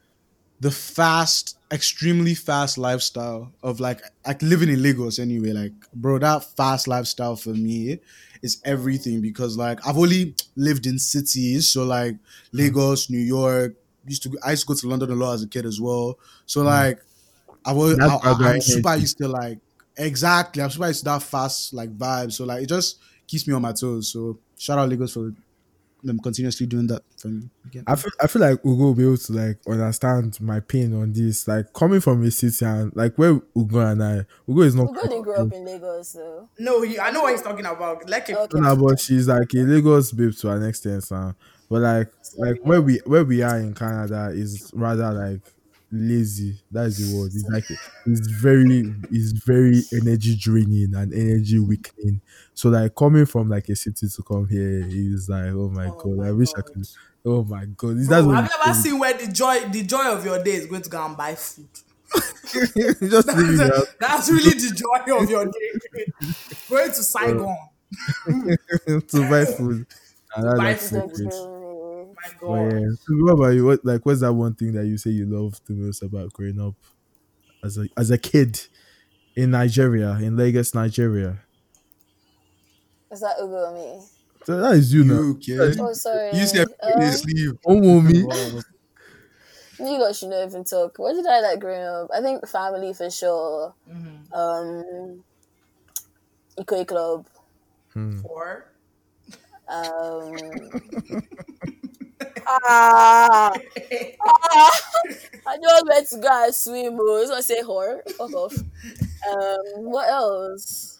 the 0.60 0.70
fast, 0.70 1.58
extremely 1.70 2.34
fast 2.34 2.78
lifestyle 2.78 3.52
of 3.62 3.80
like 3.80 4.00
like 4.26 4.40
living 4.42 4.68
in 4.68 4.82
Lagos 4.82 5.18
anyway, 5.18 5.52
like 5.52 5.72
bro, 5.94 6.18
that 6.18 6.44
fast 6.56 6.88
lifestyle 6.88 7.36
for 7.36 7.50
me 7.50 7.98
is 8.42 8.60
everything 8.64 9.20
because 9.20 9.56
like 9.56 9.86
I've 9.86 9.98
only 9.98 10.34
lived 10.56 10.86
in 10.86 10.98
cities, 10.98 11.68
so 11.68 11.84
like 11.84 12.14
hmm. 12.14 12.18
Lagos, 12.52 13.10
New 13.10 13.18
York. 13.18 13.76
Used 14.08 14.22
to 14.22 14.38
I 14.44 14.52
used 14.52 14.62
to 14.62 14.68
go 14.68 14.74
to 14.78 14.88
London 14.88 15.10
a 15.10 15.14
lot 15.14 15.34
as 15.34 15.42
a 15.42 15.48
kid 15.48 15.66
as 15.66 15.80
well, 15.80 16.18
so 16.46 16.60
hmm. 16.60 16.68
like 16.68 17.00
I 17.64 17.72
was 17.72 17.98
I, 17.98 18.06
I, 18.06 18.52
I'm 18.52 18.60
super 18.60 18.94
used 18.96 19.18
to 19.18 19.28
like 19.28 19.58
exactly. 19.96 20.62
I'm 20.62 20.70
super 20.70 20.86
used 20.86 21.00
to 21.00 21.04
that 21.06 21.22
fast 21.22 21.74
like 21.74 21.96
vibe. 21.96 22.32
So 22.32 22.44
like 22.44 22.62
it 22.62 22.68
just 22.68 22.98
keeps 23.26 23.46
me 23.46 23.54
on 23.54 23.62
my 23.62 23.72
toes. 23.72 24.12
So 24.12 24.38
shout 24.56 24.78
out 24.78 24.88
Lagos 24.88 25.12
for 25.12 25.32
them 26.02 26.18
continuously 26.18 26.66
doing 26.66 26.86
that 26.86 27.02
for 27.18 27.28
me 27.28 27.48
again. 27.66 27.84
I 27.86 27.96
feel, 27.96 28.12
I 28.20 28.26
feel 28.26 28.42
like 28.42 28.64
Ugo 28.64 28.84
will 28.84 28.94
be 28.94 29.02
able 29.02 29.16
to 29.16 29.32
like 29.32 29.58
understand 29.66 30.40
my 30.40 30.60
pain 30.60 30.94
on 30.94 31.12
this. 31.12 31.48
Like 31.48 31.72
coming 31.72 32.00
from 32.00 32.22
a 32.22 32.30
city 32.30 32.64
and 32.64 32.94
like 32.94 33.16
where 33.16 33.40
Ugo 33.56 33.80
and 33.80 34.02
I, 34.02 34.26
Ugo 34.48 34.62
is 34.62 34.74
not. 34.74 34.90
Ugo 34.90 35.02
didn't 35.02 35.22
grow 35.22 35.46
up 35.46 35.52
in 35.52 35.64
Lagos, 35.64 36.08
so 36.10 36.48
No, 36.58 36.82
he, 36.82 36.98
I 36.98 37.10
know 37.10 37.22
what 37.22 37.32
he's 37.32 37.42
talking 37.42 37.66
about. 37.66 38.08
Like, 38.08 38.28
a, 38.28 38.40
Okay. 38.40 38.60
Nah, 38.60 38.74
but 38.74 39.00
she's 39.00 39.28
like 39.28 39.52
a 39.54 39.58
Lagos 39.58 40.12
babe 40.12 40.32
to 40.34 40.50
an 40.50 40.64
extent, 40.64 41.04
son. 41.04 41.34
But 41.68 41.82
like, 41.82 42.12
like 42.36 42.60
where 42.62 42.80
we 42.80 43.00
where 43.04 43.24
we 43.24 43.42
are 43.42 43.58
in 43.58 43.74
Canada 43.74 44.30
is 44.32 44.70
rather 44.74 45.12
like 45.12 45.40
lazy. 45.96 46.60
That 46.70 46.86
is 46.86 46.98
the 46.98 47.18
word. 47.18 47.32
It's 47.34 47.48
like 47.48 47.64
it's 48.06 48.26
very 48.28 48.94
it's 49.10 49.32
very 49.32 49.82
energy 49.92 50.36
draining 50.36 50.94
and 50.94 51.12
energy 51.12 51.58
weakening. 51.58 52.20
So 52.54 52.68
like 52.70 52.94
coming 52.94 53.26
from 53.26 53.48
like 53.48 53.68
a 53.68 53.76
city 53.76 54.08
to 54.08 54.22
come 54.22 54.46
here 54.48 54.84
is 54.88 55.28
like 55.28 55.52
oh 55.52 55.70
my 55.70 55.88
Oh 55.88 55.92
god. 55.96 56.18
my 56.18 56.28
I 56.28 56.32
wish 56.32 56.50
I 56.56 56.62
could. 56.62 56.86
Oh 57.24 57.44
my 57.44 57.64
god. 57.66 57.96
Is 57.98 58.08
Bro, 58.08 58.30
have 58.30 58.50
never 58.50 58.62
ever 58.64 58.74
seen 58.74 58.98
where 58.98 59.14
the 59.14 59.26
joy, 59.32 59.60
the 59.70 59.82
joy 59.82 60.12
of 60.12 60.24
your 60.24 60.42
day 60.42 60.52
is 60.52 60.66
going 60.66 60.82
to 60.82 60.90
go 60.90 61.04
and 61.04 61.16
buy 61.16 61.34
food? 61.34 61.68
just 62.14 63.28
it 63.28 63.60
out. 63.60 63.86
That's 64.00 64.30
really 64.30 64.50
the 64.50 64.74
joy 64.74 65.16
of 65.22 65.28
your 65.30 65.46
day. 65.46 66.06
going 66.68 66.88
to 66.88 67.02
Saigon. 67.02 67.56
to 68.26 69.28
buy 69.30 69.44
food. 69.44 69.86
And 70.34 70.48
ah, 70.48 70.54
that's 70.54 70.58
buy 70.58 70.70
like 70.70 70.80
food. 70.80 70.92
so 70.92 71.08
great. 71.08 71.34
My 72.14 72.14
But 72.14 72.15
God. 72.40 72.72
yeah. 72.72 72.88
So 73.00 73.14
what 73.14 73.32
about 73.32 73.48
you? 73.54 73.64
What 73.64 73.84
like 73.84 74.04
what's 74.04 74.20
that 74.20 74.32
one 74.32 74.54
thing 74.54 74.72
that 74.72 74.86
you 74.86 74.98
say 74.98 75.10
you 75.10 75.26
love 75.26 75.60
the 75.66 75.74
most 75.74 76.02
about 76.02 76.32
growing 76.32 76.60
up 76.60 76.74
as 77.64 77.78
a 77.78 77.86
as 77.96 78.10
a 78.10 78.18
kid 78.18 78.60
in 79.34 79.50
Nigeria, 79.50 80.12
in 80.20 80.36
Lagos, 80.36 80.74
Nigeria? 80.74 81.38
is 83.10 83.20
that 83.20 83.36
Ugo 83.40 83.70
or 83.70 83.74
me? 83.74 84.02
So 84.44 84.60
that 84.60 84.72
is 84.74 84.92
you, 84.92 85.04
now. 85.04 85.14
You 85.14 85.38
kid. 85.40 85.80
Oh, 85.80 85.92
sorry. 85.92 86.36
You 86.36 86.46
said 86.46 86.66
um, 86.82 86.92
um, 87.02 87.12
sleeve. 87.12 87.52
Oh 87.66 87.80
mommy. 87.80 88.18
you 89.78 89.98
guys 89.98 90.18
should 90.18 90.28
not 90.28 90.46
even 90.46 90.64
talk. 90.64 90.98
What 90.98 91.14
did 91.14 91.26
I 91.26 91.40
like 91.40 91.60
growing 91.60 91.82
up? 91.82 92.10
I 92.14 92.20
think 92.20 92.46
family 92.46 92.92
for 92.92 93.10
sure. 93.10 93.74
Um, 94.32 95.24
Ikoyi 96.58 96.86
Club. 96.86 97.26
Or 98.24 98.70
Um, 99.68 100.70
ah, 102.46 103.50
ah, 104.26 104.80
I 105.46 105.56
just 105.62 105.84
went 105.88 106.08
to 106.08 106.18
go 106.18 106.44
and 106.44 106.54
swim. 106.54 106.98
Oh, 107.00 107.24
so 107.26 107.34
I 107.34 107.40
say 107.40 107.62
whore. 107.62 108.00
Fuck 108.16 108.32
off. 108.34 108.54
Um, 109.28 109.84
what 109.84 110.08
else? 110.08 110.98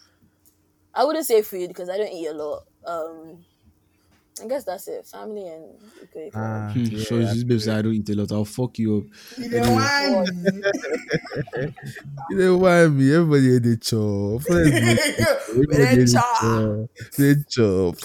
I 0.95 1.05
wouldn't 1.05 1.27
say 1.27 1.43
food 1.43 1.69
because 1.69 1.89
I 1.91 1.97
don't 1.99 2.13
eat 2.13 2.27
a 2.29 2.33
lot. 2.35 2.65
Um, 2.87 3.45
I 4.43 4.47
guess 4.49 4.65
that's 4.65 4.89
it. 4.89 5.07
Family 5.07 5.47
and 5.49 5.93
Ikoyi 6.05 6.33
Club. 6.33 6.35
Ah, 6.35 6.73
Hmm, 6.73 6.85
yeah, 6.91 7.05
so 7.05 7.19
this 7.19 7.45
babe 7.45 7.61
say 7.61 7.73
I 7.75 7.83
don't 7.83 7.95
eat 7.95 8.09
a 8.11 8.15
lot. 8.15 8.33
I'll 8.33 8.45
fuck 8.45 8.79
you 8.79 8.99
up. 8.99 9.05
you 9.39 9.49
don't 9.51 9.75
want 9.75 10.35
me. 10.35 10.63
You 12.31 12.37
know 12.37 12.57
why 12.59 12.87
me? 12.89 13.13
Everybody 13.15 13.55
had 13.55 13.67
a 13.67 13.77
chop. 13.77 14.43
Everybody 14.51 15.77
They 15.77 15.87
had 15.87 15.99
a 15.99 16.07
chop. 16.07 16.37
chop. 16.41 16.91
They 17.17 17.35
chop. 17.49 17.97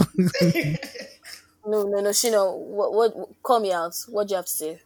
No, 1.66 1.84
no, 1.84 2.02
no, 2.02 2.10
Shino. 2.10 2.58
What, 2.58 2.94
what? 2.94 3.44
Call 3.44 3.60
me 3.60 3.72
out. 3.72 3.96
What 4.10 4.28
do 4.28 4.34
you 4.34 4.36
have 4.38 4.46
to 4.46 4.52
say? 4.52 4.80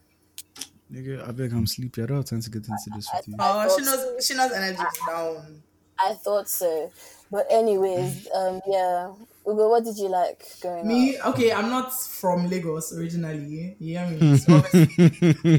Nigga, 0.92 1.28
I 1.28 1.32
beg 1.32 1.52
I'm 1.54 1.66
sleepy. 1.68 2.04
I 2.04 2.06
don't 2.06 2.18
have 2.18 2.26
time 2.26 2.42
to 2.42 2.50
get 2.50 2.68
into 2.68 2.90
this 2.96 3.10
with 3.14 3.28
you. 3.28 3.36
Oh, 3.40 3.76
she 3.78 3.84
knows. 3.84 4.26
She 4.26 4.34
knows 4.36 4.52
energy 4.52 4.82
is 4.82 5.00
down. 5.08 5.62
I 5.98 6.14
thought 6.14 6.50
so, 6.50 6.92
but 7.32 7.46
anyways, 7.50 8.28
um, 8.36 8.60
yeah. 8.68 9.14
Ugo, 9.48 9.70
what 9.70 9.84
did 9.86 9.96
you 9.98 10.10
like 10.10 10.44
growing 10.60 10.88
Me, 10.88 11.18
up? 11.18 11.28
okay, 11.36 11.54
I'm 11.54 11.70
not 11.70 11.94
from 11.94 12.50
Lagos 12.50 12.92
originally. 12.98 13.76
You 13.80 13.98
hear 14.00 14.08
me? 14.10 14.38
So 14.40 14.54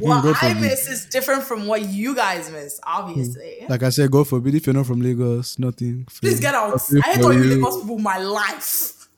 what 0.00 0.22
God 0.24 0.36
I 0.42 0.48
forbid. 0.48 0.60
miss 0.60 0.88
is 0.88 1.06
different 1.06 1.44
from 1.44 1.66
what 1.66 1.82
you 1.88 2.14
guys 2.14 2.50
miss, 2.50 2.80
obviously. 2.82 3.64
Like 3.68 3.82
I 3.84 3.88
said, 3.90 4.10
God 4.10 4.28
forbid 4.28 4.56
if 4.56 4.66
you're 4.66 4.74
not 4.74 4.86
from 4.86 5.00
Lagos, 5.00 5.58
nothing. 5.58 6.04
Please 6.20 6.40
get 6.40 6.54
out. 6.54 6.80
I 7.02 7.12
hate 7.12 7.20
for 7.20 7.26
all 7.26 7.32
you 7.32 7.44
you. 7.44 7.54
Lagos 7.56 7.80
people 7.80 7.98
my 7.98 8.18
life. 8.18 9.08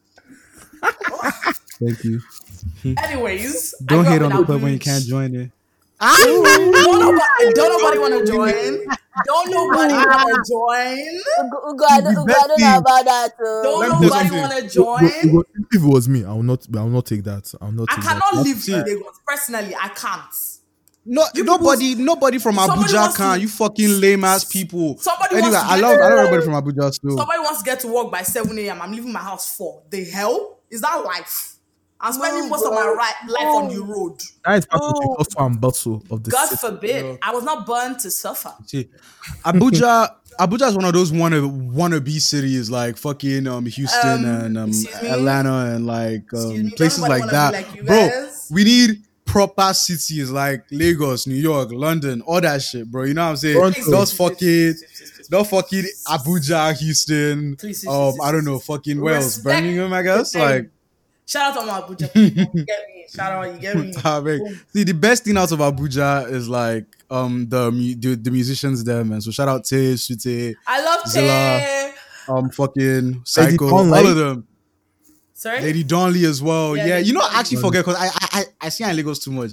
Thank 1.80 2.04
you. 2.04 2.20
Anyways, 3.02 3.74
Don't 3.84 4.02
grew 4.04 4.12
hate 4.12 4.22
on 4.22 4.30
the 4.36 4.44
club 4.44 4.62
when 4.62 4.72
you 4.72 4.78
can't 4.78 5.04
join 5.04 5.34
it. 5.34 5.50
Don't 6.00 7.00
nobody, 7.00 7.52
don't 7.54 7.82
nobody 7.82 7.98
want 7.98 8.26
to 8.26 8.32
join. 8.32 8.86
Don't 9.26 9.50
nobody 9.50 9.94
want 9.94 10.46
to 10.46 10.52
join. 10.52 10.98
Ugo, 11.44 11.70
Ugo, 11.70 11.84
I 11.88 12.00
don't, 12.00 12.14
The 12.14 12.20
Ugo, 12.20 12.26
best 12.26 12.44
I 12.44 12.46
don't 12.46 12.60
know 12.60 12.78
about 12.78 13.04
that. 13.04 13.32
Uh, 13.34 13.62
Don't 13.62 13.80
Let 13.80 14.00
me 14.00 14.08
tell 14.08 14.24
you 14.24 14.30
nobody 14.30 14.40
want 14.40 14.52
to 14.52 14.66
If 14.66 14.72
join. 14.72 15.04
it 15.04 15.32
was- 15.34 15.44
If 15.72 15.82
it 15.82 15.86
was 15.86 16.08
me, 16.08 16.24
I 16.24 16.32
will 16.32 16.42
not. 16.44 16.66
I 16.76 16.82
will 16.82 16.90
not 16.90 17.06
take 17.06 17.24
that. 17.24 17.52
I 17.60 17.64
will 17.66 17.72
not 17.72 17.88
I 17.90 17.94
cannot 17.96 18.22
that. 18.32 18.44
live 18.44 18.68
in 18.68 18.84
Lagos. 18.84 19.20
Personally, 19.26 19.74
I 19.74 19.88
can't. 19.88 20.22
No, 21.04 21.24
You 21.34 21.42
nobody, 21.44 21.94
nobody 21.96 22.38
from 22.38 22.56
Abuja 22.56 23.16
can. 23.16 23.34
to- 23.36 23.40
You 23.40 23.48
fucking 23.48 24.00
lame 24.00 24.24
ass 24.24 24.44
people. 24.44 24.98
Somebody 24.98 25.36
anyway, 25.36 25.50
wants 25.52 25.66
to 25.66 25.72
I 25.72 25.76
love, 25.80 25.98
I 25.98 26.08
love 26.08 26.18
everybody 26.18 26.44
from 26.44 26.54
Abuja 26.54 26.92
still. 26.92 27.16
Somebody 27.16 27.38
wants 27.40 27.58
to 27.60 27.64
get 27.64 27.80
to 27.80 27.88
work 27.88 28.10
by 28.12 28.22
7 28.22 28.56
a.m. 28.58 28.80
I'm 28.82 28.92
leaving 28.92 29.12
my 29.12 29.20
house 29.20 29.52
4. 29.56 29.82
The 29.90 30.04
hell? 30.04 30.58
Is 30.70 30.80
that 30.82 31.02
life? 31.04 31.54
I'm 32.00 32.12
spending 32.12 32.42
No, 32.44 32.48
most 32.50 32.64
of 32.64 32.72
my 32.72 32.86
right 32.86 33.14
life 33.28 33.46
on 33.46 33.68
the 33.74 33.82
road. 33.82 34.20
That 34.44 34.58
is 34.58 34.66
part 34.66 34.82
of 34.82 34.94
the 34.94 35.34
Oh. 35.38 35.46
and 35.46 35.60
bustle 35.60 36.04
of 36.10 36.22
the 36.22 36.30
God 36.30 36.46
city. 36.48 36.56
forbid. 36.60 37.18
I 37.22 37.32
was 37.32 37.42
not 37.44 37.66
born 37.66 37.98
to 37.98 38.10
suffer. 38.10 38.52
See, 38.66 38.88
Abuja, 39.44 40.10
Abuja 40.38 40.68
is 40.68 40.74
one 40.76 40.84
of 40.84 40.92
those 40.92 41.10
wanna 41.12 41.40
wannabe 41.40 42.20
cities 42.20 42.70
like 42.70 42.96
fucking 42.96 43.46
um 43.48 43.66
Houston 43.66 44.24
Um, 44.24 44.44
and 44.44 44.58
um? 44.58 44.70
Atlanta 45.02 45.74
and 45.74 45.86
like 45.86 46.32
um 46.34 46.70
places 46.76 47.00
like 47.00 47.28
that. 47.30 47.52
like 47.52 47.84
bro, 47.84 48.28
we 48.50 48.64
need 48.64 49.02
proper 49.24 49.74
cities 49.74 50.30
like 50.30 50.64
Lagos, 50.70 51.26
New 51.26 51.34
York, 51.34 51.70
London, 51.72 52.22
all 52.22 52.40
that 52.40 52.62
shit, 52.62 52.90
bro. 52.90 53.02
You 53.04 53.14
know 53.14 53.24
what 53.24 53.30
I'm 53.30 53.36
saying? 53.36 53.56
Toronto. 53.56 53.90
Those 53.90 54.12
fucking, 54.12 54.74
those 55.28 55.48
fucking 55.50 55.84
Abuja, 56.06 56.74
Houston, 56.78 57.56
Please, 57.56 57.80
please, 57.80 57.88
um, 57.88 58.12
please, 58.12 58.20
I 58.22 58.32
don't 58.32 58.44
know, 58.46 58.58
please. 58.58 58.64
fucking 58.66 59.00
Wales, 59.00 59.24
Respect 59.36 59.44
Birmingham, 59.44 59.92
I 59.92 60.02
guess. 60.02 60.34
Like, 60.34 60.54
thing. 60.62 60.70
Shout 61.28 61.54
out 61.56 61.60
to 61.60 61.66
my 61.66 61.80
Abuja 61.82 62.10
people. 62.14 62.50
You 62.58 62.64
get 62.64 62.80
me? 62.88 63.04
Shout 63.14 63.32
out, 63.32 63.52
you 63.54 63.60
get 63.60 63.76
me? 63.76 63.92
See, 64.72 64.84
the 64.84 64.94
best 64.94 65.24
thing 65.24 65.36
out 65.36 65.52
of 65.52 65.58
Abuja 65.58 66.30
is 66.30 66.48
like 66.48 66.86
um 67.10 67.46
the 67.50 67.70
the, 67.98 68.14
the 68.16 68.30
musicians 68.30 68.82
there, 68.82 69.04
man. 69.04 69.20
So 69.20 69.30
shout 69.30 69.46
out 69.48 69.64
Tay, 69.64 69.94
Shute, 69.96 70.56
I 70.66 70.82
love 70.82 71.06
Zilla. 71.06 71.26
Tay. 71.26 71.92
um, 72.28 72.48
fucking 72.50 73.20
Psycho, 73.24 73.68
all 73.68 73.94
of 73.94 74.16
them. 74.16 74.46
Sorry? 75.34 75.60
Lady 75.60 75.84
Donli 75.84 76.24
as 76.24 76.42
well. 76.42 76.76
Yeah, 76.76 76.86
Yeah, 76.86 76.98
you 76.98 77.12
know, 77.12 77.20
I 77.20 77.28
Donli. 77.28 77.34
actually 77.40 77.56
forget 77.58 77.84
because 77.84 78.00
I, 78.00 78.06
I 78.06 78.28
I 78.40 78.44
I 78.62 78.68
see 78.70 78.84
her 78.84 78.90
in 78.90 78.96
Lagos 78.96 79.18
too 79.18 79.30
much. 79.30 79.52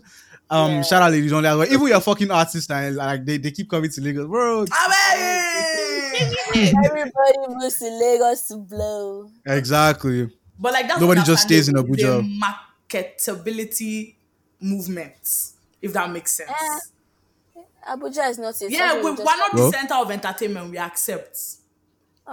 Um, 0.49 0.71
Yeah. 0.71 0.82
shout 0.84 1.01
out 1.03 1.11
Lady 1.11 1.30
Donli 1.30 1.45
as 1.51 1.57
well. 1.57 1.67
Even 1.73 1.88
your 1.88 1.99
fucking 2.01 2.32
artists 2.32 2.69
and 2.71 2.95
like 2.95 3.26
they, 3.26 3.38
they 3.38 3.51
keep 3.51 3.69
coming 3.69 3.91
to 3.91 4.01
Lagos, 4.01 4.28
bro. 4.28 4.61
Amen. 4.61 6.34
Everybody 6.86 7.38
moves 7.49 7.78
to 7.80 7.89
Lagos 7.89 8.47
to 8.47 8.57
blow. 8.57 9.30
Exactly. 9.45 10.30
But 10.60 10.74
like 10.74 10.88
that's 10.88 11.01
Nobody 11.01 11.22
just 11.24 11.43
stays 11.43 11.68
in. 11.70 11.76
Abuja. 11.76 12.22
The 12.22 12.41
marketability 12.89 14.16
movement, 14.62 15.51
if 15.82 15.93
that 15.93 16.10
makes 16.12 16.32
sense. 16.34 16.51
Eh, 16.51 17.62
Abuja 17.89 18.30
is 18.30 18.39
not. 18.39 18.60
a 18.62 18.72
yeah, 18.72 18.95
We, 18.95 19.01
we're 19.03 19.16
not 19.24 19.53
Well- 19.53 19.72
the 19.72 19.78
center 19.78 19.95
of 19.95 20.12
entertainment. 20.12 20.72
We 20.72 20.78
accept. 20.78 21.38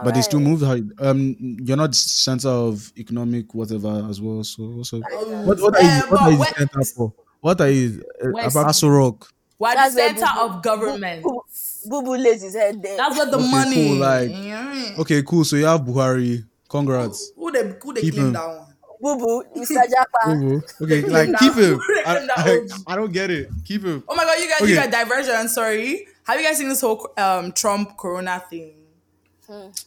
But 0.04 0.14
they 0.14 0.22
still 0.22 0.40
Alright. 0.40 0.82
moved. 0.84 1.02
Um, 1.02 1.36
you're 1.64 1.76
not 1.76 1.94
center 1.94 2.48
of 2.48 2.90
economic 2.96 3.52
whatever 3.54 4.06
as 4.08 4.22
well. 4.22 4.42
So 4.42 4.62
also 4.78 5.00
What, 5.00 5.60
what 5.60 5.76
are 5.76 5.82
you? 5.82 5.88
Uh, 5.88 6.06
What 6.08 6.20
are 6.22 6.30
you 6.32 6.38
where- 6.38 6.48
center 6.56 6.84
for? 6.84 7.12
What 7.40 7.60
are 7.60 7.68
you 7.68 8.02
uh, 8.24 8.28
about? 8.30 8.68
Aso 8.68 8.88
Rock. 8.88 9.28
We're 9.58 9.74
That's 9.74 9.94
where 9.94 10.08
center 10.16 10.32
Boo- 10.34 10.40
of 10.40 10.62
government. 10.62 11.22
Boo 11.22 11.42
Boo 11.86 12.02
Boo 12.02 12.16
lays 12.16 12.40
his 12.42 12.54
head 12.54 12.80
there. 12.82 12.96
That's 12.96 13.16
where 13.18 13.26
the 13.26 13.36
Okay, 13.36 13.50
money. 13.50 13.88
cool, 13.88 13.96
like- 13.96 14.30
Yeah. 14.30 14.94
Okay, 15.00 15.22
cool. 15.24 15.44
So 15.44 15.56
you 15.56 15.66
have 15.66 15.80
Buhari. 15.82 16.42
Congrats. 16.72 17.30
Who 17.36 17.52
they 17.52 17.74
who 17.80 17.92
they 17.94 18.00
Keep 18.00 18.14
claim 18.14 18.26
him. 18.28 18.32
that 18.32 18.48
one? 18.48 18.66
Boo 19.00 19.18
Boo, 19.18 19.44
Mr. 19.60 19.82
Japa. 19.92 20.62
Okay, 20.80 21.02
like 21.02 21.28
keep 21.38 21.54
him. 21.54 21.78
I, 22.06 22.28
I, 22.36 22.58
I 22.86 22.96
don't 22.96 23.12
get 23.12 23.30
it. 23.30 23.48
Keep 23.64 23.84
him. 23.84 24.02
Oh 24.08 24.14
my 24.16 24.24
god, 24.24 24.38
you 24.40 24.48
guys, 24.48 24.62
Okay. 24.62 24.70
you 24.70 24.76
guys 24.76 24.90
diversion. 24.90 25.48
Sorry. 25.48 26.06
Have 26.24 26.40
you 26.40 26.46
guys 26.46 26.56
seen 26.58 26.68
this 26.68 26.80
whole 26.80 27.08
um 27.18 27.52
Trump 27.52 27.96
Corona 27.98 28.42
thing? 28.48 28.74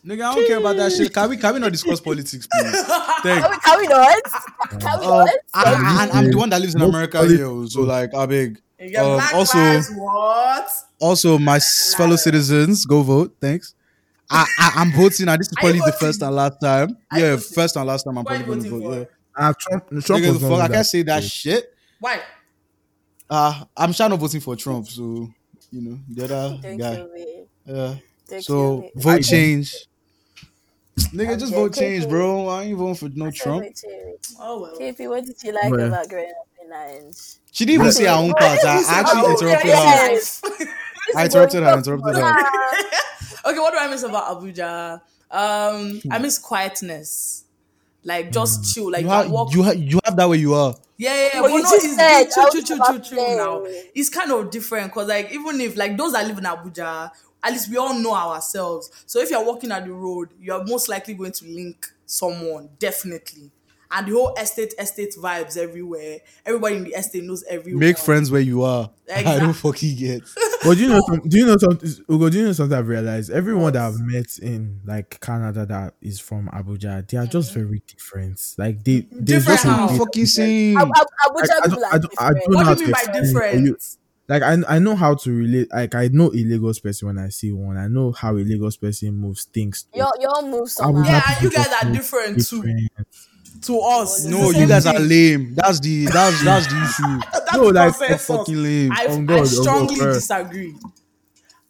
Nigga, 0.05 0.23
I 0.29 0.35
don't 0.35 0.45
care 0.47 0.57
about 0.59 0.75
that 0.77 0.91
shit. 0.91 1.11
Can 1.13 1.29
we 1.29 1.37
can 1.37 1.53
we 1.55 1.59
not 1.59 1.71
discuss 1.71 1.99
politics, 1.99 2.45
please? 2.51 2.83
Can 3.23 3.49
we, 3.49 3.57
can 3.57 3.79
we 3.79 3.87
not? 3.87 4.23
Can 4.69 4.99
we 4.99 5.05
Um, 5.07 5.25
not? 5.25 5.29
I, 5.55 5.63
I, 5.63 6.03
and 6.03 6.11
I'm 6.11 6.29
the 6.31 6.37
one 6.37 6.49
that 6.51 6.61
lives 6.61 6.75
in 6.75 6.81
America 6.81 7.17
politics. 7.17 7.39
here, 7.39 7.67
so 7.67 7.81
like 7.81 8.13
I 8.13 8.25
beg. 8.27 8.59
You 8.79 8.99
Um, 8.99 9.21
also, 9.33 9.57
Lives 9.57 9.89
what? 9.95 10.69
also 10.99 11.37
my 11.39 11.59
fellow 11.97 12.17
citizens, 12.17 12.85
go 12.85 13.01
vote. 13.01 13.33
Thanks. 13.41 13.73
I, 14.29 14.45
I 14.57 14.71
I'm 14.77 14.91
voting, 14.91 15.27
and 15.27 15.39
this 15.39 15.47
is 15.49 15.57
probably 15.59 15.79
the 15.85 15.91
first 15.99 16.21
and 16.21 16.35
last 16.35 16.59
time. 16.61 16.97
Are 17.11 17.19
Yeah, 17.19 17.37
first 17.37 17.75
and 17.75 17.85
last 17.87 18.03
time 18.03 18.17
I'm 18.17 18.25
Who 18.25 18.29
are 18.33 18.37
you 18.37 18.43
probably 18.43 18.69
gonna 18.69 18.69
voting 18.69 18.89
vote. 18.89 18.93
for? 18.93 18.99
Yeah. 18.99 19.05
Ah, 19.37 19.53
Trump. 19.59 19.87
Trump 20.05 20.23
Nigga, 20.23 20.33
was 20.33 20.41
fuck, 20.41 20.59
I 20.61 20.67
can't 20.69 20.85
say 20.85 21.01
that 21.03 21.21
good. 21.21 21.31
shit. 21.31 21.65
Why? 21.99 22.21
Uh, 23.29 23.63
I'm 23.75 23.91
sure 23.93 24.07
not 24.09 24.19
voting 24.19 24.41
for 24.41 24.55
Trump, 24.55 24.87
so 24.87 25.27
you 25.71 25.81
know 25.81 25.99
the 26.09 26.23
other 26.25 26.57
Don't 26.61 26.77
guy. 26.77 27.05
Yeah. 27.65 27.95
Don't 28.27 28.43
So 28.43 28.53
kill 28.53 28.81
me. 28.81 28.91
vote 28.95 29.23
change. 29.23 29.75
Nigga, 31.13 31.33
I'm 31.33 31.39
just 31.39 31.53
vote 31.53 31.73
joking. 31.73 31.83
change, 31.99 32.09
bro. 32.09 32.47
I 32.47 32.63
ain't 32.63 32.77
voting 32.77 32.95
for 32.95 33.09
no 33.13 33.25
I 33.27 33.31
Trump. 33.31 33.63
vote. 33.63 34.27
Oh 34.39 34.61
well. 34.61 34.79
KP, 34.79 35.09
what 35.09 35.25
did 35.25 35.35
you 35.43 35.51
like 35.53 35.71
Well. 35.71 35.87
about 35.87 36.07
growing 36.09 36.29
up 36.31 36.47
in 36.65 36.71
Orange? 36.71 37.17
She 37.51 37.65
didn't 37.65 37.81
even 37.81 37.91
say 37.91 38.05
her 38.05 38.11
own 38.15 38.31
part. 38.33 38.63
I 38.63 38.83
actually 38.87 39.21
Oh, 39.25 39.31
interrupted 39.31 39.69
yeah, 39.69 40.09
her. 40.09 40.65
yeah, 41.07 41.13
yeah. 41.13 41.21
I 41.21 41.25
interrupted 41.25 41.63
her. 41.63 41.69
I 41.69 41.77
interrupted 41.77 42.15
her. 42.15 42.33
Okay, 43.45 43.59
what 43.59 43.73
do 43.73 43.77
I 43.79 43.87
miss 43.89 44.01
about 44.03 44.25
Abuja? 44.41 45.01
Um, 45.29 46.01
I 46.09 46.17
miss 46.17 46.39
quietness. 46.39 47.43
Like 48.03 48.31
just 48.31 48.73
chill. 48.73 48.91
Like 48.91 49.01
You 49.01 49.07
you 49.07 49.13
have 49.13 49.29
walk. 49.31 49.53
you, 49.53 49.63
ha- 49.63 49.71
you 49.71 49.99
have 50.05 50.15
that 50.15 50.29
way 50.29 50.37
you 50.37 50.53
are. 50.53 50.75
yeah, 50.97 51.13
yeah, 51.15 51.29
yeah. 51.35 51.41
But 51.41 51.49
But 51.49 51.51
you 51.53 51.63
no, 51.63 51.69
it's 51.73 51.95
said, 51.95 52.23
chill, 52.31 52.49
chill, 52.49 52.63
chill, 52.63 52.79
chill, 52.85 52.99
chill 53.01 53.37
now. 53.37 53.63
It's 53.95 54.09
kind 54.09 54.31
of 54.31 54.49
different 54.49 54.87
because, 54.87 55.07
like, 55.07 55.31
even 55.31 55.61
if 55.61 55.75
like 55.77 55.97
those 55.97 56.13
that 56.13 56.25
live 56.27 56.37
in 56.37 56.43
Abuja, 56.45 57.11
at 57.43 57.51
least 57.51 57.69
we 57.69 57.77
all 57.77 57.93
know 57.99 58.13
ourselves. 58.15 58.91
So 59.05 59.19
if 59.19 59.29
you're 59.29 59.45
walking 59.45 59.71
on 59.71 59.83
the 59.87 59.93
road, 59.93 60.29
you're 60.39 60.63
most 60.63 60.89
likely 60.89 61.13
going 61.15 61.33
to 61.33 61.45
link 61.45 61.85
someone, 62.05 62.69
definitely. 62.79 63.51
And 63.97 64.07
the 64.07 64.11
whole 64.11 64.33
estate, 64.35 64.73
estate 64.77 65.13
vibes 65.17 65.55
everywhere. 65.57 66.17
Everybody 66.45 66.75
in 66.75 66.83
the 66.83 66.89
estate 66.91 67.23
knows 67.23 67.43
everyone. 67.49 67.79
Make 67.79 67.97
friends 67.97 68.29
where 68.29 68.41
you 68.41 68.63
are. 68.63 68.91
I 69.15 69.39
don't 69.39 69.53
fucking 69.53 69.95
get. 69.95 70.23
But 70.65 70.77
do 70.77 70.81
you 70.83 70.89
know? 70.89 71.01
Some, 71.07 71.19
do 71.27 71.37
you 71.37 71.45
know 71.45 71.57
something? 71.57 71.89
Ugo, 72.11 72.27
do 72.29 72.39
you 72.39 72.45
know 72.45 72.51
something 72.53 72.75
I've 72.75 72.87
realized? 72.87 73.29
Everyone 73.29 73.71
that 73.73 73.83
I've 73.85 73.99
met 74.01 74.39
in 74.41 74.81
like 74.83 75.19
Canada 75.21 75.63
that 75.67 75.93
is 76.01 76.19
from 76.19 76.47
Abuja, 76.47 77.07
they 77.07 77.17
are 77.19 77.27
just 77.27 77.53
very 77.53 77.83
different. 77.87 78.41
Like 78.57 78.83
they, 78.83 79.01
they 79.01 79.05
Mm-hmm. 79.05 79.23
Different 79.25 79.45
just 79.61 79.63
how? 79.65 79.85
behave- 79.85 79.99
fucking 79.99 80.25
saying. 80.25 80.77
Ab- 80.77 80.89
Ab- 80.95 81.07
Abuja 81.27 81.49
I, 81.51 81.59
I 81.63 81.67
don't, 81.67 81.83
I 81.83 81.91
don't, 81.91 81.93
I 81.93 81.97
different. 81.99 82.17
don't 82.47 82.55
What 82.55 82.65
how 82.65 82.73
do 82.73 82.79
you 82.81 82.85
mean 82.87 82.93
by 82.93 82.99
explain 82.99 83.23
it 83.23 83.27
for 83.31 83.41
different? 83.41 83.65
you. 83.67 83.77
Like 84.27 84.41
I, 84.41 84.57
I 84.67 84.79
know 84.79 84.95
how 84.95 85.13
to 85.13 85.31
relate. 85.31 85.67
Like 85.71 85.93
I 85.93 86.07
know 86.07 86.31
a 86.33 86.41
Lagos 86.43 86.79
person 86.79 87.07
when 87.09 87.19
I 87.19 87.29
see 87.29 87.51
one. 87.51 87.77
I 87.77 87.87
know 87.87 88.11
how 88.11 88.31
a 88.35 88.41
Lagos 88.41 88.75
person 88.75 89.13
moves, 89.15 89.43
thinks. 89.45 89.85
Your 89.93 90.11
your 90.19 90.41
move 90.41 90.67
Abuja. 90.69 91.05
Yeah, 91.05 91.21
and 91.31 91.41
you 91.43 91.51
guys 91.51 91.67
are 91.79 91.85
move 91.87 91.97
different 91.97 92.43
too. 92.47 92.63
Different. 93.59 93.63
To 93.65 93.79
us, 93.79 94.25
No, 94.25 94.37
It's 94.37 94.47
you 94.53 94.53
same 94.59 94.67
guys 94.69 94.85
are 94.85 94.99
lame. 94.99 95.55
That's 95.55 95.79
the 95.79 96.05
that's 96.05 96.43
that's 96.43 96.67
the 96.67 96.81
issue. 96.83 97.19
That's 97.33 97.53
No, 97.53 97.63
like, 97.67 97.95
consensus. 97.97 98.27
fucking 98.27 98.63
lame. 98.63 98.91
I, 98.91 99.05
On 99.07 99.23
I 99.23 99.25
God, 99.25 99.35
oh, 99.35 99.39
on 99.39 99.45
strongly 99.47 99.95
God. 99.99 100.13
disagree. 100.13 100.75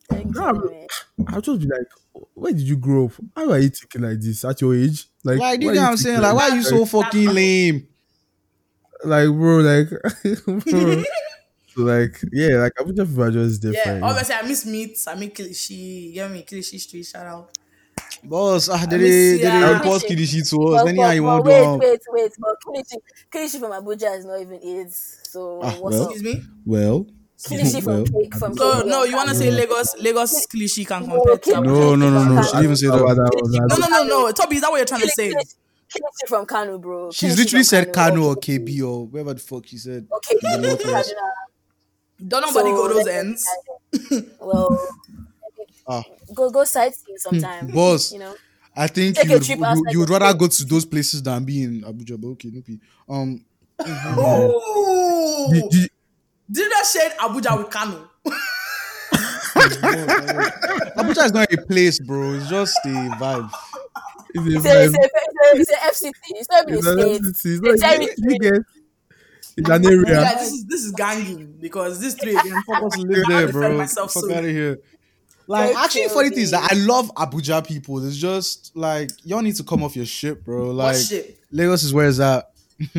Thank 0.10 0.36
No, 0.36 0.48
you. 0.48 0.88
but- 1.18 1.34
I'll 1.34 1.42
just 1.42 1.60
be 1.62 1.68
like, 1.68 1.88
where 2.34 2.52
did 2.54 2.62
you 2.62 2.78
grow 2.78 3.06
up? 3.06 3.12
How 3.36 3.52
are 3.52 3.60
you 3.60 3.70
thinking 3.70 4.02
like 4.02 4.20
this 4.22 4.44
at 4.46 4.60
your 4.62 4.76
age? 4.76 5.08
Like, 5.24 5.40
Like, 5.40 5.60
do 5.60 5.66
you 5.68 5.74
know 5.74 5.82
what 5.82 5.90
I'm 5.92 5.98
saying? 5.98 6.22
Like, 6.22 6.36
why 6.36 6.50
are 6.50 6.56
you 6.56 6.64
so 6.64 6.86
fucking 6.86 7.28
lame? 7.34 7.88
like, 9.04 9.28
bro, 9.28 9.58
like, 9.58 9.90
bro. 10.46 10.60
so 10.62 11.04
like, 11.82 12.20
yeah, 12.32 12.58
like 12.58 12.74
Abuja 12.76 13.08
people 13.08 13.24
are 13.24 13.32
just 13.32 13.64
Yeah, 13.64 14.00
obviously 14.02 14.36
I 14.36 14.42
miss 14.44 14.66
meat. 14.66 14.98
I 15.08 15.16
miss 15.16 15.60
she, 15.60 16.12
You 16.14 16.22
know 16.22 16.30
me, 16.30 16.44
Kilishi 16.44 16.80
Street. 16.80 17.06
Shout 17.06 17.26
out. 17.26 17.58
Boss, 18.30 18.70
ah, 18.70 18.86
they, 18.86 18.98
miss 18.98 19.10
they, 19.10 19.38
they 19.50 19.60
ya. 19.62 19.70
report 19.74 20.02
Kilishi 20.04 20.50
to 20.50 20.68
us. 20.76 20.84
But, 20.84 20.90
Anyhow 20.90 21.12
you 21.12 21.24
want 21.24 21.46
to 21.46 21.50
wait, 21.50 21.64
do. 21.64 21.78
wait, 21.80 22.00
wait. 22.10 22.32
But 22.40 22.56
Kilishi, 22.66 22.98
Kilishi 23.32 23.60
from 23.60 23.72
Abuja 23.72 24.18
is 24.18 24.26
not 24.26 24.42
even 24.42 24.60
AIDS. 24.64 25.20
So 25.24 25.60
Ah, 25.62 25.72
what's 25.80 25.96
well. 25.98 26.04
up? 26.06 26.12
Excuse 26.12 26.36
me. 26.36 26.44
Well, 26.66 27.06
Kilishi 27.38 27.84
from 27.84 27.94
well. 27.94 28.06
Cake 28.06 28.36
from 28.36 28.58
So 28.58 28.84
no, 28.86 29.04
you 29.04 29.16
want 29.16 29.30
to 29.30 29.36
say 29.36 29.52
Lagos? 29.52 29.96
Lagos 30.00 30.48
Kilishi 30.48 30.88
can 30.88 31.08
No, 31.08 31.22
compare 31.22 31.38
to 31.38 31.62
No, 31.62 31.96
no, 31.96 32.10
no, 32.10 32.24
no. 32.24 32.42
She 32.42 32.52
didn't 32.52 32.64
even 32.64 32.76
say 32.76 32.88
that. 32.88 33.68
No, 33.70 33.78
no, 33.78 33.88
no, 33.88 34.04
no. 34.04 34.32
Toby, 34.32 34.56
is 34.56 34.62
that 34.62 34.72
what 34.72 34.78
you're 34.78 34.86
trying 34.86 35.02
to 35.02 35.10
say? 35.10 35.30
Kilishi 35.30 35.56
Kilishi 35.90 36.28
from 36.28 36.46
Kano, 36.46 36.78
bro. 36.80 37.12
She's 37.12 37.34
Kilishi 37.34 37.38
literally 37.38 37.64
from 37.64 37.64
said 37.64 37.94
Kano 37.94 38.24
or 38.30 38.36
Kilishi. 38.36 38.68
KB 38.68 38.88
or 38.88 39.06
whatever 39.08 39.34
the 39.36 39.40
fuck 39.40 39.66
she 39.68 39.78
said. 39.78 40.08
Okay, 40.12 40.36
in 40.42 40.62
the 40.62 40.68
Northwest. 40.68 41.14
Don't 42.28 42.42
nobody 42.42 42.70
So, 42.70 42.76
go 42.76 42.88
those 42.88 43.08
ends. 43.08 43.46
Well, 44.40 44.70
Ah. 45.88 46.04
go 46.34 46.50
go 46.50 46.64
sightseeing 46.64 47.18
sometime. 47.18 47.68
Boss. 47.68 48.12
you 48.12 48.20
know. 48.20 48.36
I 48.76 48.88
think 48.88 49.16
Take 49.16 49.30
you, 49.30 49.40
trip 49.40 49.60
you, 49.60 49.66
outside 49.66 49.92
you 49.94 50.00
would 50.00 50.10
rather 50.10 50.28
state. 50.30 50.40
go 50.40 50.48
to 50.48 50.66
those 50.66 50.86
places 50.86 51.24
than 51.24 51.46
be 51.46 51.64
in 51.64 51.82
Abuja, 51.84 52.20
but 52.20 52.28
okay, 52.30 52.50
no 52.52 52.62
pee. 52.62 52.80
Um, 53.08 53.46
Oh, 54.18 55.48
Did- 55.52 55.70
did- 55.70 55.92
did 56.52 56.72
that 56.72 56.86
shade 56.86 57.12
Abuja 57.20 57.58
with 57.58 57.70
Kano? 57.70 58.10
Abuja 60.98 61.26
is 61.26 61.32
not 61.34 61.52
a 61.54 61.58
place, 61.58 62.00
bro. 62.00 62.34
It's 62.34 62.50
just 62.50 62.78
a 62.86 62.90
vibe. 62.90 63.50
it's 64.34 64.56
It's 64.56 64.66
a 64.66 64.70
a, 64.70 64.84
it's 64.86 64.96
vibe. 64.96 65.00
a, 65.00 65.60
it's 65.60 65.72
a, 65.72 65.78
it's 65.88 66.04
a 66.04 66.06
FCT. 66.08 66.12
It's 66.30 66.50
not 66.52 66.70
even 66.70 66.78
It's 66.80 66.88
a 66.88 66.92
state. 66.94 67.02
entity. 67.16 67.30
It's 67.30 67.46
It's 67.56 67.82
not- 67.82 68.00
you 68.32 68.40
get- 68.40 68.62
It's 69.58 69.70
an 69.70 69.84
Yeah, 69.84 70.34
this 70.36 70.52
is 70.52 70.66
this 70.66 70.84
is 70.84 70.92
ganging 70.92 71.56
because 71.62 72.02
this 72.02 72.14
three 72.16 72.36
again. 72.36 72.62
Focus 72.68 72.96
fuck 72.98 73.06
live 73.08 73.24
there, 73.30 73.48
bro. 73.54 73.78
myself 73.78 74.12
Fuck 74.12 74.24
so- 74.26 74.34
out 74.34 74.44
of 74.44 74.50
here. 74.50 74.80
Like, 75.48 75.72
Very 75.74 75.84
actually, 75.84 76.08
funny 76.10 76.30
thing 76.30 76.40
is 76.40 76.52
that 76.52 76.72
I 76.72 76.76
love 76.76 77.12
Abuja 77.16 77.66
people. 77.68 78.04
It's 78.06 78.18
just 78.18 78.76
like 78.76 79.12
y'all 79.24 79.42
need 79.42 79.56
to 79.58 79.64
come 79.64 79.84
off 79.84 79.96
your 79.96 80.06
ship, 80.06 80.44
bro. 80.44 80.72
Like 80.72 80.96
shit? 80.98 81.40
Lagos 81.52 81.84
is 81.84 81.94
where 81.94 82.08
is 82.08 82.18
that? 82.18 82.52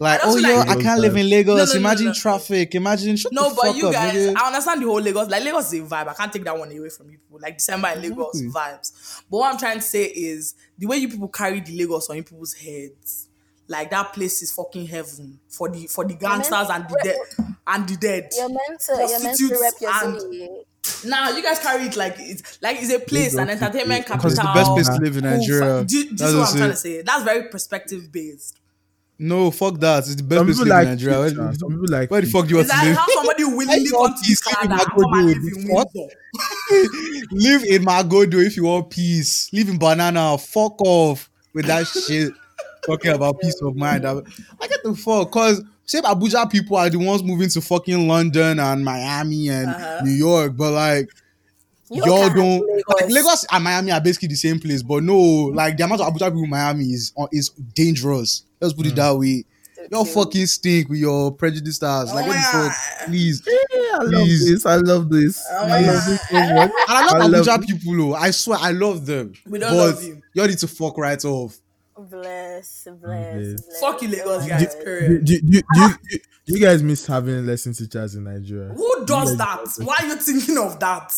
like, 0.00 0.20
oh 0.24 0.40
don't 0.40 0.42
yo, 0.42 0.56
like- 0.58 0.68
I 0.70 0.82
can't 0.82 1.00
live 1.00 1.16
in 1.16 1.28
Lagos. 1.30 1.56
No, 1.56 1.64
no, 1.64 1.72
no, 1.72 1.78
Imagine 1.78 2.06
no. 2.06 2.12
traffic. 2.14 2.74
Imagine 2.74 3.16
shut 3.16 3.32
No, 3.32 3.50
the 3.50 3.58
but 3.62 3.76
you 3.76 3.86
up, 3.88 3.92
guys, 3.92 4.14
nigga. 4.14 4.36
I 4.36 4.46
understand 4.48 4.82
the 4.82 4.86
whole 4.86 5.00
Lagos. 5.00 5.28
Like 5.28 5.44
Lagos 5.44 5.72
is 5.72 5.80
a 5.80 5.84
vibe. 5.84 6.08
I 6.08 6.14
can't 6.14 6.32
take 6.32 6.44
that 6.44 6.58
one 6.58 6.70
away 6.76 6.88
from 6.88 7.10
you 7.10 7.18
people. 7.18 7.38
Like 7.40 7.58
December 7.58 7.88
in 7.94 8.02
Lagos 8.02 8.40
Exactly. 8.40 8.48
vibes. 8.50 9.22
But 9.30 9.36
what 9.38 9.52
I'm 9.52 9.58
trying 9.58 9.76
to 9.76 9.82
say 9.82 10.04
is 10.04 10.54
the 10.78 10.86
way 10.86 10.96
you 10.96 11.08
people 11.08 11.28
carry 11.28 11.60
the 11.60 11.76
Lagos 11.78 12.08
on 12.10 12.16
you 12.16 12.22
people's 12.24 12.54
heads. 12.54 13.28
Like 13.70 13.90
that 13.90 14.14
place 14.14 14.40
is 14.42 14.50
fucking 14.50 14.86
heaven 14.86 15.38
for 15.48 15.68
the 15.68 15.86
for 15.88 16.04
the 16.06 16.14
gangsters 16.14 16.70
and 16.70 16.88
the 16.88 17.00
dead 17.04 17.18
and 17.66 17.88
the 17.88 17.96
dead. 17.98 18.30
You're 18.34 18.48
meant 18.48 18.80
to, 18.80 18.92
you're 18.96 19.22
meant 19.22 19.38
to 19.38 19.48
Prostitutes 19.48 19.60
rep 19.60 19.74
your 19.80 19.90
and- 19.92 20.20
city. 20.22 20.48
Now 21.06 21.30
you 21.30 21.42
guys 21.42 21.58
carry 21.58 21.84
it 21.86 21.96
like 21.96 22.14
it's 22.18 22.60
like 22.62 22.78
it's 22.80 22.92
a 22.92 22.98
place, 22.98 23.34
an 23.34 23.50
entertainment 23.50 24.00
is- 24.00 24.06
capital. 24.06 24.30
Because 24.30 24.32
it's 24.32 24.42
the 24.42 24.54
best 24.54 24.70
place 24.72 24.88
to 24.88 25.02
live 25.04 25.16
in 25.16 25.24
Nigeria. 25.24 25.80
fa- 25.80 25.84
Do, 25.84 25.96
you- 25.98 26.04
do 26.04 26.10
you 26.10 26.16
That's 26.16 26.30
see 26.32 26.36
what 26.36 26.40
what 26.40 26.48
I'm 26.48 26.52
I'm 26.54 26.58
trying 26.58 26.70
to 26.70 26.76
say? 26.76 27.02
That's 27.02 27.22
very 27.24 27.42
perspective 27.48 28.10
based. 28.12 28.56
No, 29.20 29.50
fuck 29.50 29.78
that. 29.80 29.98
It's 30.06 30.14
the 30.14 30.22
best 30.22 30.44
place 30.44 30.56
to 30.58 30.64
people 30.64 30.74
live 30.76 30.80
in 30.80 30.86
like 30.86 30.88
Nigeria. 30.88 31.18
Where. 31.18 31.54
Some 31.54 31.68
people 31.70 31.84
like 31.88 32.10
where 32.10 32.20
the 32.20 32.26
fuck 32.30 32.46
do 32.46 32.54
you 32.54 32.60
Is 32.60 32.68
want 32.68 32.70
to 32.70 32.76
that 32.76 32.84
live? 32.86 32.96
how 32.96 33.06
somebody 33.14 33.44
willingly 33.56 33.90
want 33.92 34.14
come 34.14 34.22
to 34.22 34.28
peace, 34.28 34.42
Canada 34.42 34.74
live 34.74 34.80
in 34.80 34.88
come 34.88 35.12
and 35.12 35.28
Magodo, 35.28 35.42
live 35.44 35.56
in? 35.56 35.74
Windsor? 35.74 37.28
live 37.32 37.64
in 37.64 37.82
Magodo 37.84 38.46
if 38.46 38.56
you 38.56 38.64
want 38.64 38.90
peace. 38.90 39.52
Live 39.52 39.68
in 39.68 39.78
Banana. 39.78 40.38
Fuck 40.38 40.80
off 40.82 41.30
with 41.52 41.66
that 41.66 41.86
shit. 41.86 42.32
Talking 42.86 43.12
about 43.12 43.38
peace 43.40 43.60
of 43.60 43.76
mind. 43.76 44.06
I, 44.06 44.12
I 44.60 44.66
get 44.68 44.82
the 44.82 44.94
fuck 44.96 45.30
because 45.30 45.62
same 45.88 46.02
Abuja 46.04 46.50
people 46.50 46.76
are 46.76 46.90
the 46.90 46.98
ones 46.98 47.22
moving 47.24 47.48
to 47.48 47.60
fucking 47.60 48.06
London 48.06 48.60
and 48.60 48.84
Miami 48.84 49.48
and 49.48 49.68
Uh-huh. 49.70 50.00
New 50.04 50.10
York, 50.12 50.56
but 50.56 50.72
like 50.72 51.10
You 51.90 52.04
y'all 52.04 52.28
don't 52.28 52.60
Lagos. 52.60 52.82
like 53.00 53.10
Lagos 53.10 53.46
and 53.50 53.64
Miami 53.64 53.90
are 53.92 54.00
basically 54.00 54.28
the 54.28 54.34
same 54.36 54.60
place, 54.60 54.82
but 54.82 55.02
no, 55.02 55.16
like 55.16 55.76
the 55.78 55.84
amount 55.84 56.02
of 56.02 56.12
Abuja 56.12 56.26
people 56.26 56.44
in 56.44 56.50
Miami 56.50 56.84
is 56.92 57.12
uh, 57.18 57.26
is 57.32 57.48
dangerous. 57.74 58.42
Let's 58.60 58.74
put 58.74 58.86
it 58.86 58.94
that 58.96 59.16
way. 59.16 59.44
Y'all 59.90 60.04
fucking 60.04 60.44
stink 60.44 60.90
with 60.90 60.98
your 60.98 61.32
prejudice 61.32 61.76
stars. 61.76 62.12
Like, 62.12 62.26
what 62.26 62.34
the 62.34 62.70
fuck? 62.70 63.06
Please. 63.06 63.40
Yeah, 63.46 63.78
I 63.94 64.02
love 64.02 64.10
Please. 64.24 64.50
this. 64.50 64.66
I 64.66 64.76
love 64.76 65.08
this. 65.08 65.42
Oh 65.50 65.56
I 65.56 65.80
love 65.80 66.04
this 66.04 66.28
so 66.28 66.34
much. 66.34 66.44
And 66.44 66.72
I 66.88 67.06
love 67.06 67.22
I 67.22 67.26
Abuja 67.38 67.46
love- 67.46 67.62
people, 67.66 67.96
though. 67.96 68.14
I 68.14 68.30
swear, 68.32 68.58
I 68.60 68.72
love 68.72 69.06
them. 69.06 69.32
We 69.46 69.58
don't 69.58 69.70
but 69.70 69.76
love 69.94 70.04
you. 70.04 70.20
all 70.38 70.46
need 70.46 70.58
to 70.58 70.68
fuck 70.68 70.98
right 70.98 71.24
off. 71.24 71.56
Bless, 72.10 72.84
bless, 72.84 72.98
Bless. 73.00 73.62
bless. 73.62 73.80
Fuck 73.80 74.02
you, 74.02 74.08
oh 74.08 74.12
Lagos 74.12 74.44
Oh, 74.44 74.48
guys. 74.48 74.62
God. 74.74 74.78
Do, 74.78 74.84
Period. 74.84 75.24
do, 75.24 75.40
do, 75.40 75.50
do, 75.50 75.80
you, 75.80 75.88
do 76.46 76.46
you 76.46 76.60
guys 76.60 76.82
miss 76.82 77.06
having 77.06 77.46
lesson 77.46 77.72
teachers 77.74 78.14
in 78.14 78.24
Nigeria? 78.24 78.72
Who 78.74 79.04
does 79.06 79.32
You 79.32 79.36
that? 79.38 79.64
Why 79.82 79.96
are 80.00 80.06
you 80.06 80.16
thinking 80.16 80.58
of 80.58 80.78
that? 80.80 81.12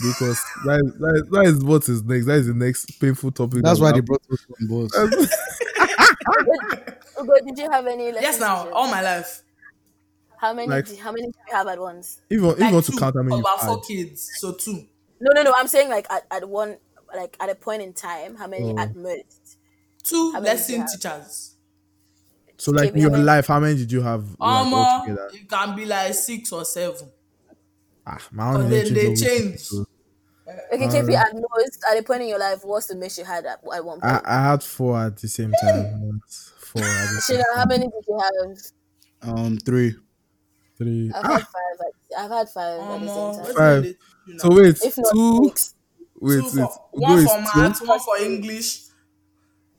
Because 0.00 0.42
that, 0.64 0.80
is- 0.84 0.94
that, 0.94 1.14
is- 1.24 1.30
that 1.30 1.44
is 1.44 1.64
what 1.64 1.88
is 1.88 2.02
next. 2.02 2.26
That 2.26 2.38
is 2.38 2.46
the 2.48 2.54
next 2.54 2.86
painful 3.00 3.30
topic. 3.30 3.62
That's 3.62 3.78
why 3.78 3.92
they 3.92 4.00
brought 4.00 4.22
us 4.32 4.44
on 4.60 4.66
board. 4.66 4.90
Ugo, 7.20 7.32
did 7.46 7.58
you 7.58 7.70
have 7.70 7.86
any? 7.86 8.06
Yes, 8.06 8.40
now 8.40 8.68
all 8.70 8.88
my 8.90 9.02
life. 9.02 9.42
How 10.38 10.52
many? 10.54 10.68
Like- 10.68 10.86
did, 10.86 10.98
how 10.98 11.12
many 11.12 11.26
did 11.26 11.34
you 11.48 11.56
have 11.56 11.68
at 11.68 11.78
once? 11.78 12.20
Even 12.30 12.50
if 12.50 12.58
you 12.58 12.64
Like 12.64 12.72
want 12.72 12.86
to 12.86 12.92
count 12.92 13.14
how 13.16 13.22
many 13.22 13.40
about 13.40 13.58
you've 13.58 13.66
four 13.68 13.80
kids, 13.82 14.30
so 14.36 14.52
two. 14.52 14.84
No, 15.20 15.30
no, 15.34 15.42
no. 15.42 15.52
I'm 15.56 15.68
saying 15.68 15.88
like 15.88 16.06
at, 16.10 16.26
at 16.32 16.48
one, 16.48 16.78
like 17.14 17.36
at 17.38 17.48
a 17.50 17.54
point 17.54 17.82
in 17.82 17.92
time, 17.92 18.34
how 18.34 18.48
many 18.48 18.72
Oh. 18.72 18.78
at 18.78 18.96
most? 18.96 19.22
Two 20.02 20.32
How 20.32 20.40
lesson 20.40 20.86
teachers. 20.86 21.54
So 22.56 22.70
like 22.72 22.92
in 22.94 23.00
your 23.00 23.14
it 23.14 23.18
life, 23.18 23.46
how 23.48 23.60
many 23.60 23.76
did 23.76 23.90
you 23.90 24.02
have 24.02 24.24
like, 24.38 24.40
Um, 24.40 24.74
altogether? 24.74 25.30
it 25.32 25.48
can 25.48 25.74
be 25.76 25.84
like 25.84 26.14
six 26.14 26.52
or 26.52 26.64
seven. 26.64 27.08
Ah, 28.06 28.18
my 28.32 28.48
own 28.48 28.62
But 28.62 28.70
then 28.70 28.94
they 28.94 29.04
always- 29.06 29.22
change. 29.22 29.68
Okay, 30.72 30.86
KP, 30.88 31.14
at 31.14 31.32
most, 31.34 31.78
at 31.90 31.98
a 31.98 32.02
point 32.02 32.22
in 32.22 32.28
your 32.28 32.38
life, 32.38 32.60
what's 32.64 32.86
the 32.86 32.96
most 32.96 33.16
you 33.16 33.24
had 33.24 33.46
at, 33.46 33.60
at 33.74 33.84
one 33.84 34.00
point? 34.00 34.04
I, 34.04 34.20
I 34.24 34.50
had 34.50 34.62
four 34.62 34.98
at 35.00 35.16
the 35.16 35.28
same 35.28 35.52
time. 35.62 36.20
Four 36.58 36.82
at 36.82 37.08
the 37.14 37.20
same 37.26 37.38
Shida, 37.38 37.44
how 37.54 37.64
many 37.64 37.84
did 37.84 38.04
you 38.06 38.20
have? 38.20 38.58
Um, 39.38 39.56
three. 39.58 39.94
Three. 40.76 41.10
I've 41.14 41.24
Ah, 41.24 41.32
had 41.34 41.42
five. 41.42 41.78
At, 41.80 42.18
I've 42.24 42.30
had 42.30 42.48
five 42.50 42.80
at 42.80 42.90
Um, 42.90 43.06
the 43.06 43.12
uh, 43.12 43.32
same 43.32 43.44
time. 43.44 43.54
Five. 43.54 43.94
so 44.40 44.50
wait, 44.50 44.78
If 44.84 44.94
two. 44.96 45.44
six. 45.48 45.74
Wait, 46.20 46.36
two 46.40 46.44
wait. 46.44 46.52
for, 46.52 46.88
Ugo 46.96 47.06
one 47.06 47.26
for 47.26 47.58
math, 47.58 47.86
one 47.86 48.00
for 48.00 48.18
English. 48.18 48.81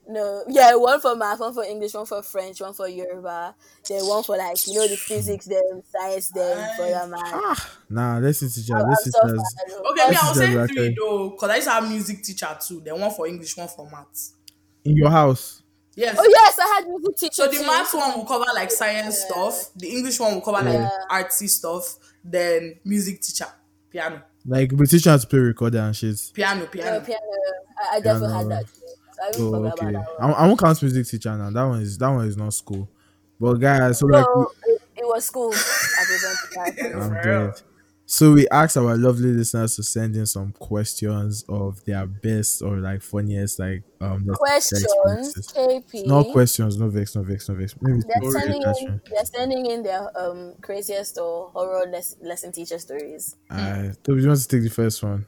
No, 0.07 0.43
yeah, 0.49 0.75
one 0.75 0.99
for 0.99 1.15
math, 1.15 1.39
one 1.39 1.53
for 1.53 1.63
English, 1.63 1.93
one 1.93 2.05
for 2.05 2.21
French, 2.21 2.59
one 2.59 2.73
for 2.73 2.87
Yoruba, 2.89 3.55
then 3.87 4.05
one 4.05 4.21
for 4.23 4.35
like 4.35 4.67
you 4.67 4.73
know 4.75 4.85
the 4.87 4.97
physics, 4.97 5.45
then 5.45 5.81
science, 5.89 6.29
them 6.29 6.69
for 6.75 6.85
your 6.87 7.07
man. 7.07 7.21
Ah, 7.23 7.69
nah, 7.89 8.17
lesson 8.17 8.49
teacher. 8.49 8.75
I'm 8.75 8.89
Lesson 8.89 9.11
so 9.13 9.21
teachers. 9.21 9.55
bad. 9.67 9.73
Okay, 9.77 9.85
me, 9.85 10.01
I 10.05 10.09
was 10.09 10.19
This 10.19 10.29
is 10.31 10.37
saying 10.37 10.51
exactly- 10.59 10.75
three 10.87 10.95
though, 10.99 11.29
because 11.29 11.49
I 11.49 11.55
used 11.55 11.67
to 11.67 11.71
have 11.73 11.89
music 11.89 12.21
teacher 12.23 12.57
too. 12.67 12.81
Then 12.83 12.99
one 12.99 13.11
for 13.11 13.27
English, 13.27 13.55
one 13.55 13.67
for 13.69 13.89
maths. 13.89 14.33
In 14.83 14.97
your 14.97 15.09
house. 15.09 15.61
Yes. 15.95 16.17
Oh 16.19 16.27
yes, 16.27 16.59
I 16.59 16.65
had 16.75 16.87
music 16.89 17.15
teacher. 17.17 17.33
So 17.35 17.47
the 17.47 17.57
too. 17.59 17.65
maths 17.65 17.93
one 17.93 18.17
will 18.17 18.25
cover 18.25 18.45
like 18.53 18.71
science 18.71 19.19
stuff. 19.19 19.69
The 19.77 19.87
English 19.89 20.19
one 20.19 20.33
will 20.33 20.41
cover 20.41 20.63
like 20.65 20.73
Yeah. 20.73 20.89
artsy 21.09 21.47
stuff. 21.47 21.95
Then 22.25 22.75
music 22.83 23.21
teacher, 23.21 23.47
piano, 23.89 24.21
Like 24.45 24.71
we 24.73 24.85
teach 24.85 25.05
you 25.05 25.17
to 25.17 25.27
play 25.27 25.39
recorder 25.39 25.79
and 25.79 25.95
shit. 25.95 26.19
piano, 26.33 26.61
No, 26.61 26.67
piano. 26.67 26.99
piano. 27.05 27.21
I, 27.91 27.95
I 27.97 27.99
definitely 28.01 28.27
Piano. 28.27 28.49
had 28.49 28.49
that. 28.49 28.65
Too. 28.65 28.81
So 29.31 29.41
I 29.41 29.43
even 29.43 29.47
Oh, 29.47 29.51
forgot 29.51 29.73
okay. 29.73 29.89
about 29.95 30.05
that 30.19 30.23
I. 30.23 30.31
I 30.31 30.47
won't 30.47 30.59
count 30.59 30.81
music 30.81 31.07
teacher 31.07 31.37
now. 31.37 31.49
That 31.49 31.63
one 31.63 31.81
is 31.81 31.97
that 31.97 32.09
one 32.09 32.27
is 32.27 32.37
not 32.37 32.53
school. 32.53 32.89
But 33.39 33.55
guys, 33.55 33.99
so 33.99 34.05
like 34.07 34.25
it, 34.67 34.81
it 34.97 35.05
was 35.05 35.25
school. 35.25 35.51
I 35.53 36.03
presented 36.05 36.75
that. 36.83 37.01
I'm 37.01 37.23
dead. 37.23 37.61
So 38.05 38.33
we 38.33 38.47
asked 38.49 38.75
our 38.77 38.95
lovely 38.97 39.31
listeners 39.31 39.75
to 39.77 39.83
send 39.83 40.15
in 40.17 40.25
some 40.25 40.51
questions 40.51 41.43
of 41.47 41.83
their 41.85 42.05
best 42.05 42.61
or 42.61 42.77
like 42.77 43.01
funniest 43.01 43.59
like 43.59 43.83
um 44.01 44.27
Questions. 44.33 44.85
KP. 45.55 46.05
No 46.05 46.23
questions, 46.31 46.77
no 46.77 46.89
vex, 46.89 47.15
no 47.15 47.23
vex, 47.23 47.47
no 47.49 47.55
vex. 47.55 47.75
Maybe 47.81 48.01
They're 48.01 48.17
story 48.31 48.31
sending 48.41 48.61
in. 48.61 48.67
attachment. 48.69 49.01
They're 49.09 49.25
sending 49.25 49.65
in 49.67 49.83
their 49.83 50.09
um 50.19 50.53
craziest 50.61 51.17
or 51.17 51.49
horror 51.49 51.85
les- 51.89 52.17
lesson 52.21 52.51
teacher 52.51 52.77
stories. 52.77 53.35
Uh, 53.49 53.93
Toby, 54.03 54.21
you 54.21 54.27
want 54.27 54.39
to 54.41 54.47
take 54.47 54.63
the 54.63 54.69
first 54.69 55.01
one? 55.01 55.25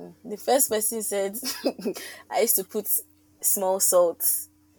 Mm. 0.00 0.12
The 0.24 0.36
first 0.36 0.70
person 0.70 1.02
said, 1.02 1.36
"I 2.30 2.40
used 2.40 2.56
to 2.56 2.64
put 2.64 2.88
small 3.40 3.78
salt, 3.80 4.26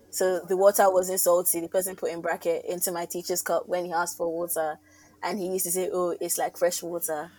so 0.09 0.39
the 0.47 0.57
water 0.57 0.91
wasn't 0.91 1.20
salty." 1.20 1.61
The 1.61 1.70
person 1.70 1.95
put 1.95 2.11
in 2.11 2.22
bracket 2.22 2.66
into 2.66 2.91
my 2.91 3.05
teacher's 3.05 3.41
cup 3.41 3.68
when 3.68 3.86
he 3.86 3.93
asked 3.93 4.18
for 4.18 4.32
water, 4.32 4.78
and 5.24 5.39
he 5.39 5.47
used 5.47 5.66
to 5.66 5.72
say, 5.72 5.89
"Oh, 5.93 6.16
it's 6.20 6.38
like 6.38 6.57
fresh 6.57 6.84
water." 6.84 7.32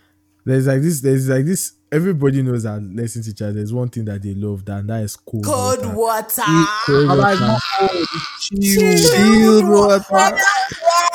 There's 0.44 0.66
like 0.68 0.80
this. 0.80 1.00
There's 1.00 1.28
like 1.28 1.44
this. 1.44 1.72
Everybody 1.90 2.40
knows 2.42 2.62
that 2.62 2.80
lesson 2.80 3.22
teacher. 3.22 3.52
There's 3.52 3.72
one 3.72 3.88
thing 3.88 4.04
that 4.06 4.22
they 4.22 4.32
love, 4.34 4.62
and 4.68 4.88
that 4.88 5.02
is 5.02 5.16
cold 5.16 5.44
Cold 5.44 5.84
water. 5.86 5.94
water. 5.96 6.42
Cold 6.86 7.10
I'm 7.10 7.18
like, 7.18 7.40
water. 7.40 7.58
no, 7.80 8.04
Chilled, 8.40 8.98
chill. 9.12 9.70
water. 9.70 10.38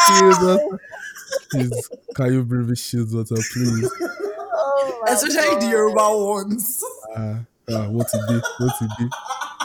Chilled 0.08 0.44
water. 0.44 0.80
Please, 1.50 1.90
can 2.16 2.34
you 2.34 2.44
bring 2.44 2.68
me 2.68 2.76
chilled 2.76 3.14
water, 3.14 3.36
please? 3.54 3.90
Oh 4.84 4.92
Oh 4.94 5.02
my 5.06 5.12
especially 5.14 5.56
the 5.56 5.62
God. 5.62 5.72
Yoruba 5.72 6.18
ones. 6.18 6.84
Ah, 7.16 7.40
ah, 7.72 7.88
what 7.90 8.08
it 8.14 8.22
did? 8.28 8.44
What 8.60 8.76
it 8.82 8.92
did? 9.00 9.12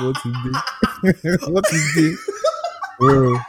What 0.00 0.16
it 0.24 0.34
did? 0.44 1.40
what 1.52 1.64
it 1.70 1.94
did? 1.94 2.18
Bro, 2.98 3.32
like, 3.32 3.42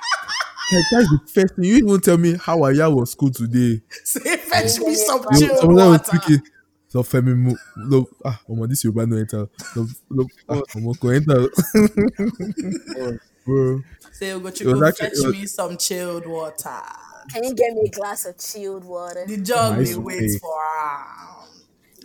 that's 0.91 1.09
the 1.09 1.19
first 1.33 1.55
thing. 1.55 1.63
You 1.65 1.75
even 1.77 2.01
tell 2.01 2.17
me 2.17 2.35
how 2.37 2.63
Aya 2.63 2.89
was 2.89 3.11
school 3.11 3.31
today. 3.31 3.81
Say, 4.03 4.37
fetch 4.37 4.79
me 4.79 4.93
some 4.95 5.21
You- 5.31 5.37
You, 5.39 5.47
chilled 5.47 5.59
some 5.59 5.69
of 5.71 5.75
them 5.77 5.89
was 5.91 5.99
water. 5.99 6.03
speaking. 6.17 6.41
So 6.89 7.03
Femi 7.03 7.35
Mo, 7.35 7.55
no, 7.77 8.07
ah, 8.23 8.39
omo, 8.49 8.67
this 8.67 8.83
Yoruba 8.83 9.05
no 9.05 9.17
enter. 9.17 9.49
No, 9.75 9.87
no, 10.09 10.25
ah, 10.49 10.61
omo, 10.75 10.97
go 10.99 11.09
enter. 11.09 11.47
Bro, 13.45 13.81
Say, 14.11 14.31
go 14.31 14.39
was 14.39 14.53
chico, 14.53 14.83
actually- 14.85 15.09
fetch 15.09 15.17
it 15.19 15.25
was- 15.27 15.35
me 15.35 15.45
some 15.47 15.77
chilled 15.77 16.25
water. 16.25 16.81
Can 17.33 17.43
you 17.43 17.53
get 17.53 17.73
me 17.73 17.83
a 17.87 17.89
glass 17.89 18.25
of 18.25 18.37
chilled 18.37 18.85
water? 18.85 19.25
The 19.27 19.37
jug 19.37 19.77
Nice 19.77 19.89
they 19.91 19.95
wait 19.97 20.39
for. 20.41 20.49
ah. 20.55 21.36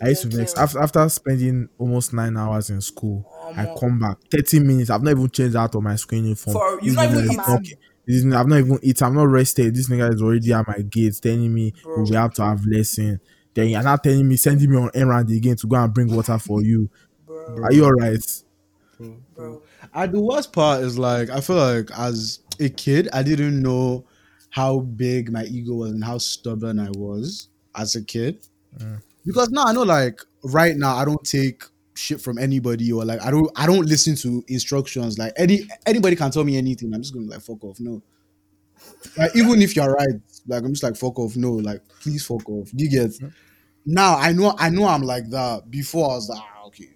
I 0.03 0.09
used 0.09 0.23
to 0.23 0.29
Thank 0.29 0.41
vex 0.41 0.55
after, 0.59 0.81
after 0.81 1.09
spending 1.09 1.69
almost 1.79 2.13
nine 2.13 2.37
hours 2.37 2.71
in 2.71 2.81
school. 2.81 3.25
Oh, 3.31 3.53
I 3.57 3.75
come 3.79 3.99
back 3.99 4.19
30 4.31 4.61
minutes. 4.61 4.91
I've 4.91 5.03
not 5.03 5.13
even 5.13 5.29
changed 5.31 5.57
out 5.57 5.75
of 5.75 5.83
my 5.83 5.97
school 5.97 6.19
uniform. 6.19 6.55
For- 6.55 6.81
you've 6.83 6.97
not 6.97 7.05
even 7.11 7.19
is 7.19 7.25
eaten. 7.33 7.45
talking- 7.45 7.77
this 8.05 8.25
I've 8.25 8.49
not 8.49 8.59
even 8.59 8.79
eaten. 8.83 9.07
I'm 9.07 9.15
not 9.15 9.29
rested. 9.29 9.75
This 9.77 9.89
nigga 9.89 10.13
is 10.13 10.21
already 10.21 10.53
at 10.53 10.67
my 10.67 10.79
gates 10.81 11.21
telling 11.21 11.55
me 11.55 11.73
Bro. 11.85 12.03
we 12.03 12.17
have 12.17 12.35
to 12.35 12.43
have 12.45 12.67
lesson. 12.67 13.21
Then 13.55 13.69
you're 13.69 13.83
not 13.83 14.03
telling 14.03 14.27
me, 14.27 14.37
sending 14.37 14.71
me 14.71 14.77
on 14.77 14.91
errand 14.95 15.31
again 15.31 15.55
to 15.57 15.67
go 15.69 15.77
and 15.77 15.93
bring 15.95 16.13
water 16.15 16.39
for 16.39 16.63
you. 16.63 16.91
Bro, 17.27 17.63
Are 17.63 17.73
you 17.73 17.85
alright? 17.85 18.43
bro. 19.35 19.63
And 19.95 20.13
the 20.13 20.21
worst 20.21 20.53
part 20.53 20.83
is 20.83 20.99
like 20.99 21.31
I 21.31 21.41
feel 21.41 21.57
like 21.57 21.91
as 21.97 22.41
a 22.59 22.69
kid, 22.69 23.09
I 23.13 23.23
didn't 23.23 23.61
know 23.63 24.05
how 24.51 24.81
big 24.81 25.31
my 25.31 25.45
ego 25.45 25.75
was 25.75 25.93
and 25.93 26.03
how 26.05 26.19
stubborn 26.19 26.79
I 26.79 26.91
was 26.91 27.49
as 27.75 27.95
a 27.95 28.03
kid. 28.03 28.47
Mm. 28.79 29.01
Because 29.25 29.51
now 29.51 29.65
I 29.65 29.73
know 29.73 29.83
like 29.83 30.21
right 30.45 30.77
now 30.77 30.97
I 30.97 31.05
don't 31.05 31.23
take 31.25 31.65
shit 31.95 32.21
from 32.21 32.39
anybody 32.39 32.93
or 32.93 33.05
like 33.05 33.23
I 33.23 33.31
don't 33.31 33.51
I 33.57 33.67
don't 33.67 33.87
listen 33.87 34.17
to 34.17 34.45
instructions. 34.49 35.19
Like 35.19 35.33
any 35.37 35.69
anybody 35.87 36.17
can 36.17 36.31
tell 36.31 36.45
me 36.45 36.57
anything. 36.57 36.93
I'm 36.95 37.03
just 37.03 37.15
gonna 37.15 37.27
like 37.27 37.41
fuck 37.41 37.63
off. 37.65 37.81
No. 37.81 38.03
Like 39.17 39.35
even 39.37 39.63
if 39.63 39.77
you're 39.77 39.93
right, 39.93 40.21
like 40.47 40.65
I'm 40.65 40.73
just 40.73 40.83
like 40.83 40.97
fuck 40.97 41.19
off. 41.19 41.37
No, 41.37 41.53
like 41.53 41.83
please 42.01 42.25
fuck 42.25 42.49
off. 42.49 42.71
Do 42.75 42.85
you 42.85 42.91
get 42.91 43.13
now 43.87 44.17
I 44.17 44.33
know 44.33 44.55
I 44.59 44.71
know 44.71 44.87
I'm 44.87 45.03
like 45.03 45.29
that. 45.31 45.71
Before 45.71 46.11
I 46.11 46.15
was 46.15 46.29
like, 46.29 46.41
ah, 46.41 46.67
okay. 46.67 46.89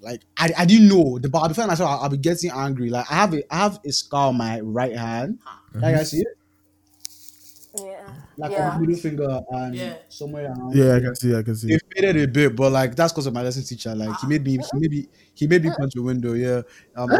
Like 0.00 0.20
I, 0.36 0.50
I 0.58 0.64
didn't 0.66 0.88
know 0.88 1.18
the 1.18 1.30
but 1.30 1.48
before 1.48 1.66
myself, 1.66 1.90
I'll, 1.90 2.00
I'll 2.00 2.08
be 2.10 2.18
getting 2.18 2.50
angry. 2.50 2.90
Like 2.90 3.10
I 3.10 3.14
have 3.14 3.32
a 3.32 3.54
I 3.54 3.58
have 3.58 3.80
a 3.86 3.90
scar 3.90 4.28
on 4.28 4.36
my 4.36 4.60
right 4.60 4.94
hand. 4.94 5.38
Like 5.74 5.96
I 5.96 6.02
see 6.02 6.18
it. 6.18 6.38
Like 8.36 8.52
yeah. 8.52 8.70
on 8.70 8.80
middle 8.80 8.96
finger 8.96 9.40
and 9.50 9.74
Yeah. 9.74 9.94
somewhere 10.08 10.46
around. 10.46 10.74
Yeah, 10.74 10.94
I 10.96 11.00
can 11.00 11.14
see. 11.14 11.34
I 11.34 11.42
can 11.42 11.56
see. 11.56 11.72
It 11.72 11.82
faded 11.94 12.16
a 12.16 12.28
bit, 12.28 12.56
but 12.56 12.72
like 12.72 12.94
that's 12.96 13.12
because 13.12 13.26
of 13.26 13.34
my 13.34 13.42
lesson 13.42 13.62
teacher. 13.64 13.94
Like 13.94 14.18
he 14.20 14.26
made 14.26 14.44
me, 14.44 14.52
he 14.52 14.78
made 14.78 14.90
me, 14.90 15.08
he 15.34 15.46
made 15.46 15.62
me 15.64 15.70
punch 15.76 15.92
a 15.96 16.02
window. 16.02 16.32
Yeah, 16.32 16.62
um, 16.96 17.10
I, 17.10 17.16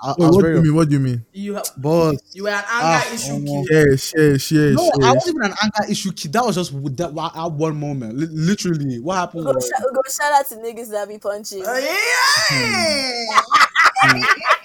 I, 0.00 0.10
I 0.10 0.14
Wait, 0.16 0.26
was 0.26 0.36
what 0.36 0.42
do 0.42 0.42
very, 0.42 0.54
you 0.56 0.62
mean? 0.62 0.74
What 0.74 0.88
do 0.88 0.94
you 0.94 1.00
mean? 1.00 1.24
You 1.32 1.54
have, 1.54 1.70
but 1.76 2.16
you 2.32 2.44
were 2.44 2.50
an 2.50 2.56
anger 2.56 2.64
Ah, 2.70 3.12
issue 3.12 3.32
omo. 3.32 3.66
kid. 3.66 3.88
Yeah, 3.88 3.96
share, 3.96 4.38
share, 4.38 4.72
no, 4.72 4.90
I 5.02 5.12
wasn't 5.12 5.36
even 5.36 5.50
an 5.50 5.56
anger 5.62 5.90
issue 5.90 6.12
kid. 6.12 6.32
That 6.32 6.44
was 6.44 6.54
just 6.54 6.72
with 6.72 6.96
that 6.98 7.10
at 7.34 7.52
one 7.52 7.78
moment. 7.78 8.16
Li- 8.16 8.28
literally, 8.30 9.00
what 9.00 9.16
happened 9.16 9.44
Go, 9.44 9.52
was 9.52 9.66
sh- 9.66 9.82
go 9.82 10.00
shout 10.08 10.32
out 10.32 10.46
to 10.48 10.54
niggas 10.56 10.90
that 10.90 11.08
be 11.08 11.18
punching. 11.18 11.64
Oh, 11.66 11.78
yeah. 11.78 13.40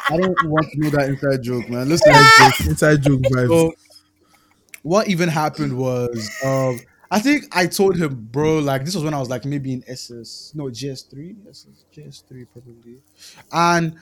I 0.09 0.17
don't 0.17 0.35
want 0.43 0.67
to 0.71 0.79
know 0.79 0.89
that 0.91 1.09
inside 1.09 1.41
joke, 1.41 1.69
man. 1.69 1.89
Listen, 1.89 2.13
Inside 2.69 3.01
joke 3.01 3.21
vibes. 3.21 3.47
So 3.47 3.73
what 4.83 5.07
even 5.07 5.29
happened 5.29 5.75
was 5.77 6.29
um 6.45 6.79
I 7.09 7.19
think 7.19 7.45
I 7.55 7.67
told 7.67 7.95
him, 7.95 8.27
bro, 8.31 8.57
like 8.57 8.85
this 8.85 8.95
was 8.95 9.03
when 9.03 9.13
I 9.13 9.19
was 9.19 9.29
like 9.29 9.45
maybe 9.45 9.71
in 9.71 9.83
SS, 9.87 10.51
no 10.55 10.63
GS3, 10.65 11.47
SS, 11.47 11.85
GS3 11.95 12.47
probably. 12.51 13.01
And 13.51 13.95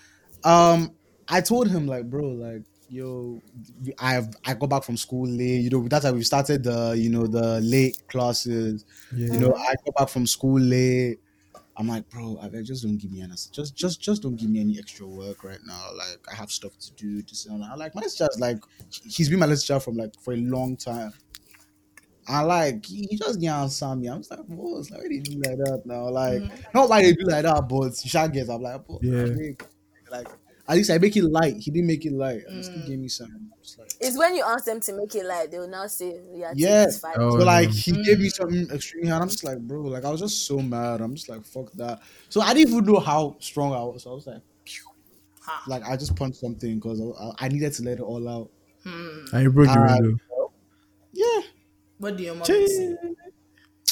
um 0.44 0.92
I 1.28 1.42
told 1.42 1.70
him 1.70 1.88
like, 1.88 2.10
bro, 2.10 2.28
like 2.28 2.64
yo, 2.90 3.42
I've 4.00 4.28
I 4.46 4.54
got 4.54 4.70
back 4.70 4.84
from 4.84 4.98
school 4.98 5.28
late, 5.28 5.62
you 5.62 5.70
know, 5.70 5.88
that's 5.88 6.06
how 6.06 6.12
we 6.12 6.24
started 6.24 6.64
the 6.64 6.94
you 6.98 7.10
know 7.10 7.28
the 7.28 7.62
late 7.62 8.02
classes. 8.08 8.86
yeah. 9.16 9.34
You 9.34 9.40
know, 9.40 9.56
I 9.56 9.76
got 9.86 9.96
back 9.98 10.10
from 10.10 10.28
school 10.28 10.60
late. 10.60 11.20
I'm 11.78 11.88
like, 11.88 12.10
bro, 12.10 12.38
I 12.42 12.50
beg, 12.50 12.66
just 12.66 12.84
don't 12.84 12.98
give 12.98 13.12
me 13.12 13.22
any, 13.22 13.32
just, 13.32 13.76
just, 13.76 14.02
just 14.02 14.22
don't 14.22 14.36
give 14.36 14.50
me 14.50 14.60
any 14.60 14.78
extra 14.78 15.08
work 15.08 15.44
right 15.44 15.60
now. 15.66 15.90
Like, 15.96 16.20
I 16.32 16.36
have 16.36 16.52
stuff 16.52 16.78
to 16.80 16.94
do. 16.94 17.22
This 17.22 17.46
and 17.46 17.62
that. 17.62 17.70
I'm 17.72 17.80
like, 17.80 17.96
my 17.96 18.02
teacher's 18.02 18.38
like, 18.40 18.58
he's 18.90 19.30
been 19.30 19.40
my 19.40 19.48
teacher 19.48 19.80
from 19.80 19.96
like 19.96 20.14
for 20.20 20.34
a 20.34 20.38
long 20.38 20.76
time. 20.76 21.14
I 22.28 22.42
like, 22.42 22.86
he 22.86 23.08
he 23.10 23.18
just 23.18 23.40
didn't 23.40 23.56
answer 23.56 23.96
me. 23.96 24.08
I'm 24.08 24.20
just 24.20 24.32
like, 24.32 24.48
boss, 24.48 24.92
like, 24.92 25.02
why 25.02 25.08
they 25.08 25.20
do 25.20 25.38
like 25.38 25.58
that 25.58 25.82
now? 25.86 26.10
Like, 26.10 26.42
mm-hmm. 26.42 26.62
not 26.74 26.90
why 26.90 27.02
they 27.02 27.14
do 27.14 27.26
like 27.26 27.44
that, 27.44 27.68
but 27.68 28.04
you 28.04 28.10
shall 28.10 28.28
get. 28.30 28.50
I'm 28.50 28.62
like, 28.62 28.86
boss, 28.86 29.00
Yeah. 29.02 29.24
like, 29.24 29.66
like, 30.12 30.28
at 30.68 30.76
least 30.76 30.92
I 30.92 30.98
make 30.98 31.16
it 31.18 31.24
light. 31.24 31.58
He 31.58 31.72
didn't 31.72 31.88
make 31.88 32.06
it 32.06 32.14
light. 32.14 32.44
And 32.48 32.58
he 32.58 32.64
still 32.64 32.82
gave 32.86 33.00
me 33.00 33.08
some. 33.08 33.52
Like, 33.78 33.92
It's 34.00 34.18
when 34.18 34.36
you 34.36 34.44
ask 34.46 34.66
them 34.66 34.80
to 34.82 34.94
make 34.94 35.14
it 35.16 35.26
light, 35.26 35.52
they 35.52 35.60
will 35.60 35.68
now 35.68 35.88
say, 35.88 36.20
"Yeah, 36.34 36.54
Yeah. 36.56 36.84
it's 36.86 37.00
fine." 37.00 37.16
Oh, 37.18 37.32
So 37.40 37.46
like 37.46 37.70
no. 37.70 37.74
he 37.76 37.92
gave 38.04 38.20
me 38.20 38.30
something 38.30 38.70
extreme 38.72 39.06
and 39.06 39.14
I'm 39.14 39.30
just 39.30 39.44
like, 39.44 39.60
bro, 39.60 39.82
like 39.84 40.04
I 40.06 40.10
was 40.10 40.20
just 40.22 40.46
so 40.46 40.60
mad. 40.60 41.02
I'm 41.02 41.16
just 41.16 41.30
like, 41.30 41.44
fuck 41.46 41.72
that. 41.74 42.02
So 42.30 42.42
I 42.42 42.54
didn't 42.54 42.74
even 42.74 42.86
know 42.86 43.00
how 43.00 43.38
strong 43.40 43.74
I 43.74 43.82
was. 43.84 44.04
So 44.04 44.12
I 44.12 44.14
was 44.14 44.28
like, 44.28 44.42
pew. 44.66 44.84
Like 45.68 45.84
I 45.84 45.98
just 45.98 46.16
punched 46.16 46.40
something 46.40 46.76
because 46.76 47.02
I, 47.40 47.46
I 47.46 47.48
needed 47.50 47.74
to 47.74 47.84
let 47.84 47.98
it 48.00 48.02
all 48.04 48.28
out. 48.28 48.50
And 48.86 49.44
you 49.44 49.52
broke 49.52 49.68
the 49.68 49.80
Ah, 49.80 49.96
window. 50.00 50.18
Yeah, 51.14 51.42
What 52.00 52.18
do 52.18 52.24
your 52.24 52.36
mom 52.36 52.46
say? 52.46 52.98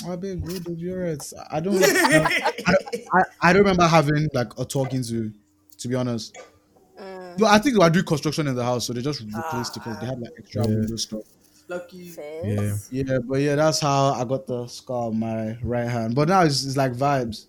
I 0.08 0.16
beg, 0.16 0.42
bro, 0.44 0.60
dude, 0.60 0.80
you're 0.80 1.04
right. 1.04 1.34
I 1.52 1.60
don't, 1.60 1.76
I, 1.84 2.54
I, 2.66 2.74
I, 3.14 3.24
I 3.42 3.54
don't 3.54 3.64
remember 3.64 3.86
having 3.86 4.30
like 4.34 4.58
a 4.58 4.64
talking 4.66 5.04
to, 5.04 5.34
to 5.80 5.88
be 5.88 5.96
honest. 5.96 6.38
No, 7.40 7.48
I 7.48 7.60
think 7.60 7.76
they 7.76 7.80
were 7.84 7.90
doing 7.90 8.06
construction 8.06 8.48
in 8.48 8.56
the 8.56 8.64
house, 8.64 8.86
so 8.88 8.94
they 8.94 9.02
just 9.02 9.22
replaced 9.22 9.78
it 9.78 9.84
because 9.84 10.00
they 10.00 10.06
had 10.06 10.20
like 10.20 10.32
extra 10.38 10.62
Yeah. 10.68 10.68
window 10.68 10.96
stuff. 10.96 11.22
Lucky. 11.68 12.12
Yeah. 12.44 12.78
Yeah, 12.90 13.20
but 13.20 13.42
yeah, 13.42 13.56
that's 13.56 13.80
how 13.80 14.14
I 14.14 14.24
got 14.26 14.48
the 14.48 14.66
scar 14.68 15.08
on 15.08 15.20
my 15.20 15.58
right 15.62 15.88
hand. 15.88 16.16
But 16.16 16.28
now 16.30 16.42
it's, 16.44 16.66
it's 16.66 16.78
like 16.78 16.94
vibes. 16.94 17.46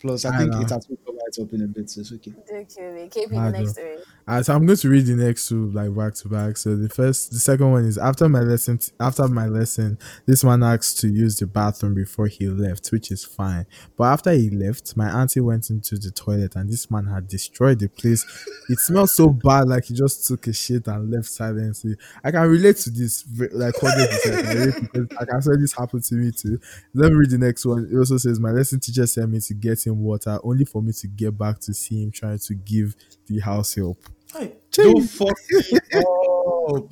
Plus, 0.00 0.24
I 0.24 0.34
I 0.34 0.38
think 0.38 0.52
know. 0.52 0.60
it 0.60 0.70
has 0.70 0.86
to 1.32 1.40
come 1.40 1.46
right 1.46 1.48
up 1.48 1.54
in 1.54 1.64
a 1.64 1.68
bit, 1.68 1.90
so 1.90 2.00
it's 2.00 2.12
okay. 2.12 2.30
Do 2.30 2.66
kill 2.74 2.92
me. 2.92 3.08
KP 3.08 3.38
I 3.38 3.50
the 3.50 3.58
next 3.58 3.74
three. 3.74 4.42
So 4.42 4.54
I'm 4.54 4.64
going 4.66 4.78
to 4.78 4.88
read 4.88 5.06
the 5.06 5.16
next 5.16 5.48
two 5.48 5.70
like 5.70 5.94
back 5.94 6.14
to 6.14 6.28
back. 6.28 6.56
So 6.56 6.76
the 6.76 6.88
first, 6.88 7.32
the 7.32 7.38
second 7.38 7.70
one 7.70 7.84
is 7.84 7.98
after 7.98 8.28
my 8.28 8.40
lesson. 8.40 8.78
after 8.98 9.26
my 9.28 9.46
lesson, 9.46 9.98
this 10.26 10.44
man 10.44 10.62
asked 10.62 11.00
to 11.00 11.08
use 11.08 11.36
the 11.36 11.46
bathroom 11.46 11.94
before 11.94 12.26
he 12.26 12.48
left, 12.48 12.90
which 12.92 13.10
is 13.10 13.24
fine. 13.24 13.66
But 13.96 14.04
after 14.04 14.32
he 14.32 14.50
left, 14.50 14.96
my 14.96 15.08
auntie 15.08 15.40
went 15.40 15.70
into 15.70 15.96
the 15.96 16.10
toilet, 16.10 16.56
and 16.56 16.68
this 16.70 16.90
man 16.90 17.06
had 17.06 17.28
destroyed 17.28 17.80
the 17.80 17.88
place. 17.88 18.24
It 18.68 18.78
smelled 18.78 19.10
so 19.10 19.28
bad, 19.28 19.68
like 19.68 19.86
he 19.86 19.94
just 19.94 20.26
took 20.26 20.46
a 20.46 20.52
shit 20.52 20.86
and 20.86 21.10
left 21.10 21.28
silently. 21.28 21.96
I 22.22 22.30
can 22.30 22.48
relate 22.48 22.76
to 22.78 22.90
this, 22.90 23.24
like 23.52 23.74
100%. 23.74 24.46
I 24.46 24.52
relate 24.52 25.10
I 25.18 25.24
can 25.24 25.42
say 25.42 25.52
this 25.58 25.72
happened 25.72 26.04
to 26.04 26.14
me 26.14 26.32
too. 26.32 26.60
Let 26.94 27.10
me 27.10 27.18
read 27.18 27.30
the 27.30 27.38
next 27.38 27.66
one. 27.66 27.88
It 27.92 27.96
also 27.96 28.16
says 28.16 28.38
my 28.38 28.50
lesson 28.50 28.80
teacher 28.80 29.06
sent 29.06 29.30
me 29.30 29.40
to 29.40 29.54
get 29.54 29.84
him 29.86 30.02
water, 30.02 30.38
only 30.44 30.64
for 30.64 30.82
me 30.82 30.92
to 30.92 31.08
get 31.24 31.36
back 31.38 31.60
to 31.60 31.74
see 31.74 32.02
him 32.02 32.10
trying 32.10 32.38
to 32.38 32.54
give 32.54 32.94
the 33.26 33.40
house 33.40 33.74
help. 33.74 33.98
Hey, 34.32 34.54
No 34.78 35.00
fucking 35.00 35.78
up. 35.96 36.90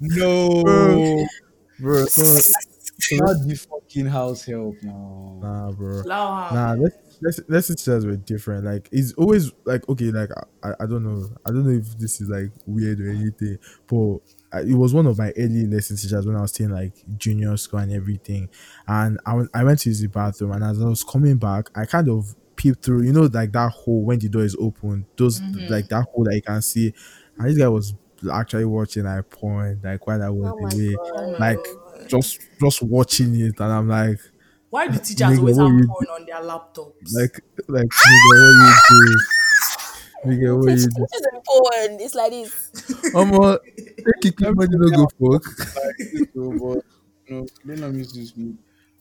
No. 0.00 0.62
Bro. 0.62 1.24
Bro, 1.78 2.06
so, 2.06 2.22
Not 3.12 3.46
the 3.46 3.54
fucking 3.54 4.06
house 4.06 4.44
help 4.44 4.76
now. 4.82 5.38
nah, 5.42 5.72
bro. 5.72 6.00
allow. 6.00 6.50
Nah, 6.50 6.72
let's 6.72 6.96
let's 7.20 7.40
let's 7.48 7.68
teachers 7.68 8.06
were 8.06 8.16
different. 8.16 8.64
Like 8.64 8.88
it's 8.92 9.12
always 9.14 9.52
like 9.64 9.86
okay, 9.88 10.10
like 10.10 10.30
I, 10.62 10.70
I 10.80 10.86
don't 10.86 11.04
know, 11.04 11.28
I 11.44 11.50
don't 11.50 11.64
know 11.64 11.78
if 11.78 11.98
this 11.98 12.20
is 12.20 12.28
like 12.28 12.50
weird 12.66 13.00
or 13.00 13.10
anything, 13.10 13.58
but 13.86 14.18
it 14.66 14.74
was 14.74 14.94
one 14.94 15.06
of 15.06 15.18
my 15.18 15.32
early 15.36 15.66
lesson 15.66 15.96
teachers 15.96 16.26
when 16.26 16.36
I 16.36 16.40
was 16.42 16.52
still 16.52 16.66
in 16.66 16.72
like 16.72 16.94
junior 17.18 17.56
school 17.56 17.80
and 17.80 17.92
everything. 17.92 18.48
And 18.86 19.18
I 19.26 19.34
went 19.34 19.50
I 19.54 19.64
went 19.64 19.80
to 19.80 19.90
use 19.90 20.00
the 20.00 20.08
bathroom, 20.08 20.52
and 20.52 20.64
as 20.64 20.80
I 20.80 20.86
was 20.86 21.04
coming 21.04 21.36
back, 21.36 21.70
I 21.74 21.84
kind 21.84 22.08
of 22.08 22.34
peeped 22.56 22.82
through, 22.84 23.02
you 23.02 23.12
know, 23.12 23.28
like 23.32 23.52
that 23.52 23.70
hole 23.70 24.02
when 24.04 24.18
the 24.18 24.28
door 24.28 24.42
is 24.44 24.56
open, 24.58 25.06
those 25.16 25.40
like 25.70 25.88
that 25.88 26.04
hole 26.12 26.24
that 26.24 26.34
you 26.34 26.42
can 26.42 26.62
see. 26.62 26.92
And 27.38 27.48
this 27.48 27.58
guy 27.58 27.68
was 27.68 27.94
actually 28.32 28.64
watching 28.64 29.04
like 29.04 29.28
porn, 29.30 29.80
like 29.84 30.06
while 30.06 30.22
I 30.22 30.28
was 30.30 30.52
Oh 30.52 30.58
away, 30.58 30.94
god. 30.94 31.40
like 31.40 32.08
just 32.08 32.40
just 32.60 32.82
watching 32.82 33.34
it, 33.36 33.58
and 33.60 33.72
I'm 33.72 33.88
like. 33.88 34.18
Why 34.70 34.88
do 34.88 34.98
teachers 34.98 35.16
Nigga, 35.18 35.38
always 35.38 35.56
have 35.58 35.68
you- 35.68 35.86
porn 35.86 36.06
on 36.10 36.26
their 36.26 36.36
laptops? 36.42 37.14
like 37.14 37.40
like 37.68 37.86
nigga, 37.86 38.30
what 38.32 38.90
you 38.90 39.06
do? 39.06 39.18
Nigga, 40.26 40.58
what 40.58 40.70
you 40.72 40.76
do? 40.76 41.06
teachers 41.06 41.26
are 41.32 41.40
porn. 41.46 42.00
It's 42.00 42.14
like 42.14 42.30
this. 42.32 42.70
Omo, 43.14 43.58
take 43.64 43.98
it 43.98 44.20
keep 44.22 44.40
money 44.40 44.68
no 44.72 44.88
go 44.90 45.06
fuck. 45.20 45.44
So, 46.34 46.50
but, 46.58 46.84
no, 47.28 47.46
they 47.64 47.76
not 47.76 47.92
miss 47.92 48.12
this. 48.12 48.32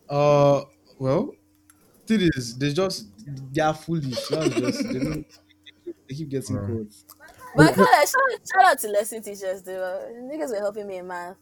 Uh, 0.10 0.62
well, 1.00 1.32
thing 2.08 2.30
is, 2.36 2.58
they 2.58 2.74
just 2.74 3.08
they 3.54 3.62
are 3.62 3.74
foolish. 3.74 4.28
Just 4.28 4.84
they 4.92 5.00
don't. 5.00 5.26
They 6.08 6.16
keep 6.16 6.30
getting 6.30 6.56
Right. 6.56 6.68
caught. 6.68 6.96
But 7.56 7.64
I 7.68 7.74
can't, 7.74 7.78
like, 7.80 8.08
shout, 8.08 8.48
shout 8.54 8.66
out 8.66 8.80
to 8.80 8.88
lesson 8.90 9.22
teachers, 9.24 9.64
though. 9.64 10.12
Niggas 10.24 10.50
were 10.50 10.60
helping 10.60 10.88
me 10.88 10.98
in 10.98 11.08
math. 11.08 11.38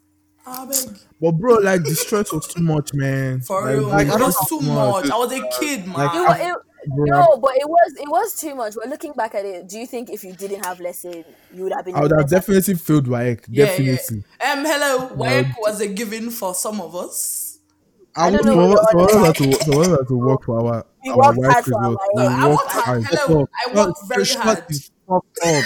I 0.46 0.66
beg. 0.66 0.98
But 1.22 1.32
bro, 1.34 1.56
like 1.56 1.84
the 1.84 1.96
stress 1.96 2.32
was 2.32 2.48
too 2.48 2.62
much, 2.62 2.94
man. 2.94 3.40
For 3.42 3.62
like, 3.62 3.74
real, 3.76 3.84
bro, 3.84 3.90
like, 3.92 4.08
it 4.08 4.14
it 4.14 4.20
was 4.20 4.36
was 4.40 4.50
too 4.50 4.60
much. 4.62 5.10
I 5.10 5.18
was 5.18 5.32
a 5.32 5.42
kid, 5.60 5.88
man. 5.88 6.10
It, 6.14 6.48
it, 6.50 6.56
bro, 6.90 7.06
no, 7.06 7.38
but 7.38 7.52
it 7.56 7.68
was 7.68 7.94
it 7.98 8.10
was 8.10 8.36
too 8.40 8.54
much. 8.54 8.74
But 8.76 8.90
looking 8.90 9.14
back 9.14 9.36
at 9.36 9.46
it, 9.46 9.68
do 9.70 9.80
you 9.80 9.88
think 9.88 10.10
if 10.10 10.24
you 10.24 10.34
didn't 10.34 10.66
have 10.66 10.80
lesson, 10.82 11.24
you 11.54 11.64
would 11.64 11.72
have 11.74 11.86
been? 11.86 11.96
I 11.96 12.02
would 12.02 12.12
have 12.12 12.30
definitely 12.30 12.74
failed 12.76 13.08
WAEC. 13.08 13.46
yeah, 13.50 13.66
Definitely. 13.68 14.24
yeah. 14.42 14.52
Um, 14.54 14.66
hello, 14.66 15.10
WAEC 15.16 15.54
was 15.60 15.80
a 15.82 15.88
given 15.88 16.30
for 16.30 16.54
some 16.54 16.82
of 16.82 16.94
us. 16.96 17.43
I 18.16 18.30
don't 18.30 18.44
So 18.44 18.56
know. 18.56 18.68
what 18.68 18.70
what 18.70 18.92
so 18.92 18.98
you're 18.98 19.02
what 19.02 19.14
on 19.16 19.22
was 19.22 19.28
that 19.28 19.38
to 19.38 19.66
so 19.66 19.72
what 19.72 19.78
was 19.78 19.98
that 19.98 20.08
to 20.08 20.16
work 20.18 20.44
for 20.44 20.60
our 20.74 20.86
We 21.04 21.10
our 21.12 21.18
worked 21.18 21.38
wife 21.40 21.52
hard 21.52 21.66
for 21.66 21.76
our 21.84 21.90
result? 21.90 22.00
WAEC. 22.16 22.18
We 22.18 22.24
I 22.24 22.48
worked 22.48 22.60
worked 22.62 22.72
hard. 22.72 23.04
hard. 23.04 23.20
Hello, 23.28 23.48
I 23.66 23.74
worked 23.76 24.00
very 24.08 24.26
Shut 24.26 24.44
hard. 24.44 24.68
the 24.68 24.90
fuck 25.08 25.26
up. 25.46 25.66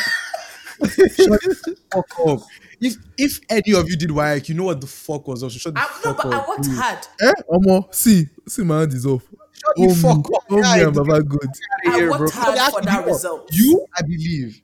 Shut 0.87 1.41
the 1.41 1.77
fuck 1.91 2.27
up. 2.27 2.39
If 2.79 2.95
if 3.17 3.39
any 3.49 3.73
of 3.73 3.89
you 3.89 3.97
did 3.97 4.09
WAEC, 4.11 4.49
you 4.49 4.55
know 4.55 4.65
what 4.65 4.79
the 4.79 4.87
fuck 4.87 5.27
was 5.27 5.43
up. 5.43 5.51
So 5.51 5.57
shut 5.59 5.73
the 5.73 5.81
I, 5.81 5.83
no, 6.05 6.13
fuck 6.13 6.17
but 6.23 6.33
I 6.33 6.37
up. 6.37 6.47
worked 6.47 6.63
please. 6.63 6.77
hard. 6.79 7.07
Eh, 7.21 7.33
Omo, 7.51 7.93
see, 7.93 8.27
see 8.47 8.63
my 8.63 8.79
hand 8.79 8.93
is 8.93 9.05
off. 9.05 9.23
Shut 9.51 9.73
Oh, 9.79 9.87
the 9.87 9.95
fuck 9.95 10.17
me, 10.29 10.35
up. 10.37 10.43
oh, 10.51 10.55
me 10.55 10.61
guy. 10.61 10.79
and 10.79 10.93
Baba 10.95 11.23
good. 11.23 11.49
I 11.87 11.97
Here, 11.97 12.11
worked 12.11 12.19
bro. 12.19 12.29
hard 12.43 12.57
That's 12.57 12.73
for 12.73 12.81
the 12.81 12.85
that 12.85 13.03
deal. 13.05 13.13
result. 13.13 13.49
You, 13.51 13.85
I 13.97 14.01
believe. 14.03 14.61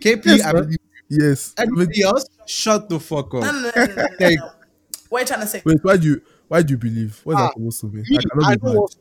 KP, 0.00 0.24
Yes, 0.24 0.44
I 0.44 0.52
man. 0.52 0.62
believe. 0.62 0.78
Yes. 1.08 1.54
Wait, 1.58 1.64
Everybody 1.64 2.02
else, 2.02 2.26
shut 2.46 2.88
the 2.88 2.98
fuck 3.00 3.32
No, 3.34 3.40
up. 3.40 3.44
no, 3.44 3.52
no, 3.52 3.70
no, 3.76 3.84
no, 3.86 3.94
no, 4.20 4.28
no. 4.30 4.50
What 5.08 5.18
are 5.18 5.22
you 5.22 5.26
trying 5.26 5.40
to 5.40 5.46
say? 5.46 5.62
wait, 5.64 5.78
why 5.82 5.96
do 5.96 6.06
you 6.08 6.22
why 6.48 6.62
do 6.62 6.74
you 6.74 6.78
believe? 6.78 7.20
What's 7.24 7.40
Ah, 7.40 7.46
that 7.46 7.52
supposed 7.54 7.80
to 7.80 7.86
mean? 7.88 8.04
Me, 8.08 8.18
I 8.18 8.50
I 8.52 8.56
be 8.56 8.62
know 8.62 8.72
mad. 8.72 8.80
what's. 8.80 8.96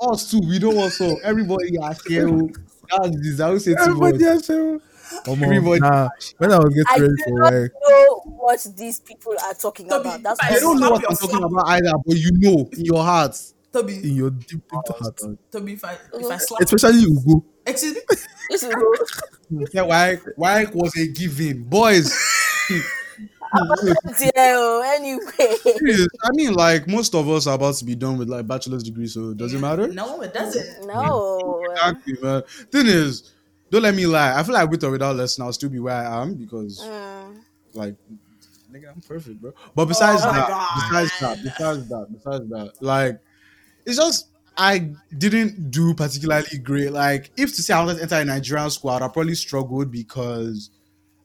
Us 0.00 0.30
too, 0.32 0.40
we 0.40 0.58
know 0.58 0.70
what's 0.70 1.00
up. 1.00 1.16
Everybody 1.22 1.78
are 1.78 1.94
here. 2.08 2.28
oh. 2.28 2.50
That's 2.90 3.16
this. 3.22 3.40
I 3.40 3.50
will 3.50 3.60
say 3.60 3.74
too 3.74 3.80
Everybody 3.80 4.18
much. 4.18 4.22
has 4.22 4.46
their- 4.48 4.78
Omo, 5.26 5.42
Everybody- 5.44 5.80
nah, 5.80 6.08
when 6.38 6.52
I 6.52 6.56
was 6.58 6.74
getting 6.74 6.84
do 6.96 7.02
ready 7.02 7.22
for 7.22 7.38
not 7.38 7.52
work, 7.52 7.72
know 7.88 8.22
what 8.38 8.66
these 8.76 8.98
people 9.00 9.34
are 9.46 9.54
talking 9.54 9.88
Toby, 9.88 10.08
about. 10.08 10.22
That's 10.22 10.40
I 10.42 10.56
I 10.56 10.58
don't 10.58 10.80
know 10.80 10.90
what 10.90 11.02
your 11.02 11.10
I'm 11.10 11.16
talking 11.16 11.44
about 11.44 11.68
either, 11.68 11.92
but 12.04 12.16
you 12.16 12.30
know 12.32 12.68
in 12.72 12.84
your 12.84 13.02
heart. 13.04 13.38
Toby, 13.72 13.96
in 13.98 14.16
your 14.16 14.30
deep, 14.30 14.48
deep 14.48 14.62
heart, 14.72 15.20
Toby, 15.52 15.72
if 15.74 15.84
I 15.84 15.92
if 16.14 16.26
I 16.30 16.36
slap, 16.38 16.60
especially 16.62 17.00
you 17.00 17.20
go. 17.26 17.44
excuse 17.66 17.94
me, 17.94 18.00
This 18.50 18.62
is 18.64 18.74
Yeah, 19.72 19.82
why? 19.82 20.16
Why 20.36 20.64
was 20.72 20.96
a 20.96 21.06
given, 21.08 21.62
boys? 21.64 22.10
yeah, 24.20 24.30
oh, 24.36 24.82
anyway. 24.96 26.08
I 26.24 26.30
mean, 26.32 26.54
like 26.54 26.88
most 26.88 27.14
of 27.14 27.28
us 27.28 27.46
are 27.46 27.54
about 27.54 27.74
to 27.76 27.84
be 27.84 27.94
done 27.94 28.18
with 28.18 28.28
like 28.28 28.46
bachelor's 28.46 28.82
degree, 28.82 29.06
so 29.06 29.34
does 29.34 29.54
it 29.54 29.58
matter? 29.60 29.88
no, 29.88 30.20
it 30.22 30.32
doesn't. 30.34 30.86
No. 30.86 31.62
Exactly, 31.70 32.14
man. 32.22 32.42
Thing 32.70 32.86
is, 32.86 33.32
don't 33.70 33.82
let 33.82 33.94
me 33.94 34.06
lie. 34.06 34.38
I 34.38 34.42
feel 34.42 34.54
like 34.54 34.70
with 34.70 34.84
or 34.84 34.90
without 34.90 35.16
lesson, 35.16 35.44
I'll 35.44 35.52
still 35.52 35.70
be 35.70 35.78
where 35.78 35.94
I 35.94 36.22
am 36.22 36.34
because, 36.34 36.80
Mm. 36.82 37.40
like, 37.74 37.94
nigga, 38.72 38.92
I'm 38.94 39.00
perfect, 39.00 39.40
bro. 39.40 39.52
But 39.74 39.86
besides 39.86 40.22
Oh 40.24 40.32
that, 40.32 40.48
God. 40.48 40.68
besides 40.90 41.20
that, 41.20 41.42
besides 41.42 41.88
that, 41.88 42.06
besides 42.12 42.48
that, 42.50 42.72
like, 42.82 43.20
it's 43.86 43.96
just 43.96 44.28
I 44.56 44.90
didn't 45.16 45.70
do 45.70 45.94
particularly 45.94 46.58
great. 46.62 46.92
Like, 46.92 47.30
if 47.38 47.54
to 47.56 47.62
say 47.62 47.72
I 47.72 47.80
wanted 47.84 47.96
to 47.96 48.02
enter 48.02 48.16
a 48.16 48.24
Nigerian 48.24 48.68
squad, 48.70 49.00
I 49.02 49.08
probably 49.08 49.34
struggled 49.34 49.90
because, 49.90 50.68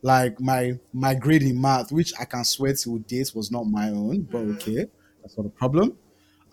like, 0.02 0.40
my 0.40 0.80
my 0.94 1.16
grade 1.16 1.44
in 1.44 1.60
math, 1.60 1.92
which 1.92 2.14
I 2.20 2.26
can 2.26 2.44
swear 2.44 2.74
to 2.74 3.00
date, 3.00 3.32
was 3.36 3.52
not 3.52 3.64
my 3.66 3.90
own. 3.90 4.22
But 4.22 4.40
okay, 4.56 4.86
that's 5.22 5.38
not 5.38 5.48
a 5.48 5.50
problem. 5.50 5.98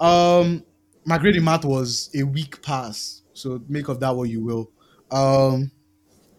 Um, 0.01 0.65
my 1.05 1.19
grade 1.19 1.37
in 1.37 1.45
math 1.45 1.65
was 1.65 2.11
a 2.15 2.23
week 2.23 2.63
pass, 2.63 3.23
so 3.33 3.63
make 3.69 3.89
of 3.89 4.01
that 4.01 4.15
what 4.15 4.29
you 4.29 4.43
will. 4.43 4.71
Um, 5.11 5.71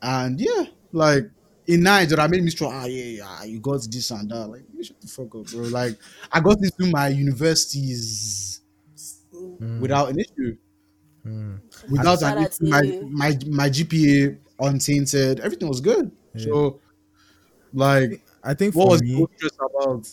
and 0.02 0.40
yeah, 0.40 0.66
like 0.92 1.30
in 1.68 1.84
Niger, 1.84 2.20
I 2.20 2.28
made 2.28 2.44
me 2.44 2.52
strong. 2.52 2.74
Ah, 2.74 2.86
yeah, 2.86 3.04
yeah, 3.24 3.44
you 3.44 3.60
got 3.60 3.82
this 3.90 4.12
and 4.12 4.30
that. 4.30 4.48
Like, 4.48 4.64
you 4.74 4.84
shut 4.84 5.02
the 5.02 5.08
fuck 5.08 5.34
up, 5.36 5.46
bro. 5.48 5.64
Like, 5.68 5.98
I 6.32 6.40
got 6.40 6.58
into 6.58 6.92
my 6.92 7.08
universities 7.10 8.62
without 9.78 10.10
an 10.10 10.20
issue, 10.20 10.58
without 11.90 12.22
an 12.24 12.38
issue. 12.38 12.52
My, 12.62 12.82
my 13.02 13.40
my 13.48 13.70
GPA 13.70 14.38
untainted. 14.60 15.40
Everything 15.40 15.68
was 15.68 15.82
good. 15.82 16.12
So, 16.38 16.80
like, 17.76 18.22
I 18.44 18.54
think 18.54 18.76
what 18.76 18.86
for 18.86 18.90
was 18.92 19.02
me, 19.04 19.16
the 19.16 19.28
stress 19.38 19.58
about? 19.60 20.08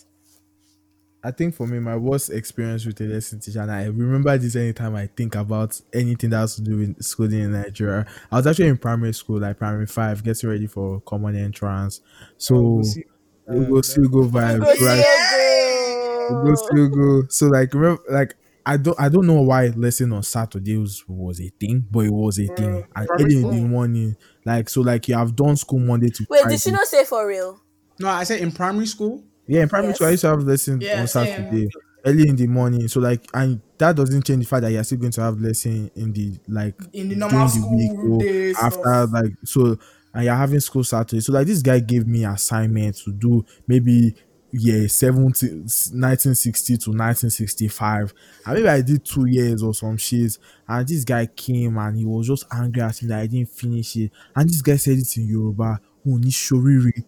I 1.25 1.31
think 1.31 1.55
for 1.55 1.65
me, 1.65 1.79
my 1.79 1.95
worst 1.95 2.31
experience 2.31 2.85
with 2.85 2.99
a 2.99 3.05
lesson 3.05 3.39
teacher, 3.39 3.61
and 3.61 3.71
I 3.71 3.85
remember 3.85 4.37
this 4.37 4.57
anytime 4.57 4.95
I 4.95 5.07
think 5.07 5.35
about 5.35 5.79
anything 5.93 6.31
that 6.31 6.39
has 6.39 6.55
to 6.57 6.61
do 6.61 6.77
with 6.77 7.01
schooling 7.01 7.39
in 7.39 7.53
Nigeria. 7.53 8.05
I 8.29 8.35
was 8.35 8.45
actually 8.47 8.67
in 8.67 8.77
primary 8.77 9.13
school, 9.13 9.39
like 9.39 9.57
primary 9.57 9.85
five, 9.85 10.21
getting 10.21 10.49
ready 10.49 10.67
for 10.67 10.99
common 11.01 11.37
entrance. 11.37 12.01
So 12.37 12.55
oh, 12.57 12.61
we'll 12.73 12.83
see. 12.83 13.05
we 13.47 13.65
go 13.65 13.81
still 13.81 14.09
go 14.09 14.23
vibe, 14.23 14.59
right? 14.81 15.05
Diego. 16.29 16.43
We 16.43 16.49
go 16.49 16.55
still 16.55 16.89
go. 16.89 17.27
So 17.29 17.47
like 17.47 17.73
remember, 17.73 18.01
like 18.09 18.35
I 18.65 18.77
don't 18.77 18.99
I 18.99 19.07
don't 19.07 19.27
know 19.27 19.41
why 19.41 19.67
lesson 19.67 20.11
on 20.13 20.23
Saturdays 20.23 21.03
was 21.07 21.39
a 21.39 21.49
thing, 21.59 21.85
but 21.89 22.01
it 22.01 22.13
was 22.13 22.39
a 22.39 22.47
thing. 22.47 22.85
And 22.95 23.09
early 23.19 23.35
in 23.35 23.49
the 23.49 23.61
morning, 23.61 24.17
like 24.45 24.69
so, 24.69 24.81
like 24.81 25.07
you 25.07 25.15
have 25.15 25.35
done 25.35 25.55
school 25.55 25.79
Monday 25.79 26.09
to 26.09 26.25
Wait, 26.29 26.41
Friday. 26.41 26.55
did 26.55 26.61
she 26.61 26.71
not 26.71 26.87
say 26.87 27.05
for 27.05 27.27
real? 27.27 27.59
No, 27.99 28.09
I 28.09 28.23
said 28.23 28.41
in 28.41 28.51
primary 28.51 28.85
school. 28.87 29.23
Yeah, 29.47 29.61
in 29.63 29.69
primary 29.69 29.89
Yes. 29.91 29.97
school, 29.97 30.07
I 30.07 30.11
used 30.11 30.21
to 30.21 30.27
have 30.29 30.43
lesson 30.43 30.81
Yeah, 30.81 31.01
on 31.01 31.07
same. 31.07 31.27
Saturday, 31.27 31.67
early 32.05 32.27
in 32.29 32.35
the 32.35 32.47
morning. 32.47 32.87
So 32.87 32.99
like, 32.99 33.25
and 33.33 33.61
that 33.77 33.95
doesn't 33.95 34.25
change 34.25 34.39
the 34.45 34.49
fact 34.49 34.61
that 34.63 34.71
you're 34.71 34.83
still 34.83 34.99
going 34.99 35.11
to 35.11 35.21
have 35.21 35.39
lesson 35.39 35.91
in 35.95 36.13
the 36.13 36.39
like 36.47 36.75
In 36.93 37.09
the 37.09 37.15
normal 37.15 37.47
during 37.47 37.61
the 37.61 37.67
week 37.75 37.91
school 37.91 38.19
or 38.19 38.23
days 38.23 38.57
after 38.61 38.79
stuff. 38.81 39.09
like 39.13 39.33
so, 39.45 39.77
and 40.13 40.25
you're 40.25 40.35
having 40.35 40.59
school 40.59 40.83
Saturday. 40.83 41.21
So 41.21 41.33
like, 41.33 41.47
this 41.47 41.61
guy 41.61 41.79
gave 41.79 42.07
me 42.07 42.23
assignment 42.25 42.97
to 43.05 43.11
do 43.13 43.43
maybe 43.67 44.15
yeah 44.55 44.85
17, 44.87 45.61
1960 45.61 46.77
to 46.77 46.89
1965 46.91 48.13
and 48.45 48.55
maybe 48.55 48.69
i 48.69 48.81
did 48.81 49.03
two 49.03 49.25
years 49.25 49.63
or 49.63 49.73
some 49.73 49.97
shit 49.97 50.37
and 50.67 50.87
this 50.87 51.03
guy 51.03 51.25
came 51.25 51.75
and 51.77 51.97
he 51.97 52.05
was 52.05 52.27
just 52.27 52.45
angry 52.51 52.83
at 52.83 53.01
me 53.01 53.07
that 53.09 53.19
i 53.21 53.25
didn't 53.27 53.49
finish 53.49 53.95
it 53.95 54.11
and 54.35 54.47
this 54.47 54.61
guy 54.61 54.75
said 54.75 54.97
it 54.97 55.17
in 55.17 55.27
yoruba 55.27 55.79
oh 56.07 56.17
ni 56.17 56.29
shoriri 56.29 57.03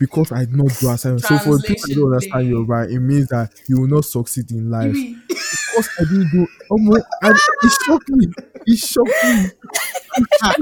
because 0.00 0.32
I 0.32 0.46
did 0.46 0.56
not 0.56 0.68
do 0.80 0.88
assignment. 0.88 1.22
So 1.24 1.38
for 1.38 1.58
people 1.58 1.82
who 1.88 1.94
don't 1.94 2.04
understand 2.14 2.48
Yoruba, 2.48 2.88
it 2.90 2.98
means 3.00 3.28
that 3.28 3.52
you 3.68 3.82
will 3.82 3.86
not 3.86 4.06
succeed 4.06 4.50
in 4.50 4.70
life. 4.70 4.96
Ibi. 4.96 5.16
Because 5.28 5.90
I 6.00 6.04
didn't 6.04 6.30
do 6.32 6.46
almost 6.70 7.04
and 7.20 7.36
it 7.36 7.72
shocked 7.84 8.08
me. 8.08 8.26
It 8.66 8.78
shocked 8.78 9.10
me. 9.24 9.44
I 10.42 10.54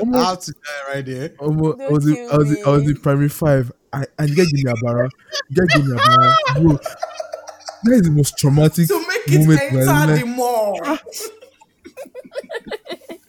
Almost, 0.00 0.26
have 0.28 0.40
to 0.40 0.52
die 0.52 0.94
right 0.94 1.04
there. 1.04 1.34
almost, 1.40 1.80
I 1.80 1.88
was 1.88 2.06
in, 2.06 2.28
I 2.30 2.36
was 2.36 2.50
in, 2.56 2.64
I 2.64 2.70
was 2.70 2.82
in 2.88 2.96
primary 2.96 3.28
five. 3.28 3.72
I, 3.92 4.04
and 4.18 4.34
get 4.34 4.48
give 4.48 4.64
me 4.64 4.70
a 4.70 4.74
bara. 4.82 5.08
Get 5.52 5.68
give 5.68 5.86
me 5.86 5.92
a 5.92 5.96
bara. 5.96 6.36
Bro, 6.54 6.78
that 7.84 7.92
is 7.92 8.02
the 8.02 8.10
most 8.10 8.36
traumatic 8.38 8.88
to 8.88 9.06
make 9.06 9.28
it 9.28 9.38
moment 9.38 9.62
in 9.62 9.74
my 9.74 9.80
enter 9.80 10.12
life. 10.12 10.20
the 10.20 10.26
mall. 10.26 10.80
Ah. 10.84 10.98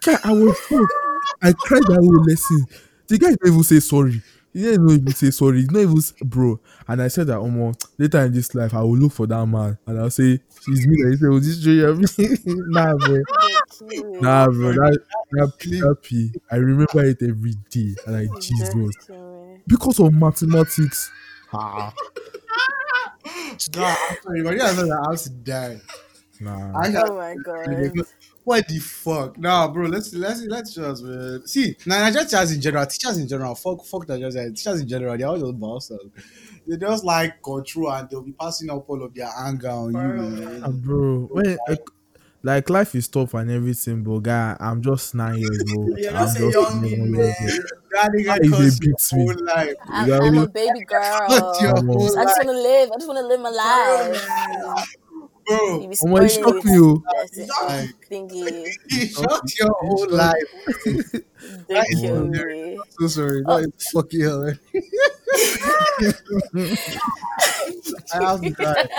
Guy, 0.04 0.18
I 0.24 0.32
was 0.34 0.58
shocked. 0.68 0.94
I 1.42 1.54
cried 1.54 1.84
that 1.84 2.00
whole 2.00 2.24
lesson. 2.24 2.66
The 3.08 3.18
guy 3.18 3.30
didn't 3.30 3.48
even 3.48 3.64
say 3.64 3.80
sorry. 3.80 4.22
He 4.54 4.64
didn't 4.64 4.90
even 4.90 5.14
say 5.14 5.30
sorry. 5.32 5.62
He 5.62 5.68
didn't 5.68 5.92
even 5.92 6.02
bro. 6.26 6.60
And 6.88 7.02
I 7.02 7.10
said 7.10 7.28
that 7.28 7.38
Omo, 7.38 7.80
later 7.98 8.20
in 8.26 8.34
this 8.34 8.56
life, 8.56 8.74
I 8.74 8.82
will 8.82 8.98
look 8.98 9.12
for 9.12 9.28
that 9.28 9.46
man 9.46 9.78
and 9.86 10.00
I'll 10.00 10.10
say, 10.10 10.40
It's 10.68 10.88
me 10.88 11.04
that 11.04 11.10
he 11.12 11.18
said, 11.18 11.30
Was 11.30 11.46
this 11.46 11.60
Joey? 11.60 12.42
nah, 12.46 12.96
bro. 12.96 13.22
Nah, 14.20 14.48
bro. 14.48 14.72
That, 14.74 15.00
that, 15.32 15.52
that 15.60 16.40
I 16.52 16.56
remember 16.56 17.06
it 17.06 17.22
every 17.22 17.54
day. 17.70 17.96
And 18.08 18.16
I 18.16 18.24
like, 18.24 18.42
Jesus. 18.42 18.96
Because 19.66 20.00
of 20.00 20.14
mathematics. 20.14 21.10
Ah, 21.54 21.94
Nah, 23.76 23.96
I'm 24.10 24.18
sorry, 24.24 24.44
but 24.44 24.58
yeah, 24.58 24.66
I 24.66 24.76
know 24.76 24.86
that 24.88 25.06
I 25.08 25.12
have 25.12 25.22
to 25.22 25.30
die. 25.30 25.82
nah. 26.40 26.80
I 26.80 26.94
Oh 26.96 27.16
my 27.16 27.36
god. 27.44 28.06
What 28.44 28.68
the 28.70 28.80
fuck? 28.80 29.38
Nah, 29.38 29.68
bro. 29.68 29.88
Let's 29.88 30.14
let's 30.14 30.42
let's 30.44 30.74
just 30.74 31.04
man. 31.04 31.46
See, 31.46 31.76
now 31.86 32.00
Nigerian 32.00 32.28
teachers 32.30 32.52
in 32.54 32.62
general, 32.62 32.86
teachers 32.86 33.18
in 33.18 33.28
general, 33.28 33.56
fuck 33.56 33.84
fuck 33.84 34.08
Nigerian 34.08 34.32
teachers. 34.32 34.64
Teachers 34.64 34.82
in 34.82 34.88
general, 34.88 35.18
they're 35.18 35.28
all 35.28 35.38
just 35.40 35.60
bastards. 35.60 36.06
They 36.66 36.78
just 36.78 37.04
like 37.04 37.42
control 37.42 37.92
and 37.92 38.10
they'll 38.10 38.22
be 38.22 38.32
passing 38.34 38.70
up 38.70 38.90
all 38.90 39.04
of 39.04 39.14
their 39.14 39.30
anger 39.38 39.70
on 39.70 39.92
you. 39.94 40.00
Ah, 40.00 40.68
Man. 40.70 40.80
bro, 40.80 41.28
when 41.32 41.58
like, 41.68 41.80
like 42.48 42.70
life 42.70 42.96
is 42.96 43.08
tough 43.08 43.34
and 43.36 43.52
everything, 43.52 44.04
but 44.04 44.20
guy, 44.20 44.56
I'm 44.60 44.82
just 44.82 45.14
nine 45.16 45.38
years 45.40 45.64
old. 45.78 45.98
You're 45.98 46.12
I'm 46.16 46.26
not 46.26 46.38
a 46.40 46.42
young 46.90 47.12
man. 47.12 47.36
years 47.42 47.60
old. 47.60 47.84
That 47.92 48.12
nigga 48.12 48.28
How 48.28 48.38
if 48.42 48.52
cursed 48.52 48.82
they 48.82 48.88
your 48.88 48.96
beat 48.98 49.14
me? 49.14 49.26
whole 49.26 49.46
life. 49.46 49.76
I'm, 49.88 50.14
I'm 50.14 50.36
we- 50.36 50.44
a 50.44 50.48
baby 50.48 50.82
girl. 50.82 51.28
Cut 51.28 51.62
your 51.62 51.76
whole 51.86 52.20
I 52.20 52.24
just 52.26 52.38
want 52.46 52.50
to 52.50 52.52
live. 52.70 52.92
I 52.92 52.96
just 52.96 53.08
want 53.08 53.20
to 53.20 53.28
live 53.28 53.40
my 53.40 53.50
life. 53.50 54.28
bro. 54.60 54.76
Oh, 55.50 55.80
you 55.82 55.88
be 55.88 55.96
Omo, 55.96 56.22
it 56.24 56.30
spoiling 56.30 56.30
shocked 56.30 56.56
with 56.56 56.66
me, 56.66 56.78
oh. 56.80 57.04
Like, 57.68 57.90
thingy. 58.12 58.68
he 58.90 59.08
shot 59.08 59.42
your 59.60 59.72
whole 59.80 60.10
life. 60.10 60.52
Don't 61.70 61.86
is 61.90 62.02
kill 62.02 62.26
hilarious. 62.26 62.80
So 63.00 63.08
sorry. 63.08 63.44
Oh. 63.46 63.62
That 63.62 63.72
is 63.78 63.92
fucking 63.92 64.22
hell. 64.22 64.44
man. 64.44 64.60
I 68.14 68.24
have 68.32 68.42
to 68.42 68.50
die. 68.52 68.90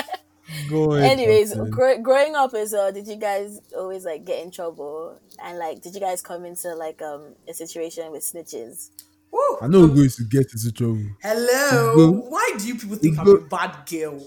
Go 0.68 0.92
ahead. 0.94 1.10
Anyways, 1.12 1.50
Captain. 1.52 1.70
gr- 1.70 2.00
growing 2.02 2.34
up 2.34 2.54
as 2.54 2.72
well, 2.72 2.92
did 2.92 3.06
you 3.06 3.16
guys 3.16 3.60
always 3.76 4.04
like 4.04 4.24
get 4.24 4.42
in 4.42 4.50
trouble? 4.50 5.20
And 5.42 5.58
like, 5.58 5.82
did 5.82 5.94
you 5.94 6.00
guys 6.00 6.22
come 6.22 6.44
into 6.44 6.74
like 6.74 7.02
um 7.02 7.34
a 7.48 7.54
situation 7.54 8.10
with 8.12 8.22
snitches? 8.22 8.90
Woo. 9.30 9.58
I 9.60 9.66
know 9.66 9.82
we're 9.82 9.94
going 9.94 10.08
to 10.08 10.24
get 10.24 10.50
into 10.52 10.72
trouble. 10.72 11.04
Hello. 11.22 11.94
Go. 11.96 12.10
Why 12.30 12.52
do 12.58 12.66
you 12.66 12.76
people 12.76 12.96
think 12.96 13.16
Go. 13.16 13.22
I'm 13.22 13.28
a 13.28 13.40
bad 13.40 13.86
girl? 13.90 14.18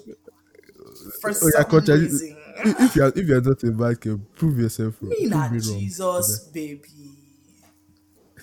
For 1.22 1.32
Oh 1.32 1.50
yeah, 1.54 1.62
some 1.62 1.66
coach. 1.66 1.90
I- 1.90 1.94
reason. 1.94 2.38
If 2.64 2.80
if 2.82 2.96
you're 2.96 3.08
if 3.08 3.28
you're 3.28 3.42
not 3.42 3.64
a 3.64 3.72
bad 3.72 4.00
girl, 4.02 4.20
prove 4.36 4.60
yourself 4.60 5.02
wrong. 5.02 5.10
Me 5.10 5.28
Prove 5.28 5.32
not 5.32 5.52
me 5.52 5.58
wrong. 5.60 5.80
Jesus, 5.80 6.40
baby. 6.54 6.82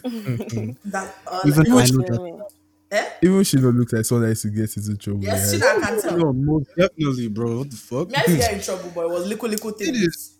That's 0.85 1.13
all. 1.27 1.43
Even 1.47 1.67
I, 1.73 1.77
I 1.77 1.87
know 1.87 1.87
Feel 1.87 1.99
that. 1.99 2.51
Me? 2.90 2.98
eh? 2.98 3.10
Even 3.23 3.44
she 3.44 3.56
don't 3.59 3.77
look 3.77 3.93
like 3.93 4.05
someone 4.05 4.23
that 4.23 4.28
used 4.31 4.43
to 4.43 4.48
get 4.51 4.77
into 4.77 4.97
trouble. 4.97 5.23
Yes, 5.23 5.52
yeah. 5.52 5.59
she 5.59 5.65
I 5.65 5.81
can 5.86 6.01
tell. 6.02 6.16
No, 6.19 6.32
most 6.32 6.69
definitely, 6.77 7.28
bro. 7.28 7.59
What 7.59 7.70
the 7.70 7.77
fuck? 7.77 8.09
Me, 8.09 8.15
I 8.16 8.23
didn't 8.23 8.39
get 8.40 8.52
in 8.55 8.60
trouble, 8.60 8.93
but 8.94 9.05
it 9.06 9.10
was 9.10 9.27
little, 9.27 9.48
little 9.48 9.70
It 9.70 9.78
things. 9.78 9.97
is. 9.98 10.35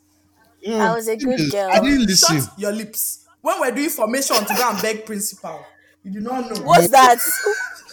I 0.69 0.95
was 0.95 1.09
a 1.09 1.17
good 1.17 1.41
is. 1.41 1.51
girl. 1.53 1.71
I 1.73 1.81
didn't 1.81 2.07
listen. 2.07 2.41
Shut 2.41 2.59
your 2.59 2.73
lips. 2.73 3.27
When 3.41 3.61
we're 3.61 3.71
doing 3.71 3.89
formation 3.91 4.37
to 4.37 4.55
go 4.55 4.71
and 4.71 4.83
beg 4.83 5.07
principal, 5.07 5.65
you 6.03 6.11
do 6.13 6.21
not 6.21 6.51
know. 6.51 6.63
What's 6.65 6.89
that, 6.89 7.19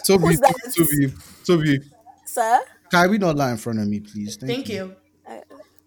Toby, 0.04 0.24
Who's 0.26 0.40
that? 0.40 0.54
Toby, 0.76 1.14
Toby. 1.44 1.80
sir? 2.24 2.60
Can 2.90 3.10
we 3.10 3.18
not 3.18 3.36
lie 3.36 3.52
in 3.52 3.56
front 3.56 3.78
of 3.80 3.86
me, 3.88 4.00
please? 4.00 4.36
Thank 4.36 4.68
you. 4.68 4.94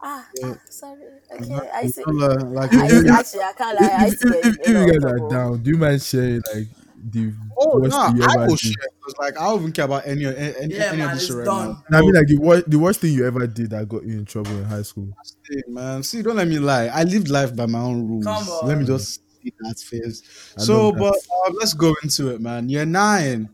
Ah, 0.02 0.26
ah, 0.46 0.58
sorry. 0.70 1.04
Okay, 1.30 1.70
I 1.74 1.88
see. 1.88 2.02
Don't 2.04 2.54
like, 2.54 2.74
I, 2.74 2.86
If- 2.86 2.92
if- 3.06 3.12
actually, 3.12 3.42
I 3.44 3.52
can't 3.54 3.82
lie. 3.82 3.88
I 3.92 4.06
If, 4.06 4.12
used 4.12 4.22
to 4.22 4.28
if, 4.30 4.46
if, 4.46 4.58
if 4.62 4.68
you 4.70 4.94
guys 4.94 5.04
are 5.12 5.30
down, 5.30 5.62
do 5.62 5.70
you 5.72 5.78
mind 5.78 6.02
sharing 6.02 6.42
like 6.56 6.68
the 7.12 7.34
oh 7.58 7.78
worst 7.80 7.96
no, 7.98 8.06
thing 8.08 8.18
you 8.18 8.24
I 8.24 8.34
ever 8.34 8.46
will 8.48 8.56
did? 8.56 8.60
share. 8.60 8.88
'cause, 9.04 9.14
like 9.20 9.38
I 9.38 9.46
don't 9.46 9.60
even 9.62 9.72
care 9.72 9.86
about 9.86 10.06
any 10.06 10.26
any, 10.26 10.36
any 10.36 10.74
Yeah, 10.76 11.06
of 11.06 11.12
this 11.14 11.28
shit 11.28 11.36
right 11.36 11.46
done. 11.46 11.70
now. 11.70 11.84
No, 11.90 11.98
I 11.98 12.02
mean 12.02 12.14
like 12.16 12.28
the 12.28 12.38
worst 12.38 12.70
the 12.70 12.80
worst 12.80 13.00
thing 13.02 13.14
you 13.14 13.26
ever 13.26 13.48
did 13.48 13.70
that 13.72 13.88
got 13.90 14.04
you 14.06 14.18
in 14.18 14.26
trouble 14.26 14.52
in 14.52 14.64
high 14.66 14.82
school. 14.84 15.08
Hey, 15.50 15.64
man, 15.68 16.04
see, 16.04 16.22
don't 16.22 16.36
let 16.36 16.48
me 16.48 16.60
lie. 16.60 16.88
I 16.88 17.04
lived 17.04 17.30
life 17.30 17.56
by 17.56 17.66
my 17.66 17.80
own 17.80 18.08
rules. 18.08 18.26
Come 18.26 18.48
on. 18.50 18.68
Let 18.68 18.78
me 18.78 18.86
just 18.86 19.22
see 19.42 19.52
that 19.60 19.80
first. 19.80 20.26
I 20.58 20.62
So, 20.62 20.92
but 20.92 21.16
uh, 21.16 21.52
let's 21.60 21.74
go 21.74 21.96
into 22.04 22.30
it, 22.30 22.42
man. 22.42 22.70
You're 22.70 22.86
nine. 22.86 23.50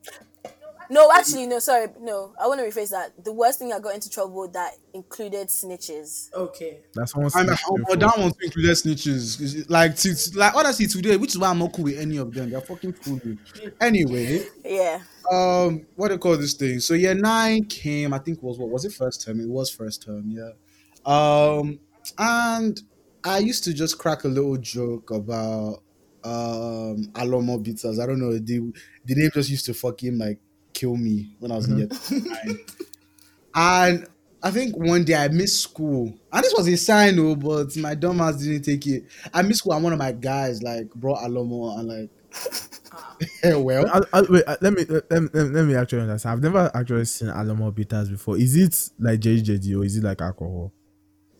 No, 0.90 1.12
actually, 1.14 1.48
no. 1.48 1.60
Sorry, 1.60 1.88
no. 2.00 2.34
I 2.42 2.48
want 2.48 2.60
to 2.60 2.66
rephrase 2.66 2.90
that. 2.92 3.24
The 3.24 3.32
worst 3.32 3.60
thing 3.60 3.74
I 3.74 3.80
got 3.80 3.96
into 3.96 4.10
trouble 4.10 4.48
that 4.50 4.74
included 4.94 5.48
snitches. 5.48 6.32
Okay. 6.34 6.80
That's 6.94 7.12
someone 7.14 7.32
I'm 7.36 7.46
snitched 7.48 7.64
oh, 7.70 7.78
you 7.78 7.84
but 7.88 7.94
for. 7.94 7.98
that 8.00 8.18
one 8.20 8.32
too 8.32 8.38
included 8.44 8.72
snitches. 8.72 9.40
'Cause 9.40 9.56
it- 9.56 9.70
Like, 9.70 9.96
t- 9.98 10.14
t- 10.14 10.32
like 10.38 10.56
honestly, 10.56 10.88
today, 10.88 11.18
which 11.18 11.32
is 11.32 11.40
why 11.40 11.50
I'm 11.50 11.60
not 11.60 11.74
cool 11.74 11.86
with 11.86 11.98
any 11.98 12.18
of 12.18 12.34
them. 12.34 12.50
They're 12.52 12.62
fucking 12.62 12.94
foolish. 12.94 13.38
Anyway, 13.82 14.46
Yeah. 14.64 15.02
um, 15.32 15.86
what 15.96 16.10
do 16.10 16.14
you 16.16 16.20
call 16.20 16.38
this 16.38 16.54
thing? 16.54 16.80
So 16.80 16.94
year 16.94 17.16
nine 17.16 17.66
came. 17.66 18.14
I 18.14 18.20
think 18.20 18.42
was 18.44 18.58
what 18.60 18.70
was 18.70 18.86
it 18.86 18.94
first 18.94 19.22
term? 19.26 19.40
It 19.40 19.50
was 19.50 19.70
first 19.70 20.04
term, 20.04 20.30
yeah. 20.30 20.52
Um, 21.06 21.80
and 22.18 22.82
I 23.24 23.40
used 23.40 23.64
to 23.66 23.74
just 23.74 23.98
crack 23.98 24.24
a 24.24 24.28
little 24.28 24.58
joke 24.58 25.12
about 25.12 25.82
um 26.24 27.04
Alomo 27.14 27.62
Bitters. 27.62 28.00
I 28.00 28.06
don't 28.08 28.20
know. 28.20 28.34
The 28.34 28.72
the 29.06 29.16
name 29.16 29.30
just 29.34 29.50
used 29.50 29.66
to 29.68 29.74
fucking 29.74 30.18
like 30.18 30.40
kill 30.76 30.96
me 30.98 31.36
when 31.40 31.52
I 31.52 31.56
was 31.56 31.68
in 31.68 31.78
year 31.80 31.88
uh-huh. 31.90 32.20
nine. 32.24 32.60
And 33.56 34.08
I 34.44 34.52
think 34.52 34.78
one 34.78 35.04
day 35.06 35.16
I 35.16 35.30
missed 35.30 35.62
school, 35.62 36.14
and 36.32 36.44
this 36.44 36.54
was 36.56 36.68
a 36.68 36.76
sign, 36.78 37.18
oh, 37.18 37.36
but 37.36 37.76
my 37.78 37.96
dumb 37.96 38.22
ass 38.22 38.36
didn't 38.36 38.64
take 38.64 38.86
it. 38.86 39.06
I 39.34 39.42
missed 39.42 39.60
school, 39.60 39.74
and 39.74 39.84
one 39.84 39.94
of 39.94 39.98
my 39.98 40.12
guys 40.12 40.62
like 40.62 40.94
brought 40.94 41.20
Alomo 41.22 41.80
and 41.80 41.88
like, 41.88 42.10
yeah, 43.44 43.56
well, 43.60 43.90
I, 44.14 44.20
I, 44.20 44.22
wait, 44.30 44.44
let 44.62 44.74
me 44.74 44.86
let, 44.86 45.10
me- 45.10 45.30
let, 45.34 45.34
me- 45.34 45.40
let 45.40 45.66
me 45.66 45.76
actually 45.76 46.02
understand. 46.02 46.34
I've 46.34 46.44
never 46.44 46.70
actually 46.76 47.06
seen 47.06 47.30
Alomo 47.30 47.74
bitters 47.74 48.10
before. 48.10 48.38
Is 48.38 48.56
it 48.56 48.92
like 49.00 49.20
JJD 49.22 49.80
or 49.80 49.86
is 49.86 49.98
it 49.98 50.04
like 50.04 50.22
alcohol? 50.22 50.72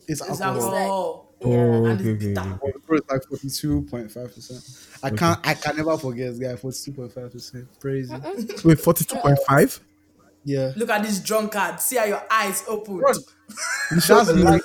it's 0.08 0.20
It's 0.28 0.40
alcohol. 0.40 1.25
Alcohol. 1.40 1.52
Yeah. 1.52 1.58
Oh, 1.58 1.86
okay, 1.86 2.10
okay, 2.12 2.38
okay. 2.38 2.72
Bro, 2.86 2.98
it's 2.98 3.10
like 3.10 3.24
forty 3.24 3.50
two 3.50 3.82
point 3.82 4.10
five 4.10 4.34
percent. 4.34 4.62
I 5.02 5.10
can't. 5.10 5.46
I 5.46 5.54
can 5.54 5.76
never 5.76 5.96
forget 5.98 6.30
this 6.30 6.38
guy. 6.38 6.56
Forty 6.56 6.78
two 6.84 6.92
point 6.92 7.12
five 7.12 7.32
percent. 7.32 7.66
Crazy. 7.80 8.14
Wait, 8.64 8.80
forty 8.80 9.04
two 9.04 9.16
point 9.16 9.38
five. 9.46 9.80
Yeah. 10.44 10.72
Look 10.76 10.90
at 10.90 11.02
this 11.02 11.20
drunkard. 11.20 11.80
See 11.80 11.96
how 11.96 12.04
your 12.04 12.22
eyes 12.30 12.64
open. 12.68 12.98
Bro, 12.98 13.12
That's 13.90 14.08
light. 14.08 14.62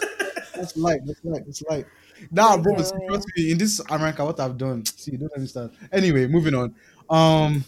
That's 0.54 0.78
light. 0.78 1.02
That's 1.06 1.24
light. 1.24 1.46
That's 1.46 1.64
light. 1.64 1.86
Nah, 2.30 2.58
bro. 2.58 2.74
Yeah, 2.78 2.90
trust 3.08 3.28
me, 3.36 3.52
in 3.52 3.58
this 3.58 3.82
America, 3.90 4.24
what 4.24 4.40
I've 4.40 4.58
done. 4.58 4.86
See, 4.98 5.18
don't 5.18 5.34
understand. 5.34 5.72
Anyway, 5.92 6.28
moving 6.28 6.54
on. 6.54 6.76
Um. 7.10 7.66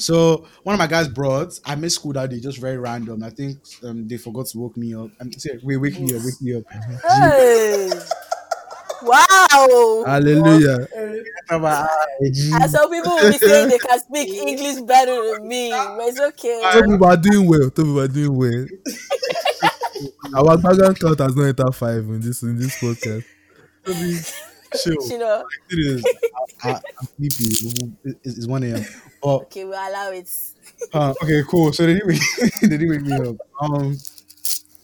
So 0.00 0.46
one 0.62 0.74
of 0.74 0.78
my 0.78 0.86
guys 0.86 1.08
brought. 1.08 1.58
I 1.64 1.74
missed 1.74 1.96
school 1.96 2.12
that 2.14 2.30
day, 2.30 2.40
just 2.40 2.58
very 2.58 2.78
random. 2.78 3.22
I 3.22 3.30
think 3.30 3.58
um, 3.84 4.08
they 4.08 4.16
forgot 4.16 4.46
to 4.46 4.58
wake 4.58 4.76
me 4.76 4.94
up. 4.94 5.10
I'm 5.20 5.32
say, 5.32 5.58
wait, 5.62 5.76
wake 5.76 6.00
me 6.00 6.14
up, 6.16 6.22
wake 6.24 6.40
me 6.40 6.56
up. 6.56 6.64
Hey. 7.06 7.90
wow. 9.02 10.04
Hallelujah. 10.06 10.88
And 11.50 12.70
some 12.70 12.90
people 12.90 13.12
will 13.12 13.30
be 13.30 13.38
saying 13.38 13.68
they 13.68 13.78
can 13.78 14.00
speak 14.00 14.28
English 14.28 14.82
better 14.82 15.34
than 15.34 15.48
me, 15.48 15.70
but 15.70 16.08
it's 16.08 16.20
okay. 16.20 16.60
Some 16.72 16.90
people 16.90 17.06
are 17.06 17.16
doing 17.16 17.48
well. 17.48 17.70
Some 17.74 17.84
people 17.84 18.00
are 18.00 18.08
doing 18.08 18.36
well. 18.36 18.66
Our 20.34 20.56
background 20.56 20.98
count 20.98 21.18
has 21.20 21.36
not 21.36 21.44
entered 21.44 21.74
five 21.74 22.04
in 22.04 22.20
this 22.20 22.42
in 22.42 22.56
this 22.56 22.76
podcast. 22.80 23.24
Chill. 24.74 25.08
You 25.10 25.18
know, 25.18 25.44
It 25.70 25.78
is. 25.78 26.04
I, 26.62 26.68
I'm 26.70 27.06
sleepy. 27.16 27.92
It's, 28.04 28.38
it's 28.38 28.46
one 28.46 28.62
a.m. 28.64 28.84
But 29.22 29.36
okay, 29.42 29.64
we'll 29.64 29.72
allow 29.74 30.10
it. 30.10 30.30
Uh, 30.92 31.14
okay, 31.22 31.42
cool. 31.48 31.72
So 31.72 31.86
they 31.86 31.94
didn't 31.94 32.08
wake, 32.08 32.20
they 32.62 32.68
didn't 32.68 32.90
wake 32.90 33.02
me 33.02 33.16
up. 33.28 33.36
Um, 33.60 33.96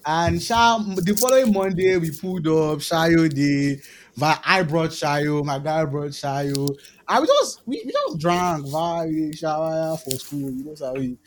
and 0.07 0.43
Sha, 0.43 0.79
the 0.79 1.17
following 1.21 1.53
Monday 1.53 1.97
we 1.97 2.11
pulled 2.11 2.47
up 2.47 2.79
Shayo 2.79 3.29
Day. 3.33 3.81
My 4.17 4.39
I 4.45 4.63
brought 4.63 4.91
Shayo, 4.91 5.45
my 5.45 5.59
guy 5.59 5.85
brought 5.85 6.11
Shayo. 6.11 6.69
I 7.09 7.21
we 7.21 7.27
just 7.27 7.63
we, 7.67 7.83
we 7.85 7.93
just 7.93 8.19
drank, 8.19 8.67
vi, 8.69 9.07
we 9.07 9.31
dey 9.31 9.37
shower 9.37 9.97
for 9.99 10.11
school. 10.13 10.51
You 10.51 10.65
know 10.65 10.75
how 10.81 10.95
we. 10.95 11.19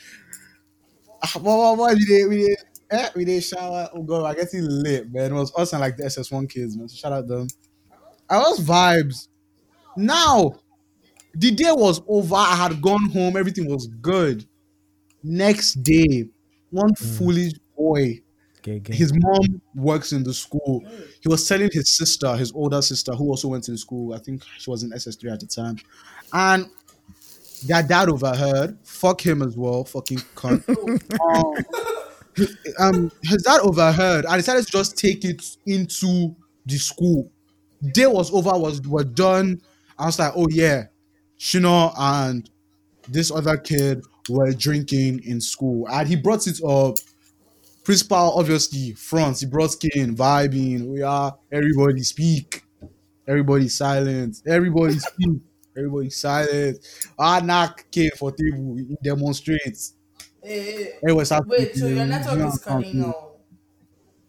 Ah, 1.21 1.31
But, 1.35 1.43
but, 1.43 1.75
but 1.75 1.95
we 1.95 2.05
did 2.05 2.29
we 2.29 2.37
did 2.47 2.57
eh, 2.91 3.09
we 3.15 3.25
did 3.25 3.43
shower. 3.43 3.89
Oh 3.93 4.03
god, 4.03 4.25
I 4.25 4.33
get 4.35 4.53
it 4.53 4.61
lit, 4.63 5.11
man. 5.11 5.31
It 5.31 5.35
was 5.35 5.53
us 5.57 5.73
and 5.73 5.81
like 5.81 5.97
the 5.97 6.05
SS1 6.05 6.47
kids, 6.47 6.77
man. 6.77 6.87
So 6.87 6.95
shout 6.95 7.11
out 7.13 7.27
them. 7.27 7.47
I 8.29 8.37
was 8.39 8.59
vibes. 8.59 9.27
Now 9.97 10.59
the 11.33 11.51
day 11.51 11.71
was 11.71 12.01
over. 12.07 12.35
I 12.35 12.55
had 12.55 12.81
gone 12.81 13.09
home. 13.09 13.37
Everything 13.37 13.67
was 13.69 13.87
good. 13.87 14.45
Next 15.23 15.83
day, 15.83 16.29
one 16.71 16.95
foolish 16.95 17.53
boy, 17.77 18.21
Okay, 18.59 18.77
okay. 18.77 18.93
his 18.95 19.13
mom 19.13 19.61
works 19.75 20.13
in 20.13 20.23
the 20.23 20.33
school. 20.33 20.83
He 21.21 21.29
was 21.29 21.47
telling 21.47 21.69
his 21.71 21.97
sister, 21.97 22.35
his 22.35 22.51
older 22.53 22.81
sister, 22.81 23.13
who 23.13 23.29
also 23.29 23.49
went 23.49 23.63
to 23.65 23.71
the 23.71 23.77
school. 23.77 24.13
I 24.13 24.19
think 24.19 24.43
she 24.57 24.69
was 24.69 24.83
in 24.83 24.93
SS3 24.93 25.31
at 25.31 25.39
the 25.41 25.47
time. 25.47 25.77
And 26.33 26.69
their 27.65 27.83
dad 27.83 28.09
overheard. 28.09 28.77
Fuck 28.83 29.25
him 29.25 29.41
as 29.41 29.57
well. 29.57 29.83
Fucking 29.83 30.19
cunt. 30.35 30.63
um, 31.21 32.45
um, 32.79 33.11
his 33.23 33.43
dad 33.43 33.59
overheard. 33.61 34.25
I 34.25 34.37
decided 34.37 34.65
to 34.65 34.71
just 34.71 34.97
take 34.97 35.25
it 35.25 35.43
into 35.65 36.35
the 36.65 36.77
school. 36.77 37.31
Day 37.93 38.07
was 38.07 38.31
over, 38.33 38.51
was 38.57 38.81
were 38.81 39.03
done. 39.03 39.61
I 39.97 40.05
was 40.05 40.19
like, 40.19 40.33
oh 40.35 40.47
yeah, 40.49 40.85
Shino 41.39 41.93
and 41.97 42.49
this 43.07 43.31
other 43.31 43.57
kid 43.57 44.03
were 44.29 44.51
drinking 44.53 45.23
in 45.23 45.41
school. 45.41 45.87
And 45.89 46.07
he 46.07 46.15
brought 46.15 46.47
it 46.47 46.63
up. 46.63 46.97
Principal, 47.83 48.33
obviously, 48.35 48.93
front. 48.93 49.39
He 49.39 49.45
brought 49.45 49.71
skin, 49.71 50.15
vibing. 50.15 50.87
We 50.87 51.01
are 51.01 51.37
everybody 51.51 52.03
speak. 52.03 52.63
Everybody 53.27 53.67
silent. 53.69 54.41
Everybody 54.47 54.99
speak. 54.99 55.41
Everybody 55.77 56.09
silent. 56.09 56.85
I 57.17 57.41
knock 57.41 57.85
kid 57.91 58.13
for 58.17 58.31
table. 58.31 58.75
He 58.75 58.97
demonstrates. 59.03 59.95
Hey, 60.43 60.59
hey, 60.59 60.73
hey. 60.83 60.93
Everybody 61.03 61.25
start 61.25 61.47
Wait, 61.47 61.75
so 61.75 61.87
your 61.87 62.05
network 62.05 62.53
is 62.53 62.59
cutting 62.59 63.03
out. 63.03 63.37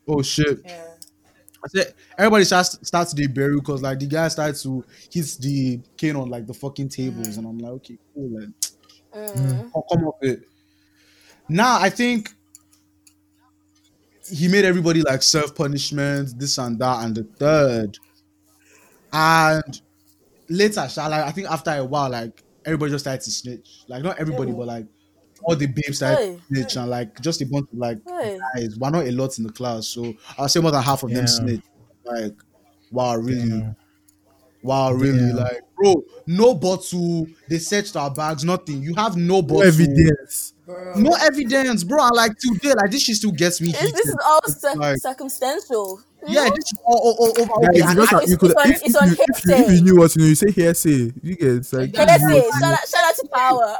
Oh 0.09 0.23
shit. 0.23 0.61
Yeah. 0.65 0.90
I 1.63 1.69
said 1.69 1.95
everybody 2.19 2.45
starts 2.45 2.79
starts 2.83 3.13
to 3.13 3.29
bury 3.29 3.57
because 3.57 3.83
like 3.83 3.99
the 3.99 4.07
guy 4.07 4.29
started 4.29 4.57
to 4.63 4.85
hit 5.13 5.37
the 5.41 5.81
cane 5.97 6.17
on 6.17 6.29
like 6.31 6.47
the 6.47 6.55
fucking 6.55 6.89
tables, 6.89 7.37
and 7.37 7.47
I'm 7.47 7.59
like, 7.59 7.73
okay, 7.73 7.99
cool, 8.15 8.41
like, 8.41 8.49
Mm. 9.15 9.73
come 9.73 9.83
come 9.91 10.09
up 10.09 10.15
with. 10.23 10.31
it. 10.39 10.49
Now 11.49 11.81
I 11.81 11.91
think 11.91 12.31
he 14.31 14.47
made 14.47 14.65
everybody 14.65 15.03
like 15.03 15.23
self 15.23 15.55
punishment, 15.55 16.39
this 16.39 16.59
and 16.59 16.79
that, 16.79 17.05
and 17.05 17.17
the 17.17 17.25
third. 17.25 17.99
And 19.13 19.81
later, 20.49 20.83
like, 20.97 20.97
I 20.97 21.31
think 21.33 21.51
after 21.51 21.73
a 21.73 21.85
while, 21.85 22.11
like 22.11 22.43
everybody 22.65 22.93
just 22.93 23.05
started 23.05 23.23
to 23.23 23.31
snitch. 23.31 23.85
Like 23.89 24.03
not 24.05 24.19
everybody, 24.19 24.53
but 24.53 24.67
like 24.67 24.87
all 25.43 25.57
the 25.57 25.67
babes 25.67 25.97
started 25.99 26.19
Hey. 26.19 26.35
to 26.37 26.43
snitch, 26.49 26.77
and 26.77 26.91
like 26.91 27.21
just 27.21 27.41
a 27.43 27.47
bunch 27.47 27.69
of 27.73 27.79
like 27.79 27.99
Hey. 28.07 28.39
guys. 28.55 28.77
We're 28.79 28.91
not 28.91 29.07
a 29.07 29.11
lot 29.11 29.39
in 29.39 29.45
the 29.45 29.53
class, 29.53 29.87
so 29.89 30.13
I'll 30.39 30.49
say 30.49 30.61
more 30.61 30.71
than 30.71 30.83
half 30.83 31.03
of 31.03 31.11
them 31.11 31.21
Yeah. 31.21 31.27
snitch. 31.27 31.63
Like, 32.05 32.35
wow, 32.91 33.17
really, 33.17 33.49
Damn. 33.49 33.77
wow, 34.63 34.93
really, 34.93 35.19
Damn. 35.19 35.37
like, 35.37 35.61
bro, 35.77 36.03
no 36.27 36.55
bottle. 36.55 37.27
They 37.49 37.59
searched 37.59 37.97
our 37.97 38.11
bags, 38.11 38.45
nothing. 38.45 38.83
You 38.83 38.95
have 38.97 39.17
no 39.17 39.43
bottle, 39.43 39.61
No 39.63 39.69
evidence. 39.69 40.55
Bro. 40.67 40.95
no 40.97 41.13
evidence, 41.21 41.85
bro. 41.85 42.03
I 42.03 42.09
like 42.11 42.33
today, 42.39 42.73
like 42.75 42.91
this 42.91 43.03
shit 43.03 43.17
still 43.17 43.33
gets 43.33 43.61
me. 43.61 43.73
This, 43.73 43.93
this 43.93 44.07
is 44.09 44.17
all 44.25 44.41
cir- 44.49 44.75
Like- 44.77 44.99
circumstantial. 44.99 46.01
Yeah, 46.27 46.51
this 46.55 46.73
is 46.73 46.79
all, 46.85 46.99
all, 46.99 47.15
all 47.19 47.41
over. 47.41 47.67
Guys, 47.67 47.83
okay, 47.83 47.89
you 47.89 47.95
just 47.95 48.13
you 48.13 48.19
it's- 48.19 48.37
could 48.37 48.51
it's 48.51 48.61
on- 48.61 48.71
if, 48.71 48.83
it's 48.83 48.95
if 48.95 49.03
on 49.03 49.09
you, 49.09 49.17
if, 49.19 49.45
you, 49.47 49.55
if 49.55 49.71
you 49.71 49.81
knew 49.85 49.99
what 49.99 50.15
you 50.17 50.23
know, 50.23 50.29
you 50.29 50.35
say 50.35 50.51
hearsay. 50.51 51.13
You 51.23 51.37
get 51.37 51.49
it's 51.49 51.73
like 51.73 51.95
Yeah, 51.95 52.05
Let's 52.05 52.23
you 52.23 52.29
know 52.29 52.35
what 52.37 52.45
you 52.45 52.61
shout 52.61 52.73
out, 52.73 52.89
shout 52.89 53.05
out 53.05 53.15
to 53.17 53.29
Power. 53.33 53.77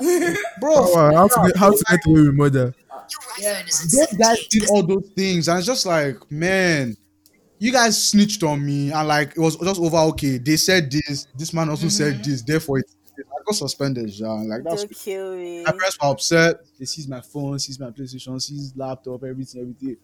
bro, 0.61 1.11
know. 1.11 1.17
how 1.17 1.29
to 1.29 1.49
get, 1.49 1.57
how 1.57 1.71
to 1.71 1.85
get 1.89 2.07
away 2.07 2.23
with 2.23 2.35
murder. 2.35 2.75
Yeah. 3.39 3.63
those 3.63 4.13
guys 4.19 4.47
did 4.47 4.69
all 4.71 4.83
those 4.83 5.11
things, 5.17 5.49
and 5.49 5.59
it's 5.59 5.67
just 5.67 5.85
like, 5.85 6.31
man, 6.31 6.97
you 7.59 7.73
guys 7.73 8.03
snitched 8.03 8.43
on 8.43 8.65
me, 8.65 8.93
and 8.93 9.09
like 9.09 9.31
it 9.31 9.39
was 9.39 9.57
just 9.57 9.81
over. 9.81 9.97
Okay, 9.97 10.39
they 10.39 10.57
said 10.57 10.91
this, 10.91 11.27
this 11.37 11.53
man 11.53 11.69
also 11.69 11.89
said 11.89 12.15
mm-hmm. 12.15 12.31
this, 12.31 12.43
therefore 12.43 12.79
it, 12.79 12.87
I 13.29 13.43
got 13.45 13.55
suspended. 13.55 14.11
Yeah, 14.11 14.29
like 14.29 14.63
that's 14.65 14.85
Don't 14.85 14.95
kill 14.95 15.37
me. 15.37 15.65
my 15.65 15.73
parents 15.73 15.99
were 16.01 16.09
upset. 16.09 16.57
They 16.79 16.85
seized 16.85 17.09
my 17.09 17.21
phone, 17.21 17.59
seized 17.59 17.81
my 17.81 17.91
PlayStation, 17.91 18.41
seized 18.41 18.77
laptop, 18.77 19.23
everything, 19.25 19.63
everything. 19.63 19.97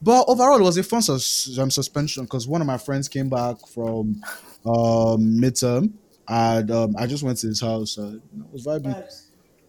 But 0.00 0.24
overall, 0.28 0.58
it 0.58 0.62
was 0.62 0.76
a 0.76 0.82
fun 0.82 1.02
sus- 1.02 1.56
um, 1.58 1.70
suspension 1.70 2.24
because 2.24 2.46
one 2.48 2.60
of 2.60 2.66
my 2.66 2.78
friends 2.78 3.08
came 3.08 3.28
back 3.28 3.56
from 3.66 4.20
um, 4.66 5.18
midterm, 5.40 5.92
and 6.28 6.70
um, 6.70 6.94
I 6.98 7.06
just 7.06 7.22
went 7.22 7.38
to 7.38 7.46
his 7.48 7.60
house. 7.60 7.98
Uh, 7.98 8.16
it 8.16 8.52
was 8.52 8.66
vibing, 8.66 8.94
Vibes. 8.94 9.23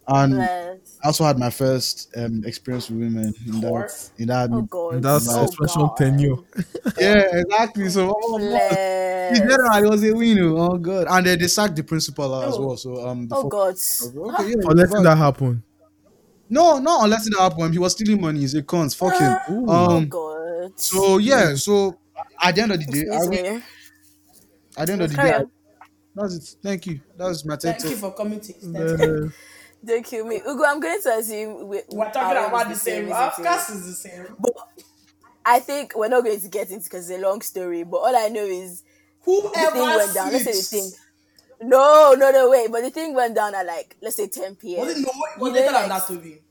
And 0.08 0.34
Bless. 0.34 1.00
I 1.04 1.08
also 1.08 1.24
had 1.24 1.38
my 1.40 1.50
first 1.50 2.12
um, 2.18 2.44
experience 2.46 2.90
with 2.90 3.00
women 3.00 3.34
in 3.48 3.62
that. 3.62 3.68
Course. 3.70 4.12
In 4.18 4.28
that, 4.28 4.50
Oh 4.52 4.62
God. 4.64 5.02
That's 5.02 5.28
oh, 5.30 5.44
expression 5.46 5.82
God. 5.82 5.98
tenure. 5.98 6.36
yeah, 7.00 7.40
exactly. 7.40 7.90
So, 7.90 8.14
oh, 8.16 8.38
God. 8.38 8.48
Bless. 8.48 9.40
It 9.40 9.90
was 9.90 10.04
a 10.04 10.14
win. 10.14 10.40
Oh 10.40 10.78
god! 10.78 11.08
And 11.10 11.26
then 11.26 11.40
they 11.40 11.48
sacked 11.48 11.76
the 11.76 11.84
principal 11.84 12.36
as 12.44 12.56
Oh. 12.56 12.68
well. 12.68 12.78
So 12.78 13.08
um, 13.08 13.28
the 13.28 13.36
Oh 13.36 13.42
fo- 13.44 13.50
God. 13.50 13.76
Okay, 13.76 14.50
yeah, 14.50 14.56
For 14.62 14.74
letting 14.76 15.04
that 15.04 15.18
happen. 15.18 15.64
no, 16.50 16.78
not 16.80 17.04
unless 17.06 17.26
it 17.28 17.34
happened. 17.38 17.74
He 17.74 17.80
was 17.80 17.94
stealing 17.94 18.22
money. 18.22 18.40
He's 18.42 18.54
a 18.54 18.62
cunt. 18.62 18.96
Fuck 18.96 19.18
him. 19.20 19.32
Ooh. 19.56 19.66
Oh 19.68 19.98
Um. 19.98 20.08
God. 20.08 20.80
So 20.80 21.18
yeah. 21.18 21.56
So 21.56 21.98
at 22.42 22.56
the 22.56 22.62
end 22.62 22.72
of 22.74 22.80
the 22.80 22.86
day, 22.86 23.06
I, 23.12 23.18
Excuse 23.18 23.30
me. 23.42 23.64
at 24.78 24.86
the 24.88 24.94
end 24.94 25.02
of 25.02 25.10
the 25.12 25.18
day, 25.18 25.34
on. 25.34 25.52
that's 26.16 26.36
it. 26.36 26.56
Thank 26.62 26.86
you. 26.88 27.02
That's 27.18 27.44
my 27.46 27.56
take. 27.56 27.80
Thank 27.80 27.92
you 27.92 27.98
for 27.98 28.14
coming 28.14 28.40
to 28.40 28.52
extend. 28.52 29.34
Don't 29.86 30.04
kill 30.06 30.26
me. 30.26 30.38
Ugo, 30.48 30.64
I'm 30.66 30.80
going 30.80 31.00
to 31.02 31.10
assume 31.18 31.68
we, 31.68 31.82
We're 31.92 32.12
talking 32.12 32.38
about 32.48 32.72
is 32.72 32.84
the 32.84 32.92
same. 32.92 33.12
Of 33.12 33.34
it? 33.40 33.44
course, 33.44 33.70
it's 33.70 33.86
the 33.86 33.94
same. 33.94 34.26
I 35.46 35.60
think 35.60 35.94
we're 35.96 36.08
not 36.08 36.24
going 36.24 36.40
to 36.40 36.48
get 36.48 36.72
into 36.72 36.86
because 36.86 37.10
it's 37.10 37.20
a 37.20 37.22
long 37.22 37.42
story, 37.42 37.84
but 37.84 37.98
all 37.98 38.16
I 38.16 38.30
know 38.30 38.44
is 38.46 38.84
Whoever 39.26 39.82
went 39.82 40.14
down. 40.14 40.32
Let's 40.32 40.44
say 40.46 40.52
the 40.54 40.62
thing. 40.82 40.92
No, 41.62 42.16
no, 42.18 42.32
no, 42.32 42.50
wait. 42.50 42.72
But 42.72 42.84
the 42.84 42.90
thing 42.92 43.14
went 43.14 43.36
down 43.36 43.56
at 43.56 43.66
like, 43.66 43.96
let's 44.02 44.16
say 44.18 44.28
10 44.28 44.56
p.m. 44.56 44.82
Was 44.86 44.98
it 44.98 45.02
no? 45.02 45.12
Was 45.40 45.50
You 45.54 45.60
know, 45.60 45.66
than 45.66 45.74
like- 45.74 45.88
that, 45.90 46.08
Toby. 46.08 46.42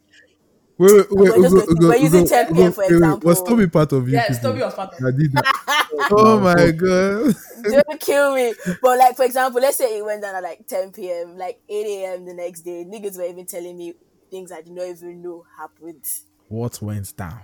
Wait, 0.78 0.92
wait, 0.92 1.06
wait, 1.10 1.10
We're 1.10 1.26
just 1.26 1.38
Ugo, 1.38 1.48
going 1.50 1.66
to- 1.66 1.72
Ugo, 1.72 1.88
we're 1.88 1.96
using 1.96 2.20
Ugo, 2.20 2.28
10 2.28 2.46
Ugo, 2.46 2.54
PM 2.54 2.72
for 2.72 2.80
wait, 2.80 2.90
wait, 2.90 2.96
example. 2.96 3.28
Was 3.28 3.42
Toby 3.42 3.66
part 3.68 3.92
of 3.92 4.08
you? 4.08 4.14
Yes, 4.14 4.36
people? 4.38 4.50
Toby 4.52 4.62
was 4.64 4.74
part 4.74 4.92
of 4.94 5.06
I 5.06 5.10
did 5.10 5.32
that. 5.32 5.88
Oh, 6.10 6.14
oh 6.18 6.40
my 6.40 6.70
god. 6.72 7.34
Don't 7.86 8.00
kill 8.00 8.34
me. 8.34 8.52
But 8.82 8.98
like, 8.98 9.16
for 9.16 9.24
example, 9.24 9.60
let's 9.60 9.76
say 9.78 9.96
it 9.96 10.04
went 10.04 10.22
down 10.22 10.34
at 10.34 10.42
like 10.42 10.66
10 10.66 10.90
p.m., 10.92 11.38
like 11.38 11.60
8 11.68 11.86
a.m. 11.86 12.24
the 12.26 12.34
next 12.34 12.62
day. 12.62 12.84
Niggas 12.84 13.16
were 13.16 13.24
even 13.24 13.46
telling 13.46 13.78
me 13.78 13.94
things 14.30 14.50
I 14.50 14.60
did 14.62 14.72
not 14.72 14.86
even 14.88 15.22
know 15.22 15.44
happened. 15.56 16.04
What 16.48 16.82
went 16.82 17.16
down? 17.16 17.40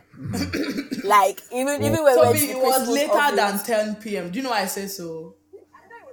Like, 1.05 1.41
even 1.53 1.83
even 1.83 1.93
when 1.93 1.93
we 1.93 2.03
went 2.03 2.17
Toby, 2.23 2.39
it 2.51 2.59
was 2.59 2.89
later 2.89 3.13
office- 3.13 3.63
than 3.63 3.95
10 3.95 3.97
p.m. 4.03 4.31
Do 4.31 4.39
you 4.39 4.43
know 4.43 4.51
why 4.51 4.63
I 4.63 4.67
say 4.67 4.89
so? 4.89 5.37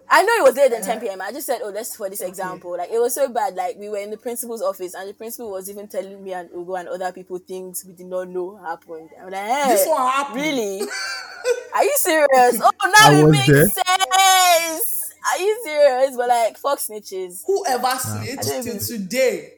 I 0.09 0.23
know 0.23 0.33
it 0.39 0.43
was 0.43 0.55
later 0.55 0.75
than 0.75 0.83
10 0.83 0.99
p.m. 1.01 1.21
I 1.21 1.31
just 1.31 1.45
said, 1.47 1.59
oh, 1.63 1.69
let's 1.69 1.95
for 1.95 2.09
this 2.09 2.21
example. 2.21 2.77
Like, 2.77 2.89
it 2.91 2.99
was 2.99 3.13
so 3.13 3.27
bad. 3.29 3.55
Like, 3.55 3.77
we 3.77 3.89
were 3.89 3.97
in 3.97 4.09
the 4.09 4.17
principal's 4.17 4.61
office, 4.61 4.93
and 4.93 5.09
the 5.09 5.13
principal 5.13 5.51
was 5.51 5.69
even 5.69 5.87
telling 5.87 6.23
me 6.23 6.33
and 6.33 6.49
Ugo 6.55 6.75
and 6.75 6.87
other 6.87 7.11
people 7.11 7.39
things 7.39 7.83
we 7.85 7.93
did 7.93 8.05
not 8.07 8.29
know 8.29 8.55
happened. 8.57 9.09
I'm 9.21 9.29
like, 9.29 9.41
hey, 9.41 9.63
This 9.67 9.87
one 9.87 9.97
happened. 10.11 10.41
Really? 10.41 10.81
Are 11.75 11.83
you 11.83 11.93
serious? 11.97 12.61
Oh, 12.61 12.71
now 12.83 13.09
I 13.09 13.21
it 13.21 13.27
makes 13.27 13.47
there. 13.47 13.67
sense. 13.67 15.13
Are 15.29 15.39
you 15.39 15.61
serious? 15.63 16.15
But 16.15 16.29
like, 16.29 16.57
fuck 16.57 16.79
snitches. 16.79 17.43
Whoever 17.45 17.87
snitched 17.99 18.39
I 18.47 18.51
don't 18.51 18.63
till 18.63 18.79
today, 18.79 19.53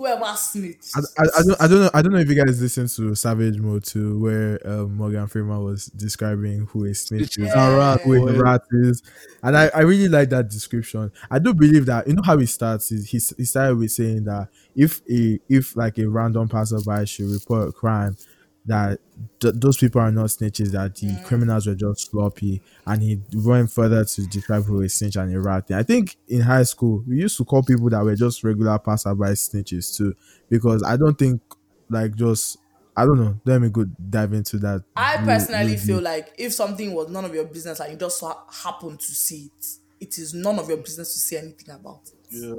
whoever 0.00 0.34
snitched. 0.34 0.92
I, 0.96 1.00
I, 1.22 1.24
I 1.38 1.42
don't 1.42 1.60
I 1.60 1.66
don't 1.68 1.80
know 1.80 1.90
I 1.92 2.02
don't 2.02 2.12
know 2.14 2.18
if 2.20 2.28
you 2.28 2.34
guys 2.34 2.60
listened 2.60 2.88
to 2.90 3.14
Savage 3.14 3.58
Mode 3.58 3.84
II, 3.94 4.14
where 4.14 4.58
um, 4.66 4.96
Morgan 4.96 5.26
Freeman 5.26 5.62
was 5.62 5.86
describing 5.86 6.66
who 6.66 6.86
a 6.86 6.94
snitch 6.94 7.36
is, 7.38 7.48
Yeah. 7.54 7.76
rat, 7.76 8.00
who 8.00 8.26
a 8.26 8.32
rat 8.42 8.62
is, 8.70 9.02
and 9.42 9.56
I, 9.56 9.70
I 9.74 9.80
really 9.80 10.08
like 10.08 10.30
that 10.30 10.48
description. 10.48 11.12
I 11.30 11.38
do 11.38 11.52
believe 11.52 11.84
that 11.86 12.08
you 12.08 12.14
know 12.14 12.22
how 12.24 12.38
he 12.38 12.46
starts. 12.46 12.90
Is 12.90 13.10
he, 13.10 13.18
he 13.36 13.44
started 13.44 13.76
with 13.76 13.92
saying 13.92 14.24
that 14.24 14.48
if 14.74 15.02
a 15.10 15.38
if 15.50 15.76
like 15.76 15.98
a 15.98 16.08
random 16.08 16.48
passerby 16.48 17.04
should 17.04 17.26
report 17.30 17.68
a 17.68 17.72
crime, 17.72 18.16
that 18.66 19.00
th- 19.40 19.54
those 19.56 19.76
people 19.76 20.00
are 20.00 20.12
not 20.12 20.26
snitches, 20.26 20.72
that 20.72 20.94
the 20.96 21.08
mm. 21.08 21.24
criminals 21.24 21.66
were 21.66 21.74
just 21.74 22.10
sloppy, 22.10 22.62
and 22.86 23.02
he 23.02 23.20
went 23.34 23.70
further 23.70 24.04
to 24.04 24.26
describe 24.26 24.64
who 24.64 24.82
a 24.82 24.88
snitch 24.88 25.16
and 25.16 25.34
a 25.34 25.40
rat. 25.40 25.70
I 25.70 25.82
think 25.82 26.16
in 26.28 26.42
high 26.42 26.64
school 26.64 27.02
we 27.06 27.16
used 27.16 27.36
to 27.38 27.44
call 27.44 27.62
people 27.62 27.90
that 27.90 28.04
were 28.04 28.16
just 28.16 28.44
regular 28.44 28.78
passerby 28.78 29.24
snitches 29.32 29.96
too, 29.96 30.14
because 30.48 30.82
I 30.82 30.96
don't 30.96 31.18
think 31.18 31.40
like 31.88 32.14
just 32.14 32.58
I 32.96 33.04
don't 33.04 33.18
know. 33.18 33.40
Let 33.44 33.62
me 33.62 33.70
go 33.70 33.84
dive 33.84 34.32
into 34.32 34.58
that. 34.58 34.84
I 34.96 35.16
personally 35.18 35.72
real 35.72 35.78
feel 35.78 35.96
deep. 35.96 36.04
like 36.04 36.34
if 36.36 36.52
something 36.52 36.92
was 36.92 37.08
none 37.08 37.24
of 37.24 37.34
your 37.34 37.44
business 37.44 37.80
and 37.80 37.92
you 37.92 37.98
just 37.98 38.20
ha- 38.20 38.44
happen 38.50 38.96
to 38.96 39.04
see 39.04 39.50
it, 39.56 39.66
it 40.00 40.18
is 40.18 40.34
none 40.34 40.58
of 40.58 40.68
your 40.68 40.78
business 40.78 41.12
to 41.14 41.18
say 41.18 41.38
anything 41.38 41.74
about 41.74 42.02
it. 42.06 42.14
Yeah. 42.30 42.54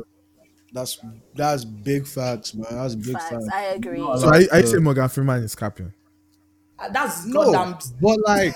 That's 0.73 0.99
that's 1.35 1.65
big 1.65 2.07
facts, 2.07 2.53
man. 2.53 2.65
That's 2.71 2.95
big 2.95 3.13
Facts. 3.13 3.29
facts. 3.29 3.47
I 3.53 3.61
agree. 3.75 3.97
so 3.99 4.29
I, 4.33 4.47
I 4.53 4.61
say 4.61 4.77
Morgan 4.77 5.09
Freeman 5.09 5.43
is 5.43 5.53
capping. 5.55 5.91
Uh, 6.79 6.89
that's 6.89 7.25
No, 7.25 7.51
goddamn. 7.51 7.77
but 8.01 8.17
like 8.25 8.55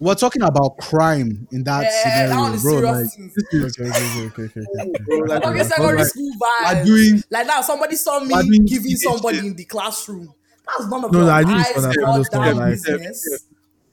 we're 0.00 0.16
talking 0.16 0.42
about 0.42 0.76
crime 0.78 1.46
in 1.52 1.62
that 1.62 1.82
Yeah, 1.84 2.26
scenario, 2.28 2.52
is 2.54 2.62
bro. 2.62 2.74
Like, 2.80 3.10
things. 3.12 3.34
Okay, 3.54 3.64
okay, 3.82 3.90
okay, 3.90 4.26
okay, 4.26 4.42
okay. 4.42 4.92
bro, 5.06 5.18
like, 5.20 5.44
Okay, 5.44 5.62
secondary 5.62 5.98
like- 5.98 6.06
school 6.08 6.30
we're 6.40 6.66
vibes. 6.74 6.84
doing 6.86 7.22
like 7.30 7.46
now, 7.46 7.60
somebody 7.60 7.94
saw 7.94 8.18
me 8.18 8.34
doing 8.42 8.64
giving 8.64 8.82
teenage 8.84 8.98
somebody 8.98 9.38
in 9.38 9.54
the 9.54 9.64
classroom. 9.64 10.34
That's 10.66 10.90
none 10.90 11.04
of 11.04 11.12
No, 11.12 11.18
your 11.18 11.26
no, 11.28 11.32
I 11.32 11.42
didn't 11.44 11.54
eyes 11.58 11.66
understand. 11.76 11.86
I 11.86 11.94
goddamn 12.22 12.58
understand, 12.58 13.02
like- 13.04 13.40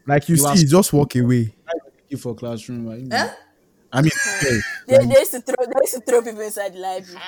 Like 0.07 0.29
you 0.29 0.35
You 0.35 0.41
see, 0.41 0.47
ask- 0.49 0.67
just 0.67 0.93
walk 0.93 1.15
away. 1.15 1.53
you 2.09 2.17
for 2.17 2.33
classroom. 2.33 2.87
Right? 2.87 3.03
Eh? 3.11 3.29
I 3.91 4.01
mean, 4.01 4.11
okay. 4.37 4.59
They, 4.87 4.97
they 5.05 5.19
used 5.19 5.31
to 5.31 5.41
throw 5.41 5.55
they 5.65 5.79
used 5.81 5.95
to 5.95 6.01
throw 6.01 6.21
people 6.21 6.41
inside 6.41 6.73
the 6.73 6.79
library. 6.79 7.19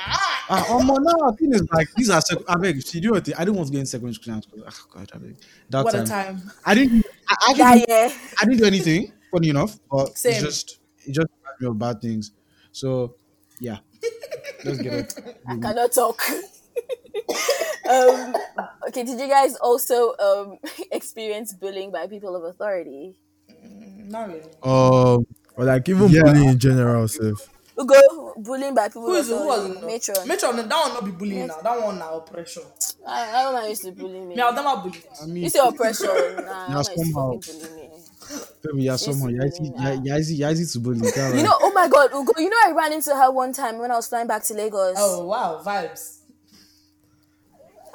Uh, 0.49 0.63
um, 0.69 0.87
now 0.87 1.31
thing 1.31 1.53
is 1.53 1.63
like 1.73 1.87
these 1.95 2.09
are. 2.09 2.21
Sec- 2.21 2.37
I 2.47 2.55
beg. 2.57 2.81
See, 2.81 2.99
do 2.99 3.05
you 3.05 3.11
know 3.11 3.15
what? 3.15 3.27
I 3.39 3.45
didn't 3.45 3.55
want 3.55 3.67
to 3.67 3.71
get 3.71 3.79
in 3.79 3.85
secondary 3.85 4.13
school. 4.13 4.35
because- 4.55 4.81
Oh 4.81 4.85
God, 4.93 5.09
I 5.13 5.17
beg. 5.17 5.37
That 5.69 5.83
What 5.83 5.91
time, 5.93 6.03
a 6.03 6.05
time. 6.05 6.51
I 6.65 6.75
didn't. 6.75 7.05
I, 7.27 7.35
I 7.47 7.53
Yeah, 7.55 7.65
actually, 7.69 7.85
yeah. 7.87 8.13
I 8.41 8.45
didn't 8.45 8.59
do 8.59 8.65
anything. 8.65 9.11
Funny 9.31 9.49
enough, 9.49 9.79
but 9.89 10.17
Same. 10.17 10.33
it's 10.33 10.41
just 10.43 10.79
it 11.05 11.13
just 11.13 11.27
reminded 11.39 11.61
me 11.61 11.67
of 11.67 11.79
bad 11.79 12.01
things. 12.01 12.31
So 12.71 13.15
yeah, 13.59 13.77
let's 14.63 14.79
get 14.81 14.93
it. 14.93 15.35
I 15.47 15.57
cannot 15.57 15.91
talk. 15.93 16.21
um, 17.89 18.35
okay, 18.89 19.03
did 19.03 19.19
you 19.19 19.27
guys 19.27 19.55
also 19.55 20.15
um, 20.17 20.57
experience 20.91 21.53
bullying 21.53 21.91
by 21.91 22.07
people 22.07 22.35
of 22.35 22.43
authority? 22.43 23.15
Not 24.07 24.27
really. 24.29 24.41
Um, 24.63 25.25
Or 25.57 25.65
like 25.65 25.87
even 25.89 26.07
Yeah. 26.09 26.21
bullying 26.23 26.49
in 26.49 26.59
general, 26.59 27.07
self. 27.07 27.49
Who 27.75 27.85
go 27.85 28.33
bullying 28.37 28.75
by 28.75 28.87
people 28.87 29.07
Who 29.07 29.13
of 29.13 29.19
is 29.19 29.27
who 29.27 29.45
was 29.47 29.59
authority? 29.65 29.79
in 29.81 29.85
Matron. 29.87 30.27
Matron, 30.27 30.55
that 30.57 30.69
one 30.69 30.93
not 30.93 31.05
be 31.05 31.11
bullying 31.11 31.47
now. 31.47 31.61
That 31.61 31.81
one 31.81 31.99
now 31.99 32.17
oppression. 32.17 32.63
I, 33.07 33.31
I 33.31 33.49
woman 33.49 33.69
used 33.69 33.83
to 33.83 33.91
bully 33.91 34.19
me. 34.19 34.35
Me, 34.35 34.41
I 34.41 34.51
don't 34.53 34.83
bullied. 34.83 35.03
I 35.21 35.25
mean, 35.25 35.43
You 35.43 35.49
say 35.49 35.59
oppression. 35.59 36.07
Nah, 36.45 36.67
Yeah, 36.67 36.73
nah, 36.75 36.83
somehow. 36.83 37.33
fucking 37.33 37.75
me. 37.75 37.89
Baby, 38.63 38.83
yeah, 38.83 38.95
somehow, 38.95 39.27
yeah, 39.27 39.41
Yes, 39.43 39.59
easy, 39.59 39.73
yeah. 39.77 39.99
yeah, 40.03 40.17
easy, 40.17 40.35
yeah, 40.35 40.51
easy 40.51 40.65
to 40.77 40.79
bully. 40.79 41.07
Is 41.07 41.15
You 41.15 41.43
know, 41.43 41.57
oh 41.61 41.71
my 41.73 41.87
god, 41.87 42.13
Ugo, 42.13 42.31
you 42.37 42.49
know 42.49 42.57
I 42.67 42.71
ran 42.71 42.93
into 42.93 43.15
her 43.15 43.31
one 43.31 43.53
time 43.53 43.79
when 43.79 43.91
I 43.91 43.95
was 43.95 44.07
flying 44.07 44.27
back 44.27 44.43
to 44.43 44.53
Lagos. 44.53 44.95
Oh 44.97 45.25
wow, 45.25 45.61
vibes. 45.65 46.20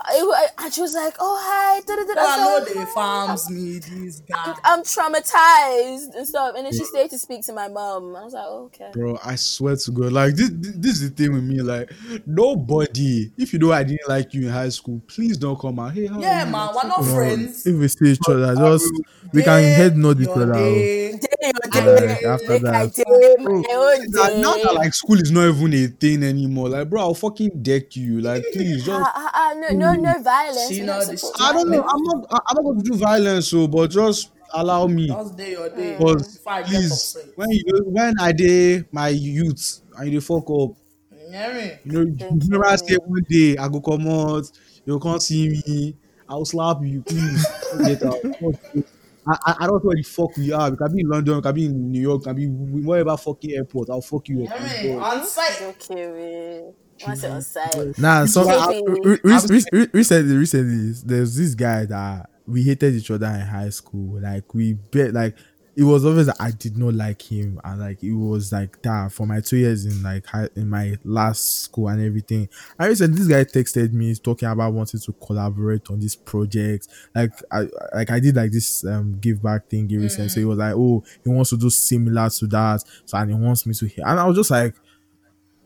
I, 0.09 0.49
I, 0.59 0.65
and 0.65 0.73
she 0.73 0.81
was 0.83 0.95
like, 0.95 1.15
oh 1.19 1.39
hi, 1.43 1.81
da, 1.81 1.97
da, 1.97 2.05
da, 2.05 2.15
da. 2.15 2.21
I 2.21 2.37
know 2.37 2.57
I 2.57 2.75
they 2.75 2.85
farms 2.93 3.51
me, 3.51 3.79
these 3.79 4.21
guys. 4.21 4.57
I'm 4.65 4.83
traumatized 4.83 6.15
and 6.15 6.27
stuff. 6.27 6.55
And 6.57 6.67
then 6.67 6.73
she 6.73 6.85
stayed 6.85 7.11
to 7.11 7.19
speak 7.19 7.45
to 7.47 7.53
my 7.53 7.67
mom. 7.67 8.15
I 8.15 8.25
was 8.25 8.35
like, 8.35 8.45
oh, 8.47 8.65
okay. 8.67 8.91
Bro, 8.93 9.19
I 9.25 9.35
swear 9.35 9.75
to 9.77 9.91
God, 9.91 10.13
like 10.13 10.35
this, 10.37 10.51
this, 10.53 10.73
this 10.77 11.01
is 11.01 11.11
the 11.11 11.17
thing 11.17 11.33
with 11.33 11.43
me. 11.43 11.61
Like, 11.61 11.91
nobody, 12.25 13.33
if 13.37 13.53
you 13.53 13.59
know 13.59 13.73
I 13.73 13.83
didn't 13.83 14.09
like 14.09 14.33
you 14.33 14.47
in 14.47 14.53
high 14.53 14.69
school, 14.69 15.03
please 15.09 15.37
don't 15.37 15.59
come 15.59 15.81
out. 15.81 15.93
Hey, 15.93 16.07
how 16.07 16.21
Yeah, 16.21 16.45
man, 16.45 16.69
we're 16.75 16.89
not 16.89 17.05
friends. 17.05 17.67
If 17.67 17.77
we 17.77 17.89
see 17.89 18.13
each 18.13 18.21
other, 18.29 18.55
just 18.55 18.85
we 19.33 19.43
can 19.43 19.63
head 19.63 19.97
nod 19.97 20.21
each 20.21 20.27
your 20.27 20.43
other. 20.43 20.53
day. 20.53 21.21
Day 21.41 21.51
or 21.51 21.71
Yeah, 21.75 22.17
day, 22.21 22.27
after 22.29 22.59
that. 22.59 22.75
I 22.75 22.87
day, 22.87 23.37
my 23.39 23.63
own 23.75 24.07
Now, 24.11 24.29
now 24.41 24.55
that 24.63 24.75
like 24.75 24.95
school 24.95 25.21
is 25.21 25.31
not 25.31 25.49
even 25.49 25.75
a 25.75 25.87
thing 25.89 26.23
anymore, 26.23 26.69
like 26.69 26.89
bro, 26.89 27.01
I'll 27.03 27.15
fucking 27.15 27.63
deck 27.63 27.97
you. 27.97 28.21
Like, 28.21 28.45
please, 28.53 28.85
just 28.85 28.91
Ah, 28.91 29.13
ah, 29.15 29.31
ah, 29.35 29.55
no, 29.61 29.69
no, 29.73 29.95
no 29.95 30.23
violence. 30.23 30.69
She 30.69 30.81
We're 30.81 30.87
know 30.87 30.99
not 30.99 31.09
this- 31.09 31.33
I 31.41 31.53
don't 31.53 31.71
know. 31.71 31.83
I'm 31.83 32.03
not. 32.05 32.27
I- 32.31 32.41
I'm 32.49 32.55
not 32.57 32.63
going 32.65 32.79
to 32.83 32.91
do 32.91 32.97
violence, 32.97 33.49
so 33.49 33.67
but 33.69 33.91
just 33.91 34.31
allow 34.55 34.87
me. 34.87 35.09
Just 35.09 35.37
day 35.37 35.51
your 35.53 35.69
day. 35.69 35.97
Because 35.99 36.39
Before 36.39 36.53
I 36.53 36.63
get 36.63 36.71
please, 36.71 37.19
when 37.35 37.51
you 37.51 37.65
when 37.87 38.15
I 38.21 38.33
did 38.33 38.87
my 38.93 39.09
youth 39.09 39.81
and 39.97 40.07
you 40.13 40.21
dey 40.21 40.25
fuck 40.25 40.49
up, 40.51 40.71
You 41.11 41.29
hear 41.31 41.81
you 41.85 41.93
know, 41.93 42.05
Thank 42.19 42.45
you 42.45 42.51
never 42.51 42.71
you. 42.73 42.79
say 42.79 42.97
one 43.05 43.25
day 43.29 43.57
I 43.57 43.69
go 43.69 43.81
come 43.81 44.09
out, 44.09 44.51
you 44.85 44.99
can't 45.01 45.23
see 45.23 45.49
me, 45.67 45.97
I'll 46.29 46.45
slap 46.45 46.79
you, 46.83 47.03
please. 47.03 47.47
Get 47.85 48.03
out. 48.05 48.21
I, 49.29 49.37
I, 49.47 49.57
I 49.61 49.67
don't 49.67 49.83
know 49.83 49.89
where 49.89 49.97
the 49.97 50.03
fuck 50.03 50.37
we 50.37 50.53
are. 50.53 50.71
We 50.71 50.77
can 50.77 50.93
be 50.95 51.01
in 51.01 51.09
London, 51.09 51.37
we 51.37 51.43
can 51.43 51.55
be 51.55 51.67
in 51.67 51.91
New 51.91 52.01
York, 52.01 52.21
we 52.21 52.25
can 52.25 52.37
be 52.37 52.47
wherever 52.87 53.17
fucking 53.17 53.53
airport. 53.53 53.91
I'll 53.91 54.01
fuck 54.01 54.29
you 54.29 54.45
up. 54.45 54.61
I 54.61 54.83
mean, 54.83 54.99
on 54.99 55.25
site. 55.25 55.63
Okay, 55.63 56.11
we 56.99 57.07
once 57.07 57.25
it 57.25 57.31
was. 57.31 57.99
Nah, 57.99 58.25
some 58.27 58.47
Maybe- 58.47 58.83
re- 58.87 59.01
re- 59.03 59.21
re- 59.25 59.61
re- 59.73 59.89
recently, 59.93 60.37
recently, 60.37 60.93
there's 61.05 61.37
this 61.37 61.55
guy 61.55 61.85
that 61.87 62.31
we 62.47 62.63
hated 62.63 62.95
each 62.95 63.11
other 63.11 63.27
in 63.27 63.41
high 63.41 63.69
school. 63.71 64.21
Like 64.23 64.55
we 64.55 64.75
bet, 64.75 65.13
like 65.13 65.37
it 65.77 65.85
was 65.85 66.07
always 66.07 66.31
I 66.41 66.53
did 66.53 66.79
not 66.79 66.95
like 66.95 67.21
him, 67.21 67.61
and 67.63 67.81
like 67.81 68.03
it 68.03 68.15
was 68.15 68.51
like 68.51 68.81
that 68.81 69.13
for 69.13 69.27
my 69.27 69.41
two 69.41 69.59
years 69.59 69.85
in 69.85 70.03
like 70.03 70.25
high, 70.25 70.49
in 70.57 70.71
my 70.71 70.97
last 71.05 71.65
school 71.65 71.89
and 71.89 72.03
everything. 72.03 72.49
I 72.79 72.87
recently 72.87 73.19
this 73.19 73.29
guy 73.29 73.45
texted 73.45 73.93
me 73.93 74.15
talking 74.15 74.49
about 74.49 74.73
wanting 74.73 75.01
to 75.01 75.13
collaborate 75.13 75.91
on 75.91 76.01
this 76.01 76.17
project. 76.17 76.89
Like 77.15 77.33
I 77.53 77.67
like 77.95 78.11
I 78.11 78.21
did 78.21 78.37
like 78.37 78.53
this 78.53 78.87
um 78.87 79.19
give 79.21 79.43
back 79.43 79.69
thing 79.69 79.87
recently. 79.89 80.31
So 80.31 80.41
he 80.41 80.47
was 80.47 80.59
like, 80.59 80.75
oh, 80.75 81.05
he 81.23 81.29
wants 81.29 81.51
to 81.51 81.59
do 81.59 81.69
similar 81.69 82.31
to 82.31 82.47
that. 82.47 82.83
So 83.05 83.19
and 83.19 83.31
he 83.31 83.37
wants 83.37 83.67
me 83.67 83.75
to 83.75 83.87
hear, 83.87 84.05
and 84.07 84.19
I 84.19 84.27
was 84.27 84.37
just 84.37 84.51
like. 84.51 84.75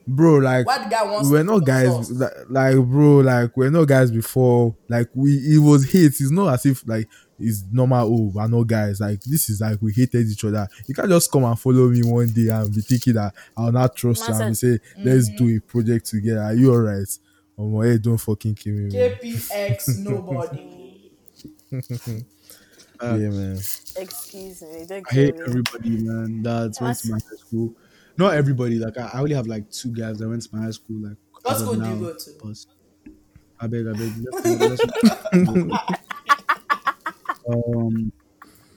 Bro, 0.09 0.39
like 0.39 0.66
guy 0.66 1.05
wants 1.05 1.31
we're 1.31 1.45
not 1.45 1.65
guys 1.65 2.11
like, 2.11 2.32
like 2.49 2.74
bro 2.74 3.19
like 3.19 3.57
we're 3.57 3.70
not 3.70 3.85
guys 3.85 4.11
before 4.11 4.74
like 4.89 5.09
we 5.15 5.35
it 5.35 5.59
was 5.59 5.89
hate 5.93 6.07
it's 6.07 6.32
not 6.32 6.53
as 6.53 6.66
if 6.66 6.89
like 6.89 7.07
it's 7.41 7.65
normal 7.73 8.07
oh 8.07 8.31
we're 8.35 8.47
not 8.47 8.67
guys 8.67 9.01
like 9.01 9.21
this 9.23 9.49
is 9.51 9.61
like 9.61 9.81
we 9.81 9.93
hated 9.93 10.27
each 10.29 10.45
other 10.45 10.69
you 10.87 10.95
can't 10.95 11.09
just 11.09 11.31
come 11.33 11.45
and 11.45 11.59
follow 11.59 11.89
me 11.89 12.03
one 12.03 12.29
day 12.31 12.49
and 12.49 12.75
be 12.75 12.81
thinking 12.81 13.15
that 13.15 13.33
i'll 13.57 13.73
not 13.73 13.95
trust 13.97 14.29
you 14.29 14.35
and 14.35 14.51
be 14.51 14.55
say 14.55 14.79
let's 14.99 15.29
Mm-hmm. 15.31 15.47
do 15.47 15.57
a 15.57 15.61
project 15.61 16.07
together 16.07 16.43
are 16.43 16.55
you 16.55 16.71
all 16.71 16.79
right 16.81 17.19
oh 17.59 17.69
my 17.69 17.87
hey, 17.87 17.99
don't 17.99 18.19
fucking 18.19 18.55
kill 18.55 18.75
me 18.75 18.83
man. 18.83 18.91
KPX 18.93 19.99
nobody. 20.01 21.12
yeah 23.03 23.31
man 23.31 23.57
Excuse 23.97 24.62
me. 24.62 24.85
Don't 24.87 25.07
I 25.11 25.15
hate 25.15 25.35
me. 25.37 25.43
everybody, 25.47 25.91
man. 25.91 26.43
That 26.43 26.77
went 26.81 26.99
to 26.99 27.11
my 27.11 27.15
high 27.19 27.37
school. 27.37 27.75
Not 28.17 28.35
everybody. 28.35 28.79
Like 28.79 28.97
I, 28.99 29.11
I 29.15 29.19
only 29.21 29.35
have 29.35 29.47
like 29.47 29.71
two 29.71 29.91
guys 29.93 30.19
that 30.19 30.29
went 30.29 30.43
to 30.43 30.49
my 30.55 30.65
high 30.65 30.71
school. 30.71 30.97
Like 31.09 31.17
What 31.43 31.55
as 31.55 31.62
of 31.62 31.69
school 31.69 31.81
do 31.81 31.89
you 31.89 31.95
now, 31.95 32.01
go 32.01 32.15
to? 32.17 32.31
but 32.43 32.57
I 33.59 33.67
beg, 33.67 33.87
I 33.87 33.93
beg. 33.93 34.12
let's 34.61 34.85
not- 34.85 35.33
let's 35.33 35.51
not- 35.51 36.01
um, 37.53 38.13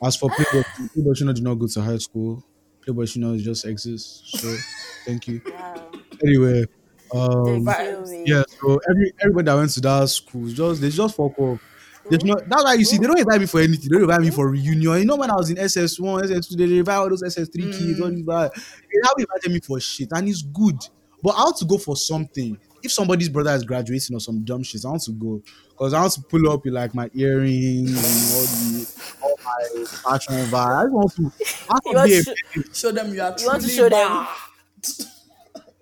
as 0.03 0.15
for 0.17 0.29
Playboy, 0.31 0.63
Playboy 0.93 1.11
Shino 1.13 1.33
did 1.35 1.43
not 1.43 1.55
go 1.55 1.67
to 1.67 1.81
high 1.81 1.97
school. 1.97 2.43
Playboy 2.83 3.03
Shino 3.05 3.37
just 3.39 3.65
exists. 3.65 4.23
So 4.41 4.57
thank 5.05 5.27
you. 5.27 5.41
Wow. 5.45 5.91
Anyway, 6.25 6.65
um, 7.13 7.77
yeah. 8.25 8.43
So 8.61 8.79
every 8.89 9.13
everybody 9.21 9.45
that 9.45 9.55
went 9.55 9.71
to 9.71 9.81
that 9.81 10.09
school 10.09 10.47
just 10.49 10.81
they 10.81 10.89
just 10.89 11.15
fuck 11.15 11.37
off. 11.39 11.61
There's 12.09 12.23
no, 12.25 12.35
that's 12.47 12.63
why 12.63 12.73
you 12.73 12.83
see 12.83 12.97
they 12.97 13.07
don't 13.07 13.17
invite 13.19 13.39
me 13.39 13.47
for 13.47 13.61
anything. 13.61 13.89
They 13.89 13.95
don't 13.95 14.03
invite 14.03 14.21
me 14.21 14.29
for 14.29 14.49
reunion. 14.49 14.99
You 14.99 15.05
know 15.05 15.15
when 15.15 15.31
I 15.31 15.35
was 15.35 15.49
in 15.49 15.57
SS 15.57 15.99
one, 15.99 16.23
SS 16.23 16.47
two, 16.47 16.55
they 16.57 16.77
invite 16.77 16.97
all 16.97 17.09
those 17.09 17.23
SS 17.23 17.47
three 17.49 17.71
kids. 17.71 18.01
All 18.01 18.09
these 18.09 18.23
bad. 18.23 18.51
They 18.55 18.99
now 19.03 19.11
invited 19.17 19.51
me 19.53 19.59
for 19.61 19.79
shit, 19.79 20.09
and 20.11 20.27
it's 20.27 20.41
good. 20.41 20.77
But 21.21 21.31
I 21.31 21.43
want 21.43 21.57
to 21.57 21.65
go 21.65 21.77
for 21.77 21.95
something. 21.95 22.59
If 22.83 22.91
somebody's 22.91 23.29
brother 23.29 23.51
is 23.51 23.63
graduating 23.63 24.15
or 24.15 24.19
some 24.19 24.43
dumb 24.43 24.63
shit, 24.63 24.85
I 24.85 24.89
want 24.89 25.03
to 25.03 25.11
go 25.13 25.41
because 25.69 25.93
I 25.93 26.01
want 26.01 26.13
to 26.13 26.21
pull 26.21 26.49
up 26.51 26.65
with 26.65 26.73
like 26.73 26.93
my 26.93 27.09
earrings 27.15 27.89
and 27.91 28.35
all 28.35 28.45
the 28.45 29.15
all 29.23 29.39
my 29.45 29.85
fashion 29.85 30.35
vibe. 30.51 30.85
I 30.85 30.85
want 30.89 31.13
to. 31.15 31.31
I 31.69 31.79
You 31.85 31.95
want 31.95 31.97
want 31.97 32.09
to 32.09 32.17
a 32.19 32.23
sh- 32.23 32.37
Show 32.73 32.91
them 32.91 33.13
you 33.13 33.21
are 33.21 33.35
You 33.39 33.45
want 33.47 33.61
to 33.63 33.67
truly 33.67 33.73
show 33.75 33.89
them? 33.89 34.27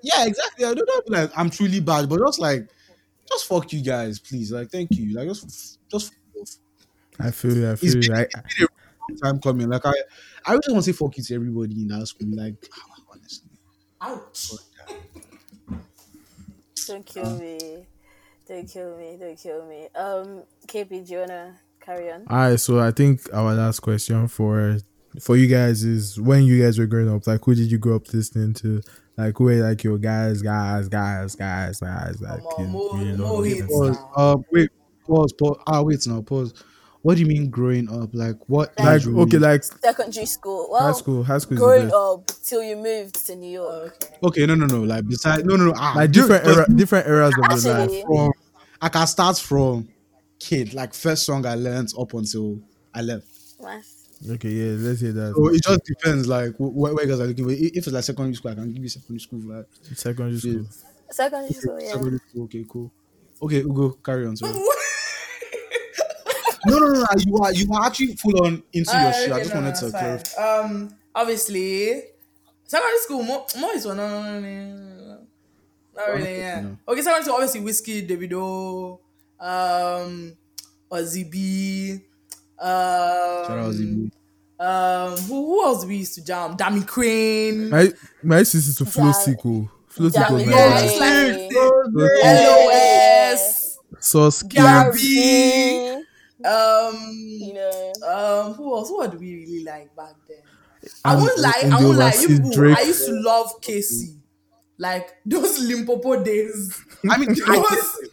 Yeah, 0.02 0.26
exactly. 0.26 0.66
I 0.66 0.74
don't 0.74 0.88
know 0.88 1.02
like 1.20 1.32
I'm 1.38 1.50
truly 1.50 1.80
bad, 1.80 2.10
but 2.10 2.20
just 2.20 2.40
like 2.40 2.68
just 3.30 3.46
fuck 3.48 3.72
you 3.74 3.82
guys, 3.84 4.20
please. 4.20 4.52
Like 4.52 4.70
thank 4.70 4.98
you. 4.98 5.14
Like 5.16 5.28
just 5.28 5.80
just 5.90 6.14
fuck 6.14 6.42
off. 6.42 6.56
i 7.20 7.32
feel 7.32 7.58
you 7.58 7.70
i 7.70 7.76
It's 7.82 7.94
feel 7.94 7.94
been, 7.96 8.04
you 8.04 8.14
I, 8.16 8.22
it's 8.24 8.56
been 8.58 8.68
a 8.68 8.68
long 9.12 9.18
time 9.36 9.42
coming. 9.42 9.70
Like 9.70 9.86
I 9.86 9.94
I 10.46 10.54
really 10.54 10.74
want 10.74 10.86
to 10.86 10.94
say 10.94 10.98
fuck 10.98 11.18
you 11.18 11.24
to 11.24 11.36
everybody 11.36 11.82
in 11.82 11.88
that 11.90 12.08
school. 12.08 12.30
Like 12.36 12.68
honestly. 13.12 13.50
Ouch. 14.02 14.52
Don't 16.88 17.06
kill 17.06 17.38
me. 17.38 17.86
Don't 18.48 18.68
kill 18.68 18.98
me. 18.98 19.18
Don't 19.20 19.38
kill 19.38 19.66
me. 19.66 19.88
Um, 19.96 20.44
KP, 20.68 21.06
do 21.06 21.14
you 21.14 21.20
wanna 21.20 21.56
carry 21.80 22.12
on? 22.12 22.26
All 22.30 22.38
right, 22.38 22.60
so 22.60 22.80
I 22.80 22.92
think 22.92 23.22
our 23.34 23.54
last 23.54 23.80
question 23.80 24.28
for 24.28 24.78
for 25.20 25.36
you 25.36 25.48
guys 25.48 25.84
is 25.84 26.20
when 26.20 26.44
you 26.44 26.62
guys 26.64 26.80
were 26.80 26.86
growing 26.86 27.10
up, 27.14 27.28
like 27.28 27.44
who 27.44 27.54
did 27.56 27.70
you 27.72 27.78
grow 27.78 27.96
up 27.98 28.12
listening 28.14 28.54
to? 28.56 28.82
Like 29.18 29.38
who 29.38 29.44
were 29.46 29.56
like 29.56 29.84
your 29.84 29.98
guys, 29.98 30.42
guys, 30.42 30.88
guys, 30.88 31.36
guys, 31.36 31.80
guys? 31.80 32.22
Like 32.22 32.42
Come 32.56 32.58
on, 32.58 32.62
you 32.66 32.68
Mo- 32.68 32.92
really 32.94 33.18
Mo 33.18 33.34
love 33.36 33.46
hits. 33.46 33.62
listening 33.62 33.94
to? 33.94 34.00
Pause. 34.02 34.36
Um 34.36 34.46
wait, 34.52 34.70
pause, 35.06 35.34
pause. 35.34 35.58
Ah 35.68 35.82
wait 35.82 36.08
now, 36.08 36.22
pause. 36.22 36.54
What 37.02 37.16
do 37.16 37.22
you 37.22 37.28
mean 37.28 37.50
growing 37.50 37.90
up? 37.90 38.10
Like 38.14 38.38
what 38.48 38.74
Like 38.78 39.02
age 39.02 39.08
okay, 39.08 39.38
like 39.40 39.64
Secondary 39.64 40.26
school. 40.28 40.68
Well, 40.72 40.82
high 40.82 40.92
school, 40.92 41.24
high 41.24 41.38
school 41.40 41.58
is 41.58 41.60
the 41.60 41.66
growing 41.66 41.84
best. 41.86 41.96
up 41.96 42.32
till 42.44 42.64
you 42.64 42.76
moved 42.76 43.26
to 43.26 43.36
New 43.36 43.52
York. 43.52 43.98
Okay. 44.02 44.18
Okay, 44.24 44.46
no 44.46 44.56
no 44.56 44.68
no. 44.68 44.82
Like 44.84 45.08
beside 45.08 45.46
no 45.46 45.56
no 45.56 45.66
no 45.66 45.74
ah, 45.76 45.94
like 45.96 46.12
different 46.12 46.46
era, 46.46 46.66
different 46.74 47.08
eras 47.08 47.34
of 47.38 47.64
your 47.64 47.74
life. 47.74 48.04
From 48.06 48.32
I 48.82 48.90
can 48.90 49.08
start 49.08 49.38
from 49.40 49.90
kid, 50.40 50.74
like 50.74 50.94
first 50.94 51.26
song 51.26 51.46
I 51.46 51.56
learned 51.56 51.94
up 51.98 52.14
until 52.14 52.60
I 52.94 53.02
left. 53.02 53.26
Nice. 53.60 53.98
Okay, 54.30 54.50
yeah, 54.50 54.76
let's 54.78 55.02
hear 55.02 55.14
that. 55.14 55.34
So 55.36 55.48
it 55.50 55.64
just 55.64 55.84
depends, 55.84 56.28
like 56.28 56.54
where, 56.60 56.94
where 56.94 57.04
you 57.04 57.10
guys 57.10 57.20
are 57.20 57.26
looking 57.26 57.46
for. 57.46 57.52
If 57.52 57.76
it's 57.76 57.88
like 57.88 58.04
secondary 58.04 58.36
school, 58.36 58.52
I 58.52 58.56
can 58.56 58.72
give 58.72 58.84
you 58.84 58.90
secondary 58.90 59.20
school. 59.20 59.40
Like 59.40 59.66
Secondary 59.96 60.38
school. 60.38 60.66
Secondary 61.10 61.54
school, 61.54 61.82
yeah. 61.82 61.92
secondary 61.92 62.20
school, 62.30 62.44
okay, 62.44 62.66
cool. 62.70 62.92
Okay, 63.42 63.62
Ugo, 63.64 63.90
carry 64.04 64.28
on. 64.28 64.38
Sorry. 64.38 64.54
no, 66.66 66.78
no, 66.80 66.88
no, 66.88 67.00
no. 67.02 67.06
You 67.26 67.38
are 67.38 67.54
you 67.54 67.68
are 67.74 67.86
actually 67.86 68.16
full 68.16 68.46
on 68.46 68.64
into 68.74 68.92
your 68.92 69.00
Ah, 69.08 69.12
shit. 69.12 69.32
I 69.32 69.40
just 69.40 69.54
no, 69.54 69.62
wanted 69.62 69.74
no, 69.74 69.80
to 69.80 69.86
it's 69.88 69.92
clarify. 69.98 70.24
fine. 70.62 70.66
Um, 70.66 70.96
obviously, 71.16 72.04
secondary 72.66 72.98
school. 73.00 73.24
More, 73.24 73.46
more 73.60 73.74
is 73.74 73.86
one. 73.86 73.98
No, 73.98 74.08
no, 74.10 74.40
no, 74.40 74.42
no, 74.42 75.18
not 75.96 76.08
really. 76.14 76.38
Yeah. 76.38 76.62
No. 76.62 76.78
Okay, 76.88 77.02
secondary 77.02 77.24
school. 77.24 77.36
Obviously, 77.36 77.62
Wizkid, 77.62 78.08
Davido, 78.10 79.00
um, 79.40 80.38
Ozzy 80.92 81.30
B. 81.30 82.00
Um, 82.60 82.68
Shout 82.68 83.58
out 83.58 83.74
Zibu. 83.74 84.12
um, 84.60 85.18
who, 85.18 85.46
who 85.48 85.64
else 85.66 85.84
we 85.86 85.98
used 85.98 86.14
to 86.16 86.24
jam? 86.24 86.56
Dammy 86.56 86.82
Krane. 86.82 87.70
My 87.70 87.92
my 88.22 88.44
sister 88.44 88.84
to 88.86 88.92
flow 88.92 89.06
Yeah. 89.08 89.12
sequel. 89.14 89.72
Flow 89.88 90.10
Yeah, 90.14 90.22
sequel. 90.28 90.40
yeah, 90.42 90.80
it's 90.80 91.52
yeah. 91.52 91.60
like 91.96 92.22
LOS. 92.24 93.78
Sauce 94.00 94.44
Gary. 94.44 96.01
King. 96.42 96.52
Gary, 96.52 96.56
Um, 96.56 97.12
you 97.48 97.54
know. 97.54 97.94
um, 98.08 98.54
who 98.54 98.76
else? 98.76 98.90
What 98.92 99.12
do 99.12 99.18
we 99.18 99.36
really 99.36 99.64
like 99.64 99.96
back 99.96 100.14
then? 100.28 100.38
I 101.06 101.16
won't 101.16 101.38
lie. 101.40 101.52
I 101.66 101.84
won't 101.84 101.98
lie. 101.98 102.06
You 102.06 102.12
overseas 102.12 102.38
people, 102.40 102.52
Drake. 102.52 102.78
I 102.78 102.82
used 102.82 103.06
to 103.06 103.14
love 103.14 103.62
Kcee. 103.62 104.16
Like 104.78 105.10
those 105.26 105.60
Limpopo 105.68 106.24
days. 106.24 106.76
I 107.10 107.18
mean, 107.18 107.30
I 107.48 107.56
get 107.56 107.72
it. 107.72 108.12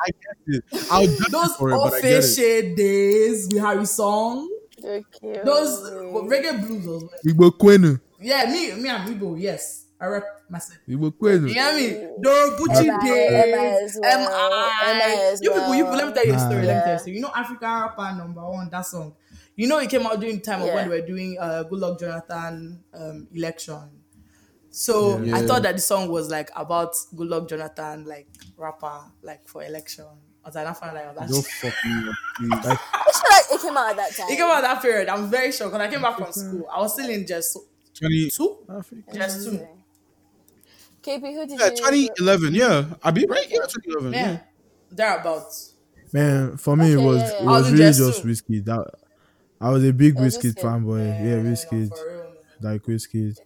I 0.00 0.06
get 0.10 0.54
it. 0.56 0.64
I'll 0.90 1.06
judge 1.06 1.30
those 1.30 1.48
you 1.48 1.54
for 1.58 1.70
it, 1.70 1.76
but 1.76 1.94
I 1.94 2.00
get 2.00 2.24
it. 2.24 2.76
days 2.76 3.46
with 3.52 3.62
Harrysong. 3.62 4.46
Those 5.44 5.90
reggae 6.30 6.66
blues. 6.66 6.86
Was, 6.86 7.04
Igbo 7.26 7.50
Kwenu. 7.50 8.00
yeah, 8.20 8.44
me, 8.50 8.74
me 8.80 8.88
and 8.88 9.08
Igbo. 9.20 9.40
Yes, 9.40 9.84
I 10.00 10.06
rep 10.06 10.24
myself. 10.48 10.78
Igbo 10.88 11.10
Kwenu. 11.10 11.48
You 11.48 11.54
hear 11.54 11.74
me? 11.74 11.86
Dorobucci 12.22 12.86
Emma- 12.86 13.04
days. 13.04 13.98
Emma 14.02 14.30
as. 14.84 15.40
MI. 15.40 15.44
You 15.44 15.50
people, 15.52 15.74
you 15.74 15.84
people, 15.84 15.96
let 15.98 16.06
me 16.08 16.14
tell 16.14 16.26
you 16.26 16.34
a 16.34 16.38
story. 16.38 16.66
Let 16.66 16.76
me 16.76 16.80
tell 16.82 16.88
you 16.88 16.94
a 16.94 16.98
story. 16.98 17.14
You 17.16 17.20
know, 17.22 17.32
Africa 17.34 17.66
rapper 17.66 18.16
number 18.16 18.48
one, 18.48 18.70
that 18.70 18.86
song. 18.86 19.14
You 19.56 19.66
know, 19.66 19.78
it 19.78 19.90
came 19.90 20.06
out 20.06 20.20
during 20.20 20.36
the 20.36 20.42
time 20.42 20.62
of 20.62 20.68
when 20.72 20.88
we 20.88 21.00
were 21.00 21.06
doing 21.06 21.36
uh, 21.40 21.64
Goodluck 21.68 21.98
Jonathan 21.98 22.84
um, 22.94 23.26
election. 23.34 23.90
So 24.70 25.18
I 25.34 25.44
thought 25.44 25.62
that 25.64 25.74
the 25.74 25.82
song 25.82 26.08
was 26.08 26.30
like 26.30 26.50
about 26.54 26.92
Goodluck 27.16 27.48
Jonathan, 27.48 28.04
like 28.04 28.28
rapper, 28.56 29.00
like 29.22 29.48
for 29.48 29.64
election. 29.64 30.04
I 30.44 30.48
was 30.48 30.54
like, 30.54 30.66
I 30.68 30.72
found 30.74 30.94
like, 30.94 31.06
I 31.06 31.12
was 31.12 31.30
Don't 31.30 31.44
fuck 31.44 31.74
me 31.84 32.08
up, 32.08 32.14
please. 32.36 32.50
I 32.94 33.10
feel 33.12 33.30
like 33.30 33.44
it 33.50 33.60
came 33.66 33.76
out 33.76 33.90
at 33.90 33.96
that 33.96 34.16
time. 34.16 34.26
it 34.30 34.36
came 34.36 34.46
out 34.46 34.60
that 34.62 34.80
period. 34.80 35.08
I'm 35.08 35.28
very 35.28 35.50
sure 35.50 35.66
because 35.68 35.80
I 35.80 35.90
came 35.90 36.02
back 36.02 36.16
from 36.16 36.32
school. 36.32 36.68
I 36.72 36.80
was 36.80 36.92
still 36.92 37.10
in 37.10 37.26
just 37.26 37.58
20, 37.98 38.30
two, 38.30 38.58
Africa. 38.70 39.02
just 39.12 39.44
two. 39.44 39.66
KP, 41.02 41.20
who 41.34 41.46
did 41.46 41.60
yeah, 41.60 41.66
you? 41.70 41.76
2011, 41.76 42.54
yeah. 42.54 42.84
I 43.02 43.10
be 43.10 43.26
right? 43.28 43.46
Yeah, 43.48 43.60
2011. 43.66 44.12
Yeah, 44.12 44.30
Yeah. 44.32 44.38
thereabouts. 44.90 45.74
Man, 46.12 46.56
for 46.56 46.76
me 46.76 46.92
it 46.92 46.96
was 46.96 47.18
yeah, 47.18 47.30
yeah. 47.32 47.38
it 47.40 47.44
was 47.44 47.62
was 47.64 47.72
really 47.72 47.84
Just 47.84 47.98
just 47.98 48.24
Wizkid. 48.24 48.64
That 48.64 48.86
I 49.60 49.70
was 49.70 49.84
a 49.84 49.92
big 49.92 50.14
Oh, 50.16 50.22
whiskey 50.22 50.52
Wizkid. 50.52 50.62
fanboy. 50.62 51.06
Yeah, 51.06 51.42
Wizkid. 51.42 51.88
for 51.90 52.06
real, 52.08 52.16
man. 52.62 52.72
Like 52.72 52.82
Wizkid. 52.84 53.38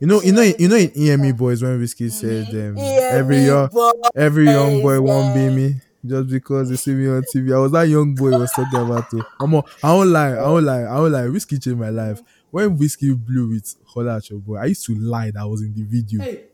You 0.00 0.06
know, 0.06 0.20
you 0.22 0.32
know, 0.32 0.42
you 0.42 0.68
know 0.68 0.76
in 0.76 0.90
EME 0.96 1.32
boys 1.36 1.62
when 1.62 1.80
Wizkid 1.80 2.10
said 2.12 2.48
um, 2.54 2.76
every 2.78 3.44
young 3.44 3.68
every 4.14 4.44
young 4.46 4.80
boy 4.82 5.00
won't 5.00 5.34
be 5.34 5.48
me 5.50 5.74
just 6.06 6.28
because 6.28 6.70
they 6.70 6.76
see 6.76 6.92
me 6.94 7.08
on 7.08 7.22
TV. 7.34 7.54
I 7.54 7.58
was 7.58 7.72
that 7.72 7.88
young 7.88 8.14
boy 8.14 8.30
was 8.30 8.50
talking 8.52 8.80
about 8.80 9.10
too. 9.10 9.22
I'm 9.40 9.54
a, 9.54 9.62
I 9.82 9.92
won't 9.92 10.10
lie, 10.10 10.32
I 10.34 10.48
won't 10.48 10.64
lie, 10.66 10.82
I 10.82 10.98
won't 11.00 11.12
lie. 11.12 11.22
Wizkid 11.22 11.62
changed 11.62 11.78
my 11.78 11.90
life. 11.90 12.20
When 12.50 12.78
Wizkid 12.78 13.24
blew 13.26 13.48
with 13.50 13.74
Holla 13.86 14.16
at 14.16 14.30
your 14.30 14.38
boy, 14.38 14.56
I 14.56 14.66
used 14.66 14.84
to 14.86 14.94
lie 14.94 15.30
that 15.32 15.40
I 15.40 15.44
was 15.44 15.62
in 15.62 15.74
the 15.74 15.82
video. 15.82 16.22
Hey, 16.22 16.44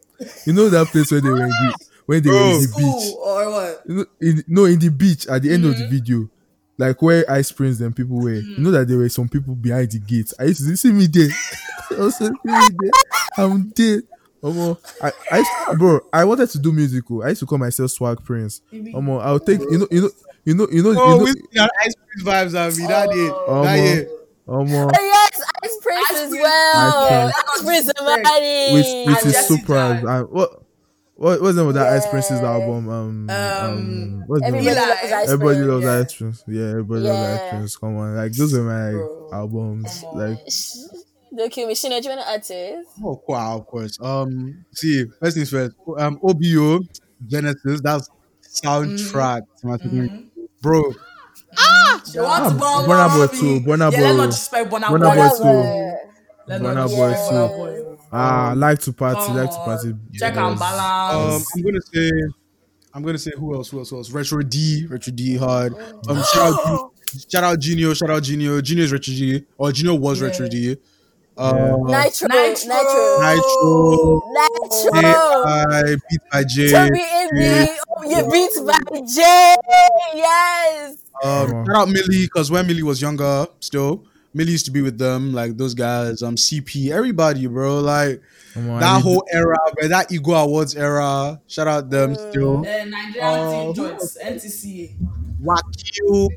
You 0.47 0.53
know 0.53 0.69
that 0.69 0.87
place 0.87 1.11
where 1.11 1.21
they 1.21 1.29
were 1.31 1.43
in 1.43 1.49
the, 1.49 1.75
when 2.07 2.23
they 2.23 2.31
were 2.31 2.37
in 2.37 2.61
the 2.61 2.75
beach. 2.77 3.15
or 3.19 3.51
what? 3.51 3.83
You 3.87 3.95
know, 3.95 4.07
in, 4.21 4.45
no, 4.49 4.65
in 4.67 4.79
the 4.79 4.89
beach 4.91 5.27
at 5.27 5.43
the 5.43 5.53
end 5.53 5.65
of 5.65 5.73
Mm-hmm. 5.75 5.83
the 5.83 5.89
video, 5.99 6.29
like 6.79 7.01
where 7.03 7.31
Ice 7.31 7.53
Prince 7.53 7.81
and 7.81 7.95
people 7.95 8.17
were. 8.17 8.35
You 8.35 8.55
know 8.59 8.71
that 8.71 8.89
there 8.89 8.99
were 8.99 9.09
some 9.09 9.29
people 9.29 9.55
behind 9.55 9.91
the 9.93 9.99
gate. 10.01 10.33
I 10.39 10.45
used 10.45 10.67
to 10.67 10.77
see 10.77 10.93
me 10.93 11.07
there. 11.07 11.29
I 11.91 11.95
was 11.95 12.17
see 12.17 12.29
me 12.31 12.39
there. 12.45 12.91
I'm 13.37 13.71
there. 13.77 14.03
Omo, 14.43 14.77
I, 15.03 15.13
I 15.31 15.75
bro, 15.75 16.01
I 16.13 16.25
wanted 16.25 16.51
to 16.51 16.59
do 16.59 16.71
musical. 16.71 17.23
I 17.23 17.29
used 17.31 17.41
to 17.41 17.47
call 17.47 17.57
myself 17.59 17.91
Swag 17.91 18.23
Prince. 18.23 18.61
Omo, 18.73 19.21
I'll 19.23 19.41
take 19.41 19.61
you 19.61 19.79
know, 19.79 19.89
you 19.91 20.03
know, 20.03 20.11
you 20.45 20.55
know, 20.55 20.69
you 20.71 20.83
know, 20.83 20.91
Oh, 20.91 21.13
you 21.13 21.19
know, 21.19 21.25
we 21.25 21.33
see 21.33 21.41
that 21.55 21.71
ice 21.81 21.95
cream 21.95 22.27
vibes 22.27 22.55
and 22.69 22.77
me 22.77 22.87
that 22.87 23.09
day. 23.09 23.31
Oh, 23.49 23.63
That 23.63 23.75
man. 23.77 23.85
year. 23.85 24.09
Omo, 24.47 24.91
Oh, 24.95 25.24
yes, 25.39 25.51
Ice 25.65 25.79
Prince 25.83 26.07
Ice 26.11 26.17
as 26.21 26.29
Prince. 26.29 26.43
well. 26.43 27.27
Ice 27.29 27.35
Ice 27.57 27.63
Prince 27.65 27.93
somebody. 27.97 28.75
with 28.75 28.85
with 28.85 29.07
And 29.07 29.17
his 29.25 29.33
Jesse 29.33 29.57
surprise 29.57 30.03
Jack. 30.03 30.09
and 30.11 30.31
what 30.31 30.63
what 31.17 31.41
what's 31.43 31.55
the 31.55 31.63
name 31.63 31.69
of 31.69 31.75
that 31.75 31.93
Ice 31.93 32.07
Prince's 32.09 32.41
Yeah. 32.41 32.51
album? 32.53 32.89
Um, 32.89 33.31
um, 33.31 34.25
what's 34.27 34.43
the 34.45 34.51
name? 34.51 34.59
Everybody 34.67 34.69
of- 34.71 34.89
loves 34.89 35.13
Ice 35.13 35.29
Everybody 35.31 35.57
Prince. 35.57 35.71
loves 35.71 35.85
Yeah. 35.85 35.99
Ice 36.01 36.13
Prince. 36.15 36.45
Yeah, 36.49 36.71
everybody 36.71 37.01
loves 37.03 37.19
Yeah. 37.19 37.35
Ice 37.45 37.51
Prince. 37.51 37.77
Come 37.77 37.97
on, 37.97 38.17
like 38.17 38.33
those 38.33 38.55
are 38.55 38.63
my 38.63 38.91
Bro. 38.93 39.31
albums. 39.33 40.01
Come. 40.01 40.19
Like 40.19 40.39
Don't 41.37 41.51
kill 41.51 41.67
me. 41.69 41.75
Shina, 41.75 42.01
do 42.01 42.09
you 42.09 42.15
want 42.15 42.21
to 42.21 42.29
add 42.31 42.43
to 42.45 42.55
it? 42.55 42.87
Oh, 43.05 43.21
wow, 43.27 43.57
of 43.59 43.67
course. 43.67 43.99
Um, 44.01 44.65
see, 44.73 45.05
first 45.21 45.35
things 45.37 45.51
first. 45.51 45.75
Um, 45.99 46.21
OBO 46.23 46.81
Genesis. 47.27 47.81
That's 47.83 48.09
soundtrack. 48.63 49.43
to 49.61 49.67
my 49.67 49.77
fucking- 49.79 50.31
Bro, 51.55 52.13
They 52.13 52.21
want 52.21 52.53
to 52.53 52.59
bomb 52.59 52.85
Burna 52.85 53.09
Boy 53.17 53.27
Bobby. 53.27 53.39
too, 53.39 53.61
Burna 53.61 53.93
Yeah, 53.93 53.99
let's 53.99 54.13
Boy. 54.13 54.17
not 54.17 54.27
disrespect 54.27 54.71
Burna 54.71 54.85
Burna 54.85 55.15
Boy. 55.15 55.15
Boy 55.15 55.29
too. 55.39 55.99
Let's 56.47 56.63
Burna 56.63 56.89
Boy 56.89 57.09
disrespect 57.11 57.31
too. 57.31 57.99
Ah, 58.13 58.53
like 58.57 58.79
to 58.81 58.93
party, 58.93 59.33
like 59.33 59.51
to 59.51 59.57
party. 59.57 59.95
Check 60.13 60.35
Yes. 60.35 60.37
and 60.37 60.39
um, 60.39 60.59
balance. 60.59 61.47
I'm 61.57 61.63
gonna 61.63 61.81
say, 61.93 62.11
I'm 62.93 63.03
gonna 63.03 63.19
say 63.19 63.33
who 63.37 63.55
else? 63.55 63.71
Who 63.71 63.79
else? 63.79 63.91
Who 63.91 63.97
else? 63.97 64.11
Retro 64.11 64.43
D, 64.43 64.87
Retro 64.89 65.13
D 65.13 65.37
hard. 65.37 65.75
Um, 66.09 66.23
shout 66.23 66.53
out, 66.67 66.93
shout 67.33 67.43
out 67.45 67.59
Genio, 67.59 67.93
shout 67.95 68.11
out 68.11 68.23
Genio. 68.23 68.61
Genio 68.61 68.85
is 68.85 68.93
Retro 68.93 69.13
D, 69.15 69.45
or 69.59 69.73
Genio 69.73 69.95
was 69.95 70.21
Yeah. 70.21 70.29
Retro 70.29 70.49
D. 70.49 70.77
Um, 71.37 71.85
Nitro. 71.87 72.29
Nitro. 72.29 72.69
Nitro. 72.69 73.21
Nitro. 73.21 74.23
Nitro. 74.31 75.45
AI, 75.47 75.97
Beat 76.09 76.21
by 76.31 76.45
J. 76.45 76.71
Toby 76.71 77.01
AB. 77.01 77.69
Oh, 77.97 78.03
you 78.05 78.31
beat 78.31 78.67
by 78.67 79.01
Jay. 79.01 79.55
Yes. 80.15 80.97
Um, 81.23 81.65
shout 81.67 81.77
out 81.77 81.89
Millie, 81.89 82.23
because 82.25 82.51
when 82.51 82.67
Millie 82.67 82.83
was 82.83 83.01
younger, 83.01 83.47
still 83.61 84.05
Millie 84.33 84.53
used 84.53 84.65
to 84.67 84.71
be 84.73 84.83
with 84.83 84.99
them, 84.99 85.33
like 85.33 85.57
those 85.57 85.75
guys. 85.75 86.23
Um, 86.23 86.37
CP, 86.37 86.91
everybody, 86.91 87.47
bro. 87.47 87.81
Like 87.81 88.21
on, 88.57 88.79
that 88.81 88.97
need- 88.97 89.03
whole 89.03 89.25
era, 89.33 89.57
bro, 89.79 89.89
that 89.89 90.13
Ego 90.13 90.33
Awards 90.33 90.77
era. 90.77 91.41
Shout 91.49 91.67
out 91.69 91.91
them 91.91 92.15
still. 92.15 92.59
Uh, 92.59 92.63
Nigerian 92.85 93.15
Oh, 93.23 93.73
team 93.73 93.85
joints, 93.85 94.19
NTCA. 94.23 94.95
Wakil. 95.43 96.29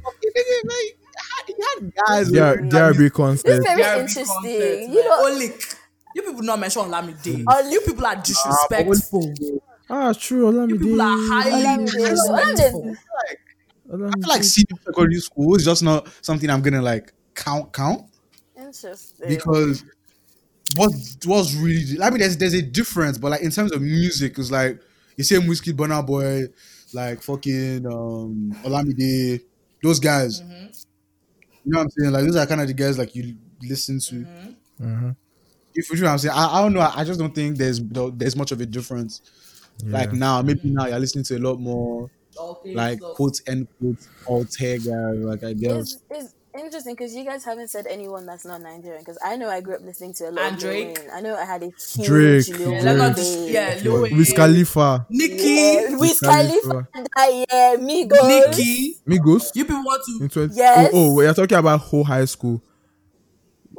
You 1.57 1.65
had 1.75 1.93
guys. 2.07 2.29
There, 2.31 2.61
with- 2.61 2.71
there 2.71 2.83
are 2.85 2.93
big 2.93 3.01
This 3.01 3.11
concerts. 3.11 3.49
is 3.59 3.65
very 3.65 3.81
Very 3.81 3.99
interesting. 4.01 4.93
You 4.93 5.03
know, 5.03 5.23
Olik. 5.25 5.75
You 6.15 6.21
people 6.23 6.41
not 6.43 6.59
mention 6.59 6.81
Olamide. 6.83 7.43
Oli- 7.47 7.71
You 7.71 7.81
people 7.81 8.05
are 8.05 8.15
disrespectful. 8.15 9.33
Ah, 9.89 10.13
true. 10.13 10.51
Olamide. 10.51 10.69
You 10.69 10.79
people 10.79 11.01
are 11.01 11.17
highly 11.17 11.85
disrespectful. 11.85 12.95
Olamide. 13.91 14.09
I 14.09 14.19
feel 14.19 14.29
like 14.29 14.43
senior 14.43 14.77
secondary 14.85 15.19
school 15.21 15.55
is 15.55 15.63
just 15.63 15.81
not 15.83 16.07
something 16.21 16.49
I'm 16.49 16.61
gonna 16.61 16.81
like 16.81 17.13
count 17.35 17.71
count 17.71 18.01
Interesting. 18.57 19.29
because 19.29 19.83
what 20.75 20.91
was 21.25 21.55
really 21.55 21.97
I 22.01 22.09
mean 22.09 22.19
there's 22.19 22.35
there's 22.37 22.53
a 22.53 22.61
difference, 22.61 23.17
but 23.17 23.31
like 23.31 23.41
in 23.41 23.51
terms 23.51 23.71
of 23.71 23.81
music, 23.81 24.37
it's 24.37 24.51
like 24.51 24.81
the 25.15 25.23
same 25.23 25.43
Wizkid 25.43 25.73
Burna 25.73 26.05
Boy, 26.05 26.47
like 26.93 27.21
fucking 27.21 27.85
um 27.85 28.53
Olamide, 28.65 29.41
those 29.81 29.99
guys. 29.99 30.41
You 30.41 30.67
know 31.71 31.79
what 31.79 31.83
I'm 31.83 31.89
saying? 31.91 32.11
Like 32.13 32.25
those 32.25 32.35
are 32.35 32.45
kind 32.45 32.61
of 32.61 32.67
the 32.67 32.73
guys 32.73 32.97
like 32.97 33.15
you 33.15 33.35
listen 33.61 33.99
to. 33.99 34.25
Mhm. 34.81 35.15
If 35.75 35.89
you 35.91 35.95
know 35.97 36.05
what 36.07 36.11
I'm 36.13 36.17
saying, 36.17 36.33
I, 36.35 36.59
I 36.59 36.61
don't 36.63 36.73
know. 36.73 36.81
I 36.81 37.03
just 37.03 37.19
don't 37.19 37.33
think 37.35 37.57
there's 37.57 37.79
there's 37.81 38.35
much 38.35 38.51
of 38.51 38.61
a 38.61 38.65
difference. 38.65 39.21
Like 39.83 40.11
now, 40.11 40.41
maybe 40.41 40.69
now 40.71 40.87
you're 40.87 40.99
listening 40.99 41.23
to 41.25 41.37
a 41.37 41.39
lot 41.39 41.59
more 41.59 42.09
Okay, 42.39 42.73
like 42.73 42.99
so- 42.99 43.13
quote 43.13 43.39
end 43.47 43.67
quote 43.79 44.07
Ortega, 44.27 45.11
like 45.15 45.43
I 45.43 45.53
guess. 45.53 45.93
It's, 45.93 46.03
it's 46.09 46.35
interesting 46.57 46.93
because 46.95 47.15
you 47.15 47.23
guys 47.25 47.43
haven't 47.43 47.69
said 47.69 47.85
anyone 47.87 48.25
that's 48.25 48.45
not 48.45 48.61
Nigerian. 48.61 48.99
Because 48.99 49.17
I 49.23 49.35
know 49.35 49.49
I 49.49 49.61
grew 49.61 49.75
up 49.75 49.81
listening 49.81 50.13
to 50.15 50.29
a 50.29 50.31
lot 50.31 50.45
And 50.45 50.55
of 50.57 50.63
Lil 50.63 50.93
Drake. 50.93 50.99
I 51.13 51.21
know 51.21 51.35
I 51.35 51.45
had 51.45 51.63
a 51.63 51.65
huge 51.67 52.07
Drake, 52.07 52.47
Lil 52.49 52.59
Yeah, 52.59 52.67
Wayne 52.77 52.85
let's 52.85 52.97
not 52.97 53.15
phase. 53.15 53.49
yeah, 53.51 53.79
Lil 53.83 54.01
Wiz 54.17 54.33
Khalifa, 54.33 55.05
Nicki, 55.09 55.35
Yeah, 55.43 55.89
Wiz 55.91 55.99
Wiz 55.99 56.19
Khalifa, 56.19 56.67
Khalifa. 56.69 56.87
and 56.93 57.07
I, 57.15 57.45
yeah, 57.49 57.75
Migos. 57.77 58.27
Nicki. 58.57 58.97
Migos. 59.07 59.51
You 59.55 59.65
people 59.65 59.83
want 59.83 60.03
to 60.05 60.23
In 60.23 60.29
20, 60.29 60.55
Yes. 60.55 60.91
Oh, 60.93 61.17
oh, 61.17 61.21
you're 61.21 61.33
talking 61.33 61.57
about 61.57 61.79
whole 61.81 62.03
high 62.03 62.25
school. 62.25 62.61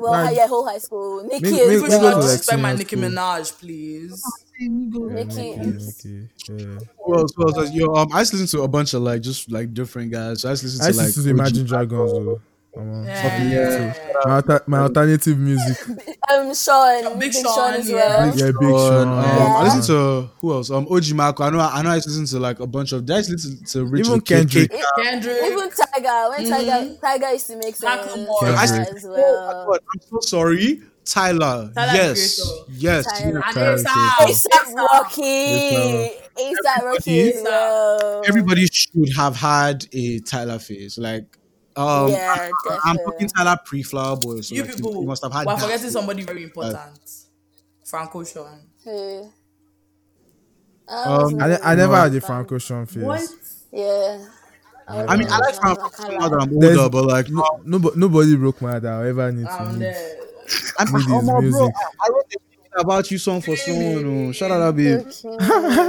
Well, 0.00 0.12
Like- 0.12 0.36
yeah, 0.36 0.46
whole 0.46 0.64
high 0.64 0.78
school. 0.78 1.24
Nicki 1.24 1.42
Mig- 1.50 1.55
is 1.55 1.66
Mig- 1.82 1.82
people 1.82 1.88
Migos 1.98 2.02
not 2.02 2.14
like 2.14 2.22
disrespect 2.22 2.60
my 2.62 2.74
Nicki. 2.74 2.96
Minaj, 2.96 3.59
please. 3.59 4.22
Yeah, 4.60 4.68
Nicki. 4.68 5.56
Nicki, 5.56 5.56
Nicki, 5.56 6.28
yeah. 6.48 6.78
Well, 7.05 7.26
so, 7.26 7.48
so, 7.52 7.62
yo, 7.62 7.92
um, 7.94 8.09
I 8.12 8.20
just 8.20 8.32
listen 8.32 8.46
to 8.59 8.62
a 8.64 8.68
bunch 8.68 8.94
of 8.94 9.02
like 9.02 9.22
just 9.22 9.50
like 9.50 9.74
different 9.74 10.12
guys. 10.12 10.42
So 10.42 10.48
I 10.48 10.52
just 10.52 10.62
listen 10.64 10.80
to 10.80 10.86
used 10.86 10.98
to 10.98 11.02
like 11.05 11.06
listen 11.09 11.24
to 11.24 11.30
Imagine 11.30 11.66
Dragons. 11.66 12.12
Though. 12.12 12.40
Come 12.74 12.90
on. 12.93 13.05
Yeah. 13.07 13.95
My, 14.24 14.61
my 14.66 14.78
alternative 14.81 15.39
music. 15.39 15.77
Um, 16.31 16.55
Sean, 16.55 17.19
Big 17.19 17.32
Big, 17.32 17.43
Sean, 17.43 17.55
Sean 17.55 17.74
as 17.74 17.89
yeah. 17.89 17.97
well. 17.97 18.36
Yeah, 18.36 18.47
Big 18.61 18.62
Um, 18.65 18.70
Sean. 18.70 19.09
I 19.09 19.36
Yeah. 19.39 19.62
listen 19.62 19.82
to 19.95 20.28
who 20.43 20.53
else? 20.53 20.70
Um, 20.70 20.86
OG 20.90 21.15
Maco. 21.15 21.43
I 21.43 21.49
know. 21.51 21.61
I 21.61 21.81
know. 21.82 21.89
I 21.90 21.95
listen 21.95 22.27
to 22.27 22.39
like 22.39 22.61
a 22.61 22.66
bunch 22.66 22.93
of. 22.93 23.11
I 23.11 23.15
listen 23.16 23.65
to 23.65 23.86
Richard 23.86 24.07
Even 24.09 24.20
K- 24.20 24.35
Kendrick. 24.36 24.73
Kendrick. 25.03 25.39
Even 25.43 25.70
Tyga, 25.70 26.28
when 26.31 26.45
Tyga, 26.53 27.01
Tyga 27.01 27.32
used 27.32 27.47
to 27.47 27.57
make 27.57 27.74
sense 27.77 28.12
Macklemore. 28.12 28.43
As 28.43 29.05
Oh 29.07 29.11
well. 29.11 29.47
my 29.47 29.73
God, 29.77 29.81
I'm 29.95 30.01
so 30.11 30.20
sorry, 30.20 30.82
Tyler. 31.07 31.70
Tyler, 31.74 31.93
yes, 31.95 32.40
yes. 32.69 33.07
Tyler. 33.20 33.36
and 33.47 33.55
Tyler, 33.55 33.77
ASAP. 33.78 34.27
ASAP 34.27 34.74
Rocky, 34.74 35.23
ASAP. 35.23 36.12
ASAP 36.36 36.82
Rocky. 36.85 37.32
Everybody 38.28 38.66
should 38.66 39.09
have 39.16 39.35
had 39.36 39.86
a 39.95 40.19
Tyler 40.20 40.59
phase. 40.59 40.99
Like, 40.99 41.39
um, 41.78 42.10
Yeah, 42.10 42.34
I, 42.38 42.50
I'm 42.84 42.96
definitely. 42.96 43.05
talking 43.12 43.28
Tyler 43.28 43.59
pre-flower 43.64 44.16
boy. 44.16 44.40
So 44.40 44.55
You 44.55 44.62
like, 44.64 44.74
people 44.76 44.94
you 45.00 45.06
must 45.06 45.22
have 45.22 45.32
had. 45.32 45.46
We're 45.46 45.55
that. 45.55 45.62
forgetting 45.62 45.90
somebody 45.90 46.22
very 46.22 46.42
important. 46.44 46.76
Frank 47.84 48.14
Ocean. 48.16 48.44
Who? 48.84 49.32
Um, 50.88 51.40
I, 51.40 51.48
ne- 51.48 51.59
I 51.62 51.74
never 51.74 51.96
had 51.96 52.12
the 52.12 52.20
Frank 52.20 52.50
Ocean 52.52 52.86
phase. 52.86 53.64
Yeah. 53.72 54.24
I 54.90 55.16
mean, 55.16 55.28
I 55.30 55.38
like 55.38 55.55
Frank 55.56 55.78
Ocean 55.82 56.18
now 56.18 56.28
that 56.30 56.40
I'm 56.42 56.59
There's- 56.59 56.78
older, 56.78 56.90
but 56.90 57.05
like, 57.05 57.28
No, 57.30 57.44
nobo- 57.64 57.94
nobody 57.94 58.36
broke 58.36 58.62
my 58.62 58.70
heart. 58.72 58.84
I 58.86 59.09
ever 59.09 59.30
need 59.32 59.44
to. 59.46 59.52
I'm 59.52 59.72
need. 59.72 59.82
there. 59.82 60.16
I'm 60.78 60.86
Need 60.92 60.96
his 61.02 61.06
oh, 61.10 61.22
my 61.22 61.32
bro. 61.32 61.40
music. 61.42 61.74
I 62.00 62.09
wrote 62.10 62.24
a 62.24 62.38
thinking 62.38 62.72
about 62.80 63.10
you 63.10 63.18
song 63.18 63.42
for 63.42 63.55
someone. 63.56 64.28
Oh. 64.28 64.32
Shout 64.32 64.50
out, 64.50 64.74
that 64.74 64.76
babe. 64.76 65.06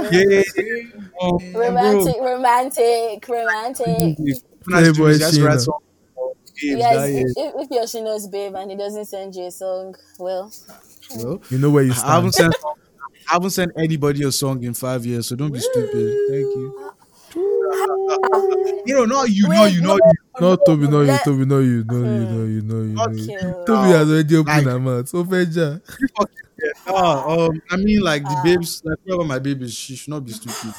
Okay. 0.06 0.44
Yeah. 0.56 0.82
Um, 1.22 1.52
bro. 1.52 1.60
romantic, 1.68 2.16
romantic, 2.20 3.28
romantic. 3.28 4.18
Playboy 4.64 5.14
That's 5.18 5.36
the 5.36 5.42
right 5.44 5.56
Sheena. 5.56 5.60
song 5.60 5.80
for 6.14 6.34
babes, 6.54 6.62
You 6.62 6.76
that 6.78 6.94
guys, 6.94 7.10
is. 7.14 7.34
if, 7.36 7.54
if 7.56 7.70
your 7.70 7.84
Shino's 7.84 8.28
babe 8.28 8.54
and 8.54 8.70
he 8.70 8.76
doesn't 8.76 9.06
send 9.06 9.34
you 9.34 9.46
a 9.46 9.50
song, 9.50 9.94
well, 10.18 10.52
Well, 11.16 11.40
You 11.50 11.58
know 11.58 11.70
where 11.70 11.84
you 11.84 11.92
I 11.92 12.14
haven't 12.14 12.32
stand. 12.32 12.54
sent 12.54 12.64
I 13.28 13.34
haven't 13.34 13.50
sent 13.50 13.72
anybody 13.78 14.24
a 14.24 14.32
song 14.32 14.62
in 14.64 14.74
five 14.74 15.06
years, 15.06 15.28
so 15.28 15.36
don't 15.36 15.52
be 15.52 15.60
stupid. 15.60 16.16
Thank 16.28 16.46
you. 16.56 16.92
No, 18.86 19.04
no, 19.04 19.04
not 19.04 19.30
you, 19.30 19.48
not 19.48 19.72
you, 19.72 19.80
not 19.82 20.00
you. 20.04 20.12
No, 20.40 20.56
Toby, 20.56 20.88
no, 20.88 21.02
you, 21.02 21.16
Toby, 21.24 21.44
no, 21.44 21.58
you, 21.60 21.84
no, 21.84 21.96
you, 21.98 22.24
no, 22.26 22.44
you, 22.44 22.62
no, 22.62 22.82
you, 22.82 22.94
no, 22.96 23.08
you. 23.10 23.64
Toby 23.66 23.88
has 23.90 24.10
already 24.10 24.36
opened 24.36 24.56
Like- 24.56 24.66
her 24.66 24.80
mouth. 24.80 25.08
So, 25.08 25.24
Feja. 25.24 25.80
Ah, 26.88 27.24
um, 27.26 27.62
I 27.70 27.76
mean, 27.76 28.00
like 28.00 28.22
the 28.22 28.40
babes, 28.44 28.82
like 28.84 28.98
whoever 29.06 29.24
my 29.24 29.38
baby 29.38 29.64
is, 29.66 29.74
she 29.74 29.96
should 29.96 30.10
not 30.10 30.24
be 30.24 30.32
stupid. 30.32 30.74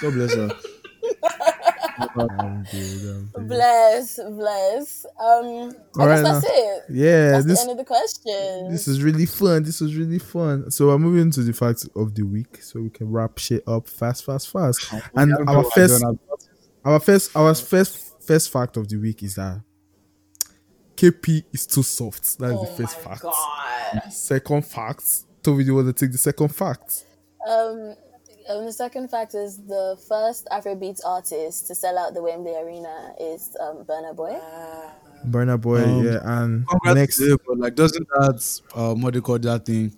God 0.00 0.12
bless 0.14 0.34
her. 0.34 0.50
I'm 1.98 2.64
good, 2.70 3.16
I'm 3.16 3.30
good. 3.34 3.48
Bless, 3.48 4.16
bless. 4.30 5.06
Um, 5.18 5.72
I 5.98 6.02
All 6.02 6.08
right 6.08 6.22
guess 6.22 6.42
that's 6.42 6.46
it. 6.48 6.82
Yeah, 6.90 7.30
That's 7.32 7.46
this 7.46 7.64
the 7.64 7.70
end 7.70 7.70
of 7.72 7.76
the 7.78 7.84
question. 7.84 8.70
this 8.70 8.88
is 8.88 9.02
really 9.02 9.26
fun. 9.26 9.62
This 9.62 9.80
was 9.80 9.94
really 9.96 10.18
fun. 10.18 10.70
So 10.70 10.88
we're 10.88 10.98
moving 10.98 11.30
to 11.32 11.42
the 11.42 11.52
facts 11.52 11.88
of 11.94 12.14
the 12.14 12.22
week, 12.24 12.62
so 12.62 12.80
we 12.80 12.90
can 12.90 13.10
wrap 13.10 13.38
shit 13.38 13.62
up 13.68 13.86
fast, 13.88 14.24
fast, 14.24 14.50
fast. 14.50 14.92
And 15.14 15.32
I 15.34 15.36
don't 15.36 15.48
our 15.48 15.64
first, 15.64 16.04
our 16.84 17.00
first, 17.00 17.36
our 17.36 17.54
first, 17.54 18.22
first 18.26 18.50
fact 18.50 18.76
of 18.76 18.88
the 18.88 18.96
week 18.96 19.22
is 19.22 19.36
that 19.36 19.60
KP 20.96 21.44
is 21.52 21.66
too 21.66 21.82
soft. 21.82 22.38
That's 22.38 22.52
Oh 22.54 22.64
the 22.64 22.70
first 22.72 22.96
my 23.04 23.10
fact. 23.10 23.22
god. 23.22 24.12
Second 24.12 24.66
fact. 24.66 25.04
Toby, 25.42 25.62
do 25.64 25.68
you 25.70 25.74
want 25.74 25.86
to 25.88 25.92
take 25.92 26.12
the 26.12 26.18
second 26.18 26.48
fact? 26.48 27.04
Um, 27.48 27.94
um, 28.48 28.64
the 28.66 28.72
second 28.72 29.08
fact 29.08 29.34
is 29.34 29.58
the 29.58 29.96
first 30.08 30.46
Afrobeats 30.52 31.00
artist 31.04 31.66
to 31.68 31.74
sell 31.74 31.98
out 31.98 32.14
the 32.14 32.22
Wembley 32.22 32.54
Arena 32.54 33.14
is 33.20 33.56
um, 33.60 33.84
Burna 33.84 34.14
Boy. 34.14 34.38
Burna 35.26 35.60
Boy, 35.60 35.82
Um, 35.82 36.04
yeah, 36.04 36.20
and 36.22 36.66
next. 36.94 37.16
to 37.18 37.32
him, 37.32 37.38
but 37.46 37.58
like, 37.58 37.74
doesn't 37.74 38.06
that 38.08 38.60
um, 38.74 39.00
what 39.00 39.12
do 39.14 39.18
you 39.18 39.22
call 39.22 39.38
that 39.38 39.64
thing? 39.64 39.92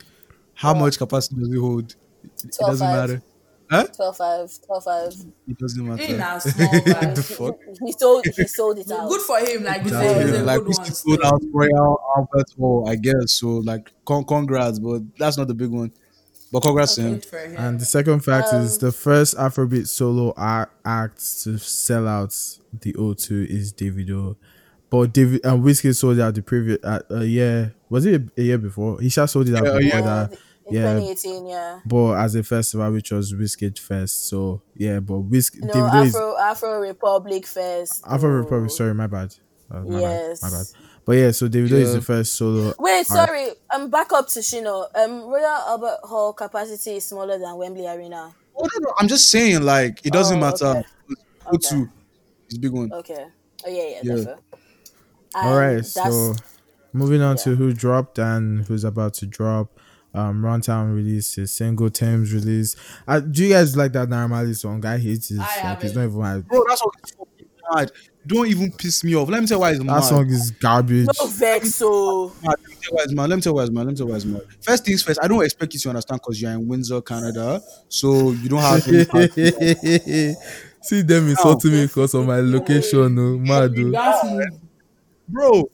How 0.55 0.73
much 0.74 0.98
capacity 0.98 1.36
does 1.40 1.48
it 1.52 1.59
hold? 1.59 1.94
It 2.24 2.52
doesn't 2.60 2.86
12.5. 2.86 3.01
matter. 3.01 3.23
Huh? 3.68 3.85
12 3.97 4.16
5, 4.16 4.51
12 4.64 4.85
5. 4.85 5.12
It 5.48 5.59
doesn't 5.59 5.82
He 5.82 5.89
matter. 5.90 6.16
now 6.16 6.39
small 6.39 6.70
the 6.70 6.81
vibe. 6.81 7.36
fuck? 7.36 7.59
He 7.85 7.93
sold, 7.93 8.24
he 8.24 8.47
sold 8.47 8.78
it 8.78 8.90
out. 8.93 9.09
Good 9.09 9.20
for 9.23 9.39
him. 9.40 9.64
Like 9.64 9.81
it's 9.82 9.90
Good 9.90 10.05
a, 10.06 10.14
for 10.14 10.20
it's 10.36 10.47
like 10.47 10.59
good 10.60 10.68
we 10.68 10.74
one. 10.77 10.85
sold 10.86 10.97
still. 11.18 11.27
out 11.27 11.43
Royal 11.52 12.01
Albert 12.16 12.47
Hall, 12.56 12.89
I 12.89 12.94
guess. 12.94 13.32
So 13.32 13.48
like, 13.59 13.90
con- 14.05 14.24
congrats, 14.24 14.78
but 14.78 15.02
that's 15.18 15.36
not 15.36 15.48
the 15.48 15.55
big 15.55 15.70
one. 15.70 15.90
But 16.52 16.60
congrats 16.60 16.94
to 16.94 17.02
him. 17.02 17.14
Good 17.14 17.24
for 17.27 17.39
him. 17.39 17.56
And 17.56 17.81
the 17.81 17.85
second 17.85 18.20
fact 18.20 18.52
is 18.55 18.74
Um, 18.74 18.78
the 18.89 18.93
first 18.93 19.36
Afrobeat 19.36 19.89
solo 19.89 20.32
act 20.85 21.43
to 21.43 21.59
sell 21.59 22.06
out 22.06 22.35
the 22.73 22.93
O2 22.94 23.47
is 23.47 23.73
Davido. 23.73 24.36
But 24.89 25.12
David 25.12 25.40
and 25.44 25.64
Wizkid 25.64 25.97
sold 25.97 26.20
out 26.20 26.35
the 26.36 26.43
previous 26.43 26.78
uh, 26.85 27.01
a 27.10 27.24
year. 27.24 27.74
Was 27.90 28.06
it 28.06 28.23
a, 28.36 28.43
year 28.43 28.59
before? 28.59 29.01
He 29.01 29.09
just 29.09 29.32
sold 29.32 29.48
it 29.48 29.55
out 29.56 29.64
Yeah, 29.64 29.70
before 29.73 29.81
year. 29.82 30.02
that. 30.02 30.32
in 30.68 30.74
yeah. 30.74 30.93
2018, 30.94 31.47
yeah. 31.48 31.81
But 31.85 32.12
as 32.14 32.35
a 32.36 32.43
festival, 32.44 32.93
which 32.93 33.10
was 33.10 33.32
Wizkid 33.35 33.78
Fest, 33.81 34.28
so 34.28 34.62
yeah. 34.77 35.01
But 35.01 35.28
Wizkid 35.28 35.62
No, 35.64 35.73
Davido 35.73 36.05
is 36.06 36.14
Afro 36.14 36.36
Afro 36.39 36.81
Republic 36.81 37.47
Fest. 37.47 38.05
Afro 38.06 38.31
Oh. 38.31 38.32
Republic. 38.35 38.70
Sorry, 38.70 38.94
my 38.94 39.09
bad. 39.09 39.35
Uh, 39.68 39.81
my 39.81 40.01
Yes. 40.01 40.40
bad. 40.40 40.52
My 40.52 40.59
bad. 40.59 40.66
But 41.07 41.12
yeah, 41.16 41.31
so 41.31 41.49
Davido 41.49 41.73
is 41.73 41.95
the 41.95 42.03
first 42.03 42.35
solo. 42.35 42.74
Wait, 42.81 43.07
sorry. 43.07 43.51
I'm 43.70 43.89
back 43.91 44.12
up 44.12 44.27
to 44.31 44.41
Shino. 44.41 44.89
Um, 44.97 45.23
Royal 45.23 45.45
Albert 45.47 46.01
Hall 46.03 46.33
capacity 46.33 46.97
is 46.97 47.07
smaller 47.07 47.39
than 47.39 47.57
Wembley 47.57 47.87
Arena. 47.87 48.35
Oh, 48.59 48.62
no, 48.74 48.81
no, 48.89 48.93
I'm 48.99 49.07
just 49.07 49.28
saying, 49.31 49.62
like, 49.62 50.05
it 50.05 50.12
doesn't 50.12 50.39
Oh, 50.39 50.41
matter. 50.41 50.66
okay. 50.66 50.83
Go 51.49 51.57
to 51.59 51.89
is 52.51 52.57
a 52.57 52.61
big 52.61 52.73
one. 52.73 52.93
Okay. 52.93 53.24
Oh 53.65 53.70
yeah, 53.70 54.01
yeah, 54.03 54.16
Yeah. 54.16 54.35
All 55.37 55.57
right, 55.57 55.85
so 55.85 56.35
moving 56.93 57.20
on 57.23 57.37
to 57.39 57.55
who 57.55 57.73
dropped 57.73 58.19
and 58.19 58.65
who's 58.66 58.83
about 58.85 59.15
to 59.15 59.27
drop. 59.27 59.78
Um, 60.15 60.43
Runtown 60.43 60.95
released 60.95 61.37
his 61.37 61.53
single 61.53 61.91
Thames 61.91 62.33
release. 62.33 62.74
Uh, 63.07 63.20
do 63.20 63.45
you 63.45 63.51
guys 63.53 63.77
like 63.77 63.93
that 63.93 64.09
Normally 64.09 64.55
song? 64.55 64.85
I 64.87 64.97
hate 64.99 65.31
it. 65.31 65.35
I 65.35 65.39
Like, 65.39 65.49
it's 65.85 65.93
haven't. 65.93 65.95
not 65.95 66.05
even 66.05 66.19
my, 66.19 66.39
Bro, 66.39 66.65
that's 66.69 66.83
what 66.85 66.95
is 67.05 67.11
fucking 67.12 67.49
mad. 67.74 67.93
Don't 68.27 68.48
even 68.48 68.73
piss 68.73 69.05
me 69.05 69.15
off. 69.15 69.28
Let 69.28 69.40
me 69.40 69.47
tell 69.47 69.59
you 69.59 69.61
why 69.61 69.70
it's 69.70 69.78
that 69.78 69.85
mad. 69.85 70.01
song 70.01 70.27
is 70.28 70.51
garbage. 70.51 71.07
no 71.07 71.27
vex. 71.28 71.74
So 71.77 72.32
mad. 72.43 72.57
Let 72.59 72.69
me 72.69 72.74
tell 72.74 72.90
you 72.90 72.97
why 72.97 73.03
it's 73.05 73.12
mad. 73.15 73.28
Let 73.31 73.36
me 73.36 73.43
tell 73.43 73.51
you 73.53 73.57
why 73.57 73.62
it's 73.62 73.70
mad. 73.73 73.81
Let 73.86 73.90
me 73.90 73.97
tell 73.97 74.07
you 74.07 74.11
why 74.12 74.16
it's 74.16 74.24
mad. 74.24 74.43
First 74.62 74.85
things 74.85 75.03
first, 75.03 75.20
I 75.23 75.28
don't 75.28 75.44
expect 75.44 75.74
you 75.74 75.81
to 75.81 75.89
understand 75.90 76.20
because 76.23 76.43
you're 76.43 76.51
in 76.53 76.66
Windsor, 76.66 77.01
Canada. 77.03 77.62
So 77.89 78.32
you 78.32 78.48
don't 78.48 78.61
have 78.61 78.86
any 78.89 79.05
See 80.82 81.03
them 81.03 81.28
insulting 81.28 81.73
me 81.73 81.86
because 81.86 82.15
of 82.15 82.27
my 82.27 82.40
location, 82.40 83.15
no 83.15 83.39
mad. 83.39 83.74
oh. 83.78 83.90
That's. 83.90 84.47
Bro, 85.28 85.69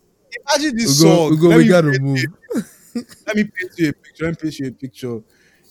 imagine 0.47 0.77
this 0.77 0.99
We 1.01 1.05
go, 1.07 1.17
song. 1.17 1.31
we 1.31 1.37
go, 1.37 1.49
Let 1.49 1.57
we 1.59 1.63
me 1.65 1.69
gotta 1.69 1.91
paint 1.91 2.03
move. 2.03 2.19
you- 2.19 3.05
Let 3.27 3.37
me 3.37 3.45
paint 3.45 3.73
you 3.79 3.89
a 3.89 3.93
picture. 3.93 4.25
Let 4.25 4.31
me 4.31 4.37
paint 4.43 4.59
you 4.59 4.67
a 4.69 4.73
picture. 4.73 5.21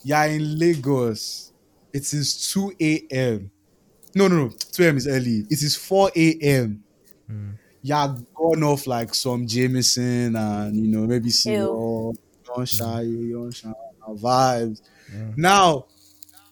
You're 0.03 0.25
in 0.25 0.57
Lagos. 0.59 1.51
It 1.93 2.13
is 2.13 2.51
2 2.53 2.73
a.m. 2.79 3.51
No, 4.13 4.27
no, 4.27 4.35
no. 4.35 4.49
2 4.49 4.83
a.m. 4.83 4.97
is 4.97 5.07
early. 5.07 5.45
It 5.49 5.61
is 5.61 5.75
4 5.75 6.11
a.m. 6.15 6.83
You're 7.83 8.15
gone 8.35 8.63
off 8.63 8.85
like 8.85 9.15
some 9.15 9.47
Jameson 9.47 10.35
and 10.35 10.75
you 10.75 10.87
know 10.87 11.07
maybe 11.07 11.29
see 11.31 11.53
Ew. 11.53 12.13
Young 12.55 12.65
Shy, 12.65 13.01
Young 13.01 13.51
Shy 13.51 13.71
vibes. 14.09 14.81
Now 15.35 15.85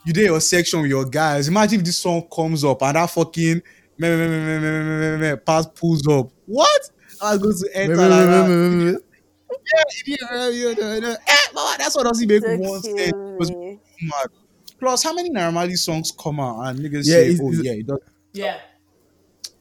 you 0.05 0.13
did 0.13 0.25
your 0.25 0.39
section 0.39 0.81
with 0.81 0.89
your 0.89 1.05
guys. 1.05 1.47
Imagine 1.47 1.79
if 1.79 1.85
this 1.85 1.97
song 1.97 2.27
comes 2.33 2.63
up 2.63 2.81
and 2.81 2.95
that 2.95 3.09
fucking 3.09 3.61
meh, 3.97 4.15
meh, 4.15 4.17
meh, 4.17 4.27
meh, 4.27 4.59
meh, 4.59 4.59
meh, 4.59 4.83
meh, 4.83 4.99
meh, 4.99 5.17
meh, 5.17 5.35
pass 5.35 5.67
pulls 5.67 6.07
up. 6.07 6.29
What? 6.45 6.89
I 7.21 7.35
was 7.35 7.41
going 7.41 7.57
to 7.57 7.77
enter 7.77 7.95
like 7.95 8.09
that. 8.09 9.01
Yeah, 9.51 9.83
yeah, 10.05 10.49
yeah, 10.49 10.73
yeah, 10.77 10.95
yeah. 10.95 11.15
Eh, 11.27 11.47
mama, 11.53 11.75
that's 11.77 11.95
what 11.95 12.05
doesn't 12.05 12.27
make 12.27 12.41
so 12.41 12.57
one 12.57 12.81
sense. 12.81 13.51
It 14.81 14.85
was 14.85 15.01
cute. 15.01 15.03
mad. 15.03 15.03
Plus, 15.03 15.03
how 15.03 15.13
many 15.13 15.29
normally 15.29 15.75
songs 15.75 16.11
come 16.11 16.39
out 16.39 16.61
and 16.67 16.79
niggas 16.79 17.05
Yeah, 17.05 17.35
say, 17.35 17.37
oh 17.41 17.51
yeah, 17.51 17.71
it 17.73 17.87
does. 17.87 17.99
Yeah. 18.33 18.57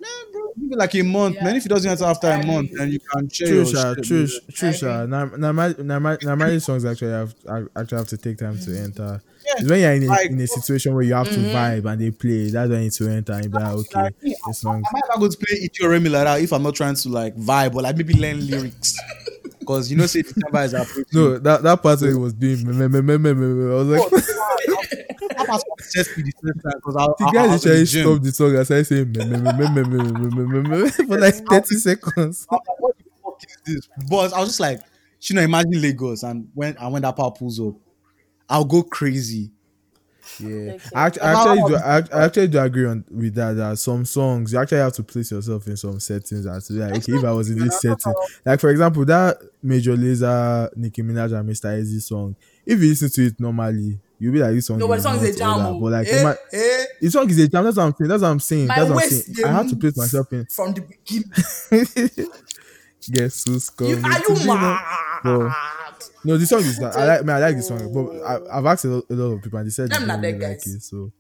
Man, 0.01 0.33
bro, 0.33 0.53
maybe 0.57 0.77
like 0.77 0.95
a 0.95 1.03
month. 1.03 1.37
Yeah. 1.37 1.45
Man, 1.45 1.57
if 1.57 1.67
it 1.67 1.69
doesn't 1.69 1.91
enter 1.91 2.05
after 2.05 2.29
a 2.29 2.35
I 2.35 2.45
month, 2.45 2.71
agree. 2.71 2.79
then 2.79 2.93
you 2.93 3.01
can 3.01 3.29
share 3.29 3.49
True, 3.49 3.57
your 3.57 3.67
sha, 3.67 3.95
shit, 3.95 4.05
true, 4.05 4.27
bro. 4.27 4.27
sh- 4.27 4.55
true, 4.55 4.73
sha. 4.73 5.07
Normally 5.07 6.61
songs 6.61 6.85
actually 6.85 7.11
have 7.11 7.35
actually 7.77 7.99
have 7.99 8.09
to 8.09 8.17
take 8.17 8.39
time 8.39 8.59
to 8.59 8.71
mm. 8.71 8.85
enter. 8.85 9.21
Yeah, 9.45 9.53
It's 9.57 9.71
when 9.71 9.81
you're 9.81 9.93
in 9.95 10.03
a, 10.05 10.07
like- 10.07 10.31
in 10.31 10.41
a 10.41 10.47
situation 10.47 10.95
where 10.95 11.03
you 11.03 11.15
have 11.15 11.29
to 11.29 11.35
mm-hmm. 11.35 11.57
vibe 11.57 11.91
and 11.91 12.01
they 12.01 12.11
play. 12.11 12.51
That's 12.51 12.69
when 12.71 12.79
you 12.79 12.85
need 12.85 12.93
to 12.93 13.09
enter 13.09 13.33
and 13.33 13.51
be 13.51 13.59
like, 13.59 13.73
okay, 13.73 14.03
Like, 14.03 14.21
this 14.21 14.61
song. 14.61 14.85
I 14.87 14.91
might 14.93 15.03
not 15.09 15.19
go 15.19 15.29
to 15.29 15.37
play 15.37 15.69
Itio 15.69 15.91
Remy 15.91 16.11
like 16.11 16.25
that 16.25 16.41
if 16.43 16.53
I'm 16.53 16.63
not 16.63 16.75
trying 16.75 16.95
to 16.97 17.09
like 17.09 17.35
vibe 17.37 17.75
or 17.75 17.83
like 17.83 17.97
maybe 17.97 18.15
learn 18.15 18.47
lyrics. 18.47 18.97
Because 19.69 19.91
you 19.91 19.99
know, 19.99 20.07
say 20.07 20.23
December 20.23 20.63
is 20.63 20.73
approaching. 20.73 21.05
No, 21.13 21.39
that 21.41 21.63
that 21.63 21.83
part 21.83 22.01
he 22.01 22.15
was 22.15 22.33
doing. 22.33 22.67
Me, 22.67 22.89
me, 22.89 23.03
me, 23.03 23.19
me, 23.19 23.35
me. 23.35 23.71
I 23.71 23.75
was 23.75 23.89
like, 23.89 24.11
That 25.37 25.47
was 25.47 25.65
obsessed 25.73 26.17
with 26.17 26.25
the 26.25 26.33
first 26.43 26.63
time 26.65 26.73
because 26.77 26.97
I, 26.97 27.07
the 27.07 27.25
I, 27.25 27.29
I, 27.29 27.33
guy 27.33 27.53
was 27.53 27.67
in 27.67 27.73
the 27.73 27.79
literally 27.79 27.87
stopped 27.87 28.25
the 28.25 28.33
song 28.33 28.57
and 28.57 28.65
started 28.65 28.85
saying 28.87 29.13
me, 29.13 29.25
me, 29.27 29.37
me, 29.37 29.69
me, 29.69 29.83
me, 29.83 30.13
me, 30.13 30.31
me, 30.31 30.61
me, 30.63 30.83
me, 30.85 30.91
for 30.91 31.21
like 31.21 31.35
30 31.35 31.75
seconds. 31.77 32.47
What 32.49 32.63
the 32.97 33.05
fuck 33.23 33.43
is 33.47 33.59
this? 33.67 33.89
But 34.09 34.33
I 34.33 34.41
was 34.41 34.49
just 34.49 34.61
like, 34.61 34.81
you 35.21 35.37
know, 35.37 35.43
imagine 35.43 35.83
Lagos 35.83 36.23
and 36.23 36.49
when 36.55 36.75
and 36.79 36.91
when 36.91 37.03
that 37.03 37.15
part 37.15 37.39
pulls 37.39 37.61
up, 37.61 37.75
I'll 38.49 38.65
go 38.65 38.83
crazy. 38.83 39.51
Yeah, 40.41 40.73
Okay. 40.75 40.79
I, 40.95 41.01
I 41.01 41.07
actually 41.07 41.69
do. 41.69 41.77
I, 41.77 41.97
I 42.13 42.25
actually 42.25 42.49
do 42.49 42.59
agree 42.61 42.87
on 42.87 43.05
with 43.11 43.35
that. 43.35 43.55
That 43.57 43.79
some 43.79 44.05
songs 44.05 44.53
you 44.53 44.59
actually 44.59 44.79
have 44.79 44.93
to 44.95 45.03
place 45.03 45.31
yourself 45.31 45.67
in 45.67 45.77
some 45.77 45.99
settings. 46.01 46.47
And 46.47 46.63
to 46.63 46.73
like, 46.75 46.97
okay, 46.99 47.13
if 47.13 47.25
I 47.25 47.33
was 47.33 47.51
in 47.51 47.59
this 47.59 47.81
setting, 47.81 48.15
like 48.45 48.61
for 48.61 48.71
example, 48.71 49.05
that 49.07 49.39
Major 49.63 49.97
Lazer, 49.97 50.71
Nicki 50.77 51.03
Minaj, 51.03 51.39
and 51.39 51.49
Mr. 51.49 51.67
Eazi 51.81 52.01
song. 52.03 52.37
If 52.65 52.81
you 52.81 52.91
listen 52.91 53.11
to 53.11 53.27
it 53.27 53.41
normally, 53.41 53.99
you'll 54.19 54.33
be 54.33 54.41
like, 54.41 54.53
this 54.53 54.67
song. 54.67 54.79
No, 54.79 54.87
but 54.87 54.95
the 54.95 54.97
is 54.99 55.03
song 55.05 55.17
is 55.17 55.35
a 55.35 55.39
jam. 55.39 55.61
oh. 55.61 55.81
But 55.81 55.93
like, 55.93 56.07
eh, 56.09 56.21
ima- 56.21 56.37
eh. 56.53 56.85
the 57.01 57.11
song 57.11 57.31
is 57.31 57.39
a 57.39 57.49
jam. 57.49 57.65
That's 57.65 57.77
what 57.79 57.85
I'm 57.85 57.93
saying. 57.95 58.09
That's 58.09 58.23
what 58.23 58.29
I'm 58.29 58.41
saying. 58.41 58.67
My 58.67 58.75
That's 58.77 58.91
what 58.91 59.03
I'm 59.05 59.11
saying. 59.11 59.47
I 59.49 59.53
have 59.53 59.71
to 59.71 59.77
place 59.77 59.97
myself 59.97 60.33
in. 60.33 60.45
from 60.47 60.75
the 60.75 60.83
beginning. 60.83 62.29
Guess 63.11 63.45
who's 63.49 63.71
coming? 63.71 63.97
You, 63.99 64.05
are 64.05 64.19
you 64.19 64.35
dinner? 64.37 64.55
Mad? 64.55 65.53
No, 66.29 66.37
the 66.37 66.45
song 66.47 66.61
is. 66.61 66.79
I 66.83 67.07
like. 67.07 67.25
Man, 67.25 67.37
I 67.37 67.41
like 67.41 67.57
the 67.57 67.63
song, 67.63 67.91
but 67.93 68.23
I, 68.23 68.59
I've 68.59 68.67
asked 68.67 68.85
a 68.85 68.89
lot, 68.89 69.05
a 69.09 69.15
lot 69.15 69.33
of 69.37 69.43
people 69.43 69.59
and 69.59 69.67
they 69.67 69.71
said 69.71 69.89
they 69.91 69.97
Them 69.97 70.07
not 70.09 70.21
don't 70.21 70.33
really 70.35 70.47
like 70.47 70.59
it. 70.67 70.83
So 70.83 71.11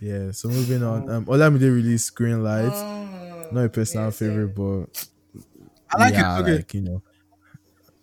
yeah. 0.00 0.30
So 0.30 0.48
moving 0.48 0.82
on. 0.84 1.10
Um, 1.10 1.24
Olamide 1.26 1.62
released 1.74 2.14
Green 2.14 2.42
Light. 2.44 2.70
Mm, 2.72 3.52
Not 3.52 3.64
a 3.64 3.68
personal 3.68 4.06
yes, 4.06 4.18
favorite, 4.18 4.54
but 4.54 5.08
I 5.92 5.98
like 5.98 6.14
yeah, 6.14 6.38
it. 6.38 6.42
Okay, 6.42 6.56
like 6.56 6.74
you 6.74 6.80
know, 6.82 7.02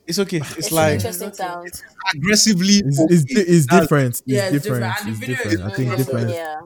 it's 0.05 0.19
okay. 0.19 0.37
It's, 0.37 0.57
It's 0.57 0.71
like 0.73 0.95
interesting 0.95 1.33
sound. 1.33 1.71
aggressively. 2.13 2.81
it's 2.85 2.99
it's, 2.99 3.25
it's 3.31 3.65
different. 3.65 4.09
It's 4.15 4.23
Yeah, 4.25 4.49
it's 4.49 4.63
different. 4.63 4.83
different. 4.83 5.01
And 5.01 5.09
It's 5.09 5.19
the 5.19 5.25
video 5.25 5.35
is 5.45 5.51
different. 5.51 5.71
I 5.71 5.75
think 5.75 5.97
different. 5.97 6.29
Yeah. 6.31 6.59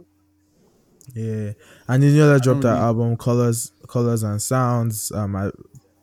Yeah, 1.13 1.51
and 1.87 2.01
then 2.01 2.11
you 2.11 2.17
know 2.17 2.33
that 2.33 2.41
dropped 2.41 2.61
that 2.61 2.77
album, 2.77 3.17
Colors, 3.17 3.71
Colors 3.87 4.23
and 4.23 4.41
Sounds. 4.41 5.11
Um, 5.11 5.35
I, 5.35 5.51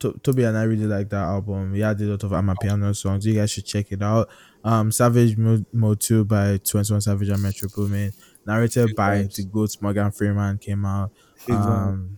to- 0.01 0.19
Toby 0.23 0.43
and 0.43 0.57
I 0.57 0.63
really 0.63 0.85
like 0.85 1.09
that 1.09 1.23
album. 1.23 1.73
He 1.73 1.79
had 1.81 1.99
a 2.01 2.05
lot 2.05 2.23
of 2.23 2.31
Amapiano 2.31 2.95
songs. 2.95 3.25
You 3.25 3.33
guys 3.35 3.49
should 3.51 3.65
check 3.65 3.91
it 3.91 4.01
out. 4.01 4.29
Um, 4.63 4.91
Savage 4.91 5.37
Mode, 5.37 5.65
Mode 5.73 5.99
Two 5.99 6.23
by 6.25 6.57
Twenty 6.57 6.93
One 6.93 7.01
Savage 7.01 7.29
and 7.29 7.41
Metro 7.41 7.67
Boomin, 7.75 8.11
narrated 8.45 8.87
Big 8.87 8.95
by 8.95 9.17
vibes. 9.23 9.35
the 9.37 9.43
Goats 9.45 9.81
Morgan 9.81 10.11
Freeman 10.11 10.57
came 10.59 10.85
out. 10.85 11.11
Big 11.47 11.55
vibe. 11.55 11.65
Um, 11.65 12.17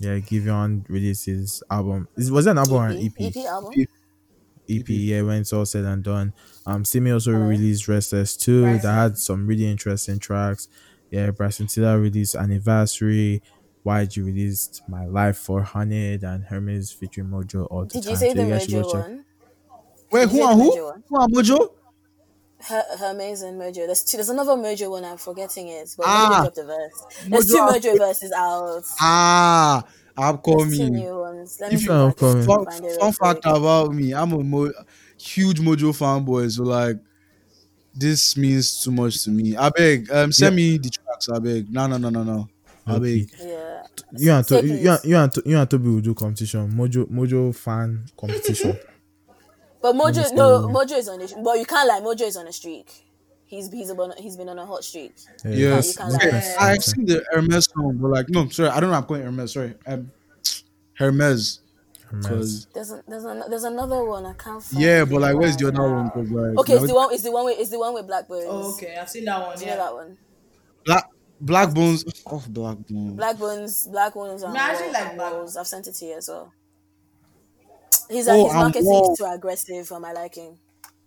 yeah, 0.00 0.18
Giveon 0.18 0.84
released 0.88 1.26
his 1.26 1.62
album. 1.70 2.08
Is- 2.16 2.30
Was 2.30 2.46
it 2.46 2.50
an 2.50 2.58
album 2.58 2.74
or 2.76 2.86
an 2.88 2.98
EP, 2.98 3.12
EP? 3.20 3.36
EP 3.36 3.44
album. 3.46 3.72
EP, 4.70 4.88
yeah, 4.90 5.22
when 5.22 5.40
it's 5.40 5.52
all 5.54 5.64
said 5.64 5.84
and 5.86 6.04
done. 6.04 6.34
Um, 6.66 6.84
Simi 6.84 7.10
also 7.10 7.32
Alright. 7.32 7.48
released 7.48 7.88
Restless 7.88 8.36
2 8.36 8.62
Bryson. 8.62 8.82
that 8.82 8.92
had 8.94 9.18
some 9.18 9.46
really 9.46 9.64
interesting 9.66 10.18
tracks. 10.18 10.68
Yeah, 11.10 11.30
Bryson 11.30 11.68
Tiller 11.68 11.98
released 11.98 12.34
Anniversary. 12.34 13.42
YG 13.88 14.24
released 14.24 14.82
My 14.88 15.06
Life 15.06 15.38
400 15.38 16.22
and 16.22 16.44
Hermes 16.44 16.92
featuring 16.92 17.28
Mojo 17.28 17.66
all 17.70 17.84
the 17.84 17.94
Did 17.94 18.02
time. 18.04 18.10
you 18.10 18.16
say 18.16 18.28
So 18.30 18.34
the 18.34 18.48
guys 18.48 18.66
Mojo 18.66 18.94
one? 18.94 19.24
Wait, 20.12 20.20
Did 20.20 20.30
who 20.30 20.36
you 20.38 20.44
are 20.44 20.54
who? 20.54 20.70
Mojo? 20.76 21.02
Who 21.08 21.16
are 21.20 21.28
Mojo? 21.28 21.72
Her, 22.60 22.82
Hermes 22.98 23.42
and 23.42 23.60
Mojo. 23.60 23.86
There's 23.86 24.02
two. 24.04 24.16
There's 24.16 24.28
another 24.30 24.52
Mojo 24.52 24.90
one. 24.90 25.04
I'm 25.04 25.16
forgetting 25.16 25.68
it. 25.68 25.94
But 25.96 26.06
Ah. 26.08 26.28
let 26.30 26.30
me 26.30 26.44
drop 26.44 26.54
the 26.54 26.64
verse. 26.64 27.26
There's 27.28 27.46
two 27.46 27.54
Mojo- 27.54 27.92
Mojo 27.94 27.98
verses 27.98 28.32
out. 28.32 28.84
Ah, 29.00 29.84
There's 29.86 30.06
two 30.16 30.22
upcoming. 30.22 30.92
new 30.94 31.18
ones. 31.20 31.58
Let 31.60 31.72
If 31.72 31.80
see 31.80 31.90
I'm 31.90 32.08
if 32.08 32.14
I 32.16 32.18
can 32.18 32.32
coming. 32.32 32.46
Fun, 32.46 32.64
find 32.64 32.84
it 32.84 32.88
real 32.88 32.98
fun 32.98 33.12
fact 33.12 33.42
quick. 33.44 33.56
about 33.56 33.94
me, 33.94 34.12
I'm 34.12 34.32
a 34.32 34.42
mo- 34.42 34.72
huge 35.16 35.60
Mojo 35.60 35.92
fanboy. 35.96 36.50
So 36.50 36.64
like, 36.64 36.96
this 37.94 38.36
means 38.36 38.82
too 38.82 38.90
much 38.90 39.22
to 39.24 39.30
me. 39.30 39.56
I 39.56 39.70
beg, 39.70 40.10
um, 40.10 40.32
send 40.32 40.56
me 40.56 40.78
the 40.78 40.90
tracks. 40.90 41.28
I 41.28 41.38
beg. 41.38 41.72
No, 41.72 41.86
no, 41.86 41.96
no, 41.96 42.10
no, 42.10 42.22
no. 42.24 42.48
I 42.88 42.94
Okay. 42.94 43.20
beg. 43.22 43.30
Yeah. 43.40 43.82
You 44.16 44.32
and, 44.32 44.46
to- 44.46 44.54
Take 44.60 44.64
you, 44.64 44.74
it. 44.74 44.80
you, 44.82 44.90
and, 44.90 45.04
you, 45.04 45.16
and, 45.16 45.32
To- 45.32 45.42
you 45.46 45.58
and 45.58 45.70
Toby 45.70 45.88
will 45.90 46.00
do 46.00 46.14
competition. 46.14 46.72
Mojo 46.72 47.06
Mojo 47.10 47.54
fan 47.54 48.06
competition. 48.16 48.76
But 49.80 49.94
Mojo, 49.94 50.32
no. 50.34 50.66
Mojo 50.68 50.96
is 50.98 51.08
on 51.08 51.20
the. 51.20 51.40
But 51.44 51.58
you 51.60 51.64
can't 51.64 51.86
lie. 51.88 52.00
Mojo 52.00 52.22
is 52.22 52.36
on 52.36 52.48
a 52.48 52.52
streak. 52.52 52.90
He's 53.46 53.70
he's 53.70 53.90
on, 53.92 54.12
he's 54.18 54.36
been 54.36 54.48
on 54.48 54.58
a 54.58 54.66
hot 54.66 54.82
streak. 54.84 55.14
Yes, 55.44 55.88
You 55.88 55.94
can't 55.98 56.14
okay. 56.16 56.54
I've 56.58 56.82
seen 56.84 57.06
the 57.06 57.24
Hermes 57.30 57.68
song, 57.72 57.96
but 58.00 58.08
like, 58.10 58.28
no, 58.28 58.48
sorry, 58.48 58.70
I 58.70 58.80
don't 58.80 58.90
know. 58.90 58.96
I'm 58.96 59.04
calling 59.04 59.22
it 59.22 59.26
Hermes. 59.26 59.52
Sorry, 59.52 59.74
um, 59.86 60.10
Hermes. 60.94 61.60
Hermes. 62.10 62.26
Cause 62.26 62.66
There's 62.74 62.90
a, 62.90 63.02
there's 63.06 63.24
an, 63.24 63.44
there's 63.50 63.64
another 63.64 64.02
one 64.04 64.26
I 64.26 64.32
can't 64.32 64.62
find. 64.62 64.82
yeah, 64.82 65.04
but 65.04 65.20
like, 65.20 65.36
where's 65.36 65.56
the 65.56 65.68
other 65.68 65.80
one? 65.82 65.92
one? 65.92 66.10
'Cause, 66.10 66.30
like, 66.30 66.58
Okay, 66.58 66.72
it's 66.74 66.86
the 66.86 66.94
one. 66.94 67.12
It's 67.14 67.22
the 67.22 67.30
one 67.32 67.44
with 67.44 67.58
it's 67.60 67.70
the 67.70 67.78
one 67.78 67.94
with 67.94 68.06
Blackbirds. 68.06 68.46
Oh, 68.48 68.74
okay, 68.74 68.96
I've 69.00 69.08
seen 69.08 69.24
that 69.26 69.40
one. 69.46 69.56
Do 69.56 69.60
you 69.64 69.66
know 69.70 69.72
Yeah. 69.76 69.82
that 69.84 69.94
one? 69.94 70.18
Black 70.84 71.04
Black 71.40 71.72
Bones. 71.74 72.04
Oh, 72.26 72.42
Black 72.48 72.78
Bones. 72.88 73.16
Black 73.16 73.38
Bones, 73.38 73.86
Black 73.86 74.14
Bones 74.14 74.42
and 74.42 74.52
No, 74.54 74.60
I 74.60 74.70
actually 74.70 74.92
like 74.92 75.06
and 75.08 75.16
Black 75.16 75.32
Wolves. 75.32 75.56
I've 75.56 75.66
sent 75.66 75.86
it 75.86 75.94
to 75.94 76.04
you 76.04 76.16
as 76.16 76.28
well. 76.28 76.52
He's, 78.10 78.28
Oh, 78.28 78.44
his 78.44 78.52
and 78.52 78.54
marketing 78.60 78.86
Wo- 78.86 79.12
is 79.12 79.18
too 79.18 79.24
aggressive 79.24 79.86
for 79.86 80.00
my 80.00 80.12
liking. 80.12 80.58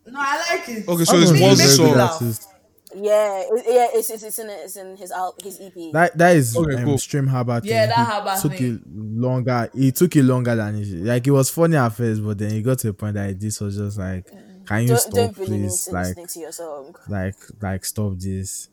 No, 0.06 0.20
I 0.22 0.38
like 0.58 0.70
it. 0.70 0.88
Okay, 0.88 1.04
so 1.06 1.16
I 1.16 1.22
it's 1.22 1.32
don't 1.32 1.40
know, 1.40 1.48
was 1.48 1.60
he's 1.60 1.68
was 1.68 1.80
a 1.80 1.82
very 1.84 1.90
good 1.92 1.98
laugh. 1.98 2.12
so. 2.12 2.26
artist. 2.26 2.48
Yeah, 2.94 3.44
it, 3.46 3.64
yeah, 3.68 3.88
it's, 3.94 4.10
it's 4.10 4.24
it's 4.24 4.40
in 4.40 4.50
it's 4.50 4.76
in 4.76 4.98
his 4.98 5.12
al- 5.12 5.36
his 5.42 5.62
EP. 5.62 5.94
That 5.94 6.18
that 6.18 6.36
is 6.36 6.58
Okay, 6.58 6.76
um, 6.76 6.84
cool. 6.86 6.98
stream 6.98 7.26
Harbour 7.28 7.62
Yeah, 7.64 7.86
thing. 7.86 7.90
that 7.90 7.98
He 7.98 8.04
Harbour 8.04 8.42
took 8.42 8.52
thing. 8.54 8.76
it 8.76 8.82
longer. 9.22 9.70
It 9.74 9.96
took 9.96 10.16
it 10.16 10.24
longer 10.24 10.56
than 10.58 10.76
it 10.76 10.88
like 11.06 11.26
it 11.26 11.32
was 11.32 11.50
funny 11.50 11.78
at 11.78 11.90
first, 11.90 12.22
but 12.24 12.38
then 12.38 12.52
it 12.54 12.62
got 12.64 12.80
to 12.80 12.90
a 12.90 12.94
point 12.94 13.14
that 13.14 13.40
this 13.40 13.62
was 13.62 13.78
just 13.78 13.98
like, 13.98 14.28
can 14.66 14.82
you 14.82 14.88
don't 14.90 14.98
stop, 15.00 15.14
don't 15.14 15.38
really 15.38 15.58
need 15.60 15.68
please? 15.70 15.86
to 15.86 15.92
Like, 15.94 16.28
to 16.28 16.40
your 16.40 16.52
song. 16.52 16.96
like, 17.08 17.36
like, 17.62 17.86
stop 17.86 18.14
this. 18.18 18.68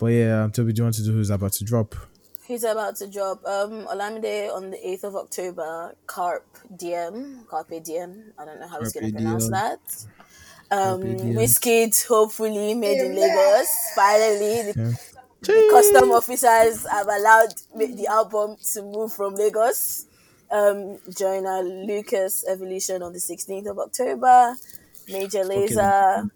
But 0.00 0.06
yeah, 0.06 0.44
um, 0.44 0.50
Toby, 0.50 0.72
do 0.72 0.80
you 0.80 0.84
want 0.84 0.94
to 0.96 1.04
do 1.04 1.12
who's 1.12 1.28
about 1.30 1.52
to 1.52 1.64
drop? 1.64 1.94
He's 2.46 2.64
about 2.64 2.96
to 2.96 3.06
drop 3.06 3.44
um 3.46 3.86
Olamide 3.86 4.52
on 4.52 4.70
the 4.70 4.88
eighth 4.88 5.04
of 5.04 5.14
October. 5.14 5.94
Carp 6.06 6.46
DM, 6.74 7.46
Carpe 7.46 7.84
Diem. 7.84 8.32
I 8.38 8.44
don't 8.46 8.58
know 8.58 8.66
how 8.66 8.80
he's 8.80 8.92
Carpe 8.94 9.02
gonna 9.04 9.12
pronounce 9.12 9.44
diem. 9.44 9.52
that. 9.52 10.06
Um, 10.72 11.02
Wizkid 11.36 12.06
hopefully 12.06 12.74
made 12.74 12.98
in 12.98 13.14
Lagos. 13.14 13.68
Finally, 13.94 14.72
the 14.72 14.96
Yeah. 15.46 15.68
custom 15.70 16.10
officers 16.12 16.86
have 16.88 17.06
allowed 17.08 17.52
the 17.76 18.06
album 18.06 18.56
to 18.72 18.82
move 18.82 19.12
from 19.12 19.34
Lagos. 19.34 20.06
Um, 20.50 20.98
join 21.16 21.46
our 21.46 21.62
Lucas 21.62 22.44
Evolution 22.48 23.02
on 23.02 23.12
the 23.12 23.20
16th 23.20 23.66
of 23.68 23.78
October. 23.78 24.56
Major 25.08 25.44
Lazer, 25.44 26.30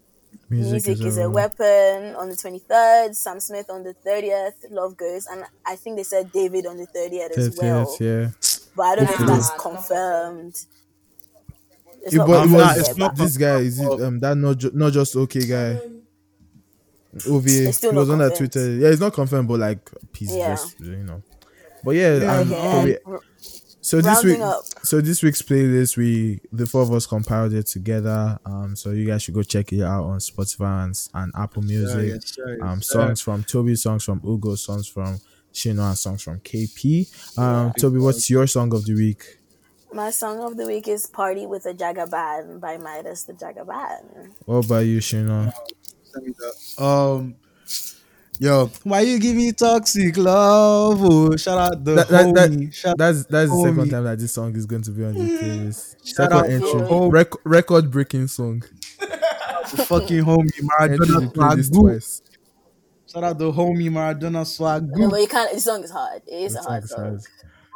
Music, 0.51 0.87
is 1.01 1.19
a 1.19 1.29
weapon 1.31 2.15
on 2.17 2.29
the 2.29 2.35
23rd. 2.37 3.15
Sam 3.15 3.41
Smith 3.41 3.71
on 3.71 3.83
the 3.83 3.95
30th. 4.07 4.71
Love 4.71 4.97
Goes. 4.97 5.27
And 5.27 5.45
I 5.67 5.77
think 5.77 5.97
they 5.97 6.03
said 6.03 6.31
David 6.33 6.67
on 6.67 6.77
the 6.77 6.87
30th 6.87 7.37
as 7.39 7.59
well. 7.61 7.97
yeah. 8.01 8.31
But 8.77 8.83
I 8.83 8.95
don't 8.97 9.07
know 9.07 9.13
if 9.13 9.27
that's 9.27 9.51
confirmed. 9.63 10.57
It's 12.03 12.13
Yeah, 12.13 12.19
not 12.19 12.27
but 12.27 12.35
it 12.35 12.49
confirmed 12.49 12.77
it's 12.79 12.97
not 12.97 13.17
this 13.17 13.37
guy 13.37 13.57
is 13.61 13.81
it, 13.81 14.01
um 14.03 14.21
that 14.21 14.37
not 14.37 14.59
ju- 14.59 14.71
not 14.75 14.93
just 14.93 15.17
okay 15.17 15.47
guy. 15.47 15.81
OVA. 17.29 17.49
He 17.51 17.67
was 17.89 18.11
on 18.11 18.19
that. 18.19 18.35
Twitter. 18.37 18.73
Yeah, 18.73 18.89
it's 18.89 19.01
not 19.01 19.13
confirmed, 19.15 19.47
but 19.49 19.61
like 19.61 19.89
peace, 20.13 20.35
Yeah. 20.35 20.55
just, 20.55 20.81
you 20.81 20.97
know. 21.05 21.23
But 21.85 21.93
yeah, 21.93 22.15
um, 22.41 22.53
okay, 22.53 22.73
Toby, 22.73 22.97
and 23.07 23.21
so 23.85 24.01
this 24.01 24.25
week, 24.25 24.41
up. 24.41 24.65
so 24.83 25.01
this 25.03 25.23
week's 25.23 25.43
playlist, 25.43 25.99
we 25.99 26.41
the 26.51 26.65
four 26.65 26.81
of 26.81 26.91
us 26.93 27.07
compiled 27.07 27.53
it 27.53 27.67
together. 27.67 28.39
Um, 28.47 28.75
so 28.77 28.93
you 28.93 29.07
guys 29.07 29.23
should 29.23 29.35
go 29.35 29.43
check 29.43 29.73
it 29.75 29.83
out 29.83 30.05
on 30.05 30.19
Spotify 30.21 30.85
and, 30.85 31.09
and 31.13 31.33
Apple 31.37 31.63
Music. 31.63 32.15
yes, 32.15 32.35
sir, 32.35 32.57
yes, 32.59 32.59
um, 32.63 32.81
sir. 32.81 33.01
songs 33.01 33.21
from 33.21 33.45
Toby, 33.45 33.77
songs 33.77 34.03
from 34.03 34.23
Ugo, 34.25 34.55
songs 34.55 34.89
from 34.89 35.19
Shino, 35.53 35.87
and 35.87 35.99
songs 35.99 36.23
from 36.23 36.41
KP. 36.41 37.39
Um, 37.39 37.75
Toby, 37.79 37.99
what's 37.99 38.31
your 38.31 38.47
song 38.47 38.73
of 38.73 38.87
the 38.87 38.95
week? 38.95 39.39
My 39.93 40.11
song 40.11 40.41
of 40.41 40.57
the 40.57 40.67
week 40.67 40.89
is 40.89 41.07
Party 41.07 41.47
with 41.47 41.67
a 41.67 41.75
Jagaban 41.75 42.61
by 42.61 42.79
Midas 42.79 43.25
the 43.25 43.35
Jagaban. 43.35 44.33
What 44.47 44.65
about 44.65 44.87
you, 44.87 45.01
Shino? 45.01 45.53
Um, 46.79 47.37
yo, 48.39 48.71
why 48.83 49.01
you 49.01 49.19
give 49.19 49.37
me 49.37 49.53
toxic 49.53 50.17
love? 50.17 50.99
Oh, 51.03 51.37
shout 51.37 51.59
out 51.59 51.85
the 51.85 51.95
That- 51.95 52.09
that- 52.09 52.35
that- 52.35 52.51
homie. 52.51 52.73
shout 52.73 52.97
That's 52.99 53.25
that's 53.27 53.51
the 53.51 53.63
second 53.63 53.91
time 53.91 54.05
that 54.05 54.19
this 54.19 54.33
song 54.33 54.55
is 54.57 54.67
going 54.67 54.83
to 54.83 54.91
be 54.91 55.05
on 55.05 55.15
the 55.15 55.21
playlist. 55.21 55.97
Shout 56.05 56.31
Second 56.31 56.33
out 56.39 56.49
entry. 56.51 57.09
Rec- 57.11 57.45
record 57.45 57.91
breaking 57.91 58.27
song. 58.29 58.63
fucking 59.87 60.25
homie 60.25 60.51
Entry 60.81 60.99
the 60.99 61.03
Maradona 61.03 61.33
playlist 61.33 61.73
Swag. 61.75 61.81
twice. 61.83 62.23
Shout 63.13 63.25
out 63.25 63.39
the 63.39 63.53
homie 63.53 63.91
Maradona 63.91 64.47
Swag. 64.47 64.89
No, 64.97 65.09
but 65.11 65.21
you 65.21 65.27
can't. 65.29 65.53
The 65.55 65.61
song 65.61 65.85
is 65.85 65.91
hard. 65.91 66.23
It 66.27 66.35
is 66.35 66.55
That 66.55 66.61
a 66.65 66.69
hard 66.69 66.89
song. 66.89 67.01
hard. 67.05 67.21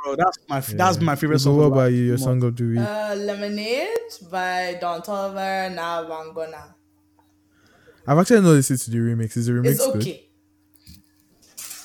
Bro, 0.05 0.17
that's 0.17 0.39
my 0.49 0.61
that's 0.61 0.97
Yeah. 0.99 1.03
my 1.05 1.17
favorite 1.17 1.39
song. 1.41 1.57
what 1.57 1.65
about 1.65 1.93
you? 1.93 2.05
Your 2.05 2.19
song 2.19 2.43
of 2.45 2.57
the 2.57 2.65
week? 2.65 2.79
Uh, 2.79 3.15
Lemonade 3.17 3.89
by 4.31 4.79
Don 4.81 5.01
Toliver, 5.03 5.75
now 5.75 6.05
Vangona. 6.05 6.75
I've 8.07 8.17
actually 8.19 8.41
not 8.41 8.51
listened 8.51 8.79
to 8.81 8.91
the 8.91 8.97
remix. 8.99 9.37
Is 9.37 9.47
the 9.47 9.53
remix 9.53 9.67
It's 9.73 9.87
good? 9.87 10.19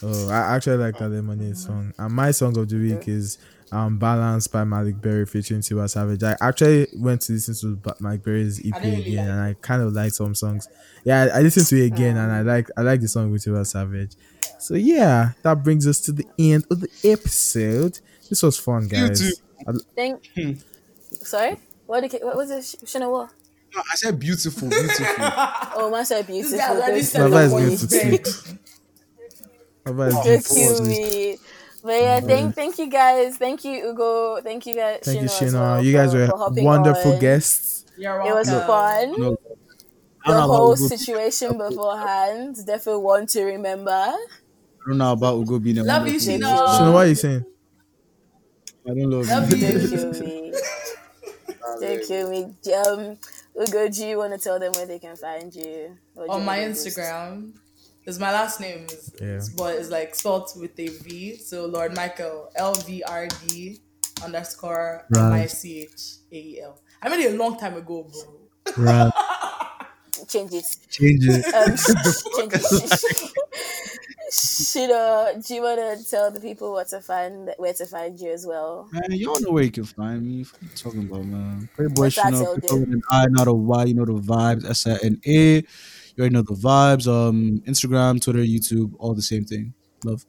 Okay. 0.03 0.25
Oh, 0.25 0.29
I 0.29 0.55
actually 0.55 0.77
like 0.77 0.97
that 0.99 1.09
Lemonade 1.09 1.57
song. 1.57 1.93
And 1.97 2.13
my 2.13 2.31
song 2.31 2.57
of 2.57 2.69
the 2.69 2.75
week 2.77 3.07
is 3.07 3.37
um 3.71 3.97
Balance 3.97 4.47
by 4.47 4.63
Malik 4.63 5.01
Berry 5.01 5.25
featuring 5.25 5.61
Tiwa 5.61 5.89
Savage. 5.89 6.21
I 6.23 6.35
actually 6.41 6.87
went 6.95 7.21
to 7.21 7.33
listen 7.33 7.55
to 7.55 7.75
Ba- 7.77 7.95
Malik 7.99 8.23
Berry's 8.23 8.59
EP 8.65 8.73
I 8.75 8.79
really 8.79 9.01
again 9.01 9.27
like 9.27 9.29
and 9.29 9.41
I 9.41 9.53
kind 9.61 9.81
of 9.81 9.93
like 9.93 10.13
some 10.13 10.35
songs. 10.35 10.67
Yeah, 11.03 11.23
I, 11.33 11.39
I 11.39 11.41
listened 11.41 11.65
to 11.67 11.81
it 11.81 11.87
again 11.87 12.17
and 12.17 12.31
I 12.31 12.41
like 12.41 12.69
I 12.77 12.81
like 12.81 13.01
the 13.01 13.07
song 13.07 13.31
with 13.31 13.43
Tiwa 13.45 13.65
Savage. 13.65 14.11
So 14.59 14.75
yeah, 14.75 15.31
that 15.41 15.63
brings 15.63 15.87
us 15.87 15.99
to 16.01 16.11
the 16.11 16.25
end 16.37 16.65
of 16.69 16.81
the 16.81 16.89
episode. 17.03 17.99
This 18.29 18.43
was 18.43 18.57
fun, 18.57 18.87
guys. 18.87 19.19
too. 19.19 19.33
I- 19.67 19.71
Think. 19.95 20.29
Hmm. 20.35 20.51
Sorry. 21.11 21.57
What 21.85 22.01
did 22.01 22.13
it, 22.15 22.23
what 22.23 22.35
was 22.35 22.49
it? 22.51 22.63
Sh- 22.63 22.75
Shana 22.95 23.11
what? 23.11 23.29
No, 23.75 23.81
I 23.91 23.95
said 23.95 24.19
beautiful, 24.19 24.69
beautiful. 24.69 25.05
Oh, 25.75 25.89
man 25.91 26.05
said 26.05 26.25
beautiful. 26.27 26.57
guy 26.57 26.69
already 26.69 26.93
Don't 26.93 27.03
said 27.03 27.19
kill 27.19 27.29
Baba 27.31 27.57
is 27.57 28.53
that 29.85 29.93
going 29.95 30.05
me. 30.05 30.05
to 30.05 30.05
bed. 30.05 30.05
sleep. 30.05 30.07
Baba 30.07 30.07
is 30.07 30.13
Don't 30.13 30.23
going 30.25 30.41
to 30.41 30.49
kill 30.49 30.75
sleep. 30.75 30.87
me. 30.87 31.37
But 31.83 31.99
yeah, 32.01 32.19
thank 32.21 32.55
thank 32.55 32.79
you 32.79 32.89
guys. 32.89 33.37
Thank 33.37 33.65
you, 33.65 33.89
Ugo. 33.89 34.39
Thank 34.41 34.65
you 34.65 34.73
guys. 34.73 34.99
Thank 35.03 35.21
you, 35.21 35.27
Shino, 35.27 35.49
Shina. 35.51 35.53
well 35.59 35.83
you 35.83 35.91
guys 35.93 36.11
for- 36.13 36.17
were 36.19 36.27
for 36.27 36.63
wonderful 36.63 37.13
on. 37.13 37.19
guests. 37.19 37.85
It 37.97 38.33
was 38.33 38.47
welcome. 38.49 38.67
fun. 38.67 39.21
No, 39.21 39.29
the 39.31 39.37
don't 40.25 40.35
about 40.35 40.47
whole 40.47 40.71
Ugo- 40.73 40.87
situation 40.87 41.57
beforehand. 41.57 42.55
Definitely 42.65 43.01
one 43.03 43.25
to 43.27 43.43
remember. 43.43 43.91
I 43.91 44.15
don't 44.87 44.97
know 44.97 45.11
about 45.11 45.35
Ugo 45.39 45.59
being 45.59 45.77
a 45.79 45.83
Love 45.83 46.07
you, 46.07 46.13
wonderful- 46.13 46.39
Shino. 46.39 46.67
Shina, 46.67 46.93
what 46.93 47.05
are 47.05 47.09
you 47.09 47.15
saying? 47.15 47.45
I 48.85 48.89
don't 48.89 49.09
love, 49.09 49.27
Love 49.27 49.51
you. 49.51 49.57
you. 49.57 49.87
Don't 49.97 50.13
kill 50.13 50.21
me. 50.27 50.53
Don't 51.81 52.07
kill 52.07 52.29
me. 52.29 52.43
Um, 52.87 53.17
Ugo, 53.61 53.89
do 53.89 54.05
you 54.07 54.17
want 54.17 54.33
to 54.33 54.39
tell 54.39 54.59
them 54.59 54.71
where 54.75 54.85
they 54.85 54.99
can 54.99 55.15
find 55.15 55.53
you? 55.53 55.97
Or 56.15 56.29
On 56.31 56.39
you 56.39 56.45
my 56.45 56.59
wanna 56.59 56.71
Instagram, 56.71 57.51
is 58.05 58.19
my 58.19 58.31
last 58.31 58.59
name, 58.59 58.85
is, 58.85 59.11
Yeah. 59.21 59.39
but 59.57 59.75
it's 59.75 59.89
like 59.89 60.15
spelled 60.15 60.49
with 60.55 60.77
a 60.79 60.87
V. 60.87 61.37
So 61.37 61.65
Lord 61.65 61.95
Michael, 61.95 62.51
L 62.55 62.73
V 62.73 63.03
R 63.03 63.27
D 63.47 63.79
underscore 64.23 65.05
M 65.15 65.31
I 65.31 65.45
C 65.47 65.81
H 65.81 66.01
A 66.31 66.35
E 66.35 66.61
L. 66.61 66.79
I 67.01 67.09
made 67.09 67.19
it 67.19 67.33
a 67.33 67.37
long 67.37 67.57
time 67.57 67.75
ago, 67.75 68.09
bro. 68.11 68.83
Right. 68.85 69.11
Change 70.27 70.53
it. 70.53 70.65
Change 70.89 71.27
it. 71.27 71.53
Um, 71.53 71.75
change 71.75 72.53
it. 72.53 73.31
Shida, 74.31 75.45
do 75.45 75.53
you 75.53 75.61
want 75.61 75.79
to 75.99 76.09
tell 76.09 76.31
the 76.31 76.39
people 76.39 76.71
what 76.71 76.87
to 76.87 77.01
find, 77.01 77.53
where 77.57 77.73
to 77.73 77.85
find 77.85 78.19
you 78.19 78.31
as 78.31 78.45
well? 78.47 78.89
Man, 78.91 79.11
you 79.11 79.29
all 79.29 79.39
know 79.41 79.51
where 79.51 79.63
you 79.63 79.71
can 79.71 79.83
find 79.83 80.25
me. 80.25 80.43
What 80.43 80.61
you 80.61 80.69
talking 80.75 81.01
about, 81.01 81.25
man? 81.25 81.69
Playboy 81.75 82.01
What's 82.03 82.15
that, 82.15 82.33
Shino, 82.33 82.55
with 82.55 82.89
an 82.89 83.03
I, 83.11 83.27
not 83.27 83.47
a 83.47 83.53
Y. 83.53 83.83
You 83.85 83.93
know 83.95 84.05
the 84.05 84.13
vibes. 84.13 84.67
S 84.69 84.87
I 84.87 84.97
N 85.03 85.19
A. 85.27 85.63
You 86.15 86.21
already 86.21 86.35
know 86.35 86.41
the 86.43 86.53
vibes. 86.53 87.07
Um, 87.07 87.61
Instagram, 87.67 88.21
Twitter, 88.21 88.39
YouTube, 88.39 88.93
all 88.99 89.13
the 89.13 89.21
same 89.21 89.45
thing. 89.45 89.73
Love. 90.03 90.25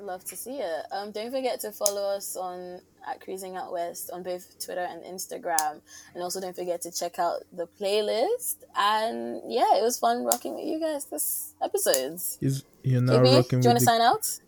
Love 0.00 0.24
to 0.26 0.36
see 0.36 0.58
it. 0.58 0.86
Um, 0.92 1.12
don't 1.12 1.30
forget 1.30 1.60
to 1.60 1.72
follow 1.72 2.14
us 2.14 2.36
on 2.36 2.80
at 3.06 3.20
Cruising 3.20 3.56
Out 3.56 3.72
West 3.72 4.10
on 4.12 4.22
both 4.22 4.58
Twitter 4.64 4.86
and 4.88 5.02
Instagram, 5.02 5.80
and 6.14 6.22
also 6.22 6.40
don't 6.40 6.54
forget 6.54 6.82
to 6.82 6.90
check 6.90 7.18
out 7.18 7.42
the 7.52 7.66
playlist. 7.80 8.56
And 8.76 9.40
yeah, 9.46 9.76
it 9.76 9.82
was 9.82 9.98
fun 9.98 10.24
rocking 10.24 10.54
with 10.54 10.64
you 10.64 10.80
guys 10.80 11.06
this 11.06 11.54
episodes. 11.62 12.38
Is 12.40 12.64
you're 12.82 13.00
not 13.00 13.16
KB, 13.16 13.36
rocking 13.36 13.60
do 13.60 13.64
you 13.64 13.70
want 13.70 13.78
to 13.78 13.84
the 13.84 13.90
sign 13.90 14.00
out? 14.00 14.40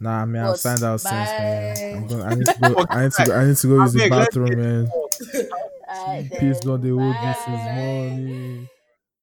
Nah, 0.00 0.26
man, 0.26 0.44
I've 0.44 0.58
signed 0.58 0.82
out 0.82 1.00
since, 1.00 1.12
man. 1.12 1.74
Bye. 1.74 1.96
I'm 1.96 2.06
going, 2.06 2.22
I 2.22 2.34
need 2.34 2.46
to 2.46 2.58
go. 2.60 2.86
I 2.90 3.02
need 3.02 3.12
to 3.12 3.24
go. 3.24 3.34
I 3.34 3.44
need 3.46 3.56
to 3.56 3.66
go 3.66 3.82
use 3.82 3.92
the 3.92 4.08
bathroom, 4.08 4.58
man. 4.58 4.90
Alright 5.88 6.30
Peace, 6.30 6.60
then. 6.60 6.68
Lord, 6.68 6.82
they 6.82 6.88
hold 6.90 7.00
me 7.00 7.12
Bye. 7.12 7.46
morning. 7.46 8.68